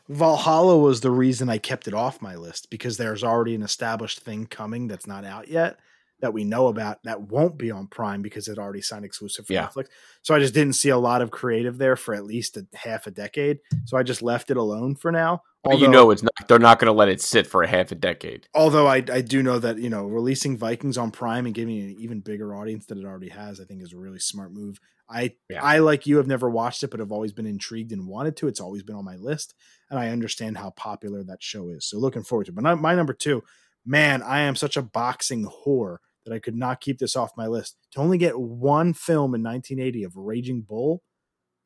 Valhalla 0.08 0.78
was 0.78 1.00
the 1.00 1.10
reason 1.10 1.48
I 1.48 1.58
kept 1.58 1.88
it 1.88 1.94
off 1.94 2.20
my 2.20 2.34
list 2.36 2.68
because 2.70 2.96
there's 2.96 3.24
already 3.24 3.54
an 3.54 3.62
established 3.62 4.20
thing 4.20 4.46
coming 4.46 4.88
that's 4.88 5.06
not 5.06 5.24
out 5.24 5.48
yet 5.48 5.78
that 6.24 6.32
we 6.32 6.44
know 6.44 6.66
about 6.68 7.02
that 7.04 7.20
won't 7.20 7.58
be 7.58 7.70
on 7.70 7.86
Prime 7.86 8.22
because 8.22 8.48
it 8.48 8.58
already 8.58 8.80
signed 8.80 9.04
exclusive 9.04 9.46
for 9.46 9.52
yeah. 9.52 9.68
Netflix. 9.68 9.86
So 10.22 10.34
I 10.34 10.40
just 10.40 10.54
didn't 10.54 10.74
see 10.74 10.88
a 10.88 10.98
lot 10.98 11.22
of 11.22 11.30
creative 11.30 11.78
there 11.78 11.96
for 11.96 12.14
at 12.14 12.24
least 12.24 12.56
a 12.56 12.66
half 12.74 13.06
a 13.06 13.10
decade. 13.10 13.58
So 13.84 13.96
I 13.96 14.02
just 14.02 14.22
left 14.22 14.50
it 14.50 14.56
alone 14.56 14.96
for 14.96 15.12
now. 15.12 15.42
Although, 15.64 15.78
you 15.78 15.88
know, 15.88 16.10
it's 16.10 16.22
not. 16.22 16.32
They're 16.46 16.58
not 16.58 16.78
going 16.78 16.92
to 16.92 16.92
let 16.92 17.08
it 17.08 17.22
sit 17.22 17.46
for 17.46 17.62
a 17.62 17.66
half 17.66 17.90
a 17.90 17.94
decade. 17.94 18.48
Although 18.54 18.86
I, 18.86 18.96
I 18.96 19.22
do 19.22 19.42
know 19.42 19.58
that 19.58 19.78
you 19.78 19.88
know 19.88 20.04
releasing 20.04 20.58
Vikings 20.58 20.98
on 20.98 21.10
Prime 21.10 21.46
and 21.46 21.54
giving 21.54 21.78
an 21.80 21.96
even 21.98 22.20
bigger 22.20 22.54
audience 22.54 22.86
that 22.86 22.98
it 22.98 23.04
already 23.04 23.30
has, 23.30 23.60
I 23.60 23.64
think 23.64 23.82
is 23.82 23.92
a 23.92 23.98
really 23.98 24.18
smart 24.18 24.52
move. 24.52 24.78
I 25.08 25.34
yeah. 25.48 25.62
I 25.62 25.78
like 25.78 26.06
you 26.06 26.18
have 26.18 26.26
never 26.26 26.50
watched 26.50 26.82
it, 26.82 26.90
but 26.90 27.00
have 27.00 27.12
always 27.12 27.32
been 27.32 27.46
intrigued 27.46 27.92
and 27.92 28.06
wanted 28.06 28.36
to. 28.38 28.48
It's 28.48 28.60
always 28.60 28.82
been 28.82 28.96
on 28.96 29.04
my 29.04 29.16
list, 29.16 29.54
and 29.90 29.98
I 29.98 30.10
understand 30.10 30.58
how 30.58 30.70
popular 30.70 31.22
that 31.24 31.42
show 31.42 31.70
is. 31.70 31.86
So 31.86 31.98
looking 31.98 32.24
forward 32.24 32.46
to 32.46 32.52
it. 32.52 32.56
But 32.56 32.80
my 32.80 32.94
number 32.94 33.14
two, 33.14 33.42
man, 33.86 34.22
I 34.22 34.40
am 34.40 34.56
such 34.56 34.76
a 34.76 34.82
boxing 34.82 35.46
whore 35.46 35.98
that 36.24 36.34
I 36.34 36.38
could 36.38 36.56
not 36.56 36.80
keep 36.80 36.98
this 36.98 37.16
off 37.16 37.36
my 37.36 37.46
list. 37.46 37.76
To 37.92 38.00
only 38.00 38.18
get 38.18 38.38
one 38.38 38.94
film 38.94 39.34
in 39.34 39.42
1980 39.42 40.04
of 40.04 40.16
Raging 40.16 40.62
Bull, 40.62 41.02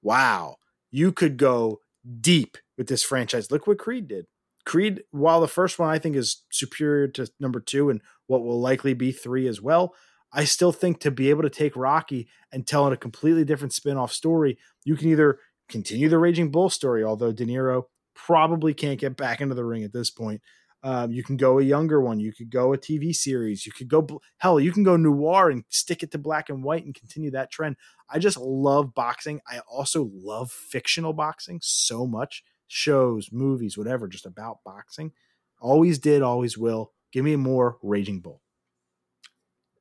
wow, 0.03 0.57
you 0.91 1.13
could 1.13 1.37
go 1.37 1.81
deep 2.21 2.57
with 2.77 2.89
this 2.89 3.03
franchise. 3.03 3.51
Look 3.51 3.67
what 3.67 3.79
Creed 3.79 4.09
did. 4.09 4.27
Creed, 4.65 5.03
while 5.11 5.41
the 5.41 5.49
first 5.49 5.79
one 5.79 5.89
I 5.89 5.99
think 5.99 6.17
is 6.17 6.45
superior 6.51 7.09
to 7.09 7.31
number 7.41 7.61
two 7.61 7.89
and 7.91 8.03
what 8.27 8.43
will 8.43 8.61
likely 8.61 8.95
be 8.95 9.13
three 9.13 9.47
as 9.49 9.63
well, 9.63 9.95
I 10.33 10.45
still 10.45 10.73
think 10.73 11.01
to 11.01 11.11
be 11.11 11.31
able 11.31 11.43
to 11.43 11.51
take 11.51 11.75
Rocky 11.75 12.29
and 12.53 12.67
tell 12.67 12.87
it 12.87 12.93
a 12.93 12.99
completely 12.99 13.45
different 13.45 13.73
spin 13.73 13.97
off 13.97 14.13
story, 14.13 14.59
you 14.85 14.95
can 14.95 15.09
either 15.09 15.39
continue 15.69 16.09
the 16.09 16.19
Raging 16.19 16.51
Bull 16.51 16.69
story, 16.69 17.03
although 17.03 17.33
De 17.33 17.47
Niro 17.47 17.85
probably 18.15 18.75
can't 18.75 19.01
get 19.01 19.17
back 19.17 19.41
into 19.41 19.55
the 19.55 19.65
ring 19.65 19.85
at 19.85 19.93
this 19.93 20.11
point. 20.11 20.43
Um, 20.83 21.11
you 21.11 21.25
can 21.25 21.37
go 21.37 21.59
a 21.59 21.63
younger 21.63 22.01
one. 22.01 22.21
You 22.21 22.33
could 22.33 22.51
go 22.51 22.73
a 22.73 22.79
TV 22.79 23.15
series. 23.15 23.67
You 23.67 23.73
could 23.73 23.89
go 23.89 24.07
hell. 24.39 24.61
You 24.61 24.73
can 24.73 24.85
go 24.85 24.97
noir 24.97 25.51
and 25.51 25.65
stick 25.69 26.03
it 26.03 26.13
to 26.13 26.19
black 26.19 26.49
and 26.49 26.63
white 26.63 26.85
and 26.85 26.95
continue 26.95 27.31
that 27.33 27.51
trend. 27.51 27.77
I 28.09 28.19
just 28.19 28.39
love 28.39 28.95
boxing. 28.95 29.41
I 29.47 29.59
also 29.71 30.11
love 30.15 30.51
fictional 30.53 31.13
boxing 31.13 31.59
so 31.63 32.07
much. 32.07 32.45
Shows, 32.69 33.31
movies, 33.33 33.77
whatever, 33.77 34.07
just 34.07 34.27
about 34.27 34.59
boxing. 34.65 35.13
Always 35.61 35.99
did, 35.99 36.23
always 36.23 36.57
will. 36.57 36.93
Give 37.13 37.25
me 37.25 37.35
more 37.37 37.79
Raging 37.83 38.21
Bull. 38.21 38.43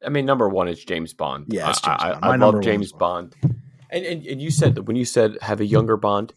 I 0.03 0.09
mean, 0.09 0.25
number 0.25 0.47
one 0.47 0.67
is 0.67 0.83
James 0.83 1.13
Bond. 1.13 1.45
Yeah, 1.49 1.65
James 1.65 1.81
I, 1.83 1.97
Bond. 1.97 2.25
I, 2.25 2.27
I 2.29 2.35
love 2.37 2.61
James 2.61 2.91
Bond. 2.91 3.35
Bond. 3.41 3.61
And, 3.89 4.05
and 4.05 4.25
and 4.25 4.41
you 4.41 4.51
said 4.51 4.75
that 4.75 4.83
when 4.83 4.95
you 4.95 5.05
said 5.05 5.37
have 5.41 5.59
a 5.61 5.65
younger 5.65 5.97
Bond 5.97 6.33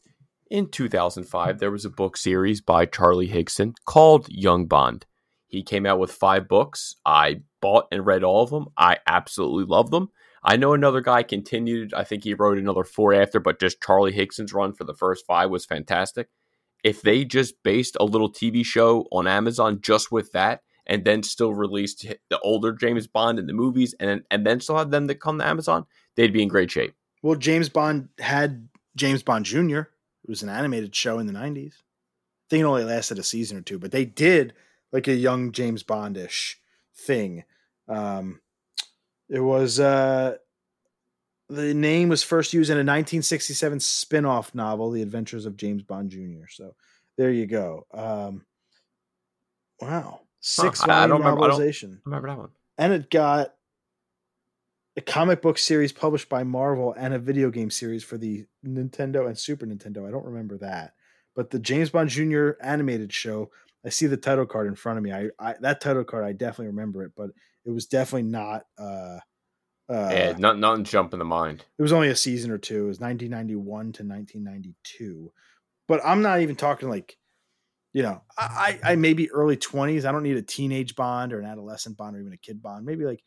in 0.51 0.69
2005, 0.69 1.59
there 1.59 1.71
was 1.71 1.85
a 1.85 1.91
book 1.91 2.17
series 2.17 2.61
by 2.61 2.85
Charlie 2.85 3.29
Higson 3.29 3.75
called 3.87 4.27
Young 4.29 4.67
Bond. 4.67 5.07
He 5.47 5.63
came 5.63 5.87
out 5.87 5.99
with 5.99 6.13
five 6.13 6.49
books. 6.49 6.97
I 7.07 7.43
bought 7.61 7.87
and 7.91 8.05
read 8.05 8.25
all 8.25 8.43
of 8.43 8.51
them. 8.51 8.67
I 8.77 8.99
absolutely 9.07 9.65
love 9.65 9.91
them. 9.91 10.11
I 10.43 10.57
know 10.57 10.75
another 10.75 11.01
guy 11.01 11.23
continued. 11.23 11.95
I 11.95 12.05
think 12.05 12.25
he 12.25 12.35
wrote 12.35 12.59
another 12.59 12.85
four 12.85 13.15
after, 13.15 13.41
but 13.41 13.61
just 13.61 13.83
Charlie 13.83 14.13
Higson's 14.13 14.53
run 14.53 14.73
for 14.73 14.85
the 14.85 14.95
first 14.95 15.27
five 15.27 15.51
was 15.51 15.67
fantastic. 15.67 16.29
If 16.83 17.03
they 17.03 17.25
just 17.25 17.63
based 17.63 17.97
a 18.01 18.05
little 18.05 18.33
TV 18.33 18.65
show 18.65 19.07
on 19.13 19.27
Amazon 19.27 19.81
just 19.83 20.11
with 20.11 20.33
that 20.33 20.63
and 20.87 21.05
then 21.05 21.23
still 21.23 21.53
released 21.53 22.07
the 22.31 22.39
older 22.41 22.73
James 22.73 23.07
Bond 23.07 23.39
in 23.39 23.47
the 23.47 23.53
movies, 23.53 23.95
and 24.01 24.23
and 24.31 24.47
then 24.47 24.61
still 24.61 24.79
have 24.79 24.91
them 24.91 25.07
that 25.09 25.21
come 25.21 25.39
to 25.39 25.47
Amazon, 25.47 25.87
they'd 26.17 26.33
be 26.33 26.43
in 26.43 26.49
great 26.49 26.71
shape. 26.71 26.95
Well, 27.23 27.37
James 27.37 27.69
Bond 27.69 28.09
had 28.19 28.69
James 28.97 29.23
Bond 29.23 29.45
Jr. 29.45 29.83
It 30.31 30.39
was 30.39 30.45
an 30.45 30.49
animated 30.49 30.95
show 30.95 31.19
in 31.19 31.27
the 31.27 31.33
'90s. 31.33 31.73
I 31.73 32.47
think 32.51 32.61
it 32.61 32.65
only 32.65 32.85
lasted 32.85 33.19
a 33.19 33.23
season 33.25 33.57
or 33.59 33.63
two, 33.63 33.81
but 33.81 33.91
they 33.91 34.05
did 34.05 34.55
like 34.93 35.09
a 35.09 35.13
young 35.13 35.51
James 35.51 35.83
Bondish 35.83 36.55
thing. 36.97 37.43
Um, 37.89 38.41
it 39.29 39.41
was 39.41 39.81
uh, 39.81 40.37
the 41.49 41.75
name 41.75 42.09
was 42.09 42.23
first 42.23 42.53
used 42.53 42.71
in 42.71 42.77
a 42.77 42.87
1967 42.87 43.81
spin-off 43.81 44.55
novel, 44.55 44.93
The 44.93 45.03
Adventures 45.03 45.47
of 45.47 45.57
James 45.57 45.83
Bond 45.83 46.11
Jr. 46.13 46.47
So 46.49 46.77
there 47.19 47.33
you 47.33 47.47
go. 47.49 47.89
Um, 47.93 48.47
wow, 49.81 50.21
six 50.39 50.81
Huh, 50.81 50.93
I- 50.93 51.05
I 51.05 51.07
don't 51.09 51.19
remember- 51.23 51.43
I 51.43 51.49
don't- 51.49 52.01
Remember 52.05 52.29
that 52.29 52.39
one? 52.39 52.51
and 52.79 52.93
it 52.93 53.11
got 53.11 53.57
a 55.01 55.03
comic 55.03 55.41
book 55.41 55.57
series 55.57 55.93
published 55.93 56.29
by 56.29 56.45
Marvel 56.45 56.95
and 56.97 57.15
a 57.15 57.19
video 57.19 57.51
game 57.51 57.71
series 57.71 58.05
for 58.05 58.19
the 58.19 58.45
Nintendo 58.67 59.27
and 59.27 59.39
Super 59.39 59.65
Nintendo. 59.65 60.07
I 60.07 60.11
don't 60.11 60.27
remember 60.27 60.59
that, 60.59 60.93
but 61.35 61.49
the 61.49 61.59
James 61.59 61.89
Bond 61.89 62.11
Jr. 62.11 62.51
animated 62.63 63.11
show. 63.11 63.51
I 63.85 63.89
see 63.89 64.07
the 64.07 64.19
title 64.19 64.45
card 64.45 64.67
in 64.67 64.75
front 64.75 64.99
of 64.99 65.03
me. 65.05 65.11
I, 65.11 65.31
I 65.39 65.55
that 65.63 65.81
title 65.81 66.05
card, 66.05 66.27
I 66.27 66.33
definitely 66.33 66.67
remember 66.67 67.03
it, 67.03 67.13
but 67.17 67.31
it 67.65 67.71
was 67.71 67.87
definitely 67.87 68.29
not. 68.29 68.65
Uh, 68.79 69.21
uh, 69.89 70.11
yeah, 70.13 70.35
not, 70.37 70.59
nothing 70.59 70.85
jump 70.85 71.15
in 71.15 71.19
the 71.19 71.25
mind. 71.25 71.65
it 71.79 71.83
was 71.83 71.95
only 71.95 72.11
a 72.11 72.17
season 72.17 72.51
or 72.51 72.59
two. 72.59 72.85
It 72.85 72.89
was 72.89 73.01
1991 73.01 73.65
to 73.65 74.05
1992. 74.05 75.33
But 75.89 76.01
I'm 76.05 76.21
not 76.21 76.41
even 76.41 76.57
talking 76.57 76.91
like, 76.91 77.17
you 77.95 78.03
know, 78.03 78.23
I, 78.37 78.79
I 78.85 78.93
I 78.93 78.97
maybe 78.97 79.31
early 79.31 79.57
20s. 79.57 80.05
I 80.05 80.13
don't 80.13 80.23
need 80.23 80.37
a 80.37 80.43
teenage 80.43 80.95
bond 80.95 81.33
or 81.33 81.41
an 81.41 81.47
adolescent 81.47 81.97
bond 81.97 82.17
or 82.17 82.21
even 82.21 82.35
a 82.35 82.37
kid 82.37 82.61
bond. 82.61 82.85
Maybe 82.85 83.07
like 83.07 83.23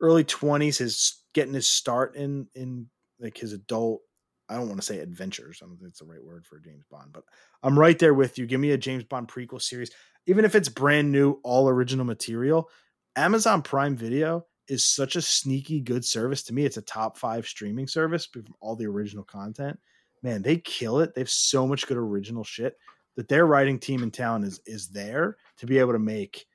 early 0.00 0.24
20s, 0.24 0.78
his 0.78 1.22
getting 1.34 1.54
his 1.54 1.68
start 1.68 2.16
in 2.16 2.48
in 2.54 2.88
like 3.20 3.36
his 3.36 3.52
adult. 3.52 4.00
I 4.48 4.54
don't 4.54 4.68
want 4.68 4.80
to 4.80 4.86
say 4.86 4.98
adventures. 4.98 5.60
I 5.62 5.66
don't 5.66 5.76
think 5.76 5.90
it's 5.90 6.00
the 6.00 6.06
right 6.06 6.24
word 6.24 6.46
for 6.46 6.58
James 6.58 6.84
Bond, 6.90 7.12
but 7.12 7.24
I'm 7.62 7.78
right 7.78 7.98
there 7.98 8.14
with 8.14 8.38
you. 8.38 8.46
Give 8.46 8.60
me 8.60 8.70
a 8.70 8.78
James 8.78 9.04
Bond 9.04 9.28
prequel 9.28 9.60
series, 9.60 9.90
even 10.26 10.44
if 10.44 10.54
it's 10.54 10.68
brand 10.68 11.12
new, 11.12 11.38
all 11.44 11.68
original 11.68 12.06
material. 12.06 12.70
Amazon 13.16 13.62
Prime 13.62 13.96
Video 13.96 14.46
is 14.68 14.84
such 14.84 15.16
a 15.16 15.22
sneaky 15.22 15.80
good 15.80 16.04
service 16.04 16.42
to 16.44 16.54
me. 16.54 16.64
It's 16.64 16.76
a 16.76 16.82
top 16.82 17.18
five 17.18 17.46
streaming 17.46 17.88
service 17.88 18.26
from 18.26 18.44
all 18.60 18.76
the 18.76 18.86
original 18.86 19.24
content. 19.24 19.78
Man, 20.22 20.42
they 20.42 20.58
kill 20.58 21.00
it. 21.00 21.14
They 21.14 21.20
have 21.20 21.30
so 21.30 21.66
much 21.66 21.86
good 21.86 21.96
original 21.96 22.44
shit 22.44 22.76
that 23.16 23.28
their 23.28 23.46
writing 23.46 23.78
team 23.78 24.02
in 24.02 24.10
town 24.10 24.44
is 24.44 24.60
is 24.66 24.88
there 24.88 25.36
to 25.58 25.66
be 25.66 25.78
able 25.78 25.92
to 25.92 25.98
make 25.98 26.46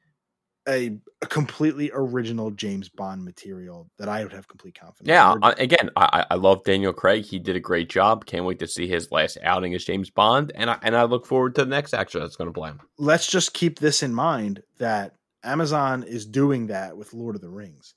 a, 0.68 0.98
a 1.22 1.26
completely 1.26 1.92
original 1.94 2.52
James 2.52 2.90
Bond 2.90 3.24
material 3.24 3.90
that 3.98 4.08
I 4.08 4.24
would 4.24 4.34
have 4.34 4.48
complete 4.48 4.80
confidence. 4.80 5.08
Yeah, 5.08 5.34
in. 5.34 5.44
I, 5.44 5.52
again, 5.58 5.90
I, 5.96 6.26
I 6.32 6.36
love 6.36 6.64
Daniel 6.64 6.94
Craig. 6.94 7.24
He 7.26 7.40
did 7.40 7.56
a 7.56 7.60
great 7.60 7.90
job. 7.90 8.26
Can't 8.26 8.46
wait 8.46 8.60
to 8.60 8.68
see 8.68 8.88
his 8.88 9.12
last 9.12 9.38
outing 9.44 9.74
as 9.74 9.84
James 9.84 10.10
Bond, 10.10 10.52
and 10.56 10.70
I 10.70 10.78
and 10.82 10.96
I 10.96 11.04
look 11.04 11.26
forward 11.26 11.56
to 11.56 11.66
the 11.66 11.70
next 11.70 11.94
actor 11.94 12.20
that's 12.20 12.36
going 12.36 12.50
to 12.50 12.54
play 12.54 12.70
him. 12.70 12.82
let's 12.98 13.28
just 13.28 13.54
keep 13.54 13.80
this 13.80 14.04
in 14.04 14.14
mind 14.14 14.64
that 14.78 15.16
Amazon 15.44 16.04
is 16.04 16.26
doing 16.26 16.68
that 16.68 16.96
with 16.96 17.14
Lord 17.14 17.36
of 17.36 17.42
the 17.42 17.50
Rings, 17.50 17.96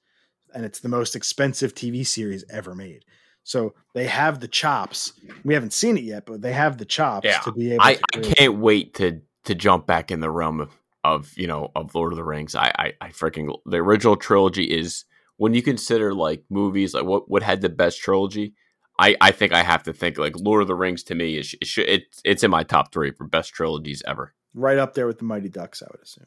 and 0.55 0.65
it's 0.65 0.81
the 0.81 0.89
most 0.89 1.15
expensive 1.15 1.75
TV 1.75 2.07
series 2.07 2.45
ever 2.51 2.75
made. 2.75 3.05
So 3.45 3.75
they 3.95 4.07
have 4.07 4.41
the 4.41 4.49
chops. 4.49 5.13
We 5.45 5.55
haven't 5.55 5.73
seen 5.73 5.97
it 5.97 6.03
yet, 6.03 6.27
but 6.27 6.43
they 6.43 6.53
have 6.53 6.79
the 6.79 6.85
chops 6.85 7.27
Yeah, 7.27 7.39
to 7.41 7.53
be 7.53 7.73
able. 7.73 7.85
I, 7.85 7.95
to 7.95 8.03
I 8.17 8.21
can't 8.21 8.59
wait 8.59 8.95
to 8.95 9.21
to 9.45 9.55
jump 9.55 9.87
back 9.87 10.11
in 10.11 10.19
the 10.19 10.29
realm 10.29 10.61
of, 10.61 10.77
of 11.07 11.33
you 11.37 11.47
know 11.47 11.71
of 11.75 11.95
Lord 11.95 12.13
of 12.13 12.17
the 12.17 12.25
Rings. 12.25 12.55
I, 12.55 12.73
I 12.79 12.93
I 13.01 13.09
freaking 13.11 13.57
the 13.65 13.79
original 13.79 14.17
trilogy 14.17 14.65
is 14.65 15.05
when 15.37 15.55
you 15.55 15.63
consider 15.63 16.13
like 16.13 16.45
movies 16.51 16.95
like 16.95 17.05
what 17.05 17.31
what 17.31 17.43
had 17.43 17.61
the 17.61 17.69
best 17.69 18.01
trilogy. 18.01 18.55
I, 18.99 19.15
I 19.21 19.31
think 19.31 19.53
I 19.53 19.63
have 19.63 19.83
to 19.83 19.93
think 19.93 20.17
like 20.19 20.35
Lord 20.39 20.63
of 20.63 20.69
the 20.69 20.75
Rings 20.75 21.03
to 21.05 21.15
me 21.15 21.37
is 21.37 21.55
it, 21.61 21.79
it's 21.79 22.21
it's 22.25 22.43
in 22.45 22.51
my 22.51 22.63
top 22.63 22.93
three 22.93 23.11
for 23.13 23.27
best 23.27 23.53
trilogies 23.53 24.03
ever. 24.07 24.35
right 24.55 24.79
up 24.79 24.95
there 24.95 25.07
with 25.07 25.19
the 25.19 25.25
Mighty 25.25 25.49
Ducks. 25.49 25.83
I 25.83 25.87
would 25.91 26.03
assume. 26.03 26.27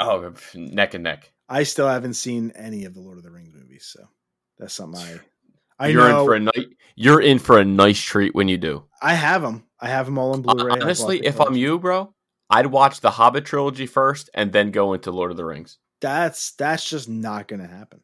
Oh, 0.00 0.34
neck 0.54 0.94
and 0.94 1.04
neck. 1.04 1.32
I 1.48 1.62
still 1.62 1.88
haven't 1.88 2.14
seen 2.14 2.52
any 2.56 2.84
of 2.84 2.94
the 2.94 3.00
Lord 3.00 3.18
of 3.18 3.24
the 3.24 3.30
Rings 3.30 3.54
movies, 3.54 3.86
so 3.90 4.08
that's 4.58 4.74
something 4.74 5.00
I. 5.00 5.20
I 5.76 5.88
you're 5.88 6.08
know 6.08 6.20
in 6.20 6.26
for 6.26 6.34
a 6.34 6.40
night. 6.40 6.68
You're 6.94 7.20
in 7.20 7.38
for 7.40 7.58
a 7.58 7.64
nice 7.64 8.00
treat 8.00 8.34
when 8.34 8.46
you 8.48 8.56
do. 8.56 8.84
I 9.02 9.14
have 9.14 9.42
them. 9.42 9.64
I 9.80 9.88
have 9.88 10.06
them 10.06 10.18
all 10.18 10.32
on 10.32 10.42
Blu-ray. 10.42 10.70
Honestly, 10.80 11.18
if 11.26 11.40
I'm 11.40 11.56
you, 11.56 11.78
bro, 11.80 12.13
I'd 12.54 12.66
watch 12.66 13.00
the 13.00 13.10
Hobbit 13.10 13.44
trilogy 13.44 13.86
first 13.86 14.30
and 14.34 14.52
then 14.52 14.70
go 14.70 14.92
into 14.94 15.10
Lord 15.10 15.30
of 15.30 15.36
the 15.36 15.44
Rings. 15.44 15.78
that's 16.00 16.52
that's 16.52 16.88
just 16.88 17.08
not 17.08 17.48
going 17.48 17.60
to 17.60 17.66
happen. 17.68 18.00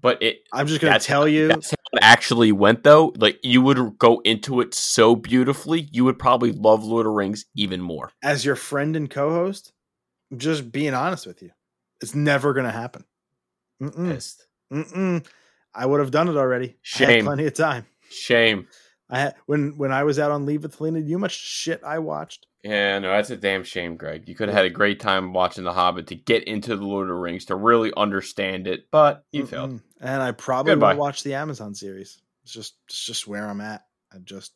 But 0.00 0.22
it 0.22 0.40
I'm 0.52 0.66
just 0.66 0.80
going 0.80 0.92
to 0.92 0.98
tell 0.98 1.26
you. 1.26 1.48
that's 1.48 1.70
how 1.70 1.76
it 1.94 2.00
actually 2.02 2.52
went 2.52 2.82
though. 2.82 3.12
Like 3.16 3.38
you 3.42 3.62
would 3.62 3.96
go 3.98 4.20
into 4.24 4.60
it 4.60 4.74
so 4.74 5.14
beautifully, 5.16 5.88
you 5.92 6.04
would 6.04 6.18
probably 6.18 6.52
love 6.52 6.84
Lord 6.84 7.06
of 7.06 7.12
the 7.12 7.16
Rings 7.16 7.46
even 7.54 7.80
more. 7.80 8.10
as 8.22 8.44
your 8.44 8.56
friend 8.56 8.96
and 8.96 9.08
co-host, 9.08 9.72
I'm 10.30 10.38
just 10.38 10.70
being 10.72 10.92
honest 10.94 11.26
with 11.26 11.40
you. 11.42 11.50
It's 12.02 12.14
never 12.14 12.52
going 12.52 12.66
to 12.66 12.72
happen. 12.72 13.04
Mm-mm, 13.82 14.12
Pissed. 14.12 14.46
mm-mm. 14.72 15.24
I 15.74 15.86
would 15.86 16.00
have 16.00 16.10
done 16.10 16.28
it 16.28 16.36
already. 16.36 16.76
Shame. 16.82 17.24
plenty 17.24 17.46
of 17.46 17.54
time. 17.54 17.86
Shame. 18.10 18.66
I 19.08 19.18
had 19.20 19.34
when 19.46 19.76
when 19.78 19.92
I 19.92 20.04
was 20.04 20.18
out 20.18 20.30
on 20.30 20.44
leave 20.46 20.62
with 20.64 20.76
Helena. 20.76 20.98
You 21.00 21.12
know 21.16 21.18
much 21.20 21.36
shit 21.38 21.82
I 21.84 21.98
watched. 21.98 22.46
Yeah, 22.64 22.98
no, 22.98 23.10
that's 23.10 23.28
a 23.28 23.36
damn 23.36 23.62
shame, 23.62 23.96
Greg. 23.96 24.26
You 24.26 24.34
could 24.34 24.48
have 24.48 24.56
had 24.56 24.64
a 24.64 24.70
great 24.70 24.98
time 24.98 25.34
watching 25.34 25.64
The 25.64 25.72
Hobbit 25.74 26.06
to 26.06 26.14
get 26.14 26.44
into 26.44 26.74
the 26.76 26.84
Lord 26.86 27.10
of 27.10 27.14
the 27.14 27.20
Rings 27.20 27.44
to 27.46 27.56
really 27.56 27.92
understand 27.94 28.66
it, 28.66 28.90
but 28.90 29.24
you 29.32 29.44
failed. 29.44 29.72
Mm-mm. 29.72 29.82
and 30.00 30.22
I 30.22 30.32
probably 30.32 30.72
Goodbye. 30.72 30.88
won't 30.88 30.98
watch 30.98 31.22
the 31.22 31.34
Amazon 31.34 31.74
series. 31.74 32.22
It's 32.42 32.52
just 32.52 32.76
it's 32.86 33.04
just 33.04 33.28
where 33.28 33.46
I'm 33.46 33.60
at. 33.60 33.84
I 34.12 34.16
just 34.18 34.54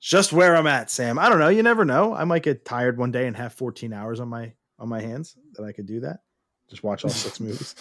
just 0.00 0.32
where 0.32 0.56
I'm 0.56 0.66
at, 0.66 0.90
Sam. 0.90 1.18
I 1.18 1.28
don't 1.28 1.38
know. 1.38 1.48
You 1.48 1.62
never 1.62 1.84
know. 1.84 2.14
I 2.14 2.24
might 2.24 2.42
get 2.42 2.64
tired 2.64 2.96
one 2.96 3.10
day 3.10 3.26
and 3.26 3.36
have 3.36 3.52
14 3.52 3.92
hours 3.92 4.18
on 4.18 4.28
my 4.28 4.52
on 4.78 4.88
my 4.88 5.00
hands 5.02 5.36
that 5.54 5.62
I 5.64 5.72
could 5.72 5.86
do 5.86 6.00
that. 6.00 6.20
Just 6.70 6.82
watch 6.82 7.04
all 7.04 7.10
six 7.10 7.38
movies. 7.40 7.74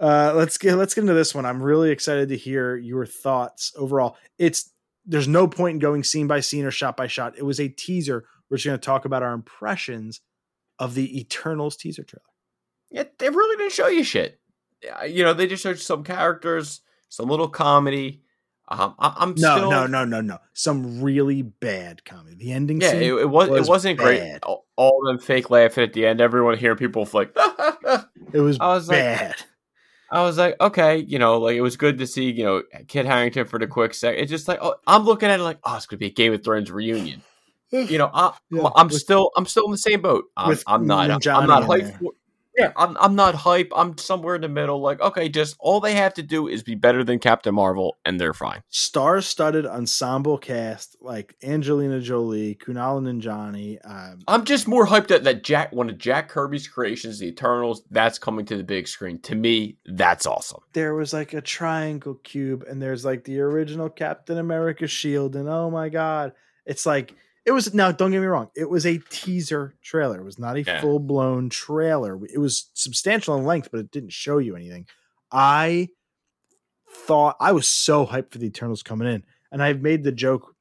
Uh, 0.00 0.32
let's 0.36 0.58
get 0.58 0.76
let's 0.76 0.94
get 0.94 1.02
into 1.02 1.14
this 1.14 1.34
one. 1.34 1.44
I'm 1.44 1.60
really 1.62 1.90
excited 1.90 2.28
to 2.28 2.36
hear 2.36 2.76
your 2.76 3.04
thoughts 3.04 3.72
overall. 3.76 4.16
It's 4.38 4.70
there's 5.06 5.28
no 5.28 5.48
point 5.48 5.74
in 5.74 5.78
going 5.80 6.04
scene 6.04 6.28
by 6.28 6.38
scene 6.38 6.64
or 6.64 6.70
shot 6.70 6.96
by 6.96 7.08
shot. 7.08 7.36
It 7.36 7.42
was 7.44 7.58
a 7.58 7.68
teaser. 7.68 8.26
We're 8.50 8.56
just 8.56 8.66
going 8.66 8.78
to 8.78 8.84
talk 8.84 9.04
about 9.04 9.22
our 9.22 9.32
impressions 9.32 10.20
of 10.78 10.94
the 10.94 11.20
Eternals 11.20 11.76
teaser 11.76 12.02
trailer. 12.02 12.22
Yeah, 12.90 13.04
they 13.18 13.30
really 13.30 13.56
didn't 13.56 13.72
show 13.72 13.86
you 13.88 14.02
shit. 14.02 14.40
You 15.06 15.24
know, 15.24 15.32
they 15.34 15.46
just 15.46 15.62
showed 15.62 15.70
you 15.70 15.76
some 15.76 16.02
characters, 16.04 16.80
some 17.08 17.28
little 17.28 17.48
comedy. 17.48 18.22
Um, 18.68 18.94
I, 18.98 19.14
I'm 19.18 19.30
No, 19.36 19.56
still, 19.56 19.70
no, 19.70 19.86
no, 19.86 20.04
no, 20.04 20.20
no. 20.20 20.38
Some 20.54 21.02
really 21.02 21.42
bad 21.42 22.04
comedy. 22.04 22.36
The 22.36 22.52
ending 22.52 22.80
Yeah, 22.80 22.90
scene. 22.92 23.02
it, 23.02 23.12
it 23.14 23.28
was, 23.30 23.48
was 23.48 23.66
it 23.66 23.70
wasn't 23.70 23.98
great. 23.98 24.20
bad. 24.20 24.42
All, 24.44 24.66
all 24.76 25.02
them 25.06 25.18
fake 25.18 25.50
laughing 25.50 25.84
at 25.84 25.92
the 25.92 26.06
end. 26.06 26.20
Everyone 26.20 26.56
hearing 26.56 26.78
people 26.78 27.06
like. 27.12 27.32
it 28.32 28.40
was, 28.40 28.58
I 28.60 28.68
was 28.74 28.88
like- 28.88 28.98
bad. 28.98 29.34
I 30.12 30.22
was 30.22 30.38
like, 30.38 30.56
okay, 30.60 30.96
you 30.96 31.20
know, 31.20 31.38
like 31.38 31.54
it 31.54 31.60
was 31.60 31.76
good 31.76 31.98
to 31.98 32.06
see, 32.06 32.32
you 32.32 32.42
know, 32.42 32.62
Kit 32.88 33.06
Harington 33.06 33.46
for 33.46 33.60
the 33.60 33.68
quick 33.68 33.94
sec. 33.94 34.16
It's 34.18 34.28
just 34.30 34.48
like, 34.48 34.58
oh, 34.60 34.74
I'm 34.84 35.04
looking 35.04 35.28
at 35.28 35.38
it 35.38 35.42
like, 35.44 35.58
oh, 35.62 35.76
it's 35.76 35.86
gonna 35.86 35.98
be 35.98 36.06
a 36.06 36.10
Game 36.10 36.32
of 36.32 36.42
Thrones 36.42 36.68
reunion. 36.68 37.22
You 37.72 37.98
know, 37.98 38.10
I, 38.12 38.34
Yeah, 38.50 38.68
I'm 38.74 38.88
with- 38.88 38.96
still, 38.96 39.30
I'm 39.36 39.46
still 39.46 39.64
in 39.66 39.70
the 39.72 39.78
same 39.78 40.00
boat. 40.00 40.24
I'm, 40.36 40.58
I'm 40.66 40.86
not, 40.86 41.10
I'm, 41.26 41.46
not 41.46 41.62
in 41.62 41.68
hyped. 41.68 41.82
there. 41.82 41.98
For, 42.02 42.12
yeah, 42.58 42.72
I'm, 42.76 42.96
I'm 43.00 43.14
not 43.14 43.36
hype. 43.36 43.70
I'm 43.74 43.96
somewhere 43.96 44.34
in 44.34 44.40
the 44.40 44.48
middle. 44.48 44.80
Like, 44.80 45.00
okay, 45.00 45.28
just 45.28 45.56
all 45.60 45.78
they 45.80 45.94
have 45.94 46.12
to 46.14 46.22
do 46.22 46.48
is 46.48 46.64
be 46.64 46.74
better 46.74 47.04
than 47.04 47.20
Captain 47.20 47.54
Marvel, 47.54 47.96
and 48.04 48.20
they're 48.20 48.34
fine. 48.34 48.60
Star-studded 48.70 49.64
ensemble 49.66 50.36
cast 50.36 50.96
like 51.00 51.36
Angelina 51.44 52.00
Jolie, 52.00 52.56
Kumail 52.56 53.00
Nanjiani. 53.00 53.78
Um, 53.84 54.18
I'm 54.26 54.44
just 54.44 54.66
more 54.66 54.84
hyped 54.84 55.06
that 55.08 55.22
that 55.24 55.44
Jack, 55.44 55.72
one 55.72 55.88
of 55.88 55.96
Jack 55.96 56.28
Kirby's 56.28 56.66
creations, 56.66 57.20
the 57.20 57.28
Eternals, 57.28 57.82
that's 57.88 58.18
coming 58.18 58.44
to 58.46 58.56
the 58.56 58.64
big 58.64 58.88
screen. 58.88 59.20
To 59.22 59.36
me, 59.36 59.78
that's 59.86 60.26
awesome. 60.26 60.60
there 60.72 60.94
was 60.94 61.12
like 61.12 61.32
a 61.32 61.40
triangle 61.40 62.16
cube, 62.16 62.64
and 62.68 62.82
there's 62.82 63.04
like 63.04 63.24
the 63.24 63.40
original 63.40 63.88
Captain 63.88 64.38
America 64.38 64.88
shield, 64.88 65.36
and 65.36 65.48
oh 65.48 65.70
my 65.70 65.88
god, 65.88 66.32
it's 66.66 66.84
like 66.84 67.14
it 67.44 67.52
was. 67.52 67.72
Now, 67.74 67.92
don't 67.92 68.10
get 68.10 68.20
me 68.20 68.26
wrong, 68.26 68.50
it 68.56 68.68
was 68.68 68.86
a 68.86 68.98
teaser 69.10 69.74
trailer. 69.82 70.20
It 70.20 70.24
was 70.24 70.38
not 70.38 70.56
a 70.56 70.62
Yeah. 70.62 70.80
full-blown 70.80 71.50
trailer. 71.50 72.18
It 72.32 72.38
was 72.38 72.70
substantial 72.74 73.36
in 73.36 73.44
length, 73.44 73.70
but 73.70 73.80
it 73.80 73.90
didn't 73.90 74.12
show 74.12 74.38
you 74.38 74.56
anything. 74.56 74.86
I 75.32 75.88
thought 76.92 77.36
I 77.40 77.52
was 77.52 77.68
so 77.68 78.06
hyped 78.06 78.32
for 78.32 78.38
the 78.38 78.46
Eternals 78.46 78.82
coming 78.82 79.08
in, 79.08 79.22
and 79.52 79.62
I've 79.62 79.80
made 79.80 80.02
the 80.04 80.12
joke 80.12 80.54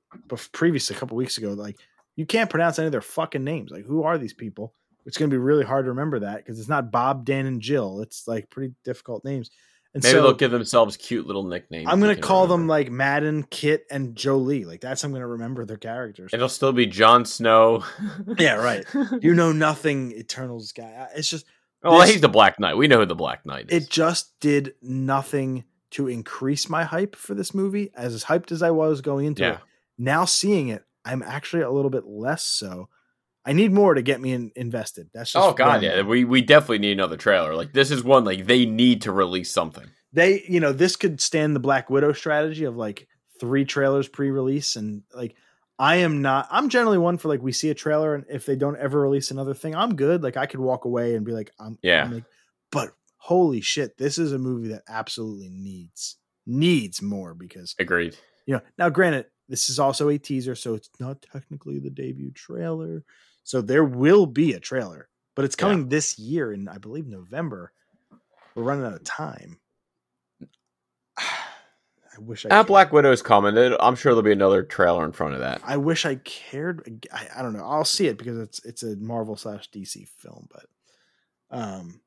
previously 0.51 0.95
a 0.95 0.99
couple 0.99 1.17
weeks 1.17 1.37
ago, 1.37 1.53
like 1.53 1.77
you 2.15 2.25
can't 2.25 2.49
pronounce 2.49 2.77
any 2.79 2.87
of 2.87 2.91
their 2.91 3.01
fucking 3.01 3.43
names. 3.43 3.71
Like, 3.71 3.85
who 3.85 4.03
are 4.03 4.17
these 4.17 4.33
people? 4.33 4.73
It's 5.05 5.17
going 5.17 5.29
to 5.29 5.33
be 5.33 5.39
really 5.39 5.63
hard 5.63 5.85
to 5.85 5.89
remember 5.91 6.19
that 6.19 6.37
because 6.37 6.59
it's 6.59 6.67
not 6.69 6.91
Bob, 6.91 7.25
Dan, 7.25 7.45
and 7.45 7.61
Jill. 7.61 8.01
It's 8.01 8.27
like 8.27 8.49
pretty 8.49 8.73
difficult 8.83 9.23
names. 9.23 9.49
And 9.93 10.03
Maybe 10.03 10.11
so 10.13 10.21
they'll 10.21 10.33
give 10.33 10.51
themselves 10.51 10.97
cute 10.97 11.25
little 11.25 11.43
nicknames. 11.43 11.87
I'm 11.89 11.99
going 11.99 12.09
to 12.09 12.15
can 12.15 12.21
call 12.23 12.45
them 12.45 12.67
like 12.67 12.91
Madden, 12.91 13.43
Kit, 13.43 13.87
and 13.89 14.15
Jolie. 14.15 14.63
Like 14.65 14.81
that's 14.81 15.01
how 15.01 15.07
I'm 15.07 15.11
going 15.11 15.21
to 15.21 15.27
remember 15.27 15.65
their 15.65 15.77
characters. 15.77 16.31
It'll 16.31 16.47
still 16.47 16.71
be 16.73 16.85
Jon 16.85 17.25
Snow. 17.25 17.83
Yeah, 18.37 18.55
right. 18.55 18.85
you 19.21 19.33
know 19.33 19.51
nothing, 19.51 20.11
Eternals 20.11 20.71
guy. 20.73 21.07
It's 21.15 21.29
just 21.29 21.45
Oh, 21.83 21.99
This- 22.01 22.11
he's 22.11 22.21
the 22.21 22.29
Black 22.29 22.59
Knight. 22.59 22.77
We 22.77 22.87
know 22.87 22.99
who 22.99 23.05
the 23.05 23.15
Black 23.15 23.45
Knight 23.45 23.71
is. 23.71 23.83
it 23.85 23.89
just 23.89 24.39
did 24.39 24.75
nothing 24.81 25.63
to 25.91 26.07
increase 26.07 26.69
my 26.69 26.83
hype 26.83 27.15
for 27.15 27.33
this 27.33 27.53
movie. 27.55 27.89
As 27.95 28.23
hyped 28.25 28.51
as 28.51 28.61
I 28.61 28.69
was 28.71 29.01
going 29.01 29.25
into 29.25 29.41
Yeah. 29.43 29.53
it, 29.53 29.59
now 29.97 30.25
seeing 30.25 30.67
it, 30.67 30.83
I'm 31.03 31.23
actually 31.23 31.63
a 31.63 31.71
little 31.71 31.89
bit 31.89 32.05
less 32.05 32.43
so. 32.43 32.89
I 33.49 33.53
need 33.53 33.71
more 33.73 33.95
to 33.95 34.01
get 34.03 34.21
me 34.21 34.31
in, 34.33 34.51
invested. 34.55 35.09
That's 35.13 35.31
just 35.31 35.43
oh 35.43 35.53
God, 35.53 35.81
yeah. 35.81 36.03
We 36.03 36.23
we 36.23 36.41
definitely 36.41 36.79
need 36.79 36.91
another 36.93 37.17
trailer. 37.17 37.55
Like 37.55 37.73
this 37.73 37.89
is 37.89 38.03
one 38.03 38.23
like 38.23 38.45
they 38.45 38.65
need 38.67 39.01
to 39.03 39.11
release 39.11 39.51
something. 39.51 39.85
they 40.13 40.43
you 40.47 40.59
know 40.59 40.71
this 40.71 40.95
could 40.95 41.19
stand 41.19 41.55
the 41.55 41.59
black 41.59 41.89
widow 41.89 42.13
strategy 42.13 42.65
of 42.65 42.75
like 42.77 43.07
three 43.39 43.65
trailers 43.65 44.07
pre-release 44.07 44.75
and 44.75 45.01
like 45.15 45.33
i 45.79 45.95
am 45.97 46.21
not 46.21 46.45
i'm 46.51 46.67
generally 46.67 46.97
one 46.97 47.17
for 47.17 47.29
like 47.29 47.41
we 47.41 47.53
see 47.53 47.69
a 47.69 47.73
trailer 47.73 48.13
and 48.13 48.25
if 48.29 48.45
they 48.45 48.55
don't 48.57 48.75
ever 48.77 48.99
release 48.99 49.31
another 49.31 49.53
thing 49.53 49.73
i'm 49.75 49.95
good 49.95 50.21
like 50.21 50.35
i 50.35 50.45
could 50.45 50.59
walk 50.59 50.83
away 50.83 51.15
and 51.15 51.25
be 51.25 51.31
like 51.31 51.49
i'm 51.57 51.77
Yeah. 51.81 52.03
I'm 52.03 52.13
like, 52.15 52.25
but 52.69 52.89
holy 53.17 53.61
shit 53.61 53.97
this 53.97 54.17
is 54.17 54.33
a 54.33 54.37
movie 54.37 54.67
that 54.69 54.83
absolutely 54.89 55.49
needs 55.49 56.17
needs 56.45 57.01
more 57.01 57.33
because 57.33 57.75
Agreed. 57.79 58.17
you 58.45 58.55
know 58.55 58.61
now 58.77 58.89
granted 58.89 59.27
this 59.49 59.69
is 59.69 59.79
also 59.79 60.07
a 60.09 60.17
teaser 60.17 60.55
so 60.55 60.75
it's 60.75 60.89
not 60.99 61.21
technically 61.21 61.79
the 61.79 61.89
debut 61.89 62.31
trailer 62.31 63.03
so 63.43 63.61
there 63.61 63.83
will 63.83 64.25
be 64.25 64.53
a 64.53 64.59
trailer 64.59 65.09
but 65.35 65.43
it's 65.45 65.55
Yeah. 65.57 65.65
coming 65.67 65.89
this 65.89 66.17
year 66.19 66.53
in 66.53 66.67
i 66.69 66.77
believe 66.77 67.07
november 67.07 67.71
we're 68.55 68.63
running 68.63 68.85
out 68.85 68.93
of 68.93 69.03
time 69.03 69.59
i 71.17 72.19
wish 72.19 72.45
i 72.45 72.49
Ah, 72.49 72.51
cared. 72.59 72.67
Black 72.67 72.91
Widow's 72.93 73.21
coming. 73.21 73.57
I'm 73.79 73.95
sure 73.95 74.11
there'll 74.11 74.21
be 74.23 74.31
another 74.31 74.63
trailer 74.63 75.05
in 75.05 75.11
front 75.11 75.33
of 75.33 75.39
that. 75.41 75.61
i 75.65 75.77
wish 75.77 76.05
i 76.05 76.15
cared 76.15 77.07
I, 77.13 77.27
I 77.37 77.41
don't 77.41 77.53
know 77.53 77.65
i'll 77.65 77.85
see 77.85 78.07
it 78.07 78.17
because 78.17 78.37
it's 78.37 78.63
it's 78.65 78.83
a 78.83 78.95
marvel 78.97 79.35
slash 79.35 79.69
dc 79.71 80.07
film 80.19 80.47
but 80.51 80.65
um 81.51 82.01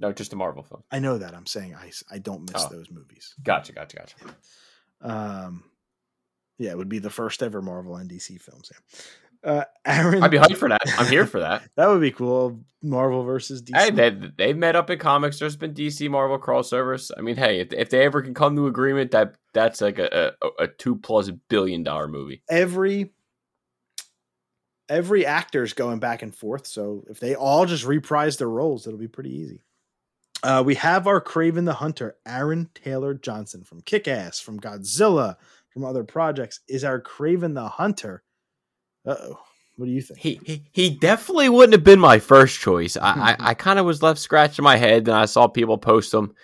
No, 0.00 0.12
just 0.12 0.32
a 0.32 0.36
Marvel 0.36 0.62
film. 0.62 0.82
i 0.90 0.98
know 0.98 1.18
that 1.18 1.34
i'm 1.34 1.46
saying 1.46 1.74
i 1.74 1.90
i 2.10 2.18
don't 2.18 2.50
miss 2.50 2.64
Oh. 2.64 2.68
those 2.70 2.90
movies 2.90 3.34
Gotcha, 3.42 3.72
gotcha, 3.72 3.96
gotcha. 3.98 4.16
um 5.02 5.64
yeah 6.58 6.70
it 6.70 6.78
would 6.78 6.88
be 6.88 6.98
the 6.98 7.10
first 7.10 7.42
ever 7.42 7.62
marvel 7.62 7.96
and 7.96 8.10
dc 8.10 8.40
films 8.40 8.70
yeah. 9.44 9.50
uh 9.50 9.64
aaron 9.86 10.22
I'd 10.22 10.30
be 10.30 10.38
hyped 10.38 10.56
for 10.56 10.68
that. 10.68 10.82
I'm 10.98 11.06
here 11.06 11.26
for 11.26 11.40
that. 11.40 11.62
That 11.76 11.88
would 11.88 12.00
be 12.00 12.10
cool. 12.10 12.60
Marvel 12.82 13.22
versus 13.24 13.62
DC. 13.62 13.76
Hey, 13.76 13.90
they 13.90 14.10
they've 14.36 14.56
met 14.56 14.76
up 14.76 14.90
in 14.90 14.98
comics. 14.98 15.38
There's 15.38 15.56
been 15.56 15.74
DC 15.74 16.08
Marvel 16.08 16.38
crossovers. 16.38 17.10
I 17.16 17.20
mean, 17.20 17.36
hey, 17.36 17.60
if, 17.60 17.72
if 17.72 17.90
they 17.90 18.04
ever 18.04 18.22
can 18.22 18.32
come 18.32 18.54
to 18.56 18.66
agreement, 18.66 19.10
that 19.10 19.34
that's 19.52 19.80
like 19.80 19.98
a 19.98 20.32
a, 20.40 20.64
a 20.64 20.68
two 20.68 20.96
plus 20.96 21.30
billion 21.48 21.82
dollar 21.82 22.08
movie. 22.08 22.42
every 22.48 23.10
every 24.88 25.26
actor's 25.26 25.72
going 25.72 25.98
back 25.98 26.22
and 26.22 26.34
forth. 26.34 26.66
So 26.66 27.04
if 27.08 27.20
they 27.20 27.34
all 27.34 27.66
just 27.66 27.84
reprise 27.84 28.36
their 28.36 28.48
roles, 28.48 28.86
it'll 28.86 28.98
be 28.98 29.08
pretty 29.08 29.34
easy. 29.34 29.62
Uh, 30.42 30.62
we 30.64 30.74
have 30.76 31.06
our 31.06 31.20
Kraven 31.20 31.64
the 31.64 31.74
Hunter, 31.74 32.16
Aaron 32.26 32.68
Taylor 32.74 33.14
Johnson 33.14 33.64
from 33.64 33.80
Kick 33.80 34.06
Ass, 34.06 34.38
from 34.38 34.60
Godzilla, 34.60 35.36
from 35.76 35.84
other 35.84 36.04
projects, 36.04 36.60
is 36.68 36.84
our 36.84 37.02
Kraven 37.02 37.52
the 37.52 37.68
Hunter. 37.68 38.22
Uh 39.06 39.14
oh. 39.20 39.38
What 39.76 39.84
do 39.84 39.92
you 39.92 40.00
think? 40.00 40.18
He, 40.18 40.40
he 40.42 40.64
he 40.72 40.88
definitely 40.88 41.50
wouldn't 41.50 41.74
have 41.74 41.84
been 41.84 42.00
my 42.00 42.18
first 42.18 42.60
choice. 42.60 42.96
I 42.96 43.10
I, 43.10 43.36
I 43.50 43.54
kind 43.54 43.78
of 43.78 43.84
was 43.84 44.02
left 44.02 44.18
scratching 44.18 44.62
my 44.62 44.78
head, 44.78 45.06
and 45.06 45.14
I 45.14 45.26
saw 45.26 45.48
people 45.48 45.76
post 45.76 46.14
him 46.14 46.34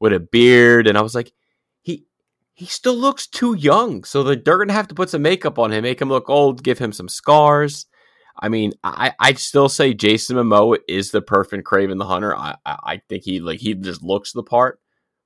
with 0.00 0.12
a 0.12 0.18
beard, 0.18 0.88
and 0.88 0.98
I 0.98 1.00
was 1.00 1.14
like, 1.14 1.32
he 1.82 2.06
he 2.54 2.66
still 2.66 2.96
looks 2.96 3.28
too 3.28 3.54
young. 3.54 4.02
So 4.02 4.24
they're, 4.24 4.34
they're 4.34 4.58
gonna 4.58 4.72
have 4.72 4.88
to 4.88 4.96
put 4.96 5.10
some 5.10 5.22
makeup 5.22 5.60
on 5.60 5.72
him, 5.72 5.84
make 5.84 6.02
him 6.02 6.08
look 6.08 6.28
old, 6.28 6.64
give 6.64 6.80
him 6.80 6.90
some 6.90 7.08
scars. 7.08 7.86
I 8.36 8.48
mean, 8.48 8.72
I 8.82 9.12
I'd 9.20 9.38
still 9.38 9.68
say 9.68 9.94
Jason 9.94 10.36
Momoa 10.36 10.78
is 10.88 11.12
the 11.12 11.22
perfect 11.22 11.68
Kraven 11.68 11.98
the 11.98 12.04
Hunter. 12.04 12.36
I 12.36 12.56
I, 12.66 12.76
I 12.84 13.02
think 13.08 13.22
he 13.22 13.38
like 13.38 13.60
he 13.60 13.74
just 13.74 14.02
looks 14.02 14.32
the 14.32 14.42
part, 14.42 14.80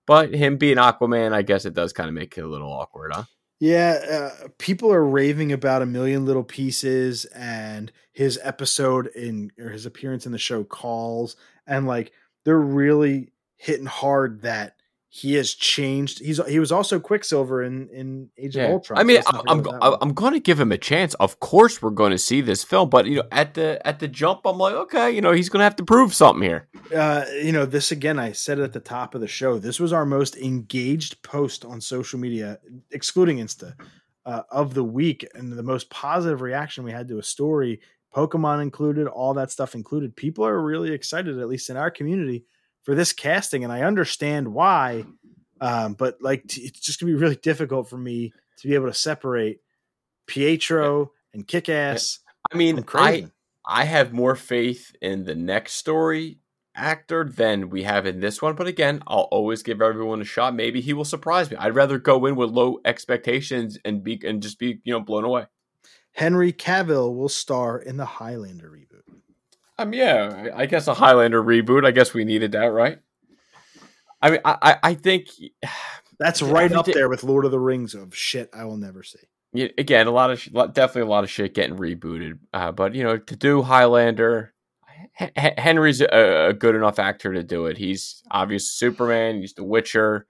but 0.06 0.34
him 0.34 0.58
being 0.58 0.76
Aquaman, 0.76 1.32
I 1.32 1.40
guess 1.40 1.64
it 1.64 1.72
does 1.72 1.94
kind 1.94 2.10
of 2.10 2.14
make 2.14 2.36
it 2.36 2.44
a 2.44 2.48
little 2.48 2.70
awkward, 2.70 3.12
huh? 3.14 3.24
Yeah, 3.58 4.30
uh, 4.44 4.48
people 4.58 4.92
are 4.92 5.04
raving 5.04 5.52
about 5.52 5.80
a 5.82 5.86
million 5.86 6.26
little 6.26 6.44
pieces 6.44 7.24
and 7.26 7.90
his 8.12 8.38
episode 8.42 9.06
in 9.08 9.50
or 9.58 9.70
his 9.70 9.86
appearance 9.86 10.26
in 10.26 10.32
the 10.32 10.38
show 10.38 10.62
calls 10.64 11.36
and 11.66 11.86
like 11.86 12.12
they're 12.44 12.58
really 12.60 13.32
hitting 13.56 13.86
hard 13.86 14.42
that 14.42 14.76
he 15.16 15.34
has 15.34 15.54
changed. 15.54 16.18
He's 16.18 16.44
he 16.46 16.58
was 16.58 16.70
also 16.70 17.00
Quicksilver 17.00 17.62
in 17.62 17.88
in 17.88 18.28
Age 18.36 18.56
of 18.56 18.70
Ultron. 18.70 18.98
I 18.98 19.02
mean, 19.02 19.22
I'm 19.26 19.40
I'm, 19.48 19.58
about 19.60 19.80
that 19.80 19.90
one. 19.92 19.98
I'm 20.02 20.12
going 20.12 20.34
to 20.34 20.40
give 20.40 20.60
him 20.60 20.72
a 20.72 20.76
chance. 20.76 21.14
Of 21.14 21.40
course, 21.40 21.80
we're 21.80 21.90
going 21.90 22.10
to 22.10 22.18
see 22.18 22.42
this 22.42 22.62
film, 22.62 22.90
but 22.90 23.06
you 23.06 23.16
know, 23.16 23.28
at 23.32 23.54
the 23.54 23.84
at 23.86 23.98
the 23.98 24.08
jump, 24.08 24.42
I'm 24.44 24.58
like, 24.58 24.74
okay, 24.74 25.10
you 25.10 25.22
know, 25.22 25.32
he's 25.32 25.48
going 25.48 25.60
to 25.60 25.64
have 25.64 25.76
to 25.76 25.84
prove 25.84 26.12
something 26.12 26.42
here. 26.42 26.68
uh, 26.94 27.24
you 27.42 27.52
know, 27.52 27.64
this 27.64 27.92
again, 27.92 28.18
I 28.18 28.32
said 28.32 28.58
it 28.58 28.64
at 28.64 28.74
the 28.74 28.80
top 28.80 29.14
of 29.14 29.22
the 29.22 29.26
show. 29.26 29.58
This 29.58 29.80
was 29.80 29.92
our 29.92 30.04
most 30.04 30.36
engaged 30.36 31.22
post 31.22 31.64
on 31.64 31.80
social 31.80 32.18
media, 32.18 32.58
excluding 32.90 33.38
Insta, 33.38 33.72
uh, 34.26 34.42
of 34.50 34.74
the 34.74 34.84
week, 34.84 35.26
and 35.34 35.50
the 35.50 35.62
most 35.62 35.88
positive 35.88 36.42
reaction 36.42 36.84
we 36.84 36.92
had 36.92 37.08
to 37.08 37.18
a 37.18 37.22
story, 37.22 37.80
Pokemon 38.14 38.60
included, 38.60 39.06
all 39.06 39.32
that 39.34 39.50
stuff 39.50 39.74
included. 39.74 40.14
People 40.14 40.44
are 40.46 40.60
really 40.60 40.92
excited, 40.92 41.38
at 41.38 41.48
least 41.48 41.70
in 41.70 41.78
our 41.78 41.90
community, 41.90 42.44
for 42.86 42.94
this 42.94 43.12
casting, 43.12 43.64
and 43.64 43.72
I 43.72 43.82
understand 43.82 44.48
why. 44.48 45.04
Um, 45.60 45.94
but 45.94 46.16
like, 46.22 46.46
t- 46.46 46.62
it's 46.62 46.80
just 46.80 47.00
gonna 47.00 47.12
be 47.12 47.18
really 47.18 47.36
difficult 47.36 47.90
for 47.90 47.98
me 47.98 48.32
to 48.58 48.68
be 48.68 48.74
able 48.74 48.86
to 48.86 48.94
separate 48.94 49.60
Pietro 50.26 51.10
and 51.34 51.46
Kick 51.46 51.68
Ass 51.68 52.20
I 52.52 52.56
mean, 52.56 52.84
I. 52.94 53.26
I 53.68 53.84
have 53.84 54.12
more 54.12 54.36
faith 54.36 54.94
in 55.02 55.24
the 55.24 55.34
next 55.34 55.72
story 55.72 56.38
actor 56.76 57.24
than 57.24 57.68
we 57.70 57.82
have 57.82 58.06
in 58.06 58.20
this 58.20 58.40
one. 58.40 58.54
But 58.54 58.68
again, 58.68 59.02
I'll 59.08 59.28
always 59.32 59.64
give 59.64 59.82
everyone 59.82 60.20
a 60.20 60.24
shot. 60.24 60.54
Maybe 60.54 60.80
he 60.80 60.92
will 60.92 61.04
surprise 61.04 61.50
me. 61.50 61.56
I'd 61.56 61.74
rather 61.74 61.98
go 61.98 62.26
in 62.26 62.36
with 62.36 62.50
low 62.50 62.78
expectations 62.84 63.76
and 63.84 64.04
be 64.04 64.20
and 64.24 64.40
just 64.40 64.60
be 64.60 64.78
you 64.84 64.92
know 64.92 65.00
blown 65.00 65.24
away. 65.24 65.46
Henry 66.12 66.52
Cavill 66.52 67.16
will 67.16 67.28
star 67.28 67.78
in 67.78 67.96
the 67.96 68.06
Highlander 68.06 68.70
reboot. 68.70 69.02
Um, 69.78 69.92
yeah, 69.92 70.50
I 70.54 70.62
I 70.62 70.66
guess 70.66 70.88
a 70.88 70.94
Highlander 70.94 71.42
reboot. 71.42 71.86
I 71.86 71.90
guess 71.90 72.14
we 72.14 72.24
needed 72.24 72.52
that, 72.52 72.66
right? 72.66 72.98
I 74.22 74.30
mean, 74.30 74.40
I 74.44 74.56
I, 74.62 74.76
I 74.82 74.94
think 74.94 75.28
That's 76.18 76.40
right 76.42 76.72
I 76.72 76.76
up 76.76 76.86
there 76.86 77.08
with 77.10 77.24
Lord 77.24 77.44
of 77.44 77.50
the 77.50 77.58
Rings 77.60 77.94
of 77.94 78.16
shit 78.16 78.48
I 78.54 78.64
will 78.64 78.78
never 78.78 79.02
see. 79.02 79.18
yeah, 79.52 79.68
again 79.76 80.06
a 80.06 80.10
lot 80.10 80.30
of 80.30 80.40
sh- 80.40 80.48
definitely 80.72 81.02
a 81.02 81.06
lot 81.06 81.24
of 81.24 81.30
shit 81.30 81.54
getting 81.54 81.76
rebooted. 81.76 82.38
Uh, 82.54 82.72
but 82.72 82.94
you 82.94 83.04
know, 83.04 83.18
to 83.18 83.36
do 83.36 83.60
Highlander, 83.62 84.54
H- 85.20 85.54
Henry's 85.58 86.00
a, 86.00 86.48
a 86.48 86.52
good 86.54 86.74
enough 86.74 86.98
actor 86.98 87.34
to 87.34 87.42
do 87.42 87.66
it. 87.66 87.76
He's 87.76 88.22
obviously 88.30 88.88
Superman. 88.88 89.40
He's 89.40 89.52
The 89.52 89.64
Witcher. 89.64 90.26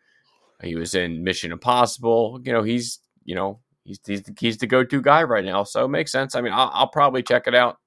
He 0.62 0.74
was 0.74 0.94
in 0.94 1.22
Mission 1.22 1.52
Impossible. 1.52 2.40
You 2.44 2.52
know, 2.52 2.62
he's 2.64 2.98
you 3.24 3.36
know 3.36 3.60
he's 3.84 4.00
he's 4.04 4.22
the, 4.24 4.34
he's 4.38 4.58
the 4.58 4.66
go 4.66 4.82
to 4.82 5.00
guy 5.00 5.22
right 5.22 5.44
now. 5.44 5.62
So 5.62 5.84
it 5.84 5.88
makes 5.88 6.10
sense. 6.10 6.34
I 6.34 6.40
mean, 6.40 6.52
I'll, 6.52 6.70
I'll 6.72 6.88
probably 6.88 7.22
check 7.22 7.46
it 7.46 7.54
out. 7.54 7.78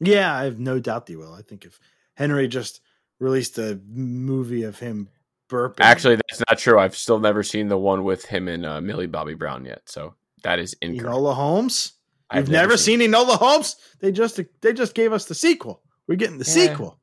Yeah, 0.00 0.34
I 0.36 0.44
have 0.44 0.58
no 0.58 0.78
doubt 0.78 1.06
they 1.06 1.16
will. 1.16 1.32
I 1.32 1.42
think 1.42 1.64
if 1.64 1.78
Henry 2.14 2.48
just 2.48 2.80
released 3.20 3.58
a 3.58 3.80
movie 3.88 4.64
of 4.64 4.78
him 4.78 5.08
burping, 5.48 5.80
Actually, 5.80 6.16
that's 6.16 6.42
not 6.48 6.58
true. 6.58 6.78
I've 6.78 6.96
still 6.96 7.18
never 7.20 7.42
seen 7.42 7.68
the 7.68 7.78
one 7.78 8.04
with 8.04 8.24
him 8.26 8.48
and 8.48 8.66
uh, 8.66 8.80
Millie 8.80 9.06
Bobby 9.06 9.34
Brown 9.34 9.64
yet. 9.64 9.82
So 9.86 10.14
that 10.42 10.58
is 10.58 10.74
incorrect. 10.82 11.14
Enola 11.14 11.34
Holmes. 11.34 11.92
I've 12.30 12.44
You've 12.44 12.50
never, 12.50 12.76
seen, 12.76 13.00
Enola 13.00 13.36
Holmes? 13.38 13.76
They 14.00 14.10
just 14.10 14.40
they 14.60 14.72
just 14.72 14.94
gave 14.94 15.12
us 15.12 15.26
the 15.26 15.34
sequel. 15.34 15.82
We're 16.08 16.16
getting 16.16 16.38
the 16.38 16.44
Yeah. 16.46 16.52
sequel. 16.70 16.98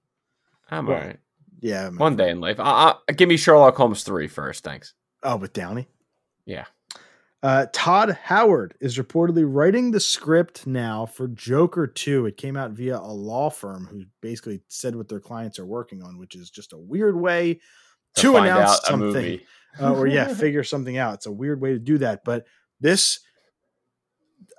I'm 0.70 0.86
Well, 0.88 0.98
all 0.98 1.04
right. 1.04 1.20
Yeah. 1.62 1.84
man. 1.90 1.98
One 1.98 2.16
day 2.16 2.30
in 2.32 2.42
life. 2.42 2.60
I, 2.60 2.96
I, 3.08 3.12
give 3.14 3.30
me 3.30 3.38
Sherlock 3.38 3.76
Holmes 3.78 4.04
3 4.04 4.28
first. 4.28 4.64
Thanks. 4.64 4.94
Oh, 5.24 5.38
with 5.38 5.54
Downey. 5.54 5.88
Yeah. 6.46 6.66
Uh, 7.44 7.66
Todd 7.74 8.18
Howard 8.24 8.76
is 8.80 8.98
reportedly 8.98 9.46
writing 9.48 9.90
the 9.90 10.00
script 10.00 10.68
now 10.68 11.08
for 11.08 11.28
Joker 11.28 11.88
2. 11.88 12.28
It 12.28 12.38
came 12.38 12.56
out 12.56 12.72
via 12.72 12.98
a 12.98 13.12
law 13.12 13.50
firm 13.50 13.88
who 13.88 14.04
basically 14.22 14.62
said 14.68 14.96
what 14.96 15.08
their 15.10 15.20
clients 15.20 15.58
are 15.58 15.66
working 15.66 16.04
on, 16.04 16.20
which 16.20 16.36
is 16.36 16.52
just 16.52 16.74
a 16.74 16.78
weird 16.78 17.16
way 17.16 17.60
to, 18.18 18.34
find 18.34 18.46
announce 18.46 18.82
something. 18.84 19.40
uh, 19.80 19.94
or 19.94 20.06
yeah, 20.06 20.28
figure 20.34 20.64
something 20.64 20.98
out. 20.98 21.16
It's 21.16 21.26
a 21.26 21.32
weird 21.32 21.60
way 21.62 21.72
to 21.72 21.80
do 21.80 21.98
that, 22.00 22.24
but 22.24 22.46
this 22.80 23.20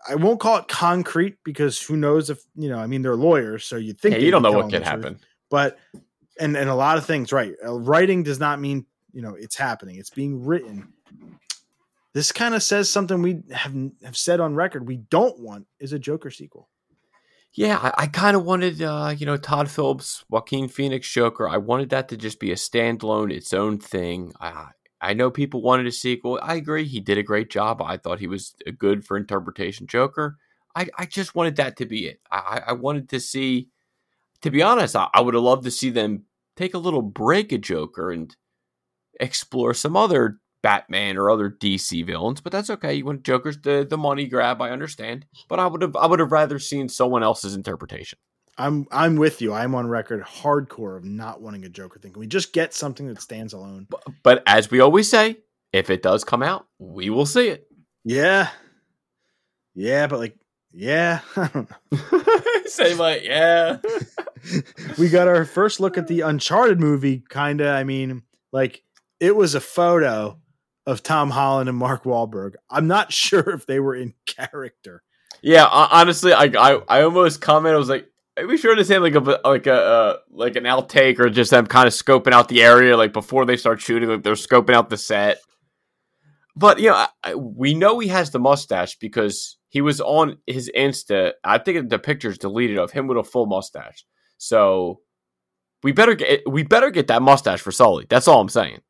I 0.08 0.16
won't 0.16 0.40
call 0.40 0.58
it 0.58 0.66
concrete 0.68 1.36
because 1.44 1.80
who 1.80 1.96
knows 1.96 2.30
if 2.30 2.42
you 2.56 2.68
know. 2.68 2.78
I 2.78 2.86
mean, 2.86 3.02
they're 3.02 3.14
lawyers, 3.14 3.64
so 3.64 3.76
you 3.76 3.92
think 3.92 4.14
Yeah, 4.16 4.20
you 4.22 4.30
don't 4.30 4.42
know 4.42 4.52
what 4.52 4.64
could 4.64 4.72
the 4.72 4.76
truth. 4.78 4.86
happen. 4.86 5.20
But 5.50 5.78
and 6.40 6.56
and 6.56 6.68
a 6.68 6.74
lot 6.74 6.98
of 6.98 7.04
things, 7.06 7.32
right? 7.32 7.52
Uh, 7.64 7.78
writing 7.78 8.22
does 8.22 8.40
not 8.40 8.58
mean 8.58 8.86
you 9.12 9.22
know 9.22 9.34
it's 9.34 9.56
happening. 9.56 9.96
It's 9.96 10.10
being 10.10 10.44
written. 10.44 10.92
This 12.14 12.32
kind 12.32 12.54
of 12.54 12.62
says 12.62 12.90
something 12.90 13.22
we 13.22 13.42
have 13.52 13.74
have 14.04 14.16
said 14.16 14.40
on 14.40 14.54
record. 14.54 14.86
We 14.86 14.98
don't 14.98 15.38
want 15.40 15.66
is 15.80 15.92
a 15.92 15.98
Joker 15.98 16.30
sequel. 16.30 16.68
Yeah, 17.54 17.78
I, 17.78 18.04
I 18.04 18.06
kind 18.06 18.34
of 18.34 18.44
wanted, 18.44 18.80
uh, 18.80 19.14
you 19.16 19.26
know, 19.26 19.36
Todd 19.36 19.70
Phillips, 19.70 20.24
Joaquin 20.30 20.68
Phoenix 20.68 21.10
Joker. 21.10 21.48
I 21.48 21.58
wanted 21.58 21.90
that 21.90 22.08
to 22.08 22.16
just 22.16 22.40
be 22.40 22.50
a 22.50 22.56
standalone, 22.56 23.30
its 23.30 23.52
own 23.52 23.78
thing. 23.78 24.32
I, 24.40 24.68
I 25.02 25.12
know 25.12 25.30
people 25.30 25.60
wanted 25.60 25.86
a 25.86 25.92
sequel. 25.92 26.38
I 26.42 26.54
agree. 26.54 26.84
He 26.84 27.00
did 27.00 27.18
a 27.18 27.22
great 27.22 27.50
job. 27.50 27.82
I 27.82 27.98
thought 27.98 28.20
he 28.20 28.26
was 28.26 28.54
a 28.66 28.72
good 28.72 29.04
for 29.04 29.18
interpretation 29.18 29.86
Joker. 29.86 30.38
I, 30.74 30.86
I 30.96 31.04
just 31.04 31.34
wanted 31.34 31.56
that 31.56 31.76
to 31.76 31.86
be 31.86 32.06
it. 32.06 32.20
I, 32.30 32.62
I 32.68 32.72
wanted 32.72 33.10
to 33.10 33.20
see 33.20 33.68
to 34.42 34.50
be 34.50 34.62
honest, 34.62 34.94
I, 34.94 35.08
I 35.14 35.20
would 35.20 35.34
have 35.34 35.42
loved 35.42 35.64
to 35.64 35.70
see 35.70 35.90
them 35.90 36.24
take 36.56 36.74
a 36.74 36.78
little 36.78 37.02
break 37.02 37.52
at 37.52 37.62
Joker 37.62 38.10
and 38.10 38.34
explore 39.18 39.72
some 39.72 39.96
other 39.96 40.38
Batman 40.62 41.18
or 41.18 41.30
other 41.30 41.50
DC 41.50 42.04
villains, 42.06 42.40
but 42.40 42.52
that's 42.52 42.70
okay. 42.70 42.94
You 42.94 43.04
want 43.04 43.24
Joker's 43.24 43.58
the, 43.58 43.86
the 43.88 43.98
money 43.98 44.26
grab, 44.26 44.62
I 44.62 44.70
understand. 44.70 45.26
But 45.48 45.58
I 45.58 45.66
would 45.66 45.82
have 45.82 45.96
I 45.96 46.06
would 46.06 46.20
have 46.20 46.32
rather 46.32 46.58
seen 46.58 46.88
someone 46.88 47.22
else's 47.22 47.54
interpretation. 47.54 48.18
I'm 48.58 48.86
I'm 48.90 49.16
with 49.16 49.40
you. 49.42 49.52
I'm 49.52 49.74
on 49.74 49.88
record 49.88 50.22
hardcore 50.22 50.96
of 50.96 51.04
not 51.04 51.40
wanting 51.40 51.64
a 51.64 51.68
Joker 51.68 51.98
thing. 51.98 52.12
Can 52.12 52.20
we 52.20 52.26
just 52.26 52.52
get 52.52 52.74
something 52.74 53.06
that 53.08 53.20
stands 53.20 53.52
alone? 53.52 53.86
But, 53.88 54.02
but 54.22 54.42
as 54.46 54.70
we 54.70 54.80
always 54.80 55.08
say, 55.10 55.38
if 55.72 55.90
it 55.90 56.02
does 56.02 56.22
come 56.22 56.42
out, 56.42 56.66
we 56.78 57.10
will 57.10 57.26
see 57.26 57.48
it. 57.48 57.66
Yeah. 58.04 58.50
Yeah, 59.74 60.06
but 60.06 60.18
like 60.18 60.36
yeah, 60.74 61.20
I 61.36 61.48
don't 61.48 61.70
know. 61.70 62.22
Say 62.66 62.94
like, 62.94 63.24
yeah. 63.24 63.78
we 64.98 65.08
got 65.08 65.28
our 65.28 65.44
first 65.44 65.80
look 65.80 65.98
at 65.98 66.06
the 66.06 66.22
Uncharted 66.22 66.80
movie, 66.80 67.22
kinda. 67.28 67.68
I 67.68 67.84
mean, 67.84 68.22
like 68.52 68.82
it 69.20 69.36
was 69.36 69.54
a 69.54 69.60
photo 69.60 70.38
of 70.86 71.02
Tom 71.02 71.30
Holland 71.30 71.68
and 71.68 71.78
Mark 71.78 72.04
Wahlberg. 72.04 72.54
I'm 72.70 72.86
not 72.86 73.12
sure 73.12 73.50
if 73.50 73.66
they 73.66 73.80
were 73.80 73.94
in 73.94 74.14
character. 74.26 75.02
Yeah, 75.42 75.66
honestly, 75.66 76.32
I 76.32 76.44
I, 76.44 76.80
I 76.88 77.02
almost 77.02 77.40
commented. 77.40 77.74
I 77.74 77.78
was 77.78 77.88
like, 77.88 78.06
are 78.36 78.46
we 78.46 78.56
sure 78.56 78.74
to 78.74 78.84
say 78.84 78.98
like 78.98 79.14
a 79.14 79.40
like 79.44 79.66
a 79.66 79.74
uh, 79.74 80.16
like 80.30 80.56
an 80.56 80.64
outtake 80.64 81.18
or 81.18 81.28
just 81.28 81.50
them 81.50 81.66
kind 81.66 81.86
of 81.86 81.92
scoping 81.92 82.32
out 82.32 82.48
the 82.48 82.62
area 82.62 82.96
like 82.96 83.12
before 83.12 83.44
they 83.44 83.56
start 83.56 83.80
shooting? 83.80 84.08
Like 84.08 84.22
they're 84.22 84.34
scoping 84.34 84.74
out 84.74 84.90
the 84.90 84.96
set. 84.96 85.38
But 86.54 86.80
you 86.80 86.90
know, 86.90 87.06
I, 87.24 87.34
we 87.34 87.74
know 87.74 87.98
he 87.98 88.08
has 88.08 88.30
the 88.30 88.38
mustache 88.38 88.96
because 88.98 89.58
he 89.68 89.80
was 89.80 90.00
on 90.00 90.38
his 90.46 90.70
Insta. 90.76 91.32
I 91.42 91.58
think 91.58 91.88
the 91.88 91.98
picture's 91.98 92.38
deleted 92.38 92.78
of 92.78 92.92
him 92.92 93.06
with 93.06 93.18
a 93.18 93.24
full 93.24 93.46
mustache. 93.46 94.04
So 94.38 95.00
we 95.82 95.92
better 95.92 96.14
get 96.14 96.48
we 96.48 96.62
better 96.62 96.90
get 96.90 97.08
that 97.08 97.22
mustache 97.22 97.60
for 97.60 97.72
Sully. 97.72 98.06
That's 98.08 98.28
all 98.28 98.40
I'm 98.40 98.48
saying. 98.48 98.80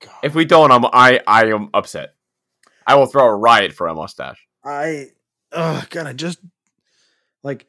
God. 0.00 0.14
If 0.22 0.34
we 0.34 0.44
don't, 0.44 0.70
I'm 0.72 0.84
I 0.86 1.20
I 1.26 1.46
am 1.46 1.70
upset. 1.74 2.14
I 2.86 2.96
will 2.96 3.06
throw 3.06 3.26
a 3.26 3.36
riot 3.36 3.72
for 3.72 3.86
a 3.86 3.94
mustache. 3.94 4.46
I 4.64 5.08
oh 5.52 5.84
god, 5.90 6.06
I 6.06 6.12
just 6.12 6.38
like 7.42 7.66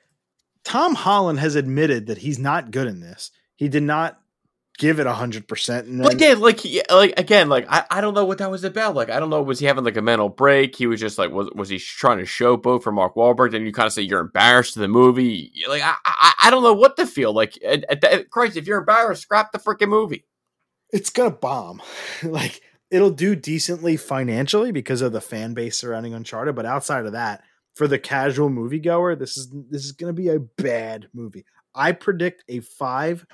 Tom 0.64 0.95
Holland 0.95 1.40
has 1.40 1.56
admitted 1.56 2.08
that 2.08 2.18
he's 2.18 2.40
not 2.40 2.72
good 2.72 2.88
in 2.88 2.99
this. 2.99 3.32
He 3.56 3.68
did 3.68 3.84
not 3.84 4.20
give 4.78 4.99
it 4.99 5.06
a 5.06 5.14
hundred 5.14 5.48
percent. 5.48 5.88
Like 5.90 6.20
yeah, 6.20 6.34
like 6.34 6.60
he, 6.60 6.82
like 6.90 7.14
again, 7.18 7.49
like 7.49 7.68
I, 7.70 7.84
I 7.90 8.02
don't 8.02 8.14
know 8.14 8.26
what 8.26 8.40
that 8.40 8.49
was 8.49 8.64
about. 8.64 8.95
Like 8.95 9.10
I 9.10 9.20
don't 9.20 9.30
know, 9.30 9.41
was 9.41 9.60
he 9.60 9.66
having 9.66 9.84
like 9.84 9.98
a 9.98 10.02
mental 10.02 10.30
break? 10.30 10.76
He 10.76 10.88
was 10.88 10.99
just 10.99 11.18
like 11.18 11.32
was 11.32 11.49
was 11.53 11.70
he 11.70 11.78
trying 11.78 12.18
to 12.18 12.26
show 12.26 12.58
both 12.58 12.84
for 12.84 12.91
Mark 12.91 13.16
Wahlberg? 13.16 13.52
Then 13.52 13.66
you 13.66 13.74
kind 13.74 13.88
of 13.88 13.94
say 13.94 14.02
you're 14.02 14.22
embarrassed 14.22 14.74
to 14.74 14.80
the 14.80 14.88
movie. 14.88 15.52
Like 15.68 15.84
I 15.84 15.95
I, 16.06 16.34
I 16.44 16.49
don't 16.49 16.64
know 16.64 16.74
what 16.74 16.98
to 16.98 17.06
feel 17.06 17.34
like. 17.34 17.62
At, 17.64 17.84
at, 17.90 18.03
at, 18.03 18.30
Christ, 18.30 18.58
if 18.58 18.66
you're 18.68 18.80
embarrassed, 18.80 19.24
scrap 19.24 19.52
the 19.52 19.60
freaking 19.60 19.90
movie 19.90 20.26
it's 20.91 21.09
gonna 21.09 21.31
bomb. 21.31 21.81
like 22.23 22.61
it'll 22.89 23.11
do 23.11 23.35
decently 23.35 23.97
financially 23.97 24.72
because 24.72 25.01
of 25.01 25.11
the 25.11 25.22
fan 25.22 25.53
base 25.53 25.77
surrounding 25.77 26.13
Uncharted, 26.13 26.55
but 26.55 26.65
outside 26.65 27.05
of 27.05 27.13
that, 27.13 27.43
for 27.76 27.88
the 27.88 27.99
casual 27.99 28.49
moviegoer, 28.49 29.18
this 29.18 29.38
is 29.38 29.49
this 29.69 29.85
is 29.85 29.91
gonna 29.91 30.13
be 30.13 30.30
a 30.30 30.39
bad 30.39 31.07
movie. 31.13 31.45
I 31.73 31.93
predict 31.93 32.43
a 32.49 32.59
five, 32.59 33.26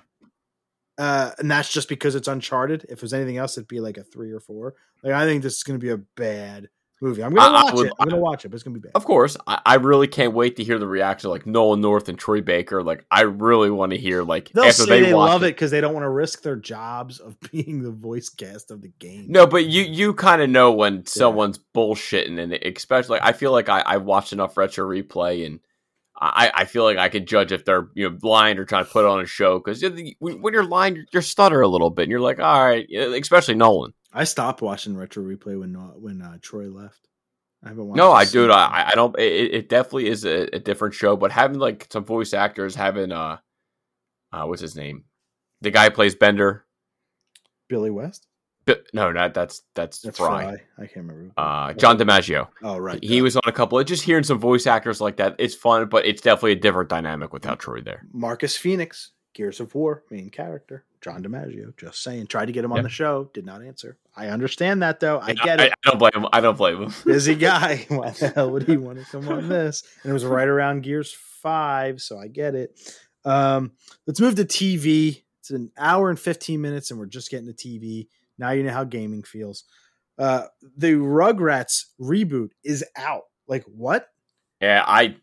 uh, 0.98 1.32
and 1.40 1.50
that's 1.50 1.72
just 1.72 1.90
because 1.90 2.16
it's 2.16 2.28
Uncharted. 2.28 2.86
If 2.90 3.00
it 3.00 3.02
was 3.02 3.14
anything 3.14 3.38
else, 3.38 3.58
it'd 3.58 3.68
be 3.68 3.80
like 3.80 3.98
a 3.98 4.04
three 4.04 4.32
or 4.32 4.40
four. 4.40 4.76
Like 5.04 5.14
I 5.14 5.26
think 5.26 5.44
this 5.44 5.56
is 5.56 5.64
gonna 5.64 5.80
be 5.80 5.90
a 5.90 5.98
bad 5.98 6.70
movie. 7.02 7.24
I'm 7.24 7.34
gonna 7.34 7.54
watch 7.54 7.74
would, 7.74 7.88
it. 7.88 7.94
I'm 8.00 8.10
gonna 8.10 8.22
watch 8.22 8.46
it, 8.46 8.50
but 8.50 8.56
it's 8.56 8.64
gonna 8.64 8.74
be 8.74 8.80
bad. 8.80 8.92
Of 8.96 9.06
course, 9.06 9.38
I, 9.46 9.62
I, 9.66 9.76
really 9.76 10.08
can't 10.08 10.34
wait 10.34 10.56
to 10.58 10.64
hear 10.64 10.80
the 10.80 10.88
reaction 10.88 11.30
like 11.30 11.46
Nolan 11.46 11.82
North 11.82 12.10
and 12.10 12.18
Troy 12.18 12.42
Baker. 12.42 12.84
Like, 12.84 13.06
I 13.12 13.22
really 13.22 13.70
want 13.70 13.92
to 13.92 13.98
hear 13.98 14.24
like 14.24 14.50
they'll 14.50 14.66
after 14.66 14.84
say 14.84 15.02
they, 15.02 15.06
they 15.08 15.14
love 15.14 15.44
it 15.44 15.56
because 15.56 15.72
they 15.72 15.82
don't 15.82 15.94
want 15.94 16.04
to 16.04 16.10
risk 16.10 16.42
their 16.42 16.56
jobs 16.56 17.20
of 17.20 17.40
being 17.52 17.84
the 17.84 17.92
voice 17.92 18.30
cast 18.30 18.72
of 18.72 18.82
the 18.82 18.92
game. 19.00 19.26
No, 19.30 19.46
but 19.46 19.66
you 19.66 19.84
you 19.84 20.14
kind 20.14 20.42
of 20.42 20.50
know 20.50 20.72
when 20.72 20.98
yeah. 20.98 21.02
someone's 21.06 21.60
bullshitting, 21.76 22.40
and 22.40 22.54
especially 22.54 23.20
I 23.22 23.34
feel 23.34 23.52
like 23.52 23.70
I 23.70 23.82
I 23.82 23.98
watched 23.98 24.34
enough 24.34 24.58
retro 24.58 24.88
replay 24.88 25.46
and. 25.46 25.60
I, 26.20 26.52
I 26.52 26.66
feel 26.66 26.84
like 26.84 26.98
I 26.98 27.10
could 27.10 27.28
judge 27.28 27.52
if 27.52 27.64
they're 27.64 27.90
you 27.94 28.10
know 28.10 28.18
lying 28.24 28.58
or 28.58 28.66
trying 28.66 28.86
to 28.86 28.90
put 28.90 29.06
on 29.06 29.22
a 29.22 29.28
show 29.28 29.60
because 29.60 29.84
when 30.18 30.52
you're 30.52 30.64
lying, 30.64 31.06
you're 31.14 31.22
stutter 31.22 31.62
a 31.62 31.68
little 31.68 31.92
bit, 31.92 32.02
and 32.02 32.10
you're 32.10 32.20
like, 32.20 32.40
all 32.40 32.66
right, 32.66 32.90
especially 32.92 33.54
Nolan. 33.54 33.94
I 34.14 34.24
stopped 34.24 34.62
watching 34.62 34.96
retro 34.96 35.24
replay 35.24 35.60
when 35.60 35.74
when 36.02 36.22
uh, 36.22 36.38
Troy 36.42 36.70
left. 36.70 37.08
I 37.64 37.70
haven't 37.70 37.88
watched. 37.88 37.98
No, 37.98 38.12
I 38.12 38.26
do. 38.26 38.52
I 38.52 38.90
I 38.90 38.96
don't. 38.96 39.18
It, 39.20 39.54
it 39.54 39.70
definitely 39.70 40.08
is 40.08 40.26
a, 40.26 40.56
a, 40.56 40.60
different 40.60 40.94
show, 40.94 41.16
but 41.16 41.32
having 41.32 41.60
like 41.60 41.88
some 41.92 42.06
voice 42.06 42.34
actors, 42.34 42.76
having 42.76 43.12
uh, 43.12 43.38
uh, 44.32 44.46
what's 44.46 44.62
his 44.62 44.76
name? 44.76 45.06
The 45.62 45.72
guy 45.72 45.90
plays 45.90 46.16
Bender. 46.16 46.66
Billy 47.68 47.90
West. 47.90 48.28
no, 48.94 49.12
not 49.12 49.34
that's 49.34 49.64
that's, 49.76 50.02
that's 50.02 50.18
Fry. 50.18 50.44
Fry. 50.44 50.54
I 50.78 50.88
can't 50.88 51.08
remember. 51.08 51.32
Uh, 51.38 51.74
John 51.74 51.98
DiMaggio. 51.98 52.48
Oh 52.64 52.78
right. 52.78 53.04
He 53.04 53.22
was 53.22 53.36
on 53.36 53.42
a 53.46 53.52
couple. 53.52 53.80
Of, 53.80 53.86
just 53.86 54.04
hearing 54.04 54.24
some 54.24 54.40
voice 54.40 54.68
actors 54.68 55.02
like 55.02 55.18
that, 55.18 55.36
it's 55.40 55.56
fun, 55.56 55.88
but 55.88 56.06
it's 56.06 56.22
definitely 56.22 56.54
a 56.54 56.56
different 56.56 56.90
dynamic 56.90 57.34
without 57.34 57.60
Troy 57.60 57.82
there. 57.82 58.06
Marcus 58.12 58.56
Phoenix, 58.56 59.12
Gears 59.38 59.60
of 59.60 59.76
War, 59.76 60.04
main 60.10 60.32
character. 60.32 60.84
John 61.00 61.24
DiMaggio. 61.24 61.78
Just 61.78 62.02
saying. 62.02 62.26
Tried 62.26 62.48
to 62.48 62.52
get 62.52 62.66
him 62.66 62.74
on 62.74 62.82
the 62.82 62.90
show. 62.90 63.30
Did 63.34 63.46
not 63.46 63.62
answer. 63.62 64.00
I 64.16 64.30
understand 64.30 64.82
that 64.82 65.00
though. 65.00 65.20
I 65.20 65.34
get 65.34 65.62
I, 65.62 65.66
it. 65.66 65.74
I 65.74 65.90
don't 65.90 66.00
blame 66.00 66.12
him. 66.16 66.26
I 66.34 66.42
don't 66.42 66.58
blame 66.58 66.82
him. 66.82 66.94
Busy 67.06 67.36
guy. 67.50 67.86
Why 67.90 68.10
the 68.10 68.30
hell 68.30 68.50
would 68.50 68.64
he 68.64 68.78
want 68.78 68.98
to 68.98 69.06
come 69.06 69.30
on 69.30 69.48
this? 69.48 69.84
And 70.02 70.10
it 70.10 70.14
was 70.14 70.26
right 70.26 70.48
around 70.48 70.82
Gears 70.82 71.14
Five, 71.14 72.02
so 72.02 72.18
I 72.18 72.28
get 72.28 72.56
it. 72.56 72.80
Um, 73.26 73.74
let's 74.08 74.20
move 74.20 74.36
to 74.36 74.44
TV. 74.44 75.22
It's 75.40 75.52
an 75.52 75.72
hour 75.78 76.10
and 76.10 76.20
fifteen 76.20 76.60
minutes, 76.60 76.90
and 76.90 77.00
we're 77.00 77.06
just 77.06 77.30
getting 77.30 77.46
to 77.46 77.54
TV. 77.54 78.08
Now 78.40 78.52
you 78.52 78.64
know 78.64 78.74
how 78.74 78.86
gaming 78.86 79.22
feels. 79.22 79.66
Uh, 80.18 80.46
the 80.76 80.94
Rugrats 80.94 81.86
reboot 82.02 82.50
is 82.64 82.84
out. 82.98 83.26
Like 83.48 83.66
what? 83.66 84.10
Yeah, 84.60 84.84
I 84.86 85.16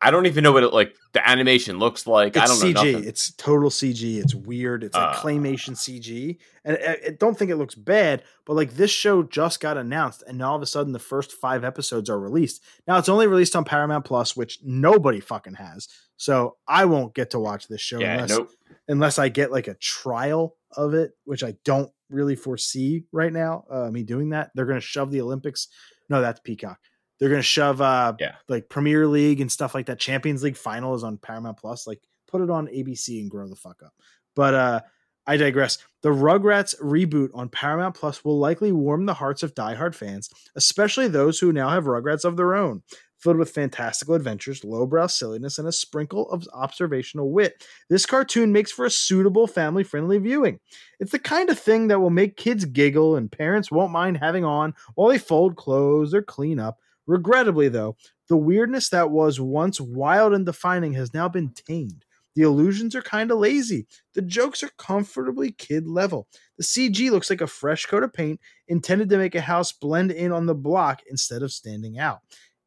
I 0.00 0.10
don't 0.10 0.26
even 0.26 0.44
know 0.44 0.52
what 0.52 0.62
it 0.62 0.72
like 0.72 0.94
the 1.12 1.26
animation 1.28 1.78
looks 1.78 2.06
like. 2.06 2.36
It's 2.36 2.38
I 2.38 2.46
don't 2.46 2.74
know. 2.74 2.80
CG. 2.80 2.92
Nothing. 2.92 3.08
It's 3.08 3.30
total 3.32 3.70
CG. 3.70 4.16
It's 4.22 4.34
weird. 4.34 4.84
It's 4.84 4.94
like 4.94 5.16
uh, 5.16 5.20
claymation 5.20 5.70
CG, 5.70 6.38
and 6.64 6.78
I, 6.86 6.98
I, 7.06 7.10
don't 7.10 7.38
think 7.38 7.50
it 7.50 7.56
looks 7.56 7.74
bad. 7.74 8.22
But 8.44 8.54
like 8.54 8.74
this 8.74 8.90
show 8.90 9.22
just 9.22 9.60
got 9.60 9.76
announced, 9.76 10.22
and 10.26 10.38
now 10.38 10.50
all 10.50 10.56
of 10.56 10.62
a 10.62 10.66
sudden 10.66 10.92
the 10.92 10.98
first 10.98 11.32
five 11.32 11.64
episodes 11.64 12.10
are 12.10 12.18
released. 12.18 12.62
Now 12.86 12.98
it's 12.98 13.08
only 13.08 13.26
released 13.26 13.56
on 13.56 13.64
Paramount 13.64 14.04
Plus, 14.04 14.36
which 14.36 14.58
nobody 14.62 15.20
fucking 15.20 15.54
has. 15.54 15.88
So 16.16 16.56
I 16.68 16.84
won't 16.84 17.14
get 17.14 17.30
to 17.30 17.40
watch 17.40 17.68
this 17.68 17.80
show 17.80 18.00
yeah, 18.00 18.14
unless 18.14 18.30
nope. 18.30 18.50
unless 18.88 19.18
I 19.18 19.28
get 19.28 19.52
like 19.52 19.68
a 19.68 19.74
trial 19.74 20.56
of 20.76 20.94
it, 20.94 21.12
which 21.24 21.42
I 21.42 21.54
don't 21.64 21.90
really 22.10 22.36
foresee 22.36 23.04
right 23.12 23.32
now. 23.32 23.64
Uh, 23.70 23.90
me 23.90 24.02
doing 24.02 24.30
that. 24.30 24.50
They're 24.54 24.66
going 24.66 24.80
to 24.80 24.86
shove 24.86 25.10
the 25.10 25.20
Olympics. 25.20 25.68
No, 26.08 26.20
that's 26.20 26.40
Peacock 26.40 26.78
they're 27.24 27.30
gonna 27.30 27.42
shove 27.42 27.80
uh 27.80 28.12
yeah. 28.20 28.34
like 28.50 28.68
Premier 28.68 29.06
League 29.06 29.40
and 29.40 29.50
stuff 29.50 29.74
like 29.74 29.86
that. 29.86 29.98
Champions 29.98 30.42
League 30.42 30.58
final 30.58 30.94
is 30.94 31.02
on 31.02 31.16
Paramount 31.16 31.56
Plus. 31.56 31.86
Like 31.86 32.02
put 32.28 32.42
it 32.42 32.50
on 32.50 32.66
ABC 32.66 33.18
and 33.18 33.30
grow 33.30 33.48
the 33.48 33.56
fuck 33.56 33.82
up. 33.82 33.94
But 34.36 34.52
uh 34.52 34.80
I 35.26 35.38
digress. 35.38 35.78
The 36.02 36.10
Rugrats 36.10 36.78
reboot 36.82 37.30
on 37.32 37.48
Paramount 37.48 37.94
Plus 37.94 38.22
will 38.26 38.38
likely 38.38 38.72
warm 38.72 39.06
the 39.06 39.14
hearts 39.14 39.42
of 39.42 39.54
diehard 39.54 39.94
fans, 39.94 40.28
especially 40.54 41.08
those 41.08 41.38
who 41.38 41.50
now 41.50 41.70
have 41.70 41.84
Rugrats 41.84 42.26
of 42.26 42.36
their 42.36 42.54
own. 42.54 42.82
Filled 43.16 43.38
with 43.38 43.50
fantastical 43.50 44.14
adventures, 44.14 44.64
lowbrow 44.64 45.06
silliness, 45.06 45.58
and 45.58 45.66
a 45.66 45.72
sprinkle 45.72 46.30
of 46.30 46.46
observational 46.52 47.32
wit, 47.32 47.66
this 47.88 48.04
cartoon 48.04 48.52
makes 48.52 48.70
for 48.70 48.84
a 48.84 48.90
suitable 48.90 49.46
family 49.46 49.82
friendly 49.82 50.18
viewing. 50.18 50.60
It's 51.00 51.12
the 51.12 51.18
kind 51.18 51.48
of 51.48 51.58
thing 51.58 51.88
that 51.88 52.00
will 52.00 52.10
make 52.10 52.36
kids 52.36 52.66
giggle 52.66 53.16
and 53.16 53.32
parents 53.32 53.70
won't 53.70 53.92
mind 53.92 54.18
having 54.18 54.44
on 54.44 54.74
while 54.94 55.08
they 55.08 55.16
fold 55.16 55.56
clothes 55.56 56.12
or 56.12 56.20
clean 56.20 56.60
up, 56.60 56.80
Regrettably, 57.06 57.68
though, 57.68 57.96
the 58.28 58.36
weirdness 58.36 58.88
that 58.90 59.10
was 59.10 59.40
once 59.40 59.80
wild 59.80 60.32
and 60.32 60.46
defining 60.46 60.94
has 60.94 61.12
now 61.12 61.28
been 61.28 61.50
tamed. 61.50 62.04
The 62.34 62.42
illusions 62.42 62.96
are 62.96 63.02
kind 63.02 63.30
of 63.30 63.38
lazy. 63.38 63.86
The 64.14 64.22
jokes 64.22 64.62
are 64.62 64.70
comfortably 64.76 65.52
kid 65.52 65.86
level. 65.86 66.26
The 66.58 66.64
CG 66.64 67.10
looks 67.10 67.30
like 67.30 67.40
a 67.40 67.46
fresh 67.46 67.86
coat 67.86 68.02
of 68.02 68.12
paint 68.12 68.40
intended 68.66 69.08
to 69.10 69.18
make 69.18 69.34
a 69.34 69.40
house 69.40 69.72
blend 69.72 70.10
in 70.10 70.32
on 70.32 70.46
the 70.46 70.54
block 70.54 71.02
instead 71.08 71.42
of 71.42 71.52
standing 71.52 71.98
out. 71.98 72.20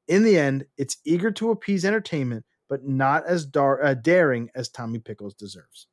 In 0.07 0.23
the 0.23 0.37
end, 0.37 0.65
it's 0.77 0.97
eager 1.03 1.31
to 1.31 1.51
appease 1.51 1.83
entertainment, 1.83 2.45
but 2.69 2.85
not 2.85 3.25
as 3.25 3.45
dar- 3.45 3.83
uh, 3.83 3.93
daring 3.93 4.49
as 4.55 4.69
Tommy 4.69 4.99
Pickles 4.99 5.33
deserves. 5.33 5.87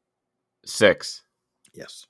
Six. 0.65 1.23
Yes. 1.73 2.07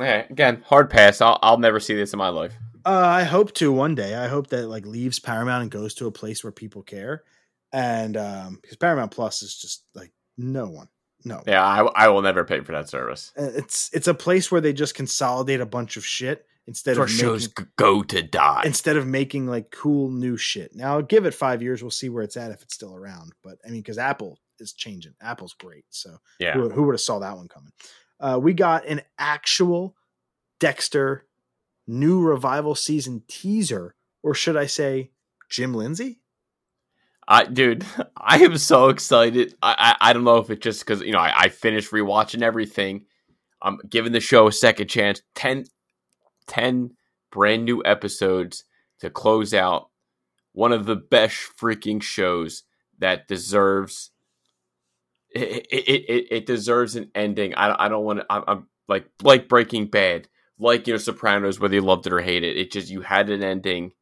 Okay, 0.00 0.26
again, 0.30 0.62
hard 0.66 0.90
pass. 0.90 1.20
I'll, 1.20 1.38
I'll 1.42 1.58
never 1.58 1.80
see 1.80 1.94
this 1.94 2.12
in 2.12 2.18
my 2.18 2.28
life. 2.28 2.54
Uh, 2.86 2.90
I 2.90 3.24
hope 3.24 3.52
to 3.54 3.72
one 3.72 3.94
day. 3.94 4.14
I 4.14 4.28
hope 4.28 4.46
that 4.48 4.68
like 4.68 4.86
leaves 4.86 5.18
Paramount 5.18 5.62
and 5.62 5.70
goes 5.70 5.94
to 5.94 6.06
a 6.06 6.12
place 6.12 6.44
where 6.44 6.52
people 6.52 6.82
care, 6.82 7.24
and 7.72 8.16
um, 8.16 8.58
because 8.62 8.76
Paramount 8.76 9.10
Plus 9.10 9.42
is 9.42 9.58
just 9.58 9.84
like 9.94 10.12
no 10.36 10.68
one, 10.68 10.88
no. 11.24 11.42
Yeah, 11.46 11.64
I, 11.64 11.80
I 12.04 12.08
will 12.08 12.22
never 12.22 12.44
pay 12.44 12.60
for 12.60 12.72
that 12.72 12.88
service. 12.88 13.32
Uh, 13.36 13.50
it's 13.54 13.90
it's 13.92 14.08
a 14.08 14.14
place 14.14 14.50
where 14.52 14.60
they 14.60 14.72
just 14.72 14.94
consolidate 14.94 15.60
a 15.60 15.66
bunch 15.66 15.96
of 15.96 16.06
shit 16.06 16.46
instead 16.68 16.96
for 16.96 17.02
of 17.04 17.10
shows 17.10 17.48
making, 17.48 17.72
go 17.76 18.02
to 18.02 18.22
die 18.22 18.62
instead 18.64 18.96
of 18.96 19.06
making 19.06 19.46
like 19.48 19.70
cool 19.70 20.10
new 20.10 20.36
shit. 20.36 20.74
Now 20.74 21.00
give 21.00 21.26
it 21.26 21.34
five 21.34 21.60
years, 21.62 21.82
we'll 21.82 21.90
see 21.90 22.08
where 22.08 22.22
it's 22.22 22.36
at 22.36 22.52
if 22.52 22.62
it's 22.62 22.74
still 22.74 22.94
around. 22.94 23.32
But 23.42 23.58
I 23.66 23.70
mean, 23.70 23.80
because 23.80 23.98
Apple 23.98 24.38
is 24.60 24.72
changing. 24.72 25.14
Apple's 25.20 25.54
great. 25.54 25.84
So 25.90 26.16
Yeah. 26.38 26.54
who, 26.54 26.68
who 26.70 26.84
would 26.84 26.92
have 26.94 27.00
saw 27.00 27.18
that 27.18 27.36
one 27.36 27.48
coming? 27.48 27.72
Uh, 28.20 28.38
we 28.40 28.52
got 28.52 28.86
an 28.86 29.02
actual 29.18 29.94
Dexter 30.60 31.24
new 31.86 32.20
revival 32.20 32.74
season 32.74 33.22
teaser, 33.28 33.94
or 34.22 34.34
should 34.34 34.56
I 34.56 34.66
say, 34.66 35.10
Jim 35.48 35.72
Lindsay? 35.72 36.20
I, 37.26 37.44
dude, 37.44 37.84
I 38.16 38.38
am 38.38 38.58
so 38.58 38.88
excited. 38.88 39.54
I, 39.62 39.96
I, 40.00 40.10
I 40.10 40.12
don't 40.12 40.24
know 40.24 40.38
if 40.38 40.50
it's 40.50 40.62
just 40.62 40.80
because 40.80 41.02
you 41.02 41.12
know 41.12 41.18
I, 41.18 41.32
I 41.36 41.48
finished 41.48 41.90
rewatching 41.90 42.42
everything. 42.42 43.04
I'm 43.60 43.78
giving 43.88 44.12
the 44.12 44.20
show 44.20 44.46
a 44.46 44.52
second 44.52 44.88
chance. 44.88 45.22
10, 45.34 45.64
10 46.46 46.90
brand 47.30 47.64
new 47.64 47.82
episodes 47.84 48.64
to 49.00 49.10
close 49.10 49.52
out 49.52 49.90
one 50.52 50.72
of 50.72 50.86
the 50.86 50.96
best 50.96 51.36
freaking 51.60 52.02
shows 52.02 52.64
that 52.98 53.28
deserves. 53.28 54.10
It, 55.34 55.66
it, 55.70 56.04
it, 56.08 56.26
it 56.30 56.46
deserves 56.46 56.96
an 56.96 57.10
ending. 57.14 57.54
I, 57.54 57.84
I 57.84 57.88
don't 57.88 58.04
want 58.04 58.20
to. 58.20 58.26
I'm, 58.30 58.44
I'm 58.46 58.66
like 58.88 59.06
like 59.22 59.48
Breaking 59.48 59.86
Bad, 59.86 60.28
like 60.58 60.86
you 60.86 60.94
know 60.94 60.98
Sopranos, 60.98 61.60
whether 61.60 61.74
you 61.74 61.82
loved 61.82 62.06
it 62.06 62.12
or 62.12 62.20
hated 62.20 62.56
it. 62.56 62.60
It 62.60 62.72
just 62.72 62.90
you 62.90 63.02
had 63.02 63.28
an 63.30 63.42
ending, 63.42 63.92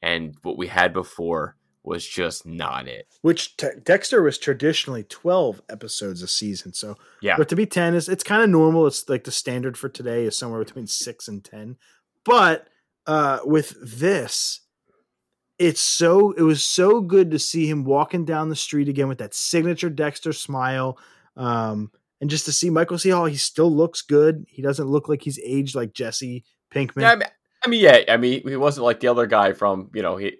and 0.00 0.36
what 0.42 0.56
we 0.56 0.68
had 0.68 0.92
before 0.92 1.56
was 1.82 2.06
just 2.06 2.46
not 2.46 2.86
it. 2.86 3.08
Which 3.22 3.56
te- 3.56 3.80
Dexter 3.82 4.22
was 4.22 4.38
traditionally 4.38 5.02
twelve 5.02 5.60
episodes 5.68 6.22
a 6.22 6.28
season, 6.28 6.72
so 6.72 6.96
Yeah. 7.20 7.36
But 7.36 7.48
to 7.48 7.56
be 7.56 7.66
ten 7.66 7.94
is 7.94 8.08
it's 8.08 8.24
kind 8.24 8.42
of 8.42 8.50
normal. 8.50 8.86
It's 8.86 9.08
like 9.08 9.24
the 9.24 9.32
standard 9.32 9.76
for 9.76 9.88
today 9.88 10.24
is 10.24 10.36
somewhere 10.36 10.62
between 10.62 10.86
six 10.86 11.26
and 11.26 11.42
ten. 11.42 11.76
But 12.24 12.68
uh, 13.06 13.40
with 13.44 13.74
this, 13.82 14.60
it's 15.60 15.82
so 15.82 16.32
it 16.32 16.42
was 16.42 16.64
so 16.64 17.02
good 17.02 17.30
to 17.30 17.38
see 17.38 17.68
him 17.68 17.84
walking 17.84 18.24
down 18.24 18.48
the 18.48 18.56
street 18.56 18.88
again 18.88 19.08
with 19.08 19.18
that 19.18 19.34
signature 19.34 19.90
Dexter 19.90 20.32
smile. 20.32 20.98
Um, 21.36 21.92
and 22.20 22.30
just 22.30 22.46
to 22.46 22.52
see 22.52 22.70
Michael 22.70 22.98
C. 22.98 23.10
Hall, 23.10 23.26
he 23.26 23.36
still 23.36 23.70
looks 23.70 24.00
good. 24.00 24.46
He 24.48 24.62
doesn't 24.62 24.88
look 24.88 25.08
like 25.08 25.22
he's 25.22 25.38
aged 25.44 25.74
like 25.74 25.92
Jesse 25.92 26.44
Pinkman. 26.74 27.02
Yeah, 27.02 27.10
I 27.12 27.16
mean, 27.16 27.28
I 27.62 27.68
mean, 27.68 27.80
yeah, 27.80 27.98
I 28.08 28.16
mean, 28.16 28.42
he 28.48 28.56
wasn't 28.56 28.86
like 28.86 29.00
the 29.00 29.08
other 29.08 29.26
guy 29.26 29.52
from, 29.52 29.90
you 29.94 30.00
know, 30.00 30.16
he, 30.16 30.32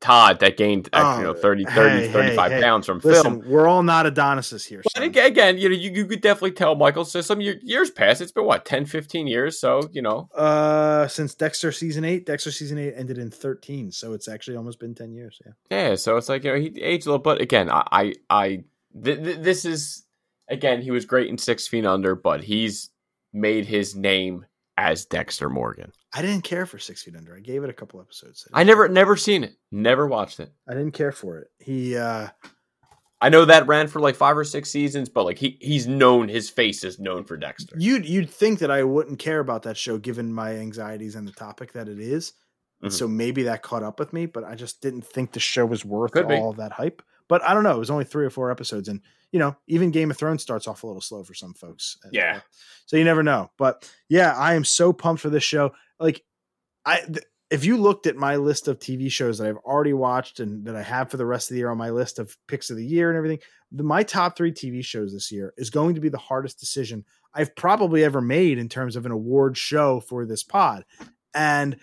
Todd 0.00 0.40
that 0.40 0.56
gained, 0.58 0.88
uh, 0.92 1.16
you 1.18 1.24
know, 1.24 1.30
Oh, 1.30 1.34
30, 1.34 1.64
30 1.64 1.90
hey, 2.06 2.12
35 2.12 2.52
hey, 2.52 2.60
pounds 2.60 2.86
from 2.86 3.00
Listen, 3.02 3.40
film. 3.40 3.50
we're 3.50 3.66
all 3.66 3.82
not 3.82 4.04
Adonises 4.06 4.64
here. 4.64 4.82
But 4.84 4.92
son. 4.92 5.02
again, 5.04 5.56
you 5.58 5.68
know, 5.70 5.74
you, 5.74 5.90
you 5.90 6.04
could 6.06 6.20
definitely 6.20 6.52
tell 6.52 6.74
Michael, 6.74 7.04
so 7.06 7.22
some 7.22 7.40
years 7.40 7.90
past, 7.90 8.20
it's 8.20 8.30
been 8.30 8.44
what, 8.44 8.64
10, 8.66 8.84
15 8.84 9.26
years. 9.26 9.58
So, 9.58 9.88
you 9.92 10.02
know, 10.02 10.28
Uh, 10.34 11.08
since 11.08 11.34
Dexter 11.34 11.72
season 11.72 12.04
eight, 12.04 12.26
Dexter 12.26 12.52
season 12.52 12.76
eight 12.78 12.92
ended 12.94 13.16
in 13.18 13.30
thirteen, 13.30 13.90
so 13.90 14.12
it's 14.12 14.28
actually 14.28 14.56
almost 14.56 14.78
been 14.78 14.94
ten 14.94 15.12
years. 15.14 15.40
Yeah. 15.44 15.52
yeah. 15.70 15.94
So 15.94 16.16
it's 16.18 16.28
like, 16.28 16.44
you 16.44 16.52
know, 16.52 16.58
he 16.58 16.66
aged 16.82 17.06
a 17.06 17.10
little, 17.10 17.22
but 17.22 17.40
again, 17.40 17.70
I, 17.70 17.82
I, 17.90 18.14
I 18.28 18.46
th- 19.02 19.22
th- 19.24 19.38
this 19.38 19.64
is, 19.64 20.04
again, 20.48 20.82
he 20.82 20.90
was 20.90 21.06
great 21.06 21.28
in 21.30 21.38
Six 21.38 21.66
Feet 21.66 21.86
Under, 21.86 22.14
but 22.14 22.44
he's 22.44 22.90
made 23.32 23.64
his 23.66 23.96
name 23.96 24.44
as 24.76 25.04
Dexter 25.06 25.48
Morgan. 25.48 25.92
I 26.14 26.22
didn't 26.22 26.44
care 26.44 26.66
for 26.66 26.78
Six 26.78 27.02
Feet 27.02 27.16
Under. 27.16 27.34
I 27.36 27.40
gave 27.40 27.64
it 27.64 27.70
a 27.70 27.74
couple 27.74 28.00
episodes. 28.00 28.46
I 28.52 28.64
never, 28.64 28.88
never 28.88 29.16
seen 29.16 29.44
it, 29.44 29.54
never 29.70 30.06
watched 30.06 30.40
it. 30.40 30.52
I 30.68 30.72
didn't 30.74 30.92
care 30.92 31.12
for 31.12 31.38
it. 31.38 31.48
He, 31.58 31.96
uh, 31.96 32.28
I 33.20 33.30
know 33.30 33.46
that 33.46 33.66
ran 33.66 33.88
for 33.88 34.00
like 34.00 34.14
five 34.14 34.36
or 34.36 34.44
six 34.44 34.70
seasons, 34.70 35.08
but 35.08 35.24
like 35.24 35.38
he 35.38 35.56
he's 35.60 35.86
known 35.86 36.28
his 36.28 36.50
face 36.50 36.84
is 36.84 36.98
known 36.98 37.24
for 37.24 37.36
Dexter. 37.38 37.74
you'd 37.78 38.06
you'd 38.06 38.28
think 38.30 38.58
that 38.58 38.70
I 38.70 38.82
wouldn't 38.84 39.18
care 39.18 39.40
about 39.40 39.62
that 39.62 39.78
show 39.78 39.96
given 39.96 40.32
my 40.32 40.54
anxieties 40.56 41.14
and 41.14 41.26
the 41.26 41.32
topic 41.32 41.72
that 41.72 41.88
it 41.88 41.98
is. 41.98 42.34
Mhm. 42.84 42.92
So 42.92 43.08
maybe 43.08 43.44
that 43.44 43.62
caught 43.62 43.82
up 43.82 43.98
with 43.98 44.12
me, 44.12 44.26
but 44.26 44.44
I 44.44 44.54
just 44.54 44.82
didn't 44.82 45.06
think 45.06 45.32
the 45.32 45.40
show 45.40 45.64
was 45.64 45.82
worth 45.82 46.14
all 46.14 46.50
of 46.50 46.56
that 46.58 46.72
hype. 46.72 47.00
But 47.26 47.42
I 47.42 47.54
don't 47.54 47.64
know. 47.64 47.74
It 47.76 47.78
was 47.78 47.90
only 47.90 48.04
three 48.04 48.26
or 48.26 48.30
four 48.30 48.50
episodes, 48.50 48.86
and 48.88 49.00
you 49.36 49.40
know, 49.40 49.54
even 49.66 49.90
Game 49.90 50.10
of 50.10 50.16
Thrones 50.16 50.40
starts 50.40 50.66
off 50.66 50.82
a 50.82 50.86
little 50.86 51.02
slow 51.02 51.22
for 51.22 51.34
some 51.34 51.52
folks. 51.52 51.98
Uh, 52.02 52.08
Yeah. 52.10 52.40
So 52.86 52.96
you 52.96 53.04
never 53.04 53.22
know. 53.22 53.50
But 53.58 53.86
yeah, 54.08 54.34
I 54.34 54.54
am 54.54 54.64
so 54.64 54.94
pumped 54.94 55.20
for 55.20 55.28
this 55.28 55.44
show. 55.44 55.74
Like, 56.00 56.24
I 56.86 57.00
th- 57.00 57.26
if 57.50 57.66
you 57.66 57.76
looked 57.76 58.06
at 58.06 58.16
my 58.16 58.36
list 58.36 58.66
of 58.66 58.78
TV 58.78 59.12
shows 59.12 59.36
that 59.36 59.46
I've 59.46 59.58
already 59.58 59.92
watched 59.92 60.40
and 60.40 60.64
that 60.64 60.74
I 60.74 60.80
have 60.80 61.10
for 61.10 61.18
the 61.18 61.26
rest 61.26 61.50
of 61.50 61.54
the 61.54 61.58
year 61.58 61.68
on 61.68 61.76
my 61.76 61.90
list 61.90 62.18
of 62.18 62.34
picks 62.48 62.70
of 62.70 62.78
the 62.78 62.86
year 62.86 63.10
and 63.10 63.18
everything, 63.18 63.40
the, 63.70 63.82
my 63.82 64.02
top 64.02 64.38
three 64.38 64.52
TV 64.52 64.82
shows 64.82 65.12
this 65.12 65.30
year 65.30 65.52
is 65.58 65.68
going 65.68 65.96
to 65.96 66.00
be 66.00 66.08
the 66.08 66.16
hardest 66.16 66.58
decision 66.58 67.04
I've 67.34 67.54
probably 67.54 68.04
ever 68.04 68.22
made 68.22 68.56
in 68.56 68.70
terms 68.70 68.96
of 68.96 69.04
an 69.04 69.12
award 69.12 69.58
show 69.58 70.00
for 70.00 70.24
this 70.24 70.42
pod. 70.44 70.86
And 71.34 71.76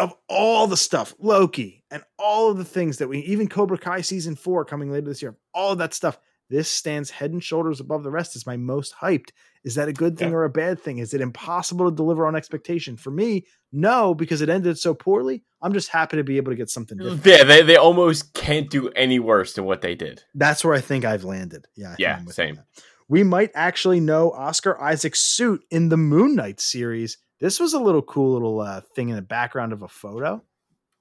of 0.00 0.14
all 0.28 0.66
the 0.66 0.76
stuff, 0.76 1.14
Loki 1.18 1.84
and 1.90 2.02
all 2.18 2.50
of 2.50 2.56
the 2.58 2.64
things 2.64 2.98
that 2.98 3.08
we, 3.08 3.18
even 3.20 3.48
Cobra 3.48 3.78
Kai 3.78 4.00
season 4.00 4.34
four 4.34 4.64
coming 4.64 4.90
later 4.90 5.06
this 5.08 5.22
year, 5.22 5.36
all 5.54 5.72
of 5.72 5.78
that 5.78 5.94
stuff, 5.94 6.18
this 6.48 6.68
stands 6.68 7.10
head 7.10 7.30
and 7.32 7.44
shoulders 7.44 7.78
above 7.80 8.02
the 8.02 8.10
rest. 8.10 8.34
Is 8.34 8.46
my 8.46 8.56
most 8.56 8.94
hyped. 9.00 9.30
Is 9.62 9.74
that 9.76 9.88
a 9.88 9.92
good 9.92 10.18
thing 10.18 10.30
Yeah. 10.30 10.36
or 10.36 10.44
a 10.44 10.50
bad 10.50 10.80
thing? 10.80 10.98
Is 10.98 11.12
it 11.14 11.20
impossible 11.20 11.90
to 11.90 11.94
deliver 11.94 12.26
on 12.26 12.34
expectation? 12.34 12.96
For 12.96 13.10
me, 13.10 13.44
no, 13.70 14.14
because 14.14 14.40
it 14.40 14.48
ended 14.48 14.78
so 14.78 14.94
poorly. 14.94 15.44
I'm 15.62 15.72
just 15.74 15.90
happy 15.90 16.16
to 16.16 16.24
be 16.24 16.38
able 16.38 16.50
to 16.50 16.56
get 16.56 16.70
something 16.70 16.96
different. 16.98 17.24
Yeah, 17.26 17.44
they, 17.44 17.62
they 17.62 17.76
almost 17.76 18.32
can't 18.34 18.68
do 18.70 18.88
any 18.90 19.18
worse 19.20 19.52
than 19.52 19.64
what 19.64 19.82
they 19.82 19.94
did. 19.94 20.24
That's 20.34 20.64
where 20.64 20.74
I 20.74 20.80
think 20.80 21.04
I've 21.04 21.24
landed. 21.24 21.66
Yeah. 21.76 21.90
I 21.90 21.96
Yeah, 21.98 22.16
I'm 22.16 22.24
with 22.24 22.38
you 22.38 22.44
on 22.44 22.54
same. 22.56 22.62
We 23.08 23.22
might 23.22 23.50
actually 23.54 24.00
know 24.00 24.30
Oscar 24.32 24.80
Isaac's 24.80 25.20
suit 25.20 25.62
in 25.70 25.88
the 25.88 25.96
Moon 25.96 26.34
Knight 26.34 26.58
series. 26.60 27.18
This 27.40 27.58
was 27.58 27.72
a 27.72 27.78
little 27.78 28.02
cool 28.02 28.34
little 28.34 28.60
uh, 28.60 28.82
thing 28.94 29.08
in 29.08 29.16
the 29.16 29.22
background 29.22 29.72
of 29.72 29.82
a 29.82 29.88
photo. 29.88 30.42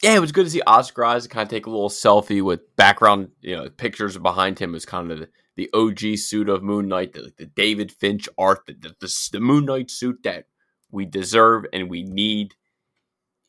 Yeah, 0.02 0.16
it 0.16 0.20
was 0.20 0.32
good 0.32 0.46
to 0.46 0.50
see 0.50 0.62
Oscar 0.66 1.04
Isaac 1.04 1.32
kind 1.32 1.46
of 1.46 1.50
take 1.50 1.66
a 1.66 1.70
little 1.70 1.90
selfie 1.90 2.42
with 2.42 2.74
background, 2.78 3.32
you 3.42 3.56
know, 3.56 3.70
pictures 3.70 4.18
behind 4.18 4.58
him 4.58 4.74
as 4.74 4.86
kind 4.86 5.12
of 5.12 5.20
the, 5.20 5.30
the 5.58 5.70
OG 5.74 6.18
suit 6.18 6.48
of 6.48 6.64
Moon 6.64 6.88
Knight, 6.88 7.12
the, 7.12 7.34
the 7.38 7.46
David 7.46 7.92
Finch 7.92 8.30
art, 8.38 8.66
the, 8.66 8.74
the, 8.74 8.96
the, 9.02 9.30
the 9.34 9.40
Moon 9.42 9.66
Knight 9.66 9.92
suit 9.92 10.24
that 10.24 10.46
we 10.90 11.06
deserve 11.06 11.66
and 11.74 11.90
we 11.90 12.04
need 12.04 12.56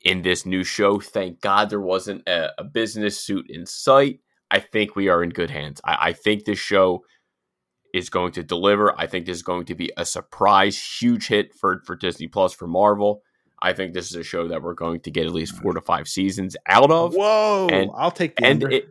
in 0.02 0.22
this 0.22 0.44
new 0.44 0.64
show. 0.64 0.98
Thank 0.98 1.40
God 1.40 1.70
there 1.70 1.80
wasn't 1.80 2.28
a, 2.28 2.50
a 2.58 2.64
business 2.64 3.20
suit 3.20 3.46
in 3.48 3.64
sight. 3.64 4.18
I 4.50 4.58
think 4.58 4.96
we 4.96 5.08
are 5.08 5.22
in 5.22 5.30
good 5.30 5.50
hands. 5.50 5.80
I, 5.84 6.08
I 6.08 6.12
think 6.12 6.44
this 6.44 6.58
show 6.58 7.04
is 7.94 8.10
going 8.10 8.32
to 8.32 8.42
deliver. 8.42 8.98
I 8.98 9.06
think 9.06 9.26
this 9.26 9.36
is 9.36 9.42
going 9.42 9.66
to 9.66 9.74
be 9.74 9.90
a 9.96 10.04
surprise, 10.04 10.80
huge 11.00 11.28
hit 11.28 11.54
for, 11.54 11.82
for 11.84 11.96
Disney 11.96 12.26
Plus 12.28 12.52
for 12.52 12.66
Marvel. 12.66 13.22
I 13.62 13.72
think 13.74 13.92
this 13.92 14.10
is 14.10 14.16
a 14.16 14.22
show 14.22 14.48
that 14.48 14.62
we're 14.62 14.74
going 14.74 15.00
to 15.00 15.10
get 15.10 15.26
at 15.26 15.32
least 15.32 15.56
four 15.56 15.74
to 15.74 15.80
five 15.80 16.08
seasons 16.08 16.56
out 16.66 16.90
of, 16.90 17.14
Whoa! 17.14 17.68
and- 17.70 17.90
I'll 17.94 18.10
take 18.10 18.36
the 18.36 18.46
and 18.46 18.64
under. 18.64 18.74
it, 18.74 18.88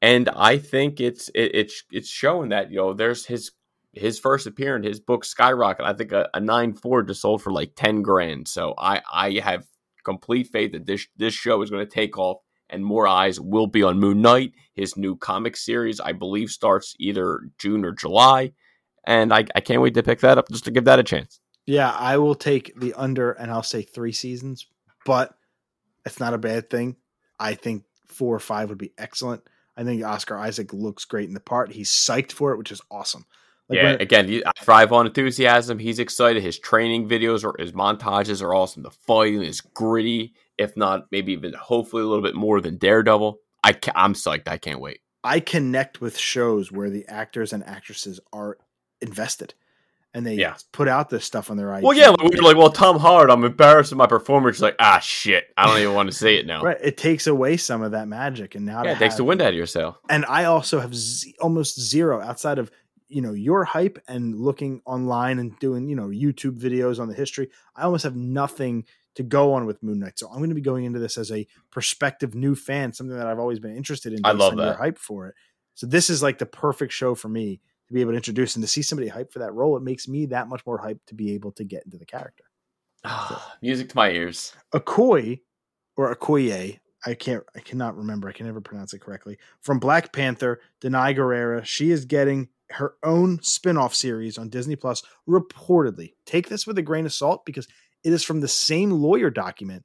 and 0.00 0.28
I 0.28 0.58
think 0.58 1.00
it's 1.00 1.28
it, 1.30 1.50
it's 1.54 1.82
it's 1.90 2.08
showing 2.08 2.50
that 2.50 2.70
you 2.70 2.76
know 2.76 2.94
there's 2.94 3.26
his 3.26 3.52
his 3.92 4.18
first 4.18 4.46
appearance, 4.46 4.86
his 4.86 5.00
book 5.00 5.24
Skyrocket. 5.24 5.84
I 5.84 5.92
think 5.94 6.12
a, 6.12 6.28
a 6.34 6.40
nine 6.40 6.74
four 6.74 7.02
just 7.02 7.20
sold 7.22 7.42
for 7.42 7.50
like 7.52 7.72
ten 7.76 8.02
grand. 8.02 8.48
So 8.48 8.74
I 8.78 9.02
I 9.12 9.32
have 9.42 9.66
complete 10.04 10.48
faith 10.48 10.72
that 10.72 10.86
this 10.86 11.06
this 11.16 11.34
show 11.34 11.60
is 11.62 11.70
going 11.70 11.84
to 11.84 11.90
take 11.90 12.16
off, 12.18 12.38
and 12.70 12.84
more 12.84 13.06
eyes 13.06 13.40
will 13.40 13.66
be 13.66 13.82
on 13.82 13.98
Moon 13.98 14.20
Knight. 14.20 14.52
His 14.74 14.96
new 14.96 15.16
comic 15.16 15.56
series, 15.56 16.00
I 16.00 16.12
believe, 16.12 16.50
starts 16.50 16.94
either 16.98 17.40
June 17.58 17.84
or 17.84 17.92
July, 17.92 18.52
and 19.04 19.32
I 19.32 19.44
I 19.54 19.60
can't 19.60 19.80
wait 19.82 19.94
to 19.94 20.02
pick 20.02 20.20
that 20.20 20.38
up 20.38 20.48
just 20.50 20.64
to 20.64 20.70
give 20.70 20.84
that 20.84 20.98
a 20.98 21.04
chance. 21.04 21.40
yeah, 21.66 21.90
I 21.90 22.18
will 22.18 22.34
take 22.34 22.78
the 22.78 22.92
under, 22.94 23.32
and 23.32 23.50
I'll 23.50 23.62
say 23.62 23.82
three 23.82 24.12
seasons, 24.12 24.66
but 25.04 25.34
it's 26.04 26.20
not 26.20 26.34
a 26.34 26.38
bad 26.38 26.68
thing. 26.70 26.96
I 27.38 27.54
think 27.54 27.84
four 28.06 28.34
or 28.34 28.40
five 28.40 28.68
would 28.68 28.78
be 28.78 28.92
excellent. 28.98 29.42
I 29.76 29.84
think 29.84 30.02
Oscar 30.04 30.38
Isaac 30.38 30.72
looks 30.72 31.04
great 31.04 31.28
in 31.28 31.34
the 31.34 31.40
part. 31.40 31.72
He's 31.72 31.90
psyched 31.90 32.32
for 32.32 32.52
it, 32.52 32.56
which 32.58 32.72
is 32.72 32.80
awesome. 32.90 33.24
Like 33.68 33.76
yeah, 33.78 33.84
when- 33.92 34.00
again, 34.00 34.42
I 34.46 34.52
thrive 34.62 34.92
on 34.92 35.06
enthusiasm. 35.06 35.78
He's 35.78 35.98
excited. 35.98 36.42
His 36.42 36.58
training 36.58 37.08
videos 37.08 37.44
or 37.44 37.54
his 37.58 37.72
montages 37.72 38.40
are 38.42 38.54
awesome. 38.54 38.82
The 38.84 38.90
fighting 38.90 39.42
is 39.42 39.60
gritty, 39.60 40.34
if 40.58 40.76
not 40.76 41.06
maybe 41.10 41.32
even 41.32 41.52
hopefully 41.52 42.02
a 42.02 42.06
little 42.06 42.22
bit 42.24 42.34
more 42.34 42.60
than 42.60 42.76
Daredevil. 42.78 43.38
I 43.64 43.72
ca- 43.72 43.92
I'm 43.94 44.14
psyched. 44.14 44.48
I 44.48 44.58
can't 44.58 44.80
wait. 44.80 45.00
I 45.24 45.40
connect 45.40 46.00
with 46.00 46.16
shows 46.18 46.70
where 46.70 46.88
the 46.90 47.04
actors 47.08 47.52
and 47.52 47.64
actresses 47.64 48.20
are 48.32 48.58
invested 49.00 49.54
and 50.14 50.24
they 50.26 50.34
Yeah. 50.34 50.54
put 50.72 50.88
out 50.88 51.10
this 51.10 51.24
stuff 51.26 51.50
on 51.50 51.56
their 51.58 51.74
IG. 51.74 51.82
Well, 51.84 51.94
yeah, 51.96 52.08
like, 52.10 52.22
we 52.22 52.38
are 52.38 52.42
like, 52.42 52.56
well, 52.56 52.70
Tom 52.70 52.98
Hard, 52.98 53.28
I'm 53.30 53.44
embarrassed 53.44 53.92
of 53.92 53.98
my 53.98 54.06
performance. 54.06 54.60
Like, 54.60 54.76
ah, 54.78 54.98
shit, 55.00 55.48
I 55.58 55.66
don't 55.66 55.78
even 55.80 55.94
want 55.94 56.10
to 56.10 56.16
say 56.16 56.36
it 56.36 56.46
now. 56.46 56.62
right. 56.62 56.78
It 56.80 56.96
takes 56.96 57.26
away 57.26 57.56
some 57.58 57.82
of 57.82 57.90
that 57.90 58.08
magic, 58.08 58.54
and 58.54 58.64
now 58.64 58.82
Yeah, 58.84 58.92
it 58.92 58.98
takes 58.98 59.16
the 59.16 59.24
wind 59.24 59.42
out 59.42 59.48
of 59.50 59.54
your 59.56 59.66
sail. 59.66 59.98
And 60.08 60.24
I 60.26 60.44
also 60.44 60.80
have 60.80 60.94
z- 60.94 61.34
almost 61.40 61.78
zero 61.78 62.20
outside 62.22 62.58
of 62.58 62.70
you 63.08 63.20
know 63.20 63.32
your 63.34 63.64
hype 63.64 63.98
and 64.08 64.34
looking 64.40 64.80
online 64.86 65.38
and 65.38 65.56
doing 65.60 65.88
you 65.88 65.94
know 65.96 66.08
YouTube 66.08 66.58
videos 66.58 66.98
on 66.98 67.08
the 67.08 67.14
history. 67.14 67.50
I 67.76 67.82
almost 67.82 68.04
have 68.04 68.16
nothing 68.16 68.84
to 69.16 69.22
go 69.22 69.52
on 69.52 69.66
with 69.66 69.82
Moon 69.82 69.98
Knight, 69.98 70.18
so 70.18 70.28
I'm 70.28 70.38
going 70.38 70.50
to 70.50 70.54
be 70.54 70.60
going 70.60 70.84
into 70.84 70.98
this 70.98 71.18
as 71.18 71.32
a 71.32 71.46
prospective 71.70 72.34
new 72.34 72.54
fan, 72.54 72.92
something 72.92 73.16
that 73.16 73.26
I've 73.26 73.38
always 73.38 73.58
been 73.58 73.76
interested 73.76 74.12
in. 74.12 74.20
I 74.24 74.32
love 74.32 74.56
that. 74.56 74.76
hype 74.76 74.98
for 74.98 75.26
it. 75.26 75.34
So 75.74 75.86
this 75.86 76.08
is 76.08 76.22
like 76.22 76.38
the 76.38 76.46
perfect 76.46 76.92
show 76.92 77.14
for 77.14 77.28
me 77.28 77.60
to 77.88 77.94
be 77.94 78.00
able 78.00 78.12
to 78.12 78.16
introduce 78.16 78.56
and 78.56 78.62
to 78.62 78.68
see 78.68 78.82
somebody 78.82 79.08
hype 79.08 79.32
for 79.32 79.40
that 79.40 79.52
role. 79.52 79.76
It 79.76 79.82
makes 79.82 80.08
me 80.08 80.26
that 80.26 80.48
much 80.48 80.64
more 80.66 80.78
hyped 80.78 81.06
to 81.08 81.14
be 81.14 81.34
able 81.34 81.52
to 81.52 81.64
get 81.64 81.84
into 81.84 81.98
the 81.98 82.06
character. 82.06 82.44
Music 83.62 83.88
to 83.90 83.96
my 83.96 84.10
ears. 84.10 84.54
Okoye 84.74 85.40
or 85.96 86.14
Okoye, 86.14 86.78
I 87.04 87.14
can't 87.14 87.44
I 87.54 87.60
cannot 87.60 87.96
remember. 87.96 88.28
I 88.28 88.32
can 88.32 88.46
never 88.46 88.60
pronounce 88.60 88.92
it 88.94 89.00
correctly. 89.00 89.38
From 89.60 89.78
Black 89.78 90.12
Panther, 90.12 90.60
Danai 90.80 91.16
Gurira. 91.16 91.64
She 91.64 91.90
is 91.90 92.04
getting 92.04 92.48
her 92.70 92.94
own 93.04 93.40
spin-off 93.42 93.94
series 93.94 94.38
on 94.38 94.48
Disney 94.48 94.74
Plus 94.74 95.02
reportedly. 95.28 96.14
Take 96.24 96.48
this 96.48 96.66
with 96.66 96.78
a 96.78 96.82
grain 96.82 97.06
of 97.06 97.12
salt 97.12 97.44
because 97.46 97.68
it 98.06 98.12
is 98.12 98.22
from 98.22 98.40
the 98.40 98.48
same 98.48 98.92
lawyer 98.92 99.30
document 99.30 99.84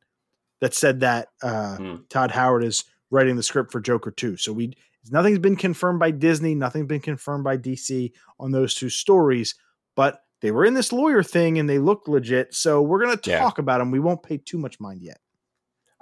that 0.61 0.75
said 0.75 0.99
that 0.99 1.29
uh, 1.41 1.75
hmm. 1.77 1.95
Todd 2.07 2.29
Howard 2.29 2.63
is 2.63 2.85
writing 3.09 3.35
the 3.35 3.41
script 3.41 3.71
for 3.71 3.81
Joker 3.81 4.11
2. 4.11 4.37
So 4.37 4.53
we 4.53 4.73
nothing's 5.09 5.39
been 5.39 5.55
confirmed 5.55 5.99
by 5.99 6.11
Disney, 6.11 6.53
nothing's 6.53 6.85
been 6.85 7.01
confirmed 7.01 7.43
by 7.43 7.57
DC 7.57 8.11
on 8.39 8.51
those 8.51 8.75
two 8.75 8.89
stories, 8.89 9.55
but 9.95 10.21
they 10.41 10.51
were 10.51 10.65
in 10.65 10.75
this 10.75 10.93
lawyer 10.93 11.23
thing 11.23 11.57
and 11.57 11.67
they 11.67 11.79
look 11.79 12.07
legit. 12.07 12.53
So 12.53 12.83
we're 12.83 13.03
going 13.03 13.17
to 13.17 13.31
talk 13.37 13.57
yeah. 13.57 13.61
about 13.61 13.79
them. 13.79 13.89
We 13.89 13.99
won't 13.99 14.21
pay 14.21 14.37
too 14.37 14.59
much 14.59 14.79
mind 14.79 15.01
yet. 15.01 15.19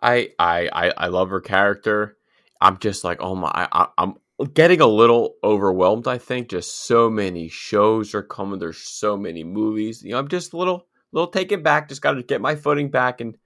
I 0.02 0.32
I 0.38 0.91
I, 0.98 1.08
love 1.08 1.30
her 1.30 1.41
character. 1.41 2.18
I'm 2.60 2.80
just 2.80 3.06
like, 3.06 3.22
oh 3.22 3.36
my, 3.36 3.50
I, 3.54 3.88
I'm 3.98 4.16
getting 4.54 4.82
a 4.82 4.88
little 4.88 5.36
overwhelmed. 5.41 6.08
I 6.08 6.18
think 6.18 6.50
just 6.50 6.86
so 6.86 7.10
many 7.10 7.48
shows 7.48 8.14
are 8.14 8.24
coming. 8.24 8.60
There's 8.60 8.78
so 8.78 9.16
many 9.16 9.46
movies. 9.46 10.04
You 10.04 10.12
know, 10.12 10.20
I'm 10.20 10.28
just 10.28 10.52
a 10.52 10.58
little 10.58 10.89
little 11.11 11.30
taken 11.30 11.64
back. 11.64 11.90
Just 11.90 12.02
got 12.02 12.14
to 12.14 12.23
get 12.23 12.41
my 12.41 12.56
footing 12.56 12.90
back 12.90 13.22
and 13.22 13.38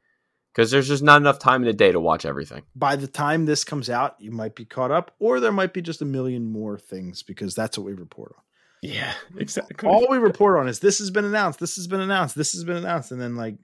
because 0.54 0.70
there's 0.70 0.88
just 0.88 1.04
not 1.04 1.20
enough 1.22 1.40
time 1.40 1.62
in 1.64 1.68
the 1.68 1.74
day 1.74 1.92
to 1.92 2.00
watch 2.00 2.26
everything. 2.26 2.64
By 2.76 2.96
the 2.96 3.08
time 3.08 3.46
this 3.46 3.64
comes 3.64 3.90
out, 3.90 4.16
you 4.20 4.32
might 4.32 4.56
be 4.56 4.66
caught 4.66 4.92
up, 4.92 5.12
or 5.20 5.40
there 5.40 5.52
might 5.52 5.74
be 5.74 5.82
just 5.82 6.02
a 6.02 6.06
million 6.06 6.46
more 6.46 6.78
things 6.78 7.24
because 7.24 7.56
that's 7.56 7.78
what 7.78 7.86
we 7.86 7.94
report 7.94 8.36
on. 8.38 8.44
Yeah, 8.84 9.14
exactly. 9.38 9.90
All 9.90 10.08
we 10.10 10.18
report 10.18 10.60
on 10.60 10.68
is 10.68 10.80
this 10.80 11.00
has 11.00 11.10
been 11.10 11.26
announced, 11.26 11.60
this 11.60 11.76
has 11.76 11.88
been 11.88 12.02
announced, 12.02 12.36
this 12.36 12.54
has 12.54 12.64
been 12.64 12.78
announced, 12.78 13.12
and 13.12 13.20
then 13.20 13.36
like 13.36 13.56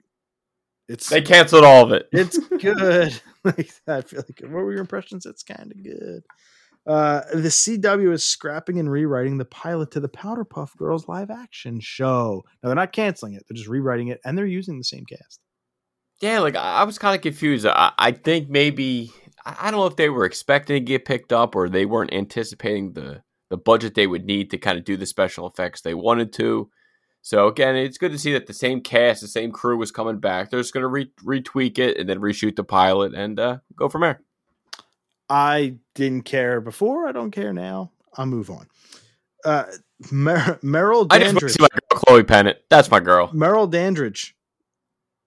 it's 0.88 1.08
they 1.08 1.22
canceled 1.22 1.64
all 1.64 1.84
of 1.84 1.92
it. 1.92 2.08
It's 2.10 2.38
good. 2.38 3.20
like 3.44 3.70
I 3.86 4.00
feel 4.00 4.24
like 4.26 4.40
what 4.40 4.50
were 4.50 4.72
your 4.72 4.80
impressions? 4.80 5.26
It's 5.26 5.44
kind 5.44 5.70
of 5.70 5.82
good. 5.82 6.24
Uh, 6.86 7.20
the 7.32 7.48
CW 7.48 8.12
is 8.12 8.24
scrapping 8.24 8.78
and 8.78 8.90
rewriting 8.90 9.38
the 9.38 9.44
pilot 9.44 9.90
to 9.92 10.00
the 10.00 10.08
Powerpuff 10.08 10.76
Girls 10.76 11.08
live 11.08 11.30
action 11.30 11.78
show. 11.80 12.42
Now 12.62 12.68
they're 12.68 12.76
not 12.76 12.92
canceling 12.92 13.34
it; 13.34 13.44
they're 13.48 13.56
just 13.56 13.68
rewriting 13.68 14.08
it, 14.08 14.20
and 14.24 14.36
they're 14.36 14.46
using 14.46 14.78
the 14.78 14.84
same 14.84 15.04
cast. 15.04 15.40
Yeah, 16.20 16.40
like 16.40 16.56
I 16.56 16.84
was 16.84 16.98
kind 16.98 17.14
of 17.14 17.22
confused. 17.22 17.66
I, 17.66 17.92
I 17.98 18.12
think 18.12 18.48
maybe 18.48 19.12
I 19.44 19.70
don't 19.70 19.80
know 19.80 19.86
if 19.86 19.96
they 19.96 20.10
were 20.10 20.24
expecting 20.24 20.76
to 20.76 20.80
get 20.80 21.04
picked 21.04 21.32
up 21.32 21.54
or 21.54 21.68
they 21.68 21.86
weren't 21.86 22.12
anticipating 22.12 22.92
the 22.92 23.22
the 23.48 23.56
budget 23.56 23.94
they 23.94 24.06
would 24.06 24.24
need 24.24 24.50
to 24.50 24.58
kind 24.58 24.78
of 24.78 24.84
do 24.84 24.96
the 24.96 25.06
special 25.06 25.46
effects 25.46 25.80
they 25.80 25.94
wanted 25.94 26.32
to. 26.34 26.70
So 27.22 27.48
again, 27.48 27.76
it's 27.76 27.98
good 27.98 28.12
to 28.12 28.18
see 28.18 28.32
that 28.32 28.46
the 28.46 28.54
same 28.54 28.80
cast, 28.80 29.20
the 29.20 29.28
same 29.28 29.50
crew 29.50 29.76
was 29.76 29.90
coming 29.90 30.18
back. 30.18 30.50
They're 30.50 30.60
just 30.60 30.72
going 30.72 30.82
to 30.82 30.88
re- 30.88 31.12
retweak 31.22 31.78
it 31.78 31.98
and 31.98 32.08
then 32.08 32.20
reshoot 32.20 32.56
the 32.56 32.64
pilot 32.64 33.12
and 33.12 33.38
uh, 33.38 33.58
go 33.76 33.88
from 33.88 34.02
there. 34.02 34.22
I 35.30 35.76
didn't 35.94 36.22
care 36.24 36.60
before. 36.60 37.06
I 37.08 37.12
don't 37.12 37.30
care 37.30 37.52
now. 37.52 37.92
I'll 38.14 38.26
move 38.26 38.50
on. 38.50 38.66
Uh, 39.44 39.64
Mer- 40.10 40.58
Merrill 40.60 41.04
Dandridge. 41.04 41.36
I 41.36 41.40
just 41.40 41.54
see 41.54 41.62
my 41.62 41.68
girl, 41.68 42.00
Chloe 42.00 42.24
Pennant. 42.24 42.58
That's 42.68 42.90
my 42.90 43.00
girl. 43.00 43.30
Merrill 43.32 43.68
Dandridge. 43.68 44.34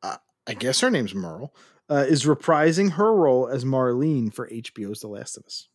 Uh, 0.03 0.17
I 0.45 0.53
guess 0.53 0.81
her 0.81 0.91
name's 0.91 1.15
Merle. 1.15 1.53
Uh, 1.89 2.05
is 2.07 2.23
reprising 2.25 2.93
her 2.93 3.13
role 3.13 3.47
as 3.47 3.65
Marlene 3.65 4.33
for 4.33 4.47
HBO's 4.49 5.01
The 5.01 5.07
Last 5.07 5.37
of 5.37 5.45
Us 5.45 5.67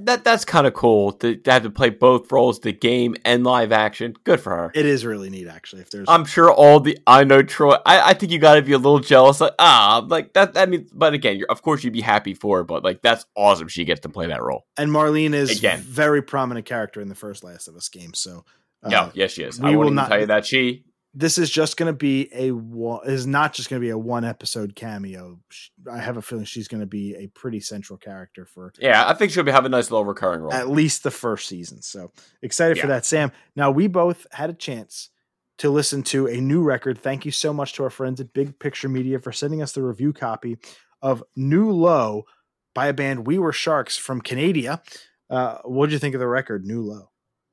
that 0.00 0.24
that's 0.24 0.44
kind 0.44 0.66
of 0.66 0.74
cool 0.74 1.12
to, 1.12 1.36
to, 1.36 1.52
have 1.52 1.62
to 1.64 1.70
play 1.70 1.90
both 1.90 2.30
roles, 2.32 2.60
the 2.60 2.72
game 2.72 3.14
and 3.24 3.44
live 3.44 3.72
action. 3.72 4.14
Good 4.24 4.40
for 4.40 4.50
her. 4.50 4.72
It 4.74 4.86
is 4.86 5.04
really 5.04 5.30
neat, 5.30 5.48
actually. 5.48 5.82
If 5.82 5.90
there's, 5.90 6.08
I'm 6.08 6.24
sure 6.24 6.50
all 6.50 6.80
the 6.80 6.98
I 7.06 7.24
know 7.24 7.42
Troy. 7.42 7.74
I, 7.86 8.10
I 8.10 8.14
think 8.14 8.32
you 8.32 8.38
got 8.38 8.54
to 8.54 8.62
be 8.62 8.72
a 8.72 8.78
little 8.78 9.00
jealous, 9.00 9.40
like 9.40 9.54
ah, 9.58 10.04
like 10.06 10.32
that. 10.32 10.56
I 10.56 10.66
mean, 10.66 10.88
but 10.92 11.14
again, 11.14 11.36
you're, 11.36 11.50
of 11.50 11.62
course 11.62 11.84
you'd 11.84 11.92
be 11.92 12.00
happy 12.00 12.34
for 12.34 12.58
her, 12.58 12.64
but 12.64 12.82
like 12.82 13.02
that's 13.02 13.26
awesome. 13.36 13.68
She 13.68 13.84
gets 13.84 14.00
to 14.00 14.08
play 14.08 14.28
that 14.28 14.42
role. 14.42 14.66
And 14.76 14.90
Marlene 14.90 15.34
is 15.34 15.58
again 15.58 15.80
very 15.80 16.22
prominent 16.22 16.66
character 16.66 17.00
in 17.00 17.08
the 17.08 17.14
first 17.14 17.44
Last 17.44 17.68
of 17.68 17.76
Us 17.76 17.88
game. 17.88 18.14
So 18.14 18.44
uh, 18.82 18.88
yeah, 18.90 19.10
yes, 19.14 19.32
she 19.32 19.42
is. 19.42 19.60
I 19.60 19.76
will 19.76 19.90
not 19.90 20.08
tell 20.08 20.20
you 20.20 20.26
that 20.26 20.46
she 20.46 20.84
this 21.14 21.36
is 21.36 21.50
just 21.50 21.76
going 21.76 21.92
to 21.92 21.96
be 21.96 22.30
a 22.34 22.52
one 22.52 23.06
is 23.06 23.26
not 23.26 23.52
just 23.52 23.68
going 23.68 23.80
to 23.80 23.84
be 23.84 23.90
a 23.90 23.98
one 23.98 24.24
episode 24.24 24.74
cameo. 24.74 25.38
I 25.90 25.98
have 25.98 26.16
a 26.16 26.22
feeling 26.22 26.44
she's 26.44 26.68
going 26.68 26.80
to 26.80 26.86
be 26.86 27.14
a 27.16 27.26
pretty 27.28 27.60
central 27.60 27.98
character 27.98 28.46
for. 28.46 28.72
Yeah, 28.78 29.06
I 29.06 29.14
think 29.14 29.30
she'll 29.30 29.44
be 29.44 29.52
have 29.52 29.66
a 29.66 29.68
nice 29.68 29.90
little 29.90 30.06
recurring 30.06 30.40
role 30.40 30.52
at 30.52 30.70
least 30.70 31.02
the 31.02 31.10
first 31.10 31.48
season. 31.48 31.82
So 31.82 32.12
excited 32.40 32.78
yeah. 32.78 32.82
for 32.82 32.86
that, 32.88 33.04
Sam. 33.04 33.30
Now 33.54 33.70
we 33.70 33.88
both 33.88 34.26
had 34.32 34.48
a 34.48 34.54
chance 34.54 35.10
to 35.58 35.70
listen 35.70 36.02
to 36.02 36.26
a 36.26 36.40
new 36.40 36.62
record. 36.62 36.98
Thank 36.98 37.26
you 37.26 37.30
so 37.30 37.52
much 37.52 37.74
to 37.74 37.84
our 37.84 37.90
friends 37.90 38.20
at 38.20 38.32
Big 38.32 38.58
Picture 38.58 38.88
Media 38.88 39.18
for 39.18 39.32
sending 39.32 39.62
us 39.62 39.72
the 39.72 39.82
review 39.82 40.12
copy 40.12 40.56
of 41.02 41.22
New 41.36 41.70
Low 41.70 42.24
by 42.74 42.86
a 42.86 42.94
band 42.94 43.26
We 43.26 43.38
Were 43.38 43.52
Sharks 43.52 43.98
from 43.98 44.22
Canada. 44.22 44.82
Uh, 45.28 45.58
what 45.64 45.86
did 45.86 45.92
you 45.92 45.98
think 45.98 46.14
of 46.14 46.20
the 46.20 46.26
record, 46.26 46.64
New 46.64 46.80
Low? 46.80 47.10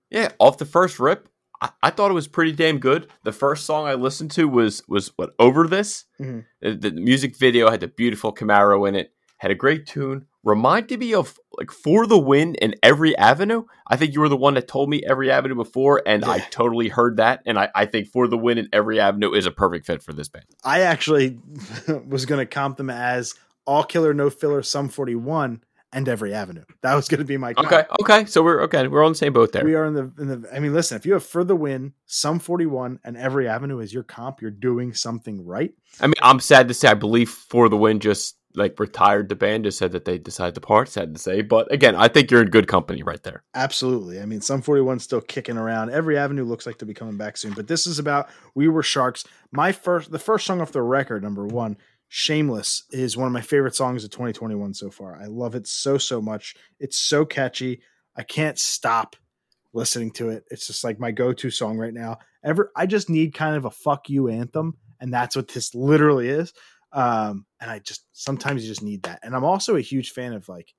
Yeah, 0.09 0.31
off 0.39 0.57
the 0.57 0.65
first 0.65 0.99
rip, 0.99 1.29
I, 1.61 1.69
I, 1.83 1.89
thought 1.89 2.11
it 2.11 2.15
was 2.15 2.27
pretty 2.27 2.51
damn 2.51 2.79
good. 2.79 3.07
The 3.23 3.31
first 3.31 3.65
song 3.65 3.87
I 3.87 3.95
listened 3.95 4.31
to 4.31 4.47
was 4.47 4.83
was 4.87 5.11
what 5.15 5.31
over 5.39 5.67
this. 5.67 6.05
Mm-hmm. 6.19 6.39
The, 6.61 6.89
the, 6.89 6.91
music 6.91 7.37
video 7.37 7.69
had 7.69 7.81
the 7.81 7.87
beautiful 7.87 8.33
Camaro 8.33 8.87
in 8.87 8.95
it. 8.95 9.13
Had 9.37 9.51
a 9.51 9.55
great 9.55 9.85
tune. 9.85 10.25
Reminded 10.43 10.99
me 10.99 11.13
of 11.13 11.37
like 11.57 11.71
For 11.71 12.05
the 12.05 12.17
Win 12.17 12.55
in 12.55 12.75
Every 12.83 13.17
Avenue. 13.17 13.63
I 13.87 13.95
think 13.95 14.13
you 14.13 14.19
were 14.19 14.29
the 14.29 14.37
one 14.37 14.55
that 14.55 14.67
told 14.67 14.89
me 14.89 15.01
Every 15.07 15.31
Avenue 15.31 15.55
before, 15.55 16.01
and 16.05 16.23
yeah. 16.23 16.31
I 16.31 16.39
totally 16.39 16.89
heard 16.89 17.17
that. 17.17 17.41
And 17.45 17.57
I, 17.57 17.69
I 17.73 17.85
think 17.85 18.07
For 18.07 18.27
the 18.27 18.37
Win 18.37 18.57
in 18.57 18.69
Every 18.73 18.99
Avenue 18.99 19.33
is 19.33 19.45
a 19.45 19.51
perfect 19.51 19.85
fit 19.85 20.01
for 20.01 20.13
this 20.13 20.27
band. 20.27 20.45
I 20.63 20.81
actually 20.81 21.39
was 22.07 22.25
going 22.25 22.39
to 22.39 22.45
comp 22.45 22.77
them 22.77 22.89
as 22.89 23.35
All 23.65 23.83
Killer 23.83 24.13
No 24.13 24.29
Filler 24.29 24.61
Sum 24.61 24.89
41 24.89 25.61
and 25.91 26.07
every 26.07 26.33
avenue. 26.33 26.63
That 26.81 26.95
was 26.95 27.07
going 27.07 27.19
to 27.19 27.25
be 27.25 27.37
my 27.37 27.53
comp. 27.53 27.71
okay. 27.71 27.85
Okay, 28.01 28.25
so 28.25 28.43
we're 28.43 28.63
okay. 28.63 28.87
We're 28.87 29.03
on 29.03 29.11
the 29.11 29.17
same 29.17 29.33
boat 29.33 29.51
there. 29.51 29.63
We 29.63 29.75
are 29.75 29.85
in 29.85 29.93
the 29.93 30.11
in 30.19 30.27
the. 30.27 30.49
I 30.53 30.59
mean, 30.59 30.73
listen. 30.73 30.97
If 30.97 31.05
you 31.05 31.13
have 31.13 31.23
for 31.23 31.43
the 31.43 31.55
win, 31.55 31.93
Sum 32.05 32.39
forty 32.39 32.65
one, 32.65 32.99
and 33.03 33.17
every 33.17 33.47
avenue 33.47 33.79
is 33.79 33.93
your 33.93 34.03
comp, 34.03 34.41
you're 34.41 34.51
doing 34.51 34.93
something 34.93 35.45
right. 35.45 35.71
I 35.99 36.07
mean, 36.07 36.15
I'm 36.21 36.39
sad 36.39 36.67
to 36.67 36.73
say. 36.73 36.89
I 36.89 36.93
believe 36.93 37.29
for 37.29 37.69
the 37.69 37.77
win 37.77 37.99
just 37.99 38.35
like 38.55 38.79
retired 38.79 39.29
the 39.29 39.35
band. 39.35 39.63
Just 39.63 39.77
said 39.77 39.91
that 39.91 40.05
they 40.05 40.17
decided 40.17 40.55
to 40.55 40.61
part. 40.61 40.89
Sad 40.89 41.15
to 41.15 41.21
say, 41.21 41.41
but 41.41 41.71
again, 41.71 41.95
I 41.95 42.07
think 42.07 42.29
you're 42.29 42.41
in 42.41 42.49
good 42.49 42.67
company 42.67 43.03
right 43.03 43.21
there. 43.23 43.43
Absolutely. 43.55 44.21
I 44.21 44.25
mean, 44.25 44.41
Sum 44.41 44.61
forty 44.61 44.81
one 44.81 44.99
still 44.99 45.21
kicking 45.21 45.57
around. 45.57 45.89
Every 45.89 46.17
avenue 46.17 46.43
looks 46.43 46.65
like 46.65 46.77
to 46.79 46.85
be 46.85 46.93
coming 46.93 47.17
back 47.17 47.37
soon. 47.37 47.53
But 47.53 47.67
this 47.67 47.87
is 47.87 47.99
about 47.99 48.29
we 48.53 48.67
were 48.67 48.83
sharks. 48.83 49.25
My 49.51 49.71
first, 49.71 50.11
the 50.11 50.19
first 50.19 50.45
song 50.45 50.61
off 50.61 50.71
the 50.71 50.81
record, 50.81 51.23
number 51.23 51.45
one 51.45 51.77
Shameless 52.09 52.83
is 52.89 53.15
one 53.15 53.27
of 53.27 53.33
my 53.33 53.41
favorite 53.41 53.75
songs 53.75 54.03
of 54.03 54.09
2021 54.09 54.73
so 54.73 54.89
far. 54.89 55.15
I 55.15 55.27
love 55.27 55.53
it 55.53 55.67
so, 55.67 55.97
so 55.97 56.19
much. 56.19 56.55
It's 56.79 56.97
so 56.97 57.23
catchy. 57.23 57.81
I 58.15 58.23
can't 58.23 58.57
stop 58.57 59.15
listening 59.73 60.11
to 60.11 60.29
it. 60.29 60.43
It's 60.49 60.65
just 60.65 60.83
like 60.83 60.99
my 60.99 61.11
go 61.11 61.33
to 61.33 61.51
song 61.51 61.77
right 61.77 61.93
now. 61.93 62.17
Ever, 62.43 62.71
I 62.75 62.87
just 62.87 63.09
need 63.09 63.35
kind 63.35 63.55
of 63.55 63.65
a 63.65 63.71
fuck 63.71 64.09
you 64.09 64.27
anthem. 64.27 64.75
And 64.99 65.13
that's 65.13 65.35
what 65.35 65.49
this 65.49 65.75
literally 65.75 66.29
is. 66.29 66.51
Um, 66.91 67.45
and 67.61 67.69
I 67.69 67.77
just 67.79 68.03
sometimes 68.11 68.63
you 68.63 68.69
just 68.69 68.83
need 68.83 69.03
that. 69.03 69.19
And 69.21 69.35
I'm 69.35 69.45
also 69.45 69.75
a 69.75 69.81
huge 69.81 70.11
fan 70.11 70.33
of 70.33 70.49
like 70.49 70.73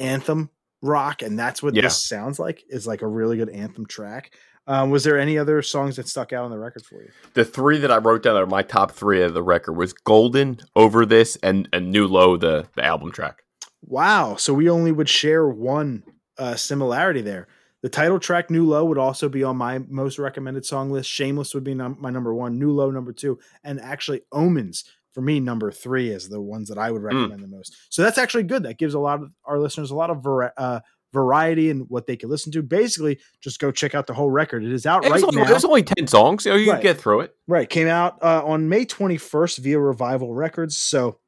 anthem 0.00 0.50
rock. 0.82 1.22
And 1.22 1.38
that's 1.38 1.62
what 1.62 1.76
yeah. 1.76 1.82
this 1.82 2.02
sounds 2.02 2.40
like 2.40 2.64
is 2.68 2.86
like 2.86 3.02
a 3.02 3.08
really 3.08 3.36
good 3.36 3.50
anthem 3.50 3.86
track. 3.86 4.32
Um, 4.66 4.90
was 4.90 5.04
there 5.04 5.18
any 5.18 5.36
other 5.38 5.62
songs 5.62 5.96
that 5.96 6.08
stuck 6.08 6.32
out 6.32 6.44
on 6.44 6.50
the 6.50 6.58
record 6.58 6.84
for 6.84 7.02
you? 7.02 7.10
The 7.34 7.44
three 7.44 7.78
that 7.78 7.90
I 7.90 7.96
wrote 7.96 8.22
down 8.22 8.36
are 8.36 8.46
my 8.46 8.62
top 8.62 8.92
three 8.92 9.22
of 9.22 9.34
the 9.34 9.42
record 9.42 9.72
was 9.72 9.92
Golden, 9.92 10.60
Over 10.76 11.04
This, 11.04 11.36
and, 11.42 11.68
and 11.72 11.90
New 11.90 12.06
Low, 12.06 12.36
the, 12.36 12.68
the 12.76 12.84
album 12.84 13.10
track. 13.10 13.42
Wow. 13.82 14.36
So 14.36 14.54
we 14.54 14.68
only 14.68 14.92
would 14.92 15.08
share 15.08 15.48
one 15.48 16.04
uh, 16.38 16.54
similarity 16.54 17.22
there. 17.22 17.48
The 17.82 17.88
title 17.88 18.20
track 18.20 18.50
New 18.50 18.66
Low 18.66 18.84
would 18.84 18.98
also 18.98 19.28
be 19.28 19.42
on 19.42 19.56
my 19.56 19.78
most 19.88 20.18
recommended 20.18 20.66
song 20.66 20.90
list. 20.90 21.08
Shameless 21.08 21.54
would 21.54 21.64
be 21.64 21.74
num- 21.74 21.96
my 21.98 22.10
number 22.10 22.34
one, 22.34 22.58
New 22.58 22.72
Low 22.72 22.90
number 22.90 23.12
two, 23.12 23.38
and 23.64 23.80
actually 23.80 24.20
Omens 24.32 24.84
for 25.12 25.22
me 25.22 25.40
number 25.40 25.72
three 25.72 26.10
is 26.10 26.28
the 26.28 26.40
ones 26.40 26.68
that 26.68 26.78
I 26.78 26.90
would 26.90 27.00
hmm. 27.00 27.06
recommend 27.06 27.40
mm. 27.40 27.42
the 27.42 27.56
most. 27.56 27.76
So 27.88 28.02
that's 28.02 28.18
actually 28.18 28.44
good. 28.44 28.62
That 28.62 28.78
gives 28.78 28.94
a 28.94 29.00
lot 29.00 29.22
of 29.22 29.30
our 29.44 29.58
listeners 29.58 29.90
a 29.90 29.96
lot 29.96 30.10
of 30.10 30.24
uh, 30.56 30.80
variety 31.12 31.70
and 31.70 31.88
what 31.88 32.06
they 32.06 32.16
can 32.16 32.28
listen 32.28 32.52
to. 32.52 32.62
Basically, 32.62 33.18
just 33.40 33.58
go 33.58 33.70
check 33.70 33.94
out 33.94 34.06
the 34.06 34.14
whole 34.14 34.30
record. 34.30 34.64
It 34.64 34.72
is 34.72 34.86
out 34.86 35.04
right 35.04 35.22
only, 35.22 35.36
now. 35.36 35.44
There's 35.44 35.64
only 35.64 35.82
10 35.82 36.06
songs, 36.06 36.44
so 36.44 36.54
you 36.54 36.70
right. 36.70 36.76
can 36.76 36.82
get 36.82 37.00
through 37.00 37.20
it. 37.20 37.34
Right. 37.46 37.68
Came 37.68 37.88
out 37.88 38.22
uh, 38.22 38.44
on 38.44 38.68
May 38.68 38.84
21st 38.84 39.58
via 39.58 39.78
Revival 39.78 40.34
Records. 40.34 40.76
So 40.76 41.18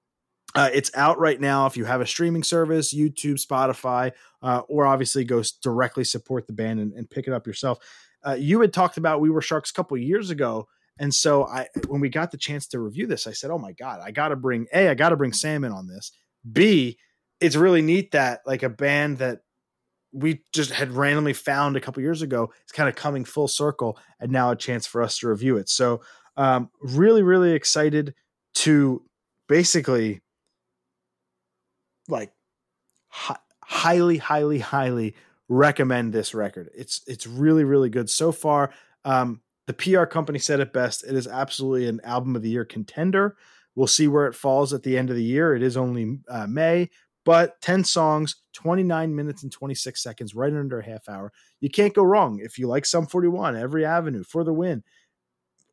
uh, 0.55 0.71
it's 0.73 0.91
out 0.95 1.19
right 1.19 1.41
now 1.41 1.67
if 1.67 1.77
you 1.77 1.85
have 1.85 2.01
a 2.01 2.07
streaming 2.07 2.43
service, 2.43 2.95
YouTube, 2.95 3.45
Spotify, 3.45 4.13
uh, 4.43 4.63
or 4.69 4.87
obviously 4.87 5.25
go 5.25 5.43
directly 5.63 6.05
support 6.05 6.47
the 6.47 6.53
band 6.53 6.81
and, 6.81 6.93
and 6.93 7.09
pick 7.09 7.27
it 7.27 7.33
up 7.33 7.47
yourself. 7.47 7.79
Uh, 8.25 8.37
you 8.39 8.61
had 8.61 8.73
talked 8.73 8.99
about 8.99 9.21
We 9.21 9.31
Were 9.31 9.43
Sharks 9.43 9.71
a 9.71 9.75
couple 9.75 9.97
years 9.97 10.31
ago. 10.31 10.69
And 10.99 11.13
so 11.13 11.47
I, 11.47 11.69
when 11.89 12.01
we 12.01 12.11
got 12.11 12.31
the 12.31 12.37
chance 12.37 12.67
to 12.69 12.79
review 12.79 13.07
this, 13.07 13.27
I 13.27 13.33
said, 13.33 13.51
"Oh 13.51 13.59
my 13.59 13.73
god, 13.73 14.01
I 14.05 14.11
got 14.11 14.29
to 14.29 14.37
bring 14.37 14.67
a, 14.75 14.91
I 14.91 14.95
got 14.95 15.09
to 15.09 15.17
bring 15.17 15.33
Sam 15.33 15.65
in 15.65 15.73
on 15.73 15.89
this. 15.89 16.13
B, 16.51 16.99
it's 17.41 17.57
really 17.57 17.83
neat 17.83 18.13
that 18.13 18.41
like 18.47 18.63
a 18.63 18.69
band 18.69 19.19
that 19.19 19.41
we 20.13 20.43
just 20.53 20.71
had 20.71 20.93
randomly 20.93 21.33
found 21.33 21.77
a 21.77 21.81
couple 21.81 22.03
years 22.03 22.23
ago. 22.23 22.53
It's 22.63 22.73
kind 22.73 22.89
of 22.89 22.95
coming 22.95 23.25
full 23.25 23.49
circle, 23.49 23.99
and 24.21 24.31
now 24.31 24.51
a 24.51 24.57
chance 24.57 24.87
for 24.87 25.03
us 25.03 25.19
to 25.19 25.29
review 25.29 25.57
it. 25.57 25.69
So, 25.69 26.03
um, 26.37 26.71
really, 26.81 27.23
really 27.23 27.53
excited 27.53 28.15
to 28.55 29.03
basically 29.49 30.21
like 32.09 32.33
hi- 33.09 33.37
highly, 33.63 34.19
highly, 34.19 34.59
highly 34.59 35.15
recommend 35.49 36.13
this 36.13 36.35
record. 36.35 36.71
It's 36.75 37.03
it's 37.07 37.27
really, 37.27 37.65
really 37.65 37.91
good 37.91 38.11
so 38.11 38.33
far. 38.33 38.73
Um, 39.05 39.41
the 39.67 39.73
PR 39.73 40.05
company 40.05 40.39
said 40.39 40.61
it 40.61 40.73
best. 40.73 41.05
It 41.05 41.15
is 41.15 41.27
absolutely 41.27 41.87
an 41.89 42.01
album 42.05 42.37
of 42.37 42.43
the 42.43 42.51
year 42.51 42.65
contender. 42.65 43.37
We'll 43.75 43.87
see 43.87 44.09
where 44.09 44.27
it 44.27 44.35
falls 44.35 44.73
at 44.73 44.83
the 44.83 44.99
end 44.99 45.09
of 45.09 45.17
the 45.17 45.25
year. 45.25 45.55
It 45.55 45.63
is 45.63 45.77
only 45.77 46.19
uh, 46.29 46.47
May, 46.47 46.91
but 47.25 47.61
10 47.61 47.85
songs, 47.85 48.37
29 48.53 49.15
minutes 49.15 49.43
and 49.43 49.53
26 49.53 50.03
seconds, 50.03 50.35
right 50.35 50.53
under 50.53 50.81
a 50.81 50.85
half 50.85 51.09
hour. 51.09 51.33
You 51.61 51.71
can't 51.71 51.95
go 51.95 52.03
wrong. 52.03 52.41
If 52.43 52.59
you 52.59 52.67
like 52.67 52.87
Sum 52.87 53.07
41, 53.07 53.57
Every 53.57 53.85
Avenue, 53.85 54.25
For 54.25 54.45
the 54.45 54.53
Win, 54.53 54.83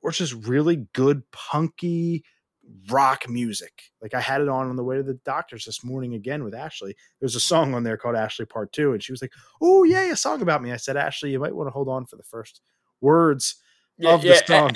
or 0.02 0.12
just 0.12 0.34
really 0.48 0.88
good 0.94 1.24
punky 1.32 2.24
rock 2.90 3.28
music. 3.28 3.84
Like 4.02 4.14
I 4.14 4.22
had 4.22 4.42
it 4.42 4.50
on 4.50 4.70
on 4.70 4.76
the 4.76 4.84
way 4.84 4.98
to 4.98 5.04
the 5.04 5.16
doctor's 5.26 5.66
this 5.66 5.84
morning 5.84 6.14
again 6.14 6.44
with 6.44 6.54
Ashley. 6.54 6.96
There's 7.20 7.36
a 7.36 7.40
song 7.40 7.74
on 7.74 7.84
there 7.84 7.98
called 7.98 8.16
Ashley 8.16 8.46
Part 8.46 8.72
2 8.74 8.94
and 8.94 9.04
she 9.04 9.12
was 9.12 9.22
like, 9.22 9.34
"Oh, 9.62 9.84
yeah, 9.84 10.12
a 10.12 10.16
song 10.16 10.42
about 10.42 10.62
me." 10.62 10.72
I 10.72 10.78
said, 10.78 10.98
"Ashley, 10.98 11.32
you 11.32 11.40
might 11.40 11.56
want 11.56 11.68
to 11.68 11.72
hold 11.72 11.90
on 11.90 12.06
for 12.06 12.16
the 12.16 12.24
first 12.24 12.62
words 13.02 13.56
Yeah, 14.00 14.14
of 14.14 14.22
the 14.22 14.28
yeah, 14.30 14.46
song." 14.46 14.72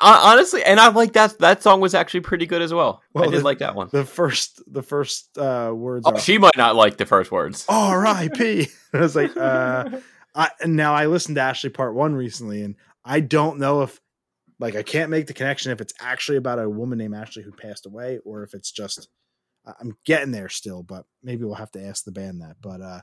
honestly, 0.00 0.62
and 0.64 0.78
I 0.80 0.88
like 0.88 1.12
that. 1.14 1.38
That 1.38 1.62
song 1.62 1.80
was 1.80 1.94
actually 1.94 2.20
pretty 2.20 2.46
good 2.46 2.60
as 2.62 2.74
well. 2.74 3.02
Well, 3.12 3.24
I 3.24 3.30
did 3.30 3.40
the- 3.40 3.44
like 3.44 3.58
that 3.58 3.74
one. 3.74 3.88
The 3.92 4.04
first 4.04 4.60
the 4.66 4.82
first 4.82 5.36
uh 5.38 5.72
words 5.74 6.06
Oh, 6.06 6.12
are 6.12 6.18
she 6.18 6.38
might 6.38 6.56
not 6.56 6.76
like 6.76 6.96
the 6.96 7.06
first 7.06 7.30
words. 7.32 7.64
R.I.P. 7.68 8.68
I 8.92 8.98
was 8.98 9.16
like, 9.16 9.36
uh 9.36 10.00
I 10.34 10.50
and 10.60 10.76
now 10.76 10.94
I 10.94 11.06
listened 11.06 11.36
to 11.36 11.42
Ashley 11.42 11.70
Part 11.70 11.94
One 11.94 12.14
recently, 12.14 12.62
and 12.62 12.74
I 13.04 13.20
don't 13.20 13.58
know 13.58 13.82
if 13.82 14.00
like 14.58 14.76
I 14.76 14.82
can't 14.82 15.10
make 15.10 15.26
the 15.26 15.34
connection 15.34 15.72
if 15.72 15.80
it's 15.80 15.94
actually 16.00 16.38
about 16.38 16.58
a 16.58 16.68
woman 16.68 16.98
named 16.98 17.14
Ashley 17.14 17.42
who 17.42 17.52
passed 17.52 17.86
away, 17.86 18.18
or 18.24 18.42
if 18.42 18.54
it's 18.54 18.70
just 18.72 19.08
I'm 19.80 19.96
getting 20.04 20.30
there 20.30 20.48
still, 20.48 20.82
but 20.82 21.06
maybe 21.22 21.44
we'll 21.44 21.54
have 21.54 21.70
to 21.72 21.84
ask 21.84 22.04
the 22.04 22.12
band 22.12 22.42
that. 22.42 22.56
But 22.60 22.80
uh 22.80 23.00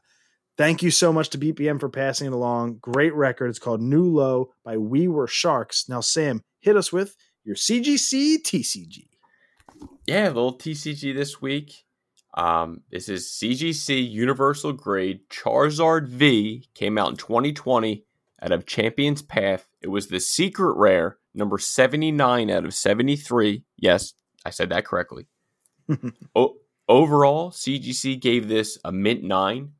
thank 0.58 0.82
you 0.82 0.92
so 0.92 1.12
much 1.12 1.30
to 1.32 1.38
BPM 1.38 1.80
for 1.80 1.90
passing 1.90 2.28
it 2.28 2.34
along. 2.34 2.78
Great 2.82 3.14
record. 3.14 3.50
It's 3.50 3.60
called 3.60 3.82
New 3.82 4.06
Low 4.06 4.54
by 4.64 4.78
We 4.78 5.08
Were 5.08 5.28
Sharks. 5.28 5.88
Now, 5.90 6.02
Sam, 6.02 6.42
hit 6.60 6.76
us 6.76 6.92
with 6.92 7.16
your 7.44 7.56
CGC 7.56 8.42
TCG. 8.42 9.08
Yeah, 10.06 10.26
a 10.26 10.28
little 10.28 10.58
TCG 10.58 11.14
this 11.14 11.42
week. 11.42 11.86
Um, 12.34 12.82
this 12.90 13.10
is 13.10 13.28
CGC 13.28 14.10
Universal 14.10 14.74
Grade 14.74 15.28
Charizard 15.30 16.08
V. 16.08 16.68
Came 16.74 16.98
out 16.98 17.10
in 17.10 17.18
2020 17.18 18.06
out 18.42 18.52
of 18.52 18.66
Champions 18.66 19.22
Path. 19.22 19.68
It 19.82 19.90
was 19.90 20.08
the 20.08 20.20
secret 20.20 20.76
rare, 20.78 21.18
number 21.34 21.58
79 21.58 22.50
out 22.50 22.66
of 22.66 22.74
73. 22.74 23.64
Yes, 23.78 24.14
I 24.46 24.50
said 24.50 24.70
that 24.70 24.86
correctly. 24.86 25.28
o- 26.36 26.58
overall, 26.88 27.52
CGC 27.52 28.20
gave 28.20 28.48
this 28.48 28.78
a 28.86 28.92
mint 28.92 29.24
9. 29.24 29.72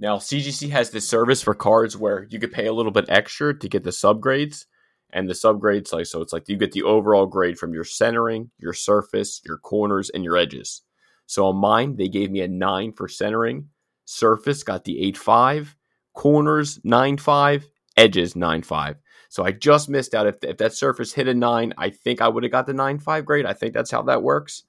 Now, 0.00 0.18
CGC 0.18 0.70
has 0.70 0.90
this 0.90 1.08
service 1.08 1.42
for 1.42 1.54
cards 1.54 1.96
where 1.96 2.26
you 2.30 2.38
could 2.38 2.52
pay 2.52 2.66
a 2.66 2.72
little 2.72 2.92
bit 2.92 3.06
extra 3.08 3.58
to 3.58 3.68
get 3.68 3.82
the 3.82 3.90
subgrades 3.90 4.66
and 5.10 5.28
the 5.28 5.34
subgrades 5.34 5.92
like 5.92 6.06
so 6.06 6.20
it's 6.20 6.32
like 6.32 6.48
you 6.48 6.56
get 6.56 6.72
the 6.72 6.82
overall 6.82 7.26
grade 7.26 7.58
from 7.58 7.72
your 7.72 7.84
centering 7.84 8.50
your 8.58 8.72
surface 8.72 9.40
your 9.44 9.58
corners 9.58 10.10
and 10.10 10.24
your 10.24 10.36
edges. 10.36 10.82
So 11.26 11.46
on 11.46 11.56
mine 11.56 11.96
they 11.96 12.08
gave 12.08 12.30
me 12.30 12.40
a 12.40 12.48
9 12.48 12.92
for 12.92 13.08
centering 13.08 13.68
surface 14.04 14.62
got 14.62 14.84
the 14.84 15.12
8.5 15.12 15.74
corners 16.14 16.78
9.5 16.80 17.64
edges 17.96 18.34
9.5 18.34 18.96
so 19.28 19.44
i 19.44 19.52
just 19.52 19.88
missed 19.88 20.14
out. 20.14 20.26
If, 20.26 20.36
if 20.42 20.56
that 20.58 20.72
surface 20.72 21.12
hit 21.12 21.28
a 21.28 21.34
9 21.34 21.74
i 21.78 21.90
think 21.90 22.20
i 22.20 22.28
would 22.28 22.42
have 22.42 22.52
got 22.52 22.66
the 22.66 22.72
9.5 22.72 23.24
grade. 23.24 23.46
I 23.46 23.52
think 23.52 23.74
that's 23.74 23.90
how 23.90 24.02
that 24.02 24.22
works. 24.22 24.64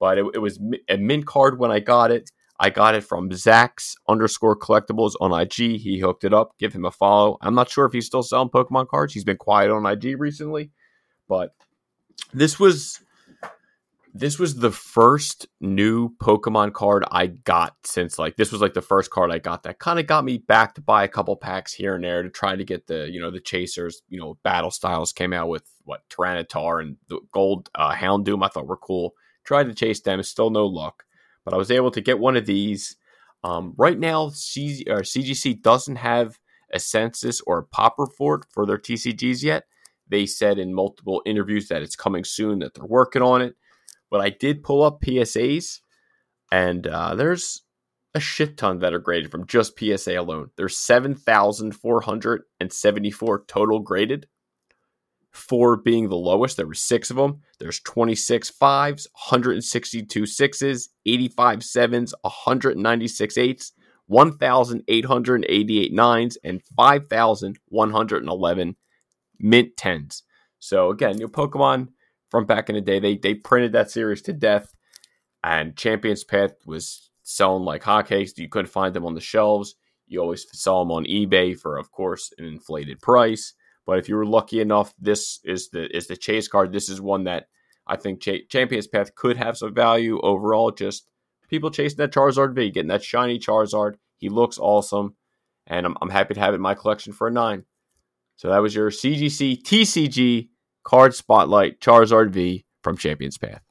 But 0.00 0.18
it, 0.18 0.26
it 0.34 0.38
was 0.38 0.58
a 0.88 0.96
mint 0.96 1.26
card 1.26 1.58
when 1.58 1.70
i 1.70 1.80
got 1.80 2.10
it 2.10 2.30
I 2.60 2.70
got 2.70 2.94
it 2.94 3.02
from 3.02 3.32
Zach's 3.32 3.96
underscore 4.08 4.56
collectibles 4.56 5.14
on 5.20 5.38
IG. 5.38 5.80
He 5.80 5.98
hooked 5.98 6.24
it 6.24 6.32
up. 6.32 6.56
Give 6.58 6.72
him 6.72 6.84
a 6.84 6.90
follow. 6.90 7.36
I'm 7.40 7.54
not 7.54 7.68
sure 7.68 7.84
if 7.84 7.92
he's 7.92 8.06
still 8.06 8.22
selling 8.22 8.48
Pokemon 8.48 8.88
cards. 8.88 9.12
He's 9.12 9.24
been 9.24 9.36
quiet 9.36 9.70
on 9.70 9.86
IG 9.86 10.20
recently, 10.20 10.70
but 11.28 11.54
this 12.32 12.60
was 12.60 13.00
this 14.16 14.38
was 14.38 14.54
the 14.54 14.70
first 14.70 15.48
new 15.60 16.08
Pokemon 16.18 16.72
card 16.72 17.04
I 17.10 17.26
got 17.26 17.74
since 17.82 18.16
like 18.16 18.36
this 18.36 18.52
was 18.52 18.60
like 18.60 18.74
the 18.74 18.80
first 18.80 19.10
card 19.10 19.32
I 19.32 19.38
got 19.38 19.64
that 19.64 19.80
kind 19.80 19.98
of 19.98 20.06
got 20.06 20.24
me 20.24 20.38
back 20.38 20.76
to 20.76 20.80
buy 20.80 21.02
a 21.02 21.08
couple 21.08 21.34
packs 21.34 21.72
here 21.72 21.96
and 21.96 22.04
there 22.04 22.22
to 22.22 22.30
try 22.30 22.54
to 22.54 22.64
get 22.64 22.86
the 22.86 23.10
you 23.10 23.20
know 23.20 23.32
the 23.32 23.40
chasers 23.40 24.02
you 24.08 24.20
know 24.20 24.38
battle 24.44 24.70
styles 24.70 25.12
came 25.12 25.32
out 25.32 25.48
with 25.48 25.64
what 25.84 26.08
Tyranitar 26.08 26.80
and 26.80 26.96
the 27.08 27.18
gold 27.32 27.68
uh, 27.74 27.92
Houndoom 27.92 28.44
I 28.44 28.48
thought 28.48 28.68
were 28.68 28.76
cool. 28.76 29.14
Tried 29.42 29.64
to 29.64 29.74
chase 29.74 30.00
them, 30.00 30.22
still 30.22 30.50
no 30.50 30.66
luck 30.66 31.04
but 31.44 31.54
I 31.54 31.56
was 31.56 31.70
able 31.70 31.92
to 31.92 32.00
get 32.00 32.18
one 32.18 32.36
of 32.36 32.46
these. 32.46 32.96
Um, 33.42 33.74
right 33.76 33.98
now, 33.98 34.30
C- 34.30 34.84
CGC 34.88 35.62
doesn't 35.62 35.96
have 35.96 36.38
a 36.72 36.78
census 36.78 37.40
or 37.46 37.58
a 37.58 37.64
popper 37.64 38.06
for 38.06 38.36
it 38.36 38.44
for 38.50 38.64
their 38.66 38.78
TCGs 38.78 39.42
yet. 39.42 39.64
They 40.08 40.26
said 40.26 40.58
in 40.58 40.74
multiple 40.74 41.22
interviews 41.24 41.68
that 41.68 41.82
it's 41.82 41.96
coming 41.96 42.24
soon, 42.24 42.58
that 42.60 42.74
they're 42.74 42.84
working 42.84 43.22
on 43.22 43.40
it. 43.42 43.56
But 44.10 44.20
I 44.20 44.30
did 44.30 44.62
pull 44.62 44.82
up 44.82 45.00
PSAs, 45.00 45.80
and 46.52 46.86
uh, 46.86 47.14
there's 47.14 47.62
a 48.14 48.20
shit 48.20 48.56
ton 48.56 48.78
that 48.78 48.94
are 48.94 48.98
graded 48.98 49.30
from 49.30 49.46
just 49.46 49.78
PSA 49.78 50.18
alone. 50.20 50.50
There's 50.56 50.78
7,474 50.78 53.44
total 53.46 53.80
graded 53.80 54.26
four 55.34 55.76
being 55.76 56.08
the 56.08 56.16
lowest. 56.16 56.56
There 56.56 56.66
were 56.66 56.74
six 56.74 57.10
of 57.10 57.16
them. 57.16 57.40
There's 57.58 57.80
26 57.80 58.50
fives, 58.50 59.08
162 59.12 60.26
sixes, 60.26 60.90
85 61.04 61.64
sevens, 61.64 62.14
196 62.22 63.38
eights, 63.38 63.72
1,888 64.06 65.92
nines, 65.92 66.38
and 66.44 66.62
5,111 66.76 68.76
mint 69.40 69.76
tens. 69.76 70.22
So 70.58 70.90
again, 70.90 71.18
your 71.18 71.28
Pokemon 71.28 71.88
from 72.30 72.46
back 72.46 72.68
in 72.68 72.74
the 72.74 72.80
day, 72.80 73.00
they 73.00 73.16
they 73.16 73.34
printed 73.34 73.72
that 73.72 73.90
series 73.90 74.22
to 74.22 74.32
death, 74.32 74.72
and 75.42 75.76
Champions 75.76 76.22
Path 76.24 76.52
was 76.64 77.10
selling 77.22 77.64
like 77.64 77.82
hotcakes. 77.82 78.38
You 78.38 78.48
couldn't 78.48 78.70
find 78.70 78.94
them 78.94 79.06
on 79.06 79.14
the 79.14 79.20
shelves. 79.20 79.74
You 80.06 80.20
always 80.20 80.46
saw 80.52 80.80
them 80.80 80.92
on 80.92 81.06
eBay 81.06 81.58
for, 81.58 81.76
of 81.76 81.90
course, 81.90 82.32
an 82.38 82.44
inflated 82.44 83.00
price. 83.00 83.54
But 83.86 83.98
if 83.98 84.08
you 84.08 84.16
were 84.16 84.26
lucky 84.26 84.60
enough, 84.60 84.94
this 84.98 85.40
is 85.44 85.68
the 85.70 85.94
is 85.94 86.06
the 86.06 86.16
chase 86.16 86.48
card. 86.48 86.72
This 86.72 86.88
is 86.88 87.00
one 87.00 87.24
that 87.24 87.48
I 87.86 87.96
think 87.96 88.20
Ch- 88.20 88.48
Champions 88.48 88.86
Path 88.86 89.14
could 89.14 89.36
have 89.36 89.56
some 89.56 89.74
value 89.74 90.20
overall. 90.20 90.70
Just 90.70 91.06
people 91.48 91.70
chasing 91.70 91.98
that 91.98 92.12
Charizard 92.12 92.54
V, 92.54 92.70
getting 92.70 92.88
that 92.88 93.04
shiny 93.04 93.38
Charizard. 93.38 93.94
He 94.16 94.28
looks 94.28 94.58
awesome, 94.58 95.16
and 95.66 95.84
I'm, 95.84 95.96
I'm 96.00 96.10
happy 96.10 96.34
to 96.34 96.40
have 96.40 96.54
it 96.54 96.56
in 96.56 96.62
my 96.62 96.74
collection 96.74 97.12
for 97.12 97.28
a 97.28 97.30
nine. 97.30 97.64
So 98.36 98.48
that 98.48 98.62
was 98.62 98.74
your 98.74 98.90
CGC 98.90 99.62
TCG 99.62 100.48
card 100.82 101.14
spotlight 101.14 101.80
Charizard 101.80 102.30
V 102.30 102.64
from 102.82 102.96
Champions 102.96 103.38
Path. 103.38 103.62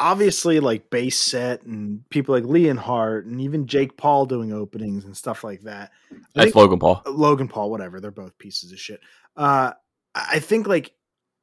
Obviously 0.00 0.60
like 0.60 0.90
base 0.90 1.18
set 1.18 1.62
and 1.62 2.08
people 2.08 2.34
like 2.34 2.44
Leonhart 2.44 3.24
and 3.24 3.40
even 3.40 3.66
Jake 3.66 3.96
Paul 3.96 4.26
doing 4.26 4.52
openings 4.52 5.04
and 5.04 5.16
stuff 5.16 5.42
like 5.42 5.62
that. 5.62 5.90
I 6.12 6.16
That's 6.34 6.44
think- 6.46 6.56
Logan 6.56 6.78
Paul. 6.78 7.02
Logan 7.06 7.48
Paul, 7.48 7.70
whatever, 7.70 8.00
they're 8.00 8.10
both 8.10 8.38
pieces 8.38 8.70
of 8.72 8.78
shit. 8.78 9.00
Uh, 9.36 9.72
I 10.14 10.38
think 10.38 10.66
like 10.66 10.92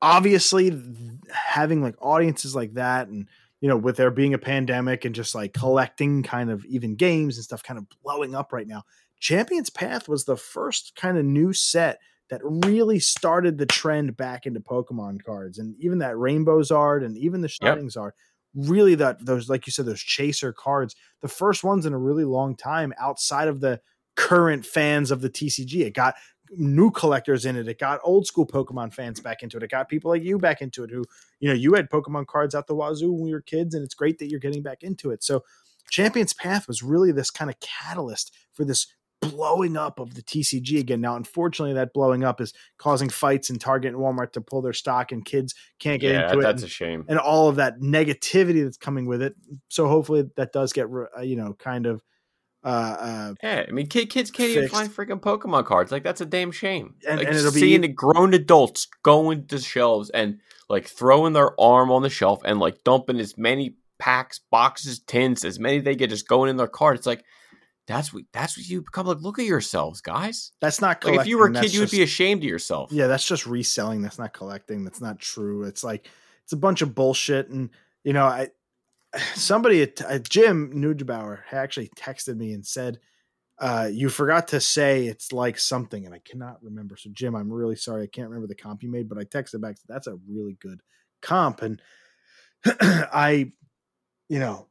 obviously 0.01 0.81
having 1.31 1.81
like 1.81 1.95
audiences 2.01 2.55
like 2.55 2.73
that 2.75 3.07
and 3.07 3.27
you 3.61 3.69
know 3.69 3.77
with 3.77 3.97
there 3.97 4.11
being 4.11 4.33
a 4.33 4.37
pandemic 4.37 5.05
and 5.05 5.15
just 5.15 5.33
like 5.33 5.53
collecting 5.53 6.21
kind 6.23 6.51
of 6.51 6.63
even 6.65 6.95
games 6.95 7.37
and 7.37 7.43
stuff 7.43 7.63
kind 7.63 7.77
of 7.77 7.85
blowing 8.03 8.35
up 8.35 8.53
right 8.53 8.67
now. 8.67 8.83
Champions 9.19 9.69
Path 9.69 10.07
was 10.07 10.25
the 10.25 10.35
first 10.37 10.93
kind 10.95 11.17
of 11.17 11.25
new 11.25 11.53
set 11.53 11.99
that 12.29 12.41
really 12.43 12.99
started 12.99 13.57
the 13.57 13.65
trend 13.65 14.17
back 14.17 14.45
into 14.45 14.59
Pokemon 14.59 15.23
cards 15.23 15.57
and 15.57 15.75
even 15.79 15.99
that 15.99 16.17
Rainbow 16.17 16.61
Zard 16.61 17.05
and 17.05 17.17
even 17.17 17.41
the 17.41 17.47
Shining 17.47 17.87
Zard 17.87 18.11
really 18.55 18.95
that 18.95 19.25
those 19.25 19.49
like 19.49 19.67
you 19.67 19.71
said 19.71 19.85
those 19.85 20.01
chaser 20.01 20.53
cards 20.53 20.95
the 21.21 21.27
first 21.27 21.63
ones 21.63 21.85
in 21.85 21.93
a 21.93 21.97
really 21.97 22.23
long 22.23 22.55
time 22.55 22.93
outside 22.99 23.47
of 23.47 23.59
the 23.59 23.79
current 24.15 24.65
fans 24.65 25.11
of 25.11 25.21
the 25.21 25.29
TCG 25.29 25.81
it 25.81 25.93
got 25.93 26.15
new 26.51 26.91
collectors 26.91 27.45
in 27.45 27.55
it. 27.55 27.67
It 27.67 27.79
got 27.79 27.99
old 28.03 28.27
school 28.27 28.45
Pokemon 28.45 28.93
fans 28.93 29.19
back 29.19 29.43
into 29.43 29.57
it. 29.57 29.63
It 29.63 29.71
got 29.71 29.89
people 29.89 30.11
like 30.11 30.23
you 30.23 30.37
back 30.37 30.61
into 30.61 30.83
it 30.83 30.91
who 30.91 31.03
you 31.39 31.49
know 31.49 31.55
you 31.55 31.73
had 31.73 31.89
Pokemon 31.89 32.27
cards 32.27 32.55
out 32.55 32.67
the 32.67 32.75
wazoo 32.75 33.11
when 33.11 33.23
we 33.23 33.33
were 33.33 33.41
kids 33.41 33.75
and 33.75 33.83
it's 33.83 33.95
great 33.95 34.19
that 34.19 34.29
you're 34.29 34.39
getting 34.39 34.63
back 34.63 34.83
into 34.83 35.11
it. 35.11 35.23
So 35.23 35.43
Champions 35.89 36.33
Path 36.33 36.67
was 36.67 36.83
really 36.83 37.11
this 37.11 37.31
kind 37.31 37.49
of 37.49 37.59
catalyst 37.59 38.35
for 38.53 38.65
this 38.65 38.87
blowing 39.31 39.77
up 39.77 39.99
of 39.99 40.13
the 40.15 40.21
TCG 40.21 40.79
again. 40.79 41.01
Now, 41.01 41.15
unfortunately, 41.15 41.73
that 41.73 41.93
blowing 41.93 42.23
up 42.23 42.39
is 42.41 42.53
causing 42.77 43.09
fights 43.09 43.49
in 43.49 43.59
Target 43.59 43.93
and 43.93 44.01
Walmart 44.01 44.31
to 44.33 44.41
pull 44.41 44.61
their 44.61 44.73
stock, 44.73 45.11
and 45.11 45.23
kids 45.25 45.53
can't 45.79 45.99
get 46.01 46.13
Yeah, 46.13 46.25
into 46.27 46.39
it. 46.39 46.43
that's 46.43 46.61
and- 46.63 46.69
a 46.69 46.73
shame. 46.73 47.05
and 47.07 47.19
all 47.19 47.49
of 47.49 47.57
that 47.57 47.79
negativity 47.79 48.63
that's 48.63 48.77
coming 48.77 49.05
with 49.05 49.21
it. 49.21 49.35
So 49.67 49.87
hopefully 49.87 50.25
that 50.37 50.51
does 50.53 50.73
get 50.73 50.87
uh, 51.17 51.21
you 51.21 51.35
know 51.35 51.53
kind 51.53 51.85
of 51.85 52.01
uh, 52.63 52.67
uh, 52.67 53.33
Yeah, 53.43 53.65
I 53.67 53.71
mean, 53.71 53.85
kid, 53.87 54.09
kids 54.09 54.31
can't 54.31 54.49
even 54.49 54.69
find 54.69 54.89
freaking 54.89 55.19
Pokemon 55.21 55.65
cards. 55.65 55.91
Like 55.91 56.03
that's 56.03 56.21
a 56.21 56.25
damn 56.25 56.51
shame. 56.51 56.95
And- 57.07 57.19
like 57.19 57.27
and 57.27 57.37
it'll 57.37 57.51
be- 57.53 57.59
seeing 57.59 57.81
the 57.81 57.87
grown 57.87 58.33
adults 58.33 58.87
going 59.03 59.45
to 59.47 59.59
shelves 59.59 60.09
and 60.09 60.39
like 60.67 60.87
throwing 60.87 61.33
their 61.33 61.59
arm 61.61 61.91
on 61.91 62.01
the 62.01 62.09
shelf 62.09 62.41
and 62.43 62.59
like 62.59 62.83
dumping 62.83 63.19
as 63.19 63.37
many 63.37 63.75
packs, 63.99 64.39
boxes, 64.49 64.99
tins, 64.99 65.45
as 65.45 65.59
many 65.59 65.79
they 65.79 65.95
get 65.95 66.09
just 66.09 66.27
going 66.27 66.49
in 66.49 66.57
their 66.57 66.67
cart. 66.67 66.97
It's 66.97 67.05
like 67.05 67.23
that's 67.87 68.13
what 68.13 68.23
that's 68.33 68.57
what 68.57 68.67
you 68.67 68.81
become 68.81 69.07
like. 69.07 69.21
Look 69.21 69.39
at 69.39 69.45
yourselves, 69.45 70.01
guys. 70.01 70.51
That's 70.59 70.81
not 70.81 71.03
Like 71.03 71.19
if 71.19 71.27
you 71.27 71.37
were 71.37 71.47
a 71.47 71.53
kid, 71.53 71.73
you 71.73 71.81
would 71.81 71.91
be 71.91 72.01
ashamed 72.01 72.41
of 72.41 72.49
yourself. 72.49 72.91
Yeah, 72.91 73.07
that's 73.07 73.25
just 73.27 73.45
reselling. 73.45 74.01
That's 74.01 74.17
not 74.17 74.33
collecting. 74.33 74.83
That's 74.83 75.01
not 75.01 75.19
true. 75.19 75.63
It's 75.63 75.83
like 75.83 76.09
it's 76.43 76.53
a 76.53 76.57
bunch 76.57 76.81
of 76.81 76.95
bullshit. 76.95 77.49
And 77.49 77.69
you 78.03 78.13
know, 78.13 78.25
I 78.25 78.49
somebody 79.35 79.83
at, 79.83 80.01
at 80.01 80.27
Jim 80.27 80.71
Nuggebauer 80.73 81.41
actually 81.51 81.89
texted 81.95 82.37
me 82.37 82.53
and 82.53 82.65
said, 82.65 82.99
uh, 83.59 83.87
"You 83.91 84.09
forgot 84.09 84.47
to 84.49 84.59
say 84.59 85.05
it's 85.05 85.31
like 85.31 85.59
something," 85.59 86.05
and 86.05 86.15
I 86.15 86.19
cannot 86.19 86.63
remember. 86.63 86.97
So 86.97 87.11
Jim, 87.13 87.35
I'm 87.35 87.53
really 87.53 87.75
sorry. 87.75 88.03
I 88.03 88.07
can't 88.07 88.29
remember 88.29 88.47
the 88.47 88.55
comp 88.55 88.81
you 88.81 88.89
made, 88.89 89.07
but 89.07 89.19
I 89.19 89.25
texted 89.25 89.61
back. 89.61 89.77
That's 89.87 90.07
a 90.07 90.17
really 90.27 90.57
good 90.59 90.81
comp, 91.21 91.61
and 91.61 91.81
I, 92.65 93.51
you 94.27 94.39
know. 94.39 94.67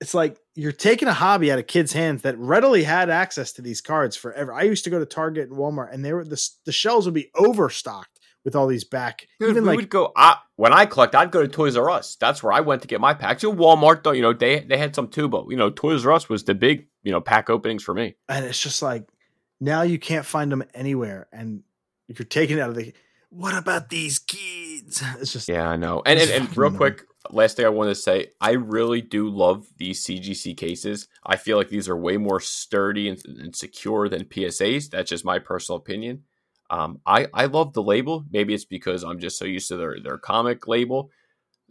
It's 0.00 0.14
like 0.14 0.36
you're 0.54 0.72
taking 0.72 1.08
a 1.08 1.14
hobby 1.14 1.50
out 1.50 1.58
of 1.58 1.66
kids' 1.66 1.92
hands 1.92 2.22
that 2.22 2.38
readily 2.38 2.84
had 2.84 3.08
access 3.10 3.52
to 3.54 3.62
these 3.62 3.80
cards 3.80 4.16
forever. 4.16 4.52
I 4.52 4.62
used 4.62 4.84
to 4.84 4.90
go 4.90 4.98
to 4.98 5.06
Target 5.06 5.48
and 5.48 5.58
Walmart, 5.58 5.92
and 5.92 6.04
they 6.04 6.12
were 6.12 6.24
the 6.24 6.40
the 6.64 6.72
shelves 6.72 7.06
would 7.06 7.14
be 7.14 7.30
overstocked 7.34 8.20
with 8.44 8.56
all 8.56 8.66
these 8.66 8.84
back. 8.84 9.26
Dude, 9.40 9.50
even 9.50 9.62
we 9.62 9.68
like 9.70 9.76
would 9.76 9.90
go 9.90 10.12
I, 10.16 10.36
when 10.56 10.72
I 10.72 10.86
collect. 10.86 11.14
I'd 11.14 11.30
go 11.30 11.42
to 11.42 11.48
Toys 11.48 11.76
R 11.76 11.88
Us. 11.90 12.16
That's 12.16 12.42
where 12.42 12.52
I 12.52 12.60
went 12.60 12.82
to 12.82 12.88
get 12.88 13.00
my 13.00 13.14
packs. 13.14 13.42
You 13.42 13.52
know, 13.52 13.58
Walmart, 13.58 14.02
though, 14.02 14.12
you 14.12 14.22
know, 14.22 14.32
they 14.32 14.60
they 14.60 14.76
had 14.76 14.94
some 14.94 15.08
too, 15.08 15.28
but 15.28 15.46
you 15.48 15.56
know, 15.56 15.70
Toys 15.70 16.04
R 16.04 16.12
Us 16.12 16.28
was 16.28 16.44
the 16.44 16.54
big, 16.54 16.86
you 17.02 17.12
know, 17.12 17.20
pack 17.20 17.48
openings 17.48 17.82
for 17.82 17.94
me. 17.94 18.16
and 18.28 18.44
it's 18.44 18.62
just 18.62 18.82
like 18.82 19.08
now 19.60 19.82
you 19.82 19.98
can't 19.98 20.26
find 20.26 20.50
them 20.50 20.64
anywhere, 20.74 21.28
and 21.32 21.62
you're 22.08 22.26
taking 22.26 22.58
it 22.58 22.60
out 22.60 22.70
of 22.70 22.76
the. 22.76 22.92
What 23.34 23.56
about 23.56 23.88
these 23.88 24.18
kids? 24.18 25.02
It's 25.18 25.32
just 25.32 25.48
Yeah, 25.48 25.66
I 25.66 25.76
know. 25.76 26.02
And 26.04 26.20
and, 26.20 26.30
and 26.30 26.56
real 26.56 26.70
quick, 26.70 27.02
last 27.30 27.56
thing 27.56 27.64
I 27.64 27.70
want 27.70 27.88
to 27.88 27.94
say, 27.94 28.26
I 28.42 28.52
really 28.52 29.00
do 29.00 29.30
love 29.30 29.66
these 29.78 30.04
CGC 30.04 30.54
cases. 30.54 31.08
I 31.24 31.36
feel 31.36 31.56
like 31.56 31.70
these 31.70 31.88
are 31.88 31.96
way 31.96 32.18
more 32.18 32.40
sturdy 32.40 33.08
and, 33.08 33.18
and 33.24 33.56
secure 33.56 34.10
than 34.10 34.26
PSAs. 34.26 34.90
That's 34.90 35.08
just 35.08 35.24
my 35.24 35.38
personal 35.38 35.78
opinion. 35.78 36.24
Um, 36.68 37.00
I 37.06 37.26
I 37.32 37.46
love 37.46 37.72
the 37.72 37.82
label. 37.82 38.22
Maybe 38.30 38.52
it's 38.52 38.66
because 38.66 39.02
I'm 39.02 39.18
just 39.18 39.38
so 39.38 39.46
used 39.46 39.68
to 39.68 39.78
their 39.78 39.96
their 40.02 40.18
comic 40.18 40.68
label. 40.68 41.10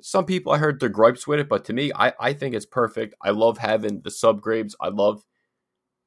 Some 0.01 0.25
people 0.25 0.53
I 0.53 0.57
heard 0.57 0.79
their 0.79 0.89
gripes 0.89 1.27
with 1.27 1.39
it, 1.39 1.47
but 1.47 1.65
to 1.65 1.73
me, 1.73 1.91
I 1.93 2.13
I 2.19 2.33
think 2.33 2.55
it's 2.55 2.65
perfect. 2.65 3.13
I 3.21 3.29
love 3.29 3.59
having 3.59 4.01
the 4.01 4.09
subgrades. 4.09 4.73
I 4.81 4.87
love. 4.87 5.23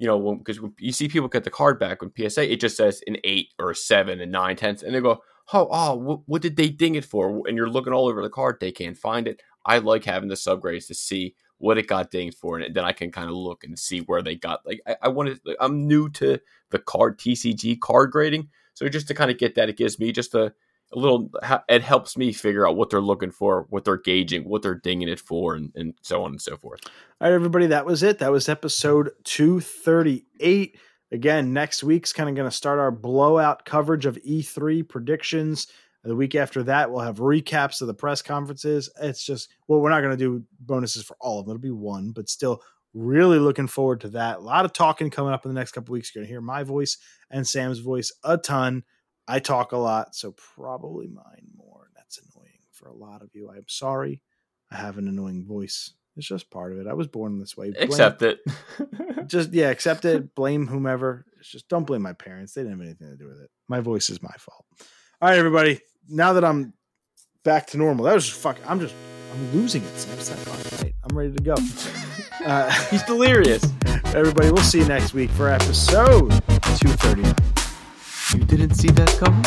You 0.01 0.09
know, 0.09 0.35
because 0.35 0.59
you 0.81 0.91
see 0.91 1.07
people 1.07 1.29
get 1.29 1.45
the 1.45 1.51
card 1.51 1.79
back 1.79 2.03
with 2.03 2.17
PSA, 2.19 2.53
it 2.53 2.61
just 2.61 2.77
says 2.77 3.01
an 3.07 3.17
eight 3.23 3.51
or 3.61 3.71
a 3.71 3.77
seven 3.77 4.21
and 4.21 4.33
nine 4.33 4.57
tenths, 4.57 4.83
and 4.83 4.93
they 4.93 5.01
go, 5.01 5.23
oh, 5.53 5.69
oh 5.71 5.95
what, 5.95 6.21
what 6.27 6.43
did 6.43 6.57
they 6.57 6.69
ding 6.69 6.95
it 6.95 7.05
for? 7.05 7.43
And 7.47 7.57
you're 7.57 7.69
looking 7.69 7.93
all 7.93 8.09
over 8.09 8.23
the 8.23 8.31
card, 8.31 8.59
they 8.61 8.73
can't 8.73 8.97
find 8.97 9.29
it. 9.29 9.41
I 9.67 9.79
like 9.79 10.05
having 10.05 10.29
the 10.29 10.35
subgrades 10.35 10.87
to 10.89 10.95
see 10.95 11.35
what 11.59 11.79
it 11.79 11.87
got 11.87 12.11
dinged 12.11 12.37
for, 12.37 12.59
and 12.59 12.75
then 12.75 12.85
I 12.85 12.93
can 12.93 13.11
kind 13.11 13.29
of 13.29 13.37
look 13.37 13.65
and 13.65 13.79
see 13.79 14.01
where 14.01 14.23
they 14.23 14.35
got. 14.35 14.61
Like 14.67 14.81
I, 14.87 14.97
I 15.03 15.09
wanted, 15.09 15.41
like, 15.45 15.57
I'm 15.61 15.87
new 15.87 16.09
to 16.11 16.39
the 16.71 16.79
card 16.79 17.19
TCG 17.19 17.81
card 17.81 18.11
grading, 18.11 18.49
so 18.75 18.89
just 18.89 19.09
to 19.09 19.15
kind 19.15 19.31
of 19.31 19.39
get 19.39 19.55
that, 19.55 19.69
it 19.69 19.77
gives 19.77 19.99
me 19.99 20.13
just 20.13 20.35
a, 20.35 20.53
a 20.93 20.99
little. 20.99 21.31
It 21.69 21.83
helps 21.83 22.17
me 22.17 22.33
figure 22.33 22.69
out 22.69 22.77
what 22.77 22.91
they're 22.91 23.01
looking 23.01 23.31
for, 23.31 23.67
what 23.71 23.85
they're 23.85 23.97
gauging, 23.97 24.49
what 24.49 24.63
they're 24.63 24.75
dinging 24.75 25.09
it 25.09 25.21
for, 25.21 25.55
and, 25.55 25.73
and 25.75 25.95
so 26.03 26.25
on 26.25 26.33
and 26.33 26.43
so 26.43 26.57
forth. 26.57 26.81
All 27.21 27.29
right, 27.29 27.35
everybody, 27.35 27.67
that 27.67 27.87
was 27.87 28.03
it. 28.03 28.19
That 28.19 28.33
was 28.33 28.49
episode 28.49 29.13
238. 29.25 30.77
Again, 31.15 31.53
next 31.53 31.85
week's 31.85 32.13
kind 32.13 32.29
of 32.29 32.35
going 32.35 32.51
to 32.51 32.57
start 32.57 32.81
our 32.81 32.91
blowout 32.91 33.65
coverage 33.65 34.05
of 34.05 34.21
E3 34.23 34.89
predictions. 34.89 35.69
The 36.03 36.17
week 36.17 36.35
after 36.35 36.65
that, 36.65 36.91
we'll 36.91 37.05
have 37.05 37.19
recaps 37.19 37.81
of 37.81 37.87
the 37.87 37.95
press 37.95 38.21
conferences. 38.21 38.91
It's 39.01 39.25
just, 39.25 39.49
well, 39.69 39.81
we're 39.81 39.91
not 39.91 40.01
going 40.01 40.11
to 40.11 40.17
do 40.17 40.45
bonuses 40.59 41.05
for 41.05 41.17
all 41.21 41.39
of 41.39 41.47
them. 41.47 41.55
It'll 41.55 41.63
be 41.63 41.71
one, 41.71 42.11
but 42.11 42.29
still 42.29 42.63
really 42.95 43.39
looking 43.39 43.69
forward 43.69 44.01
to 44.01 44.09
that. 44.09 44.39
A 44.39 44.41
lot 44.41 44.65
of 44.65 44.73
talking 44.73 45.09
coming 45.09 45.33
up 45.33 45.45
in 45.45 45.55
the 45.55 45.59
next 45.59 45.71
couple 45.71 45.93
weeks. 45.93 46.13
You're 46.13 46.23
going 46.23 46.27
to 46.27 46.33
hear 46.33 46.41
my 46.41 46.65
voice 46.65 46.99
and 47.31 47.47
Sam's 47.47 47.79
voice 47.79 48.11
a 48.25 48.37
ton. 48.37 48.83
I 49.29 49.39
talk 49.39 49.71
a 49.71 49.79
lot, 49.79 50.17
so 50.17 50.33
probably 50.33 51.07
mine 51.07 51.47
more. 51.57 51.91
That's 51.95 52.19
annoying 52.19 52.59
for 52.73 52.89
a 52.89 52.95
lot 52.95 53.23
of 53.23 53.31
you. 53.35 53.49
I'm 53.51 53.69
sorry. 53.69 54.21
I 54.69 54.77
have 54.77 54.99
an 54.99 55.07
annoying 55.07 55.47
voice. 55.47 55.93
It's 56.17 56.27
just 56.29 56.51
part 56.51 56.73
of 56.73 56.79
it. 56.79 56.87
I 56.87 56.93
was 56.95 57.07
born 57.09 57.39
this 57.41 57.57
way. 57.57 57.71
Blame- 57.73 57.85
Accept 57.89 58.23
it. 58.23 58.39
just 59.27 59.53
yeah, 59.53 59.71
accept 59.71 60.05
it. 60.05 60.35
Blame 60.35 60.67
whomever. 60.67 61.25
It's 61.41 61.49
just 61.51 61.69
don't 61.69 61.87
blame 61.87 62.03
my 62.03 62.13
parents. 62.13 62.55
They 62.55 62.63
didn't 62.63 62.79
have 62.79 62.87
anything 62.87 63.11
to 63.11 63.17
do 63.17 63.27
with 63.27 63.41
it. 63.41 63.51
My 63.69 63.81
voice 63.81 64.11
is 64.11 64.23
my 64.23 64.33
fault. 64.39 64.65
All 65.21 65.29
right, 65.29 65.39
everybody. 65.39 65.81
Now 66.09 66.35
that 66.35 66.45
I'm 66.45 66.73
back 67.45 67.67
to 67.69 67.79
normal, 67.79 68.05
that 68.05 68.15
was 68.15 68.27
just 68.27 68.39
fuck. 68.41 68.57
I'm 68.67 68.79
just 68.81 68.95
I'm 69.33 69.53
losing 69.53 69.83
it. 69.83 69.99
Sam. 69.99 70.19
It's 70.19 70.29
that 70.29 70.39
fucking 70.39 70.87
night. 70.87 70.95
I'm 71.09 71.17
ready 71.17 71.33
to 71.33 71.43
go. 71.43 71.55
Uh, 72.45 72.69
He's 72.91 73.03
delirious. 73.05 73.65
everybody, 74.07 74.51
we'll 74.51 74.59
see 74.63 74.81
you 74.81 74.85
next 74.87 75.15
week 75.15 75.31
for 75.31 75.49
episode 75.49 76.29
239. 76.29 77.33
You 78.35 78.45
didn't 78.45 78.75
see 78.75 78.89
that 78.89 79.09
coming. 79.19 79.45